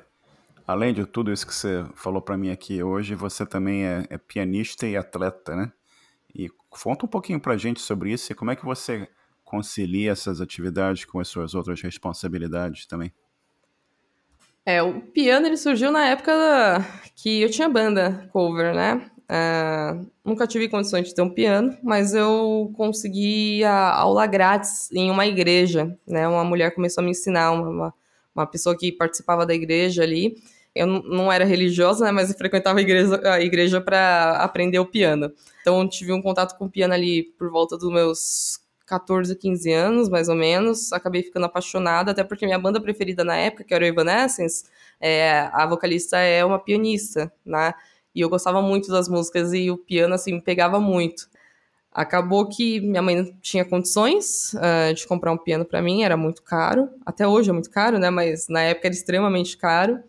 além 0.67 0.95
de 0.95 1.05
tudo 1.05 1.33
isso 1.33 1.47
que 1.47 1.55
você 1.55 1.85
falou 1.95 2.23
para 2.23 2.37
mim 2.37 2.51
aqui 2.51 2.83
hoje, 2.83 3.15
você 3.15 3.45
também 3.45 3.85
é, 3.85 4.07
é, 4.09 4.19
pianista 4.19 4.87
e 4.87 4.97
atleta, 4.97 5.55
né? 5.55 5.73
E 6.35 6.49
conta 6.71 7.05
um 7.07 7.09
pouquinho 7.09 7.41
para 7.41 7.57
gente 7.57 7.81
sobre 7.81 8.13
isso 8.13 8.33
e 8.33 8.35
como 8.35 8.51
é 8.51 8.57
que 8.57 8.65
você 8.65 9.09
concilia 9.45 10.13
essas 10.13 10.41
atividades 10.41 11.05
com 11.05 11.21
as 11.21 11.29
suas 11.29 11.55
outras 11.55 11.81
responsabilidades 11.81 12.87
também. 12.87 13.13
É, 14.65 14.83
o 14.83 15.01
piano 15.01 15.47
ele 15.47 15.57
surgiu 15.57 15.93
na 15.93 16.07
época 16.07 16.33
que 17.15 17.43
eu 17.43 17.51
tinha 17.51 17.69
banda 17.69 18.29
cover, 18.33 18.75
né? 18.75 19.11
Uh, 19.29 20.07
nunca 20.25 20.47
tive 20.47 20.69
condições 20.69 21.09
de 21.09 21.15
ter 21.15 21.23
um 21.23 21.31
piano, 21.31 21.77
mas 21.83 22.15
eu 22.15 22.73
consegui 22.77 23.63
a 23.65 23.93
aula 23.93 24.27
grátis 24.27 24.91
em 24.93 25.11
uma 25.11 25.27
igreja, 25.27 25.97
né? 26.07 26.27
Uma 26.27 26.45
mulher 26.45 26.75
começou 26.75 27.03
a 27.03 27.05
me 27.05 27.11
ensinar 27.11 27.53
uma, 27.53 27.69
uma 27.69 27.95
uma 28.37 28.47
pessoa 28.47 28.77
que 28.77 28.93
participava 28.93 29.47
da 29.47 29.55
igreja 29.55 30.03
ali. 30.03 30.37
Eu 30.75 30.87
não 30.87 31.33
era 31.33 31.45
religiosa, 31.45 32.05
né, 32.05 32.13
mas 32.13 32.31
eu 32.31 32.37
frequentava 32.37 32.79
a 32.79 32.83
igreja, 32.83 33.21
a 33.25 33.41
igreja 33.41 33.81
para 33.81 34.33
aprender 34.43 34.79
o 34.79 34.87
piano. 34.87 35.33
Então, 35.63 35.89
tive 35.89 36.13
um 36.13 36.21
contato 36.21 36.57
com 36.59 36.67
o 36.67 36.71
piano 36.71 36.93
ali 36.93 37.25
por 37.39 37.51
volta 37.51 37.79
dos 37.79 37.91
meus 37.91 38.61
14, 38.87 39.35
15 39.37 39.73
anos, 39.73 40.09
mais 40.09 40.29
ou 40.29 40.35
menos. 40.35 40.93
Acabei 40.93 41.23
ficando 41.23 41.47
apaixonada, 41.47 42.13
até 42.13 42.23
porque 42.23 42.47
minha 42.47 42.59
banda 42.59 42.81
preferida 42.81 43.25
na 43.25 43.37
época, 43.37 43.65
que 43.65 43.75
era 43.75 43.85
o 43.85 43.89
Evanescence, 43.89 44.65
é, 45.01 45.49
a 45.53 45.67
vocalista 45.67 46.19
é 46.19 46.45
uma 46.45 46.59
pianista, 46.59 47.33
né? 47.45 47.75
E 48.15 48.21
eu 48.21 48.29
gostava 48.31 48.63
muito 48.63 48.91
das 48.91 49.09
músicas 49.09 49.53
e 49.53 49.71
o 49.71 49.77
piano, 49.77 50.15
assim, 50.15 50.35
me 50.35 50.41
pegava 50.41 50.81
muito. 50.81 51.29
Acabou 51.97 52.47
que 52.47 52.79
minha 52.83 53.01
mãe 53.01 53.17
não 53.17 53.33
tinha 53.41 53.65
condições 53.65 54.53
uh, 54.53 54.93
de 54.93 55.07
comprar 55.07 55.33
um 55.33 55.39
piano 55.39 55.65
para 55.65 55.81
mim, 55.81 56.03
era 56.03 56.15
muito 56.15 56.43
caro. 56.43 56.91
Até 57.07 57.27
hoje 57.27 57.49
é 57.49 57.55
muito 57.55 57.71
caro, 57.71 57.99
né? 57.99 58.11
Mas 58.11 58.49
na 58.49 58.61
época 58.61 58.89
era 58.89 58.95
extremamente 58.95 59.57
caro. 59.57 60.01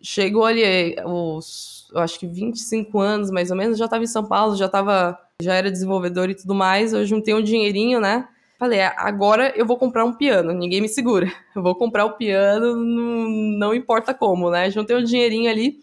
Chegou 0.00 0.44
ali, 0.44 0.94
os, 1.04 1.90
eu 1.92 1.98
acho 1.98 2.20
que 2.20 2.26
25 2.28 3.00
anos 3.00 3.32
mais 3.32 3.50
ou 3.50 3.56
menos, 3.56 3.76
já 3.76 3.86
estava 3.86 4.04
em 4.04 4.06
São 4.06 4.24
Paulo, 4.24 4.54
já 4.54 4.68
tava, 4.68 5.18
já 5.42 5.54
era 5.54 5.72
desenvolvedor 5.72 6.30
e 6.30 6.36
tudo 6.36 6.54
mais. 6.54 6.92
Eu 6.92 7.04
juntei 7.04 7.34
um 7.34 7.42
dinheirinho, 7.42 7.98
né? 7.98 8.28
Falei, 8.56 8.82
ah, 8.82 8.94
agora 8.98 9.52
eu 9.56 9.66
vou 9.66 9.76
comprar 9.76 10.04
um 10.04 10.12
piano, 10.12 10.52
ninguém 10.52 10.80
me 10.80 10.88
segura. 10.88 11.32
Eu 11.52 11.64
vou 11.64 11.74
comprar 11.74 12.04
o 12.04 12.12
piano, 12.12 12.76
não, 12.76 13.28
não 13.58 13.74
importa 13.74 14.14
como, 14.14 14.50
né? 14.50 14.70
Juntei 14.70 14.94
um 14.94 15.02
dinheirinho 15.02 15.50
ali 15.50 15.80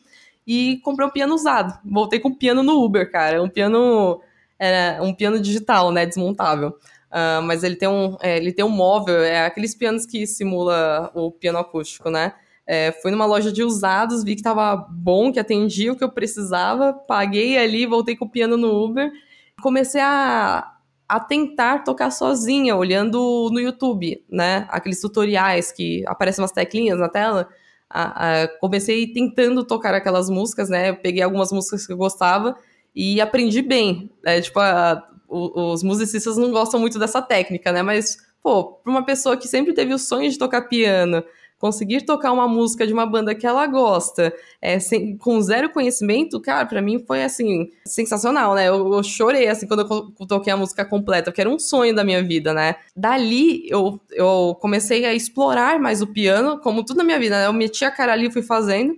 e 0.47 0.80
comprei 0.82 1.06
um 1.06 1.12
piano 1.12 1.36
usado. 1.36 1.78
Voltei 1.84 2.22
com 2.22 2.30
o 2.30 2.36
piano 2.38 2.64
no 2.64 2.82
Uber, 2.82 3.12
cara. 3.12 3.43
Um 3.43 3.49
piano 3.49 4.22
era 4.62 5.01
um 5.01 5.12
piano 5.12 5.39
digital, 5.39 5.91
né, 5.91 6.05
desmontável. 6.05 6.70
Uh, 7.09 7.41
mas 7.43 7.64
ele 7.64 7.76
tem 7.76 7.89
um, 7.89 8.16
é, 8.22 8.38
ele 8.38 8.53
tem 8.53 8.64
um 8.64 8.70
móvel, 8.70 9.22
é 9.22 9.45
aqueles 9.45 9.76
pianos 9.76 10.05
que 10.05 10.26
simula 10.28 11.12
o 11.14 11.32
piano 11.32 11.57
acústico, 11.57 12.09
né? 12.09 12.34
É, 12.66 12.91
fui 13.01 13.12
numa 13.12 13.26
loja 13.26 13.51
de 13.51 13.64
usados, 13.64 14.24
vi 14.24 14.36
que 14.36 14.43
tava 14.43 14.76
bom, 14.78 15.32
que 15.32 15.39
atendia 15.39 15.91
o 15.91 15.95
que 15.95 16.03
eu 16.03 16.12
precisava, 16.12 16.93
paguei 16.93 17.57
ali, 17.57 17.86
voltei 17.86 18.16
com 18.16 18.26
o 18.26 18.30
piano 18.30 18.55
no 18.55 18.86
Uber, 18.86 19.12
comecei 19.62 19.99
a, 19.99 20.72
a 21.09 21.20
tentar 21.20 21.84
tocar 21.84 22.12
sozinha, 22.12 22.76
olhando 22.76 23.49
no 23.51 23.59
YouTube, 23.59 24.24
né? 24.30 24.68
Aqueles 24.70 25.01
tutoriais 25.01 25.72
que 25.72 26.05
aparecem 26.07 26.41
umas 26.41 26.53
teclinhas 26.53 26.99
na 26.99 27.09
tela. 27.09 27.49
A, 27.89 28.43
a, 28.43 28.47
comecei 28.59 29.12
tentando 29.12 29.66
tocar 29.66 29.93
aquelas 29.93 30.30
músicas, 30.30 30.70
né? 30.70 30.91
Eu 30.91 30.95
peguei 30.97 31.24
algumas 31.24 31.51
músicas 31.51 31.86
que 31.86 31.91
eu 31.91 31.97
gostava 31.97 32.55
e 32.95 33.21
aprendi 33.21 33.61
bem. 33.61 34.09
É, 34.23 34.41
tipo, 34.41 34.59
a, 34.59 35.07
os 35.27 35.81
musicistas 35.81 36.37
não 36.37 36.51
gostam 36.51 36.79
muito 36.79 36.99
dessa 36.99 37.21
técnica, 37.21 37.71
né? 37.71 37.81
Mas, 37.81 38.17
pô, 38.43 38.65
para 38.65 38.91
uma 38.91 39.05
pessoa 39.05 39.37
que 39.37 39.47
sempre 39.47 39.73
teve 39.73 39.93
o 39.93 39.99
sonho 39.99 40.29
de 40.29 40.37
tocar 40.37 40.67
piano, 40.67 41.23
conseguir 41.57 42.01
tocar 42.01 42.31
uma 42.31 42.47
música 42.47 42.87
de 42.87 42.91
uma 42.91 43.05
banda 43.05 43.35
que 43.35 43.45
ela 43.45 43.67
gosta, 43.67 44.33
é, 44.59 44.79
sem, 44.79 45.15
com 45.15 45.39
zero 45.39 45.69
conhecimento, 45.69 46.41
cara, 46.41 46.65
para 46.65 46.81
mim 46.81 46.97
foi 47.05 47.23
assim, 47.23 47.69
sensacional, 47.85 48.55
né? 48.55 48.67
Eu, 48.67 48.91
eu, 48.91 49.03
chorei 49.03 49.47
assim 49.47 49.67
quando 49.67 50.11
eu 50.19 50.27
toquei 50.27 50.51
a 50.51 50.57
música 50.57 50.83
completa, 50.83 51.29
porque 51.29 51.39
era 51.39 51.49
um 51.49 51.59
sonho 51.59 51.95
da 51.95 52.03
minha 52.03 52.23
vida, 52.23 52.51
né? 52.51 52.77
Dali 52.95 53.69
eu, 53.69 54.01
eu 54.11 54.57
comecei 54.59 55.05
a 55.05 55.13
explorar 55.13 55.79
mais 55.79 56.01
o 56.01 56.07
piano, 56.07 56.59
como 56.59 56.83
tudo 56.83 56.97
na 56.97 57.03
minha 57.03 57.19
vida, 57.19 57.37
né? 57.37 57.45
Eu 57.45 57.53
meti 57.53 57.85
a 57.85 57.91
cara 57.91 58.13
ali 58.13 58.27
e 58.27 58.31
fui 58.31 58.41
fazendo. 58.41 58.97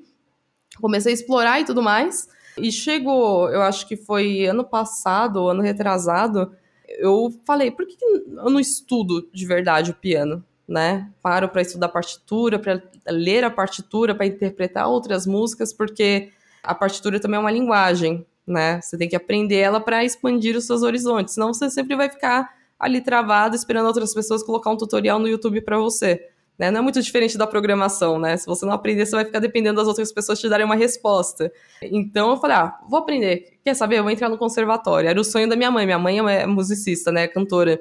Comecei 0.79 1.11
a 1.11 1.13
explorar 1.13 1.59
e 1.59 1.65
tudo 1.65 1.83
mais. 1.83 2.29
E 2.57 2.71
chegou, 2.71 3.49
eu 3.49 3.61
acho 3.61 3.87
que 3.87 3.95
foi 3.95 4.45
ano 4.45 4.63
passado, 4.63 5.47
ano 5.47 5.61
retrasado, 5.61 6.51
eu 6.87 7.33
falei, 7.45 7.71
por 7.71 7.85
que 7.85 7.97
eu 8.03 8.49
não 8.49 8.59
estudo 8.59 9.27
de 9.33 9.45
verdade 9.45 9.91
o 9.91 9.95
piano? 9.95 10.43
Né? 10.67 11.09
Paro 11.21 11.49
para 11.49 11.61
estudar 11.61 11.89
partitura, 11.89 12.57
para 12.57 12.81
ler 13.07 13.43
a 13.43 13.49
partitura, 13.49 14.15
para 14.15 14.25
interpretar 14.25 14.87
outras 14.87 15.27
músicas, 15.27 15.73
porque 15.73 16.29
a 16.63 16.73
partitura 16.73 17.19
também 17.19 17.37
é 17.37 17.39
uma 17.39 17.51
linguagem, 17.51 18.25
né? 18.47 18.79
Você 18.81 18.97
tem 18.97 19.09
que 19.09 19.15
aprender 19.15 19.57
ela 19.57 19.81
para 19.81 20.05
expandir 20.05 20.55
os 20.55 20.65
seus 20.65 20.81
horizontes, 20.81 21.33
senão 21.33 21.53
você 21.53 21.69
sempre 21.69 21.95
vai 21.95 22.09
ficar 22.09 22.49
ali 22.79 23.01
travado 23.01 23.55
esperando 23.55 23.87
outras 23.87 24.13
pessoas 24.13 24.43
colocar 24.43 24.69
um 24.69 24.77
tutorial 24.77 25.19
no 25.19 25.27
YouTube 25.27 25.61
para 25.61 25.77
você. 25.77 26.29
Né? 26.57 26.69
Não 26.69 26.79
é 26.79 26.81
muito 26.83 27.01
diferente 27.01 27.37
da 27.37 27.47
programação, 27.47 28.19
né? 28.19 28.37
Se 28.37 28.45
você 28.45 28.65
não 28.65 28.73
aprender, 28.73 29.05
você 29.05 29.15
vai 29.15 29.25
ficar 29.25 29.39
dependendo 29.39 29.77
das 29.77 29.87
outras 29.87 30.11
pessoas 30.11 30.39
te 30.39 30.47
darem 30.47 30.65
uma 30.65 30.75
resposta. 30.75 31.51
Então 31.81 32.29
eu 32.31 32.37
falei, 32.37 32.57
ah, 32.57 32.77
vou 32.87 32.99
aprender. 32.99 33.57
Quer 33.63 33.73
saber? 33.73 33.97
Eu 33.97 34.03
vou 34.03 34.11
entrar 34.11 34.29
no 34.29 34.37
conservatório. 34.37 35.09
Era 35.09 35.19
o 35.19 35.23
sonho 35.23 35.49
da 35.49 35.55
minha 35.55 35.71
mãe. 35.71 35.85
Minha 35.85 35.97
mãe 35.97 36.19
é 36.19 36.45
musicista, 36.45 37.11
né? 37.11 37.27
Cantora. 37.27 37.79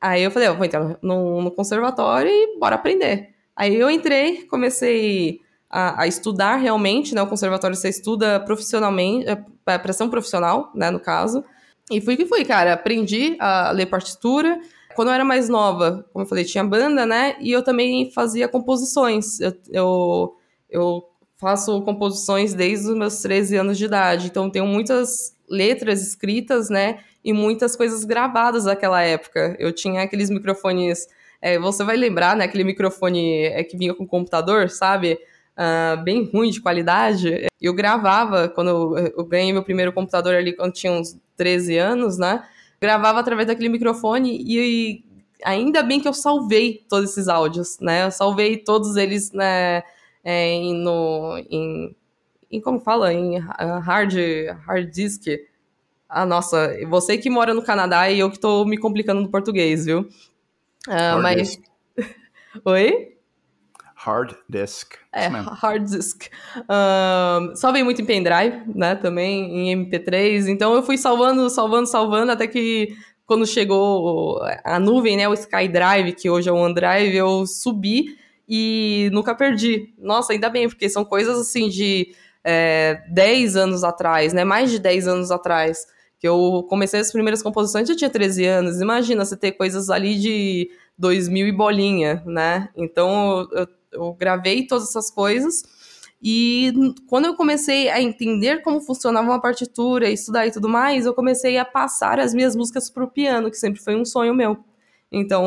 Aí 0.00 0.22
eu 0.22 0.30
falei, 0.30 0.48
eu 0.48 0.56
vou 0.56 0.64
entrar 0.64 0.98
no, 1.00 1.40
no 1.40 1.50
conservatório 1.50 2.30
e 2.30 2.58
bora 2.58 2.74
aprender. 2.74 3.30
Aí 3.56 3.74
eu 3.74 3.90
entrei, 3.90 4.42
comecei 4.42 5.40
a, 5.70 6.02
a, 6.02 6.06
estudar 6.06 6.56
realmente, 6.56 7.14
né? 7.14 7.22
O 7.22 7.26
conservatório 7.26 7.74
você 7.74 7.88
estuda 7.88 8.38
profissionalmente, 8.40 9.26
é, 9.26 9.42
é 9.66 9.78
para 9.78 9.92
ser 9.94 10.04
um 10.04 10.10
profissional, 10.10 10.70
né? 10.74 10.90
No 10.90 11.00
caso. 11.00 11.42
E 11.90 12.00
fui 12.00 12.16
que 12.16 12.26
fui, 12.26 12.44
cara. 12.44 12.74
Aprendi 12.74 13.36
a 13.40 13.70
ler 13.70 13.86
partitura, 13.86 14.60
quando 14.96 15.08
eu 15.08 15.14
era 15.14 15.24
mais 15.24 15.48
nova, 15.48 16.06
como 16.10 16.24
eu 16.24 16.28
falei, 16.28 16.42
tinha 16.42 16.64
banda, 16.64 17.04
né? 17.04 17.36
E 17.38 17.52
eu 17.52 17.62
também 17.62 18.10
fazia 18.10 18.48
composições. 18.48 19.38
Eu, 19.40 19.52
eu, 19.70 20.36
eu 20.70 21.02
faço 21.36 21.82
composições 21.82 22.54
desde 22.54 22.88
os 22.88 22.96
meus 22.96 23.20
13 23.20 23.56
anos 23.56 23.76
de 23.76 23.84
idade. 23.84 24.26
Então, 24.26 24.50
tenho 24.50 24.66
muitas 24.66 25.36
letras 25.48 26.00
escritas, 26.00 26.70
né? 26.70 27.00
E 27.22 27.32
muitas 27.32 27.76
coisas 27.76 28.04
gravadas 28.04 28.64
daquela 28.64 29.02
época. 29.02 29.54
Eu 29.58 29.70
tinha 29.70 30.02
aqueles 30.02 30.30
microfones. 30.30 31.06
É, 31.42 31.58
você 31.58 31.84
vai 31.84 31.96
lembrar, 31.96 32.34
né? 32.34 32.46
Aquele 32.46 32.64
microfone 32.64 33.44
é, 33.44 33.62
que 33.62 33.76
vinha 33.76 33.94
com 33.94 34.04
o 34.04 34.08
computador, 34.08 34.70
sabe? 34.70 35.18
Uh, 35.58 36.02
bem 36.02 36.24
ruim 36.24 36.50
de 36.50 36.60
qualidade. 36.60 37.46
Eu 37.60 37.74
gravava, 37.74 38.48
quando 38.48 38.68
eu, 38.68 39.12
eu, 39.18 39.24
ganhei 39.24 39.52
meu 39.52 39.62
primeiro 39.62 39.92
computador 39.92 40.34
ali 40.34 40.54
quando 40.54 40.72
tinha 40.72 40.92
uns 40.92 41.18
13 41.36 41.76
anos, 41.76 42.18
né? 42.18 42.42
Gravava 42.80 43.20
através 43.20 43.46
daquele 43.46 43.68
microfone 43.68 44.36
e, 44.38 45.04
ainda 45.44 45.82
bem 45.82 46.00
que 46.00 46.08
eu 46.08 46.12
salvei 46.12 46.84
todos 46.88 47.10
esses 47.10 47.28
áudios, 47.28 47.78
né? 47.80 48.04
Eu 48.04 48.10
salvei 48.10 48.56
todos 48.56 48.96
eles 48.96 49.32
né, 49.32 49.82
é, 50.24 50.48
em, 50.48 50.74
no, 50.74 51.38
em, 51.50 51.96
em, 52.50 52.60
como 52.60 52.80
fala? 52.80 53.12
Em 53.12 53.38
hard, 53.38 54.14
hard 54.66 54.90
disk. 54.90 55.26
Ah, 56.08 56.24
nossa, 56.24 56.76
você 56.88 57.18
que 57.18 57.28
mora 57.28 57.52
no 57.52 57.62
Canadá 57.62 58.10
e 58.10 58.18
eu 58.18 58.30
que 58.30 58.38
tô 58.38 58.64
me 58.64 58.78
complicando 58.78 59.20
no 59.20 59.28
português, 59.28 59.86
viu? 59.86 60.08
Uh, 60.86 61.20
mas... 61.20 61.58
Oi? 62.64 63.15
Hard 64.06 64.36
disk. 64.48 64.94
É, 65.12 65.26
hard 65.26 65.82
disk. 65.82 66.28
Um, 66.56 67.56
salvei 67.56 67.82
muito 67.82 68.00
em 68.00 68.04
pendrive, 68.04 68.62
né? 68.72 68.94
Também 68.94 69.72
em 69.72 69.84
MP3. 69.84 70.46
Então 70.46 70.72
eu 70.74 70.82
fui 70.84 70.96
salvando, 70.96 71.50
salvando, 71.50 71.88
salvando, 71.88 72.30
até 72.30 72.46
que 72.46 72.96
quando 73.26 73.44
chegou 73.44 74.40
a 74.62 74.78
nuvem, 74.78 75.16
né? 75.16 75.28
O 75.28 75.34
SkyDrive, 75.34 76.12
que 76.12 76.30
hoje 76.30 76.48
é 76.48 76.52
o 76.52 76.54
OneDrive, 76.54 77.16
eu 77.16 77.44
subi 77.48 78.16
e 78.48 79.10
nunca 79.12 79.34
perdi. 79.34 79.92
Nossa, 79.98 80.32
ainda 80.32 80.48
bem, 80.48 80.68
porque 80.68 80.88
são 80.88 81.04
coisas 81.04 81.36
assim 81.36 81.68
de 81.68 82.14
é, 82.44 83.02
10 83.10 83.56
anos 83.56 83.82
atrás, 83.82 84.32
né? 84.32 84.44
Mais 84.44 84.70
de 84.70 84.78
10 84.78 85.08
anos 85.08 85.30
atrás. 85.32 85.84
Que 86.20 86.28
eu 86.28 86.64
comecei 86.68 87.00
as 87.00 87.10
primeiras 87.10 87.42
composições, 87.42 87.90
eu 87.90 87.96
tinha 87.96 88.08
13 88.08 88.44
anos. 88.46 88.80
Imagina 88.80 89.24
você 89.24 89.36
ter 89.36 89.50
coisas 89.50 89.90
ali 89.90 90.14
de 90.14 90.70
2000 90.98 91.48
e 91.48 91.52
bolinha, 91.52 92.22
né? 92.26 92.68
Então 92.76 93.48
eu, 93.52 93.68
eu 93.92 94.12
gravei 94.14 94.66
todas 94.66 94.88
essas 94.88 95.10
coisas. 95.10 95.62
E 96.22 96.72
quando 97.08 97.26
eu 97.26 97.34
comecei 97.34 97.88
a 97.88 98.00
entender 98.00 98.62
como 98.62 98.80
funcionava 98.80 99.28
uma 99.28 99.40
partitura, 99.40 100.10
estudar 100.10 100.46
e 100.46 100.50
tudo 100.50 100.68
mais, 100.68 101.06
eu 101.06 101.14
comecei 101.14 101.58
a 101.58 101.64
passar 101.64 102.18
as 102.18 102.32
minhas 102.32 102.56
músicas 102.56 102.90
para 102.90 103.04
o 103.04 103.10
piano, 103.10 103.50
que 103.50 103.56
sempre 103.56 103.80
foi 103.80 103.94
um 103.94 104.04
sonho 104.04 104.34
meu. 104.34 104.58
Então, 105.12 105.44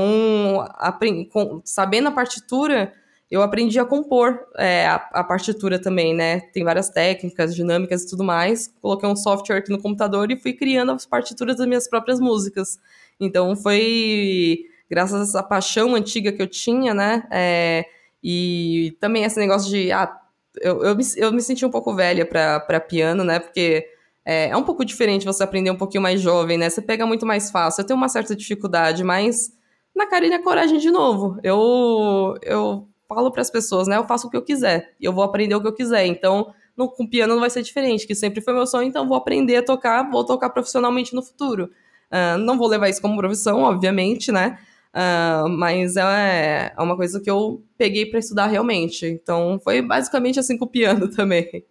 sabendo 1.65 2.07
a 2.07 2.11
partitura, 2.11 2.93
eu 3.29 3.41
aprendi 3.41 3.77
a 3.79 3.85
compor 3.85 4.39
é, 4.57 4.87
a, 4.87 4.95
a, 4.95 5.23
partitura 5.23 5.79
também, 5.79 6.15
né? 6.15 6.39
Tem 6.53 6.63
várias 6.63 6.89
técnicas, 6.89 7.53
dinâmicas 7.53 8.03
e 8.03 8.09
tudo 8.09 8.23
mais. 8.23 8.73
Coloquei 8.81 9.07
um 9.07 9.15
software 9.15 9.57
aqui 9.57 9.71
no 9.71 9.81
computador 9.81 10.31
e 10.31 10.39
fui 10.39 10.53
criando 10.53 10.91
as 10.91 11.05
partituras 11.05 11.57
das 11.57 11.67
minhas 11.67 11.87
próprias 11.87 12.19
músicas. 12.19 12.79
Então, 13.19 13.55
foi 13.55 14.65
graças 14.89 15.19
a 15.19 15.23
essa 15.23 15.43
paixão 15.43 15.95
antiga 15.95 16.31
que 16.31 16.41
eu 16.41 16.47
tinha, 16.47 16.93
né? 16.93 17.27
É, 17.31 17.85
e 18.23 18.97
também 18.99 19.23
esse 19.23 19.39
negócio 19.39 19.69
de. 19.69 19.91
Ah, 19.91 20.17
eu, 20.61 20.83
eu, 20.83 20.95
me, 20.95 21.03
eu 21.17 21.31
me 21.31 21.41
senti 21.41 21.65
um 21.65 21.69
pouco 21.69 21.93
velha 21.93 22.25
para 22.25 22.79
piano, 22.79 23.23
né? 23.23 23.39
Porque 23.39 23.85
é, 24.25 24.49
é, 24.49 24.57
um 24.57 24.63
pouco 24.63 24.83
diferente 24.83 25.25
você 25.25 25.43
aprender 25.43 25.71
um 25.71 25.77
pouquinho 25.77 26.03
mais 26.03 26.19
jovem, 26.21 26.57
né? 26.57 26.69
Você 26.69 26.81
pega 26.81 27.05
muito 27.05 27.25
mais 27.25 27.49
fácil. 27.51 27.81
Eu 27.81 27.87
tenho 27.87 27.97
uma 27.97 28.09
certa 28.09 28.35
dificuldade, 28.35 29.03
mas 29.03 29.51
na 29.95 30.05
cara 30.07 30.27
na 30.29 30.41
coragem 30.41 30.77
de 30.77 30.91
novo. 30.91 31.39
Eu, 31.43 32.35
eu 32.41 32.87
falo 33.07 33.31
para 33.31 33.41
as 33.41 33.49
pessoas, 33.49 33.87
né? 33.87 33.97
Eu 33.97 34.05
faço 34.05 34.27
o 34.27 34.29
que 34.29 34.37
eu 34.37 34.43
quiser 34.43 34.93
eu 35.01 35.13
vou 35.13 35.23
aprender 35.23 35.55
o 35.55 35.61
que 35.61 35.67
eu 35.67 35.73
quiser. 35.73 36.05
Então, 36.05 36.53
no, 36.77 36.89
com 36.89 37.07
piano 37.07 37.33
não 37.33 37.41
vai 37.41 37.49
ser 37.49 37.61
diferente, 37.61 38.05
que 38.05 38.15
sempre 38.15 38.41
foi 38.41 38.53
meu 38.53 38.65
sonho, 38.65 38.87
então 38.87 39.07
vou 39.07 39.17
aprender 39.17 39.57
a 39.57 39.63
tocar, 39.63 40.09
vou 40.09 40.23
tocar 40.23 40.49
profissionalmente 40.49 41.13
no 41.13 41.21
futuro. 41.21 41.71
Uh, 42.11 42.37
não 42.37 42.57
vou 42.57 42.67
levar 42.67 42.89
isso 42.89 43.01
como 43.01 43.17
profissão, 43.17 43.63
obviamente, 43.63 44.31
né? 44.31 44.57
Uh, 44.93 45.47
mas 45.47 45.95
é, 45.97 46.73
é 46.75 46.81
uma 46.81 46.95
coisa 46.95 47.21
que 47.21 47.29
eu 47.29 47.63
peguei 47.77 48.05
para 48.05 48.19
estudar 48.19 48.47
realmente. 48.47 49.05
Então 49.05 49.59
foi 49.63 49.81
basicamente 49.81 50.39
assim 50.39 50.57
com 50.57 50.65
o 50.65 50.69
piano 50.69 51.07
também. 51.13 51.65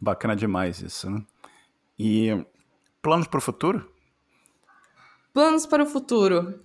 Bacana 0.00 0.34
demais 0.34 0.80
isso, 0.80 1.10
né? 1.10 1.22
E 1.98 2.44
planos 3.02 3.26
para 3.26 3.38
o 3.38 3.42
futuro? 3.42 3.90
Planos 5.32 5.66
para 5.66 5.82
o 5.82 5.86
futuro. 5.86 6.60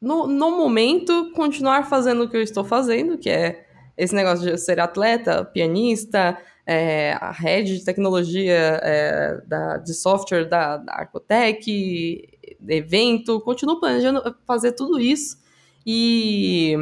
No, 0.00 0.26
no 0.26 0.56
momento, 0.56 1.30
continuar 1.32 1.86
fazendo 1.88 2.24
o 2.24 2.28
que 2.28 2.36
eu 2.36 2.42
estou 2.42 2.64
fazendo, 2.64 3.18
que 3.18 3.28
é 3.28 3.66
esse 3.96 4.14
negócio 4.14 4.50
de 4.50 4.56
ser 4.56 4.80
atleta, 4.80 5.44
pianista, 5.44 6.38
é, 6.66 7.12
a 7.20 7.30
rede 7.30 7.78
de 7.78 7.84
tecnologia 7.84 8.80
é, 8.82 9.40
da, 9.46 9.76
de 9.76 9.92
software 9.92 10.44
da, 10.48 10.78
da 10.78 10.94
Arcotec, 10.94 12.39
evento, 12.68 13.40
continuo 13.40 13.80
planejando 13.80 14.34
fazer 14.46 14.72
tudo 14.72 15.00
isso. 15.00 15.38
E 15.86 16.76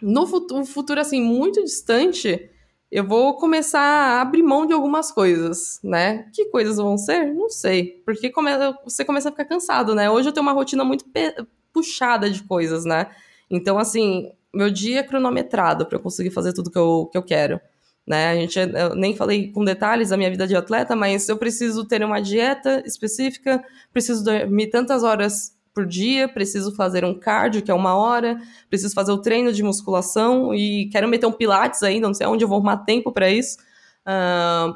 no 0.00 0.26
futuro, 0.26 0.64
futuro, 0.64 1.00
assim, 1.00 1.20
muito 1.20 1.62
distante, 1.62 2.50
eu 2.90 3.06
vou 3.06 3.36
começar 3.36 3.80
a 3.80 4.20
abrir 4.22 4.42
mão 4.42 4.66
de 4.66 4.72
algumas 4.72 5.10
coisas, 5.12 5.78
né? 5.82 6.28
Que 6.32 6.46
coisas 6.46 6.76
vão 6.76 6.96
ser? 6.96 7.34
Não 7.34 7.50
sei. 7.50 8.02
Porque 8.04 8.30
come, 8.30 8.50
você 8.84 9.04
começa 9.04 9.28
a 9.28 9.32
ficar 9.32 9.44
cansado, 9.44 9.94
né? 9.94 10.10
Hoje 10.10 10.28
eu 10.28 10.32
tenho 10.32 10.42
uma 10.42 10.52
rotina 10.52 10.84
muito 10.84 11.04
puxada 11.72 12.30
de 12.30 12.42
coisas, 12.44 12.84
né? 12.84 13.10
Então, 13.50 13.78
assim, 13.78 14.32
meu 14.54 14.70
dia 14.70 15.00
é 15.00 15.02
cronometrado 15.02 15.86
para 15.86 15.96
eu 15.96 16.02
conseguir 16.02 16.30
fazer 16.30 16.52
tudo 16.52 16.70
que 16.70 16.78
eu, 16.78 17.08
que 17.12 17.18
eu 17.18 17.22
quero. 17.22 17.60
Né? 18.08 18.30
A 18.30 18.34
gente, 18.34 18.58
eu 18.58 18.94
nem 18.94 19.14
falei 19.14 19.52
com 19.52 19.62
detalhes 19.62 20.08
da 20.08 20.16
minha 20.16 20.30
vida 20.30 20.46
de 20.46 20.56
atleta, 20.56 20.96
mas 20.96 21.28
eu 21.28 21.36
preciso 21.36 21.84
ter 21.84 22.02
uma 22.02 22.20
dieta 22.20 22.82
específica, 22.86 23.62
preciso 23.92 24.24
dormir 24.24 24.68
tantas 24.68 25.02
horas 25.02 25.54
por 25.74 25.84
dia, 25.84 26.26
preciso 26.26 26.74
fazer 26.74 27.04
um 27.04 27.12
cardio, 27.12 27.60
que 27.60 27.70
é 27.70 27.74
uma 27.74 27.94
hora, 27.94 28.40
preciso 28.70 28.94
fazer 28.94 29.12
o 29.12 29.18
treino 29.18 29.52
de 29.52 29.62
musculação 29.62 30.54
e 30.54 30.88
quero 30.90 31.06
meter 31.06 31.26
um 31.26 31.32
pilates 31.32 31.82
ainda, 31.82 32.06
não 32.06 32.14
sei 32.14 32.26
onde 32.26 32.42
eu 32.42 32.48
vou 32.48 32.56
arrumar 32.56 32.78
tempo 32.78 33.12
para 33.12 33.30
isso. 33.30 33.58
Uh, 34.06 34.74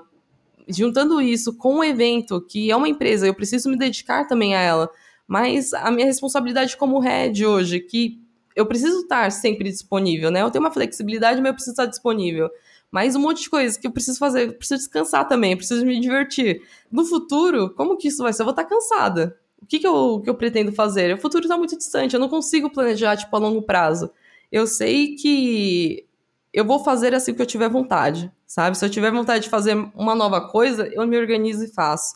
juntando 0.68 1.22
isso 1.22 1.56
com 1.56 1.76
um 1.76 1.84
evento, 1.84 2.38
que 2.42 2.70
é 2.70 2.76
uma 2.76 2.88
empresa, 2.88 3.26
eu 3.26 3.34
preciso 3.34 3.70
me 3.70 3.78
dedicar 3.78 4.26
também 4.26 4.54
a 4.54 4.60
ela, 4.60 4.90
mas 5.26 5.72
a 5.72 5.90
minha 5.90 6.06
responsabilidade 6.06 6.76
como 6.76 6.98
head 6.98 7.46
hoje, 7.46 7.80
que 7.80 8.20
eu 8.54 8.66
preciso 8.66 9.00
estar 9.00 9.32
sempre 9.32 9.70
disponível, 9.70 10.30
né? 10.30 10.42
Eu 10.42 10.50
tenho 10.50 10.62
uma 10.62 10.70
flexibilidade, 10.70 11.40
mas 11.40 11.48
eu 11.48 11.54
preciso 11.54 11.72
estar 11.72 11.86
disponível 11.86 12.50
mais 12.92 13.16
um 13.16 13.20
monte 13.20 13.42
de 13.42 13.50
coisas 13.50 13.78
que 13.78 13.86
eu 13.86 13.90
preciso 13.90 14.18
fazer, 14.18 14.48
eu 14.48 14.52
preciso 14.52 14.80
descansar 14.80 15.26
também, 15.26 15.52
eu 15.52 15.56
preciso 15.56 15.84
me 15.86 15.98
divertir. 15.98 16.60
No 16.90 17.06
futuro, 17.06 17.70
como 17.70 17.96
que 17.96 18.08
isso 18.08 18.22
vai 18.22 18.34
ser? 18.34 18.42
Eu 18.42 18.44
vou 18.46 18.52
estar 18.52 18.64
cansada. 18.64 19.38
O 19.60 19.66
que, 19.66 19.78
que, 19.78 19.86
eu, 19.86 20.20
que 20.22 20.28
eu 20.28 20.34
pretendo 20.34 20.70
fazer? 20.72 21.14
O 21.14 21.20
futuro 21.20 21.44
está 21.44 21.56
muito 21.56 21.76
distante, 21.76 22.12
eu 22.12 22.20
não 22.20 22.28
consigo 22.28 22.70
planejar, 22.70 23.16
tipo, 23.16 23.34
a 23.34 23.38
longo 23.38 23.62
prazo. 23.62 24.10
Eu 24.50 24.66
sei 24.66 25.14
que 25.14 26.06
eu 26.52 26.66
vou 26.66 26.84
fazer 26.84 27.14
assim 27.14 27.32
que 27.32 27.40
eu 27.40 27.46
tiver 27.46 27.70
vontade, 27.70 28.30
sabe? 28.46 28.76
Se 28.76 28.84
eu 28.84 28.90
tiver 28.90 29.10
vontade 29.10 29.44
de 29.44 29.50
fazer 29.50 29.74
uma 29.94 30.14
nova 30.14 30.46
coisa, 30.48 30.86
eu 30.92 31.06
me 31.06 31.16
organizo 31.16 31.64
e 31.64 31.68
faço. 31.68 32.14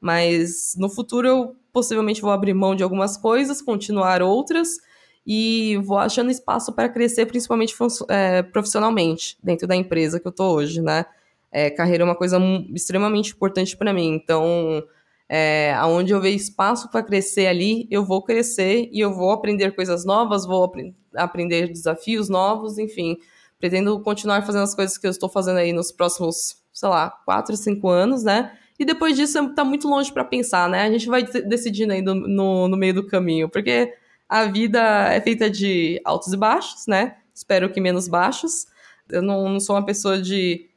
Mas 0.00 0.74
no 0.78 0.88
futuro 0.88 1.28
eu 1.28 1.56
possivelmente 1.70 2.22
vou 2.22 2.30
abrir 2.30 2.54
mão 2.54 2.74
de 2.74 2.82
algumas 2.82 3.18
coisas, 3.18 3.60
continuar 3.60 4.22
outras, 4.22 4.78
e 5.26 5.78
vou 5.84 5.98
achando 5.98 6.30
espaço 6.30 6.72
para 6.72 6.88
crescer, 6.88 7.26
principalmente 7.26 7.74
é, 8.08 8.42
profissionalmente, 8.42 9.38
dentro 9.42 9.66
da 9.66 9.74
empresa 9.74 10.20
que 10.20 10.28
eu 10.28 10.32
tô 10.32 10.54
hoje, 10.54 10.82
né? 10.82 11.06
É, 11.50 11.70
carreira 11.70 12.02
é 12.02 12.06
uma 12.06 12.16
coisa 12.16 12.38
extremamente 12.74 13.32
importante 13.32 13.76
para 13.76 13.92
mim, 13.92 14.08
então, 14.08 14.82
é, 15.28 15.72
aonde 15.74 16.12
eu 16.12 16.20
vejo 16.20 16.36
espaço 16.36 16.90
para 16.90 17.02
crescer 17.02 17.46
ali, 17.46 17.86
eu 17.90 18.04
vou 18.04 18.22
crescer 18.22 18.88
e 18.92 19.00
eu 19.00 19.14
vou 19.14 19.30
aprender 19.30 19.70
coisas 19.74 20.04
novas, 20.04 20.44
vou 20.44 20.64
ap 20.64 20.76
aprender 21.14 21.68
desafios 21.68 22.28
novos, 22.28 22.76
enfim, 22.76 23.16
pretendo 23.58 23.98
continuar 24.00 24.42
fazendo 24.42 24.64
as 24.64 24.74
coisas 24.74 24.98
que 24.98 25.06
eu 25.06 25.10
estou 25.10 25.28
fazendo 25.28 25.58
aí 25.58 25.72
nos 25.72 25.92
próximos, 25.92 26.56
sei 26.72 26.88
lá, 26.88 27.08
quatro, 27.24 27.56
cinco 27.56 27.88
anos, 27.88 28.24
né? 28.24 28.52
E 28.78 28.84
depois 28.84 29.16
disso 29.16 29.54
tá 29.54 29.64
muito 29.64 29.88
longe 29.88 30.12
para 30.12 30.24
pensar, 30.24 30.68
né? 30.68 30.82
A 30.82 30.90
gente 30.90 31.06
vai 31.06 31.22
decidindo 31.22 31.92
aí 31.92 32.02
no, 32.02 32.14
no, 32.14 32.68
no 32.68 32.76
meio 32.76 32.94
do 32.94 33.06
caminho, 33.06 33.48
porque 33.48 33.94
a 34.34 34.46
vida 34.46 34.80
é 35.12 35.20
feita 35.20 35.48
de 35.48 36.00
altos 36.04 36.32
e 36.32 36.36
baixos, 36.36 36.88
né? 36.88 37.18
Espero 37.32 37.70
que 37.70 37.80
menos 37.80 38.08
baixos. 38.08 38.66
Eu 39.08 39.22
não, 39.22 39.48
não 39.48 39.60
sou 39.60 39.76
uma 39.76 39.86
pessoa 39.86 40.20
de 40.20 40.68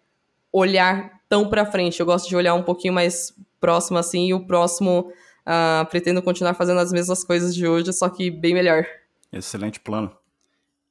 olhar 0.54 1.24
tão 1.28 1.50
para 1.50 1.66
frente. 1.66 2.00
Eu 2.00 2.06
gosto 2.06 2.30
de 2.30 2.36
olhar 2.36 2.54
um 2.54 2.62
pouquinho 2.62 2.94
mais 2.94 3.36
próximo 3.60 3.98
assim 3.98 4.28
e 4.28 4.34
o 4.36 4.46
próximo 4.46 5.12
uh, 5.42 5.84
pretendo 5.90 6.22
continuar 6.22 6.54
fazendo 6.54 6.80
as 6.80 6.92
mesmas 6.92 7.24
coisas 7.24 7.56
de 7.56 7.68
hoje, 7.68 7.92
só 7.94 8.08
que 8.10 8.30
bem 8.30 8.54
melhor. 8.54 8.86
Excelente 9.34 9.80
plano. 9.80 10.16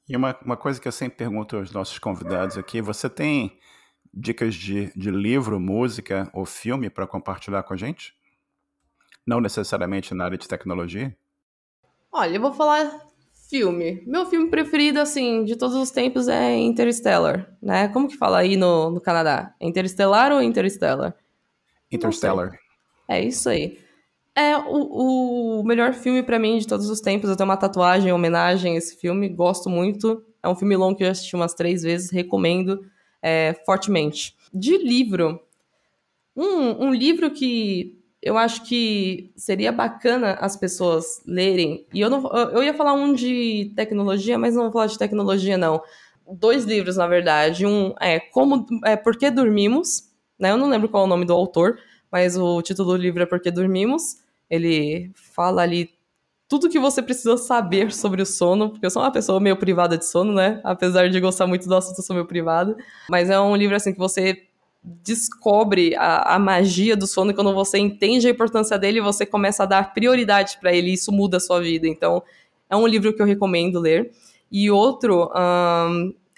E 0.09 0.17
uma, 0.17 0.37
uma 0.45 0.57
coisa 0.57 0.81
que 0.81 0.89
eu 0.89 0.93
sempre 0.93 1.19
pergunto 1.19 1.57
aos 1.57 1.71
nossos 1.71 2.01
convidados 2.01 2.59
aqui: 2.59 2.83
você 2.83 3.09
tem 3.09 3.61
dicas 4.13 4.57
de, 4.57 4.93
de 4.97 5.13
livro, 5.13 5.61
música 5.61 6.29
ou 6.33 6.45
filme 6.45 6.91
para 6.91 7.07
compartilhar 7.07 7.63
com 7.63 7.75
a 7.75 7.77
gente? 7.77 8.13
Não 9.25 9.41
necessariamente 9.41 10.13
na 10.15 10.25
área 10.25 10.37
de 10.37 10.49
tecnologia? 10.49 11.17
Olha, 12.19 12.37
eu 12.37 12.41
vou 12.41 12.55
falar 12.55 12.99
filme. 13.51 14.03
Meu 14.07 14.25
filme 14.25 14.49
preferido, 14.49 14.99
assim, 14.99 15.45
de 15.45 15.55
todos 15.55 15.77
os 15.77 15.91
tempos 15.91 16.29
é 16.29 16.57
Interstellar, 16.57 17.55
né? 17.61 17.89
Como 17.89 18.09
que 18.09 18.17
fala 18.17 18.39
aí 18.39 18.57
no, 18.57 18.91
no 18.91 19.03
Canadá? 19.03 19.55
Interstellar 19.61 20.33
ou 20.33 20.41
Interstellar? 20.41 21.15
Interstellar. 21.93 22.59
É 23.07 23.23
isso 23.23 23.51
aí. 23.51 23.79
É 24.35 24.57
o, 24.57 25.61
o 25.61 25.63
melhor 25.63 25.93
filme 25.93 26.23
para 26.23 26.39
mim 26.39 26.57
de 26.57 26.67
todos 26.67 26.89
os 26.89 27.03
tempos. 27.03 27.29
Eu 27.29 27.37
tenho 27.37 27.51
uma 27.51 27.57
tatuagem 27.59 28.09
em 28.09 28.13
homenagem 28.13 28.77
a 28.77 28.79
esse 28.79 28.97
filme, 28.97 29.29
gosto 29.29 29.69
muito. 29.69 30.25
É 30.43 30.49
um 30.49 30.57
filme 30.57 30.75
longo 30.75 30.97
que 30.97 31.03
eu 31.03 31.09
já 31.09 31.13
assisti 31.13 31.37
umas 31.37 31.53
três 31.53 31.83
vezes, 31.83 32.11
recomendo 32.11 32.83
é, 33.21 33.53
fortemente. 33.67 34.35
De 34.55 34.79
livro, 34.79 35.39
um, 36.35 36.87
um 36.87 36.95
livro 36.95 37.31
que 37.31 37.95
eu 38.27 38.36
acho 38.36 38.65
que 38.65 39.31
seria 39.36 39.70
bacana 39.70 40.32
as 40.40 40.57
pessoas 40.57 41.23
lerem. 41.24 41.86
E 41.94 42.01
eu 42.01 42.11
não 42.11 42.27
eu 42.53 42.61
ia 42.61 42.74
falar 42.74 42.93
um 42.93 43.12
de 43.12 43.73
tecnologia, 43.77 44.36
mas 44.36 44.57
não 44.57 44.65
vou 44.65 44.73
falar 44.73 44.86
de 44.86 44.98
tecnologia 44.98 45.57
não. 45.57 45.81
Dois 46.28 46.65
livros, 46.65 46.97
na 46.97 47.07
verdade. 47.07 47.65
Um 47.65 47.94
é 48.01 48.19
Como 48.19 48.66
é 48.85 48.97
Por 48.97 49.16
que 49.16 49.31
dormimos, 49.31 50.11
né? 50.36 50.51
Eu 50.51 50.57
não 50.57 50.69
lembro 50.69 50.89
qual 50.89 51.05
é 51.05 51.07
o 51.07 51.09
nome 51.09 51.24
do 51.24 51.32
autor, 51.32 51.78
mas 52.11 52.36
o 52.36 52.61
título 52.62 52.94
do 52.94 52.97
livro 52.97 53.23
é 53.23 53.27
Por 53.27 53.39
que 53.39 53.48
dormimos. 53.48 54.16
Ele 54.51 55.12
fala 55.15 55.62
ali 55.62 55.89
tudo 56.48 56.69
que 56.69 56.81
você 56.81 57.01
precisa 57.01 57.36
saber 57.36 57.93
sobre 57.93 58.23
o 58.23 58.27
sono, 58.27 58.70
porque 58.70 58.86
eu 58.86 58.90
sou 58.90 59.03
uma 59.03 59.12
pessoa 59.12 59.39
meio 59.39 59.57
privada 59.57 59.97
de 59.97 60.05
sono, 60.05 60.32
né? 60.32 60.61
Apesar 60.65 61.09
de 61.09 61.20
gostar 61.20 61.47
muito 61.47 61.69
do 61.69 61.77
assunto, 61.77 61.98
eu 61.98 62.05
sou 62.05 62.15
meio 62.15 62.27
privada. 62.27 62.77
Mas 63.09 63.31
é 63.31 63.39
um 63.39 63.55
livro 63.55 63.77
assim 63.77 63.93
que 63.93 63.98
você 64.01 64.45
descobre 64.87 65.97
a, 65.97 66.37
a, 66.37 66.39
magia 66.39 66.97
do 66.97 67.09
sono, 67.09 67.35
quando 67.35 67.53
você 67.53 67.77
entende 67.77 68.29
a 68.29 68.31
importância 68.31 68.79
dele, 68.79 69.01
você 69.01 69.27
começa 69.27 69.65
a 69.65 69.67
dar 69.67 69.93
prioridade 69.93 70.59
para 70.61 70.73
ele, 70.73 70.91
e 70.91 70.93
isso 70.95 71.11
muda 71.11 71.39
a 71.39 71.41
sua 71.41 71.61
vida. 71.61 71.89
Então, 71.89 72.23
é 72.71 72.77
um 72.77 72.87
livro 72.87 73.13
que 73.13 73.21
eu 73.21 73.27
recomendo 73.27 73.81
ler. 73.81 74.13
E 74.51 74.71
outro, 74.71 75.29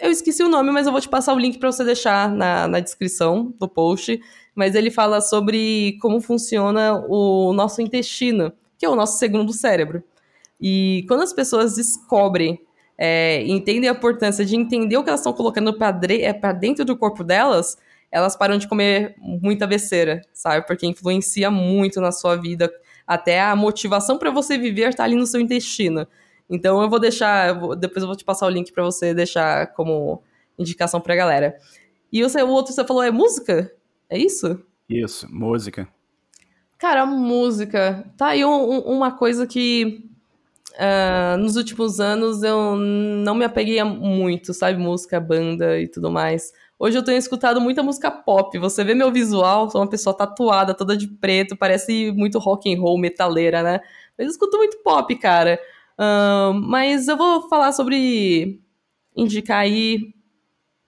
eu 0.00 0.10
esqueci 0.10 0.42
o 0.42 0.48
nome, 0.48 0.70
mas 0.70 0.86
eu 0.86 0.92
vou 0.92 1.00
te 1.00 1.08
passar 1.08 1.34
o 1.34 1.38
link 1.38 1.58
para 1.58 1.70
você 1.70 1.84
deixar 1.84 2.30
na, 2.30 2.66
na 2.66 2.80
descrição 2.80 3.52
do 3.58 3.68
post. 3.68 4.18
Mas 4.54 4.74
ele 4.74 4.90
fala 4.90 5.20
sobre 5.20 5.98
como 6.00 6.20
funciona 6.20 7.04
o 7.06 7.52
nosso 7.52 7.82
intestino, 7.82 8.50
que 8.78 8.86
é 8.86 8.88
o 8.88 8.96
nosso 8.96 9.18
segundo 9.18 9.52
cérebro. 9.52 10.02
E 10.60 11.04
quando 11.06 11.22
as 11.22 11.34
pessoas 11.34 11.76
descobrem 11.76 12.58
é, 12.98 13.44
entendem 13.46 13.88
a 13.88 13.92
importância 13.92 14.44
de 14.44 14.56
entender 14.56 14.96
o 14.96 15.04
que 15.04 15.08
elas 15.08 15.20
estão 15.20 15.32
colocando 15.32 15.72
para 15.72 15.96
é, 16.12 16.32
dentro 16.52 16.84
do 16.84 16.96
corpo 16.96 17.22
delas, 17.22 17.78
elas 18.10 18.36
param 18.36 18.58
de 18.58 18.66
comer 18.66 19.14
muita 19.18 19.66
besteira, 19.66 20.22
sabe? 20.32 20.66
Porque 20.66 20.86
influencia 20.86 21.50
muito 21.50 22.00
na 22.00 22.12
sua 22.12 22.36
vida. 22.36 22.72
Até 23.06 23.40
a 23.40 23.54
motivação 23.56 24.18
para 24.18 24.30
você 24.30 24.58
viver 24.58 24.94
tá 24.94 25.04
ali 25.04 25.16
no 25.16 25.26
seu 25.26 25.40
intestino. 25.40 26.06
Então 26.48 26.82
eu 26.82 26.88
vou 26.88 26.98
deixar, 26.98 27.48
eu 27.48 27.60
vou, 27.60 27.76
depois 27.76 28.02
eu 28.02 28.06
vou 28.06 28.16
te 28.16 28.24
passar 28.24 28.46
o 28.46 28.50
link 28.50 28.72
para 28.72 28.82
você 28.82 29.12
deixar 29.12 29.68
como 29.74 30.22
indicação 30.58 31.00
pra 31.00 31.14
galera. 31.14 31.56
E 32.12 32.22
você, 32.22 32.42
o 32.42 32.48
outro 32.48 32.72
você 32.72 32.84
falou 32.84 33.02
é 33.02 33.10
música? 33.10 33.70
É 34.08 34.18
isso? 34.18 34.58
Isso, 34.88 35.26
música. 35.30 35.86
Cara, 36.78 37.04
música. 37.04 38.04
Tá 38.16 38.28
aí 38.28 38.44
um, 38.44 38.50
um, 38.50 38.78
uma 38.80 39.12
coisa 39.12 39.46
que 39.46 40.08
uh, 40.74 41.36
nos 41.36 41.56
últimos 41.56 42.00
anos 42.00 42.42
eu 42.42 42.76
não 42.76 43.34
me 43.34 43.44
apeguei 43.44 43.82
muito, 43.82 44.54
sabe? 44.54 44.78
Música, 44.78 45.20
banda 45.20 45.78
e 45.78 45.88
tudo 45.88 46.10
mais. 46.10 46.52
Hoje 46.78 46.96
eu 46.96 47.04
tenho 47.04 47.18
escutado 47.18 47.60
muita 47.60 47.82
música 47.82 48.08
pop. 48.10 48.56
Você 48.58 48.84
vê 48.84 48.94
meu 48.94 49.10
visual, 49.10 49.68
sou 49.68 49.80
uma 49.80 49.90
pessoa 49.90 50.14
tatuada, 50.16 50.72
toda 50.72 50.96
de 50.96 51.08
preto, 51.08 51.56
parece 51.56 52.12
muito 52.12 52.38
rock 52.38 52.72
and 52.72 52.80
roll, 52.80 52.96
metaleira, 52.96 53.62
né? 53.64 53.80
Mas 54.16 54.26
eu 54.26 54.30
escuto 54.30 54.56
muito 54.56 54.78
pop, 54.78 55.12
cara. 55.16 55.60
Uh, 55.98 56.54
mas 56.54 57.08
eu 57.08 57.16
vou 57.16 57.48
falar 57.48 57.72
sobre 57.72 58.60
indicar 59.16 59.58
aí 59.58 60.14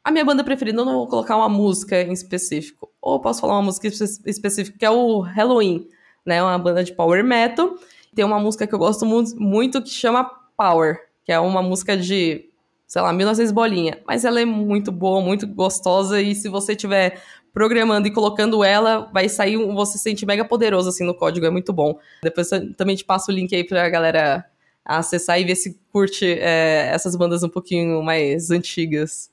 a 0.05 0.13
minha 0.13 0.25
banda 0.25 0.45
preferida. 0.45 0.81
Eu 0.81 0.85
não 0.85 0.95
vou 0.95 1.09
colocar 1.09 1.37
uma 1.37 1.49
música 1.49 2.01
em 2.01 2.13
específico. 2.13 2.89
Ou 3.03 3.19
posso 3.19 3.41
falar 3.41 3.55
uma 3.55 3.63
música 3.63 3.89
específica, 3.89 4.79
que 4.79 4.85
é 4.85 4.91
o 4.91 5.19
Halloween, 5.19 5.89
né? 6.25 6.41
Uma 6.41 6.59
banda 6.59 6.85
de 6.85 6.93
power 6.93 7.25
metal. 7.25 7.75
Tem 8.15 8.25
uma 8.25 8.39
música 8.39 8.65
que 8.65 8.75
eu 8.75 8.79
gosto 8.79 9.05
muito 9.05 9.83
que 9.83 9.91
chama 9.91 10.25
Power, 10.57 11.01
que 11.25 11.33
é 11.33 11.41
uma 11.41 11.63
música 11.63 11.97
de 11.97 12.50
sei 12.91 13.01
lá, 13.03 13.13
1900 13.13 13.53
bolinha. 13.53 14.03
Mas 14.05 14.25
ela 14.25 14.41
é 14.41 14.45
muito 14.45 14.91
boa, 14.91 15.23
muito 15.23 15.47
gostosa 15.47 16.21
e 16.21 16.35
se 16.35 16.49
você 16.49 16.75
tiver 16.75 17.23
programando 17.55 18.09
e 18.09 18.11
colocando 18.13 18.65
ela, 18.65 19.09
vai 19.13 19.29
sair, 19.29 19.57
você 19.57 19.93
se 19.97 20.03
sente 20.03 20.27
mega 20.27 20.45
poderoso 20.45 20.89
assim 20.89 21.07
no 21.07 21.15
código, 21.15 21.47
é 21.47 21.51
muito 21.51 21.73
bom. 21.73 22.01
Depois 22.21 22.51
eu 22.51 22.75
também 22.75 22.97
te 22.97 23.05
passo 23.05 23.31
o 23.31 23.35
link 23.35 23.55
aí 23.55 23.63
pra 23.63 23.89
galera 23.89 24.45
acessar 24.85 25.41
e 25.41 25.45
ver 25.45 25.55
se 25.55 25.79
curte 25.93 26.27
é, 26.27 26.91
essas 26.93 27.15
bandas 27.15 27.45
um 27.45 27.49
pouquinho 27.49 28.03
mais 28.03 28.51
antigas. 28.51 29.31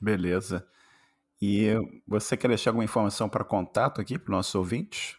Beleza. 0.00 0.66
E 1.40 1.74
você 2.08 2.38
quer 2.38 2.48
deixar 2.48 2.70
alguma 2.70 2.84
informação 2.84 3.28
para 3.28 3.44
contato 3.44 4.00
aqui 4.00 4.18
para 4.18 4.32
o 4.32 4.34
nosso 4.34 4.56
ouvinte? 4.56 5.18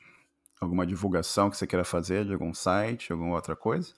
Alguma 0.60 0.88
divulgação 0.88 1.52
que 1.52 1.58
você 1.58 1.68
queira 1.68 1.86
fazer 1.86 2.26
de 2.26 2.34
algum 2.34 2.52
site, 2.52 3.12
alguma 3.12 3.36
outra 3.36 3.56
coisa? 3.56 3.94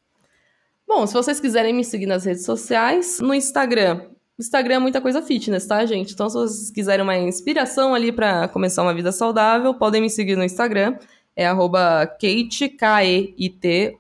Bom, 0.90 1.06
se 1.06 1.14
vocês 1.14 1.40
quiserem 1.40 1.72
me 1.72 1.86
seguir 1.86 2.08
nas 2.08 2.26
redes 2.26 2.44
sociais, 2.44 3.20
no 3.22 3.32
Instagram. 3.32 4.08
Instagram 4.40 4.74
é 4.74 4.80
muita 4.80 5.00
coisa 5.00 5.22
fitness, 5.22 5.68
tá, 5.68 5.86
gente? 5.86 6.14
Então, 6.14 6.28
se 6.28 6.34
vocês 6.34 6.72
quiserem 6.72 7.04
uma 7.04 7.16
inspiração 7.16 7.94
ali 7.94 8.12
para 8.12 8.48
começar 8.48 8.82
uma 8.82 8.92
vida 8.92 9.12
saudável, 9.12 9.72
podem 9.76 10.02
me 10.02 10.10
seguir 10.10 10.36
no 10.36 10.44
Instagram. 10.44 10.98
É 11.36 11.46
arroba 11.46 12.08
Kate, 12.08 12.70
K-E-I-T. 12.70 13.98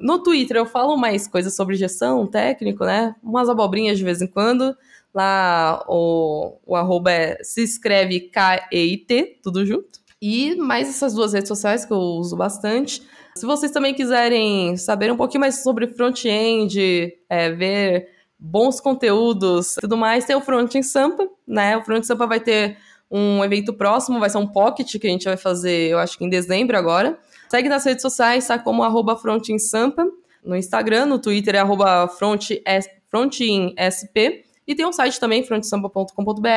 No 0.00 0.22
Twitter 0.22 0.56
eu 0.56 0.64
falo 0.64 0.96
mais 0.96 1.26
coisas 1.26 1.56
sobre 1.56 1.74
gestão, 1.74 2.24
técnico, 2.24 2.84
né? 2.84 3.16
Umas 3.20 3.48
abobrinhas 3.48 3.98
de 3.98 4.04
vez 4.04 4.22
em 4.22 4.28
quando. 4.28 4.76
Lá 5.12 5.84
o, 5.88 6.56
o 6.64 6.76
arroba 6.76 7.10
é, 7.10 7.42
se 7.42 7.64
escreve 7.64 8.20
K-E-I-T, 8.20 9.40
tudo 9.42 9.66
junto. 9.66 9.98
E 10.22 10.54
mais 10.54 10.88
essas 10.88 11.14
duas 11.14 11.32
redes 11.32 11.48
sociais 11.48 11.84
que 11.84 11.92
eu 11.92 11.98
uso 11.98 12.36
bastante. 12.36 13.02
Se 13.38 13.46
vocês 13.46 13.70
também 13.70 13.94
quiserem 13.94 14.76
saber 14.76 15.12
um 15.12 15.16
pouquinho 15.16 15.42
mais 15.42 15.62
sobre 15.62 15.86
front-end, 15.86 17.12
é, 17.30 17.52
ver 17.52 18.08
bons 18.36 18.80
conteúdos 18.80 19.76
tudo 19.80 19.96
mais, 19.96 20.24
tem 20.24 20.34
o 20.34 20.40
Front 20.40 20.74
em 20.74 20.82
Sampa, 20.82 21.28
né? 21.46 21.76
O 21.76 21.84
Front 21.84 22.00
em 22.00 22.02
Sampa 22.02 22.26
vai 22.26 22.40
ter 22.40 22.76
um 23.08 23.44
evento 23.44 23.72
próximo, 23.72 24.18
vai 24.18 24.28
ser 24.28 24.38
um 24.38 24.46
pocket 24.46 24.98
que 24.98 25.06
a 25.06 25.10
gente 25.10 25.24
vai 25.24 25.36
fazer, 25.36 25.92
eu 25.92 26.00
acho 26.00 26.18
que 26.18 26.24
em 26.24 26.28
dezembro 26.28 26.76
agora. 26.76 27.16
Segue 27.48 27.68
nas 27.68 27.84
redes 27.84 28.02
sociais, 28.02 28.48
tá 28.48 28.58
como 28.58 28.82
arroba 28.82 29.16
Front 29.16 29.48
em 29.50 29.58
Sampa, 29.58 30.04
no 30.44 30.56
Instagram, 30.56 31.06
no 31.06 31.20
Twitter 31.20 31.54
é 31.54 31.58
arroba 31.58 32.08
front, 32.08 32.50
frontinsp, 33.08 34.44
e 34.66 34.74
tem 34.74 34.84
um 34.84 34.92
site 34.92 35.20
também, 35.20 35.44
frontsampa.com.br. 35.44 36.48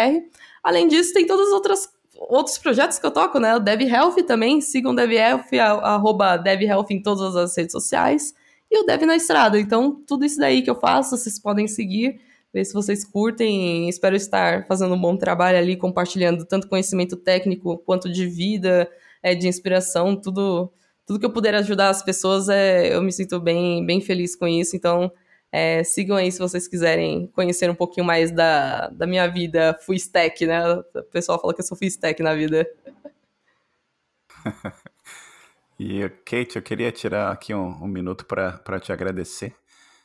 Além 0.63 0.87
disso, 0.87 1.13
tem 1.13 1.27
todas 1.27 1.47
as 1.47 1.53
outras 1.53 1.89
outros 2.29 2.57
projetos 2.57 2.99
que 2.99 3.05
eu 3.05 3.11
toco, 3.11 3.39
né? 3.39 3.55
O 3.55 3.59
Dev 3.59 3.81
Health 3.81 4.23
também. 4.27 4.61
Sigam 4.61 4.93
Dev 4.93 5.11
Health, 5.11 5.45
arroba 5.81 6.41
em 6.89 7.01
todas 7.01 7.35
as 7.35 7.55
redes 7.55 7.71
sociais. 7.71 8.33
E 8.69 8.79
o 8.79 8.85
Dev 8.85 9.01
na 9.03 9.15
Estrada. 9.15 9.59
Então, 9.59 10.01
tudo 10.07 10.25
isso 10.25 10.39
daí 10.39 10.61
que 10.61 10.69
eu 10.69 10.75
faço, 10.75 11.17
vocês 11.17 11.39
podem 11.39 11.67
seguir, 11.67 12.21
ver 12.53 12.63
se 12.63 12.73
vocês 12.73 13.03
curtem. 13.03 13.89
Espero 13.89 14.15
estar 14.15 14.65
fazendo 14.67 14.93
um 14.93 15.01
bom 15.01 15.17
trabalho 15.17 15.57
ali, 15.57 15.75
compartilhando 15.75 16.45
tanto 16.45 16.67
conhecimento 16.67 17.15
técnico 17.17 17.77
quanto 17.79 18.09
de 18.09 18.27
vida, 18.27 18.89
é, 19.21 19.35
de 19.35 19.47
inspiração, 19.47 20.15
tudo, 20.15 20.71
tudo 21.05 21.19
que 21.19 21.25
eu 21.25 21.33
puder 21.33 21.55
ajudar 21.55 21.89
as 21.89 22.01
pessoas, 22.01 22.47
é, 22.47 22.95
eu 22.95 23.01
me 23.01 23.11
sinto 23.11 23.39
bem, 23.39 23.85
bem 23.85 23.99
feliz 23.99 24.35
com 24.35 24.47
isso. 24.47 24.75
Então, 24.75 25.11
é, 25.51 25.83
sigam 25.83 26.15
aí 26.15 26.31
se 26.31 26.39
vocês 26.39 26.67
quiserem 26.67 27.27
conhecer 27.27 27.69
um 27.69 27.75
pouquinho 27.75 28.05
mais 28.05 28.31
da, 28.31 28.87
da 28.89 29.05
minha 29.05 29.27
vida 29.27 29.77
full 29.85 29.95
stack, 29.95 30.45
né? 30.45 30.63
O 30.73 31.03
pessoal 31.11 31.39
fala 31.41 31.53
que 31.53 31.59
eu 31.59 31.65
sou 31.65 31.77
full 31.77 31.87
stack 31.87 32.23
na 32.23 32.33
vida. 32.33 32.65
e, 35.77 36.07
Kate, 36.25 36.55
eu 36.55 36.61
queria 36.61 36.91
tirar 36.91 37.31
aqui 37.31 37.53
um, 37.53 37.83
um 37.83 37.87
minuto 37.87 38.25
para 38.25 38.79
te 38.79 38.93
agradecer. 38.93 39.53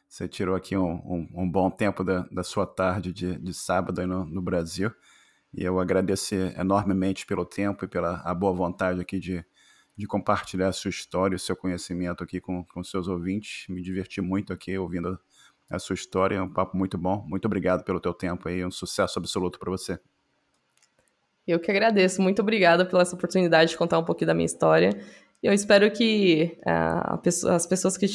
Você 0.08 0.26
tirou 0.26 0.56
aqui 0.56 0.76
um, 0.76 0.94
um, 0.94 1.28
um 1.34 1.50
bom 1.50 1.70
tempo 1.70 2.02
da, 2.02 2.26
da, 2.30 2.42
sua 2.42 2.66
tarde 2.66 3.12
de, 3.12 3.38
de 3.38 3.54
sábado 3.54 4.00
aí 4.00 4.06
no, 4.06 4.24
no, 4.24 4.42
Brasil. 4.42 4.90
E 5.52 5.62
eu 5.62 5.78
agradeço 5.78 6.34
enormemente 6.34 7.24
pelo 7.24 7.44
tempo 7.44 7.84
e 7.84 7.88
pela 7.88 8.20
a 8.24 8.34
boa 8.34 8.52
vontade 8.52 9.00
aqui 9.00 9.18
de, 9.18 9.44
de 9.96 10.06
compartilhar 10.06 10.68
a 10.68 10.72
sua 10.72 10.90
história, 10.90 11.36
o 11.36 11.38
seu 11.38 11.56
conhecimento 11.56 12.22
aqui 12.24 12.40
com, 12.40 12.64
com 12.64 12.82
seus 12.82 13.08
ouvintes. 13.08 13.66
Me 13.68 13.82
diverti 13.82 14.20
muito 14.20 14.52
aqui 14.52 14.76
ouvindo 14.78 15.18
a 15.70 15.78
sua 15.78 15.94
história. 15.94 16.36
É 16.36 16.42
um 16.42 16.52
papo 16.52 16.76
muito 16.76 16.96
bom. 16.96 17.24
Muito 17.26 17.44
obrigado 17.46 17.84
pelo 17.84 18.00
teu 18.00 18.14
tempo 18.14 18.48
aí. 18.48 18.64
Um 18.64 18.70
sucesso 18.70 19.18
absoluto 19.18 19.58
para 19.58 19.70
você. 19.70 19.98
Eu 21.46 21.60
que 21.60 21.70
agradeço. 21.70 22.20
Muito 22.20 22.42
obrigada 22.42 22.84
pela 22.84 23.02
essa 23.02 23.14
oportunidade 23.14 23.70
de 23.70 23.76
contar 23.76 23.98
um 23.98 24.04
pouquinho 24.04 24.28
da 24.28 24.34
minha 24.34 24.46
história. 24.46 24.90
Eu 25.42 25.52
espero 25.52 25.90
que 25.90 26.58
uh, 26.66 27.48
as 27.50 27.66
pessoas 27.66 27.96
que, 27.96 28.06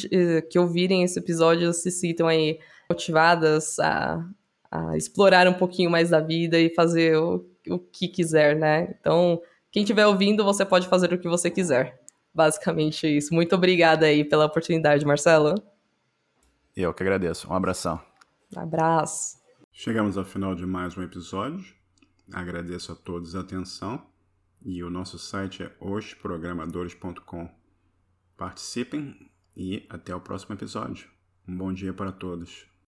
que 0.42 0.58
ouvirem 0.58 1.02
esse 1.02 1.18
episódio 1.18 1.72
se 1.72 1.90
sintam 1.90 2.28
aí 2.28 2.58
motivadas 2.90 3.78
a, 3.78 4.22
a 4.70 4.96
explorar 4.96 5.48
um 5.48 5.54
pouquinho 5.54 5.90
mais 5.90 6.10
da 6.10 6.20
vida 6.20 6.58
e 6.58 6.74
fazer 6.74 7.16
o, 7.16 7.46
o 7.68 7.78
que 7.78 8.08
quiser, 8.08 8.56
né? 8.56 8.94
Então, 9.00 9.40
quem 9.70 9.82
estiver 9.82 10.06
ouvindo, 10.06 10.44
você 10.44 10.64
pode 10.64 10.88
fazer 10.88 11.12
o 11.12 11.18
que 11.18 11.28
você 11.28 11.50
quiser. 11.50 11.98
Basicamente 12.34 13.06
isso. 13.06 13.32
Muito 13.32 13.54
obrigada 13.54 14.06
aí 14.06 14.24
pela 14.24 14.44
oportunidade, 14.44 15.06
Marcelo. 15.06 15.54
Eu 16.74 16.94
que 16.94 17.02
agradeço. 17.02 17.50
Um 17.50 17.54
abração. 17.54 18.00
Um 18.56 18.60
abraço. 18.60 19.38
Chegamos 19.70 20.16
ao 20.16 20.24
final 20.24 20.54
de 20.54 20.64
mais 20.64 20.96
um 20.96 21.02
episódio. 21.02 21.74
Agradeço 22.32 22.92
a 22.92 22.94
todos 22.94 23.36
a 23.36 23.40
atenção 23.40 24.06
e 24.64 24.82
o 24.82 24.88
nosso 24.88 25.18
site 25.18 25.62
é 25.62 25.76
osprogramadores.com. 25.78 27.50
Participem 28.36 29.30
e 29.54 29.86
até 29.90 30.14
o 30.14 30.20
próximo 30.20 30.54
episódio. 30.54 31.10
Um 31.46 31.56
bom 31.56 31.72
dia 31.72 31.92
para 31.92 32.10
todos. 32.10 32.71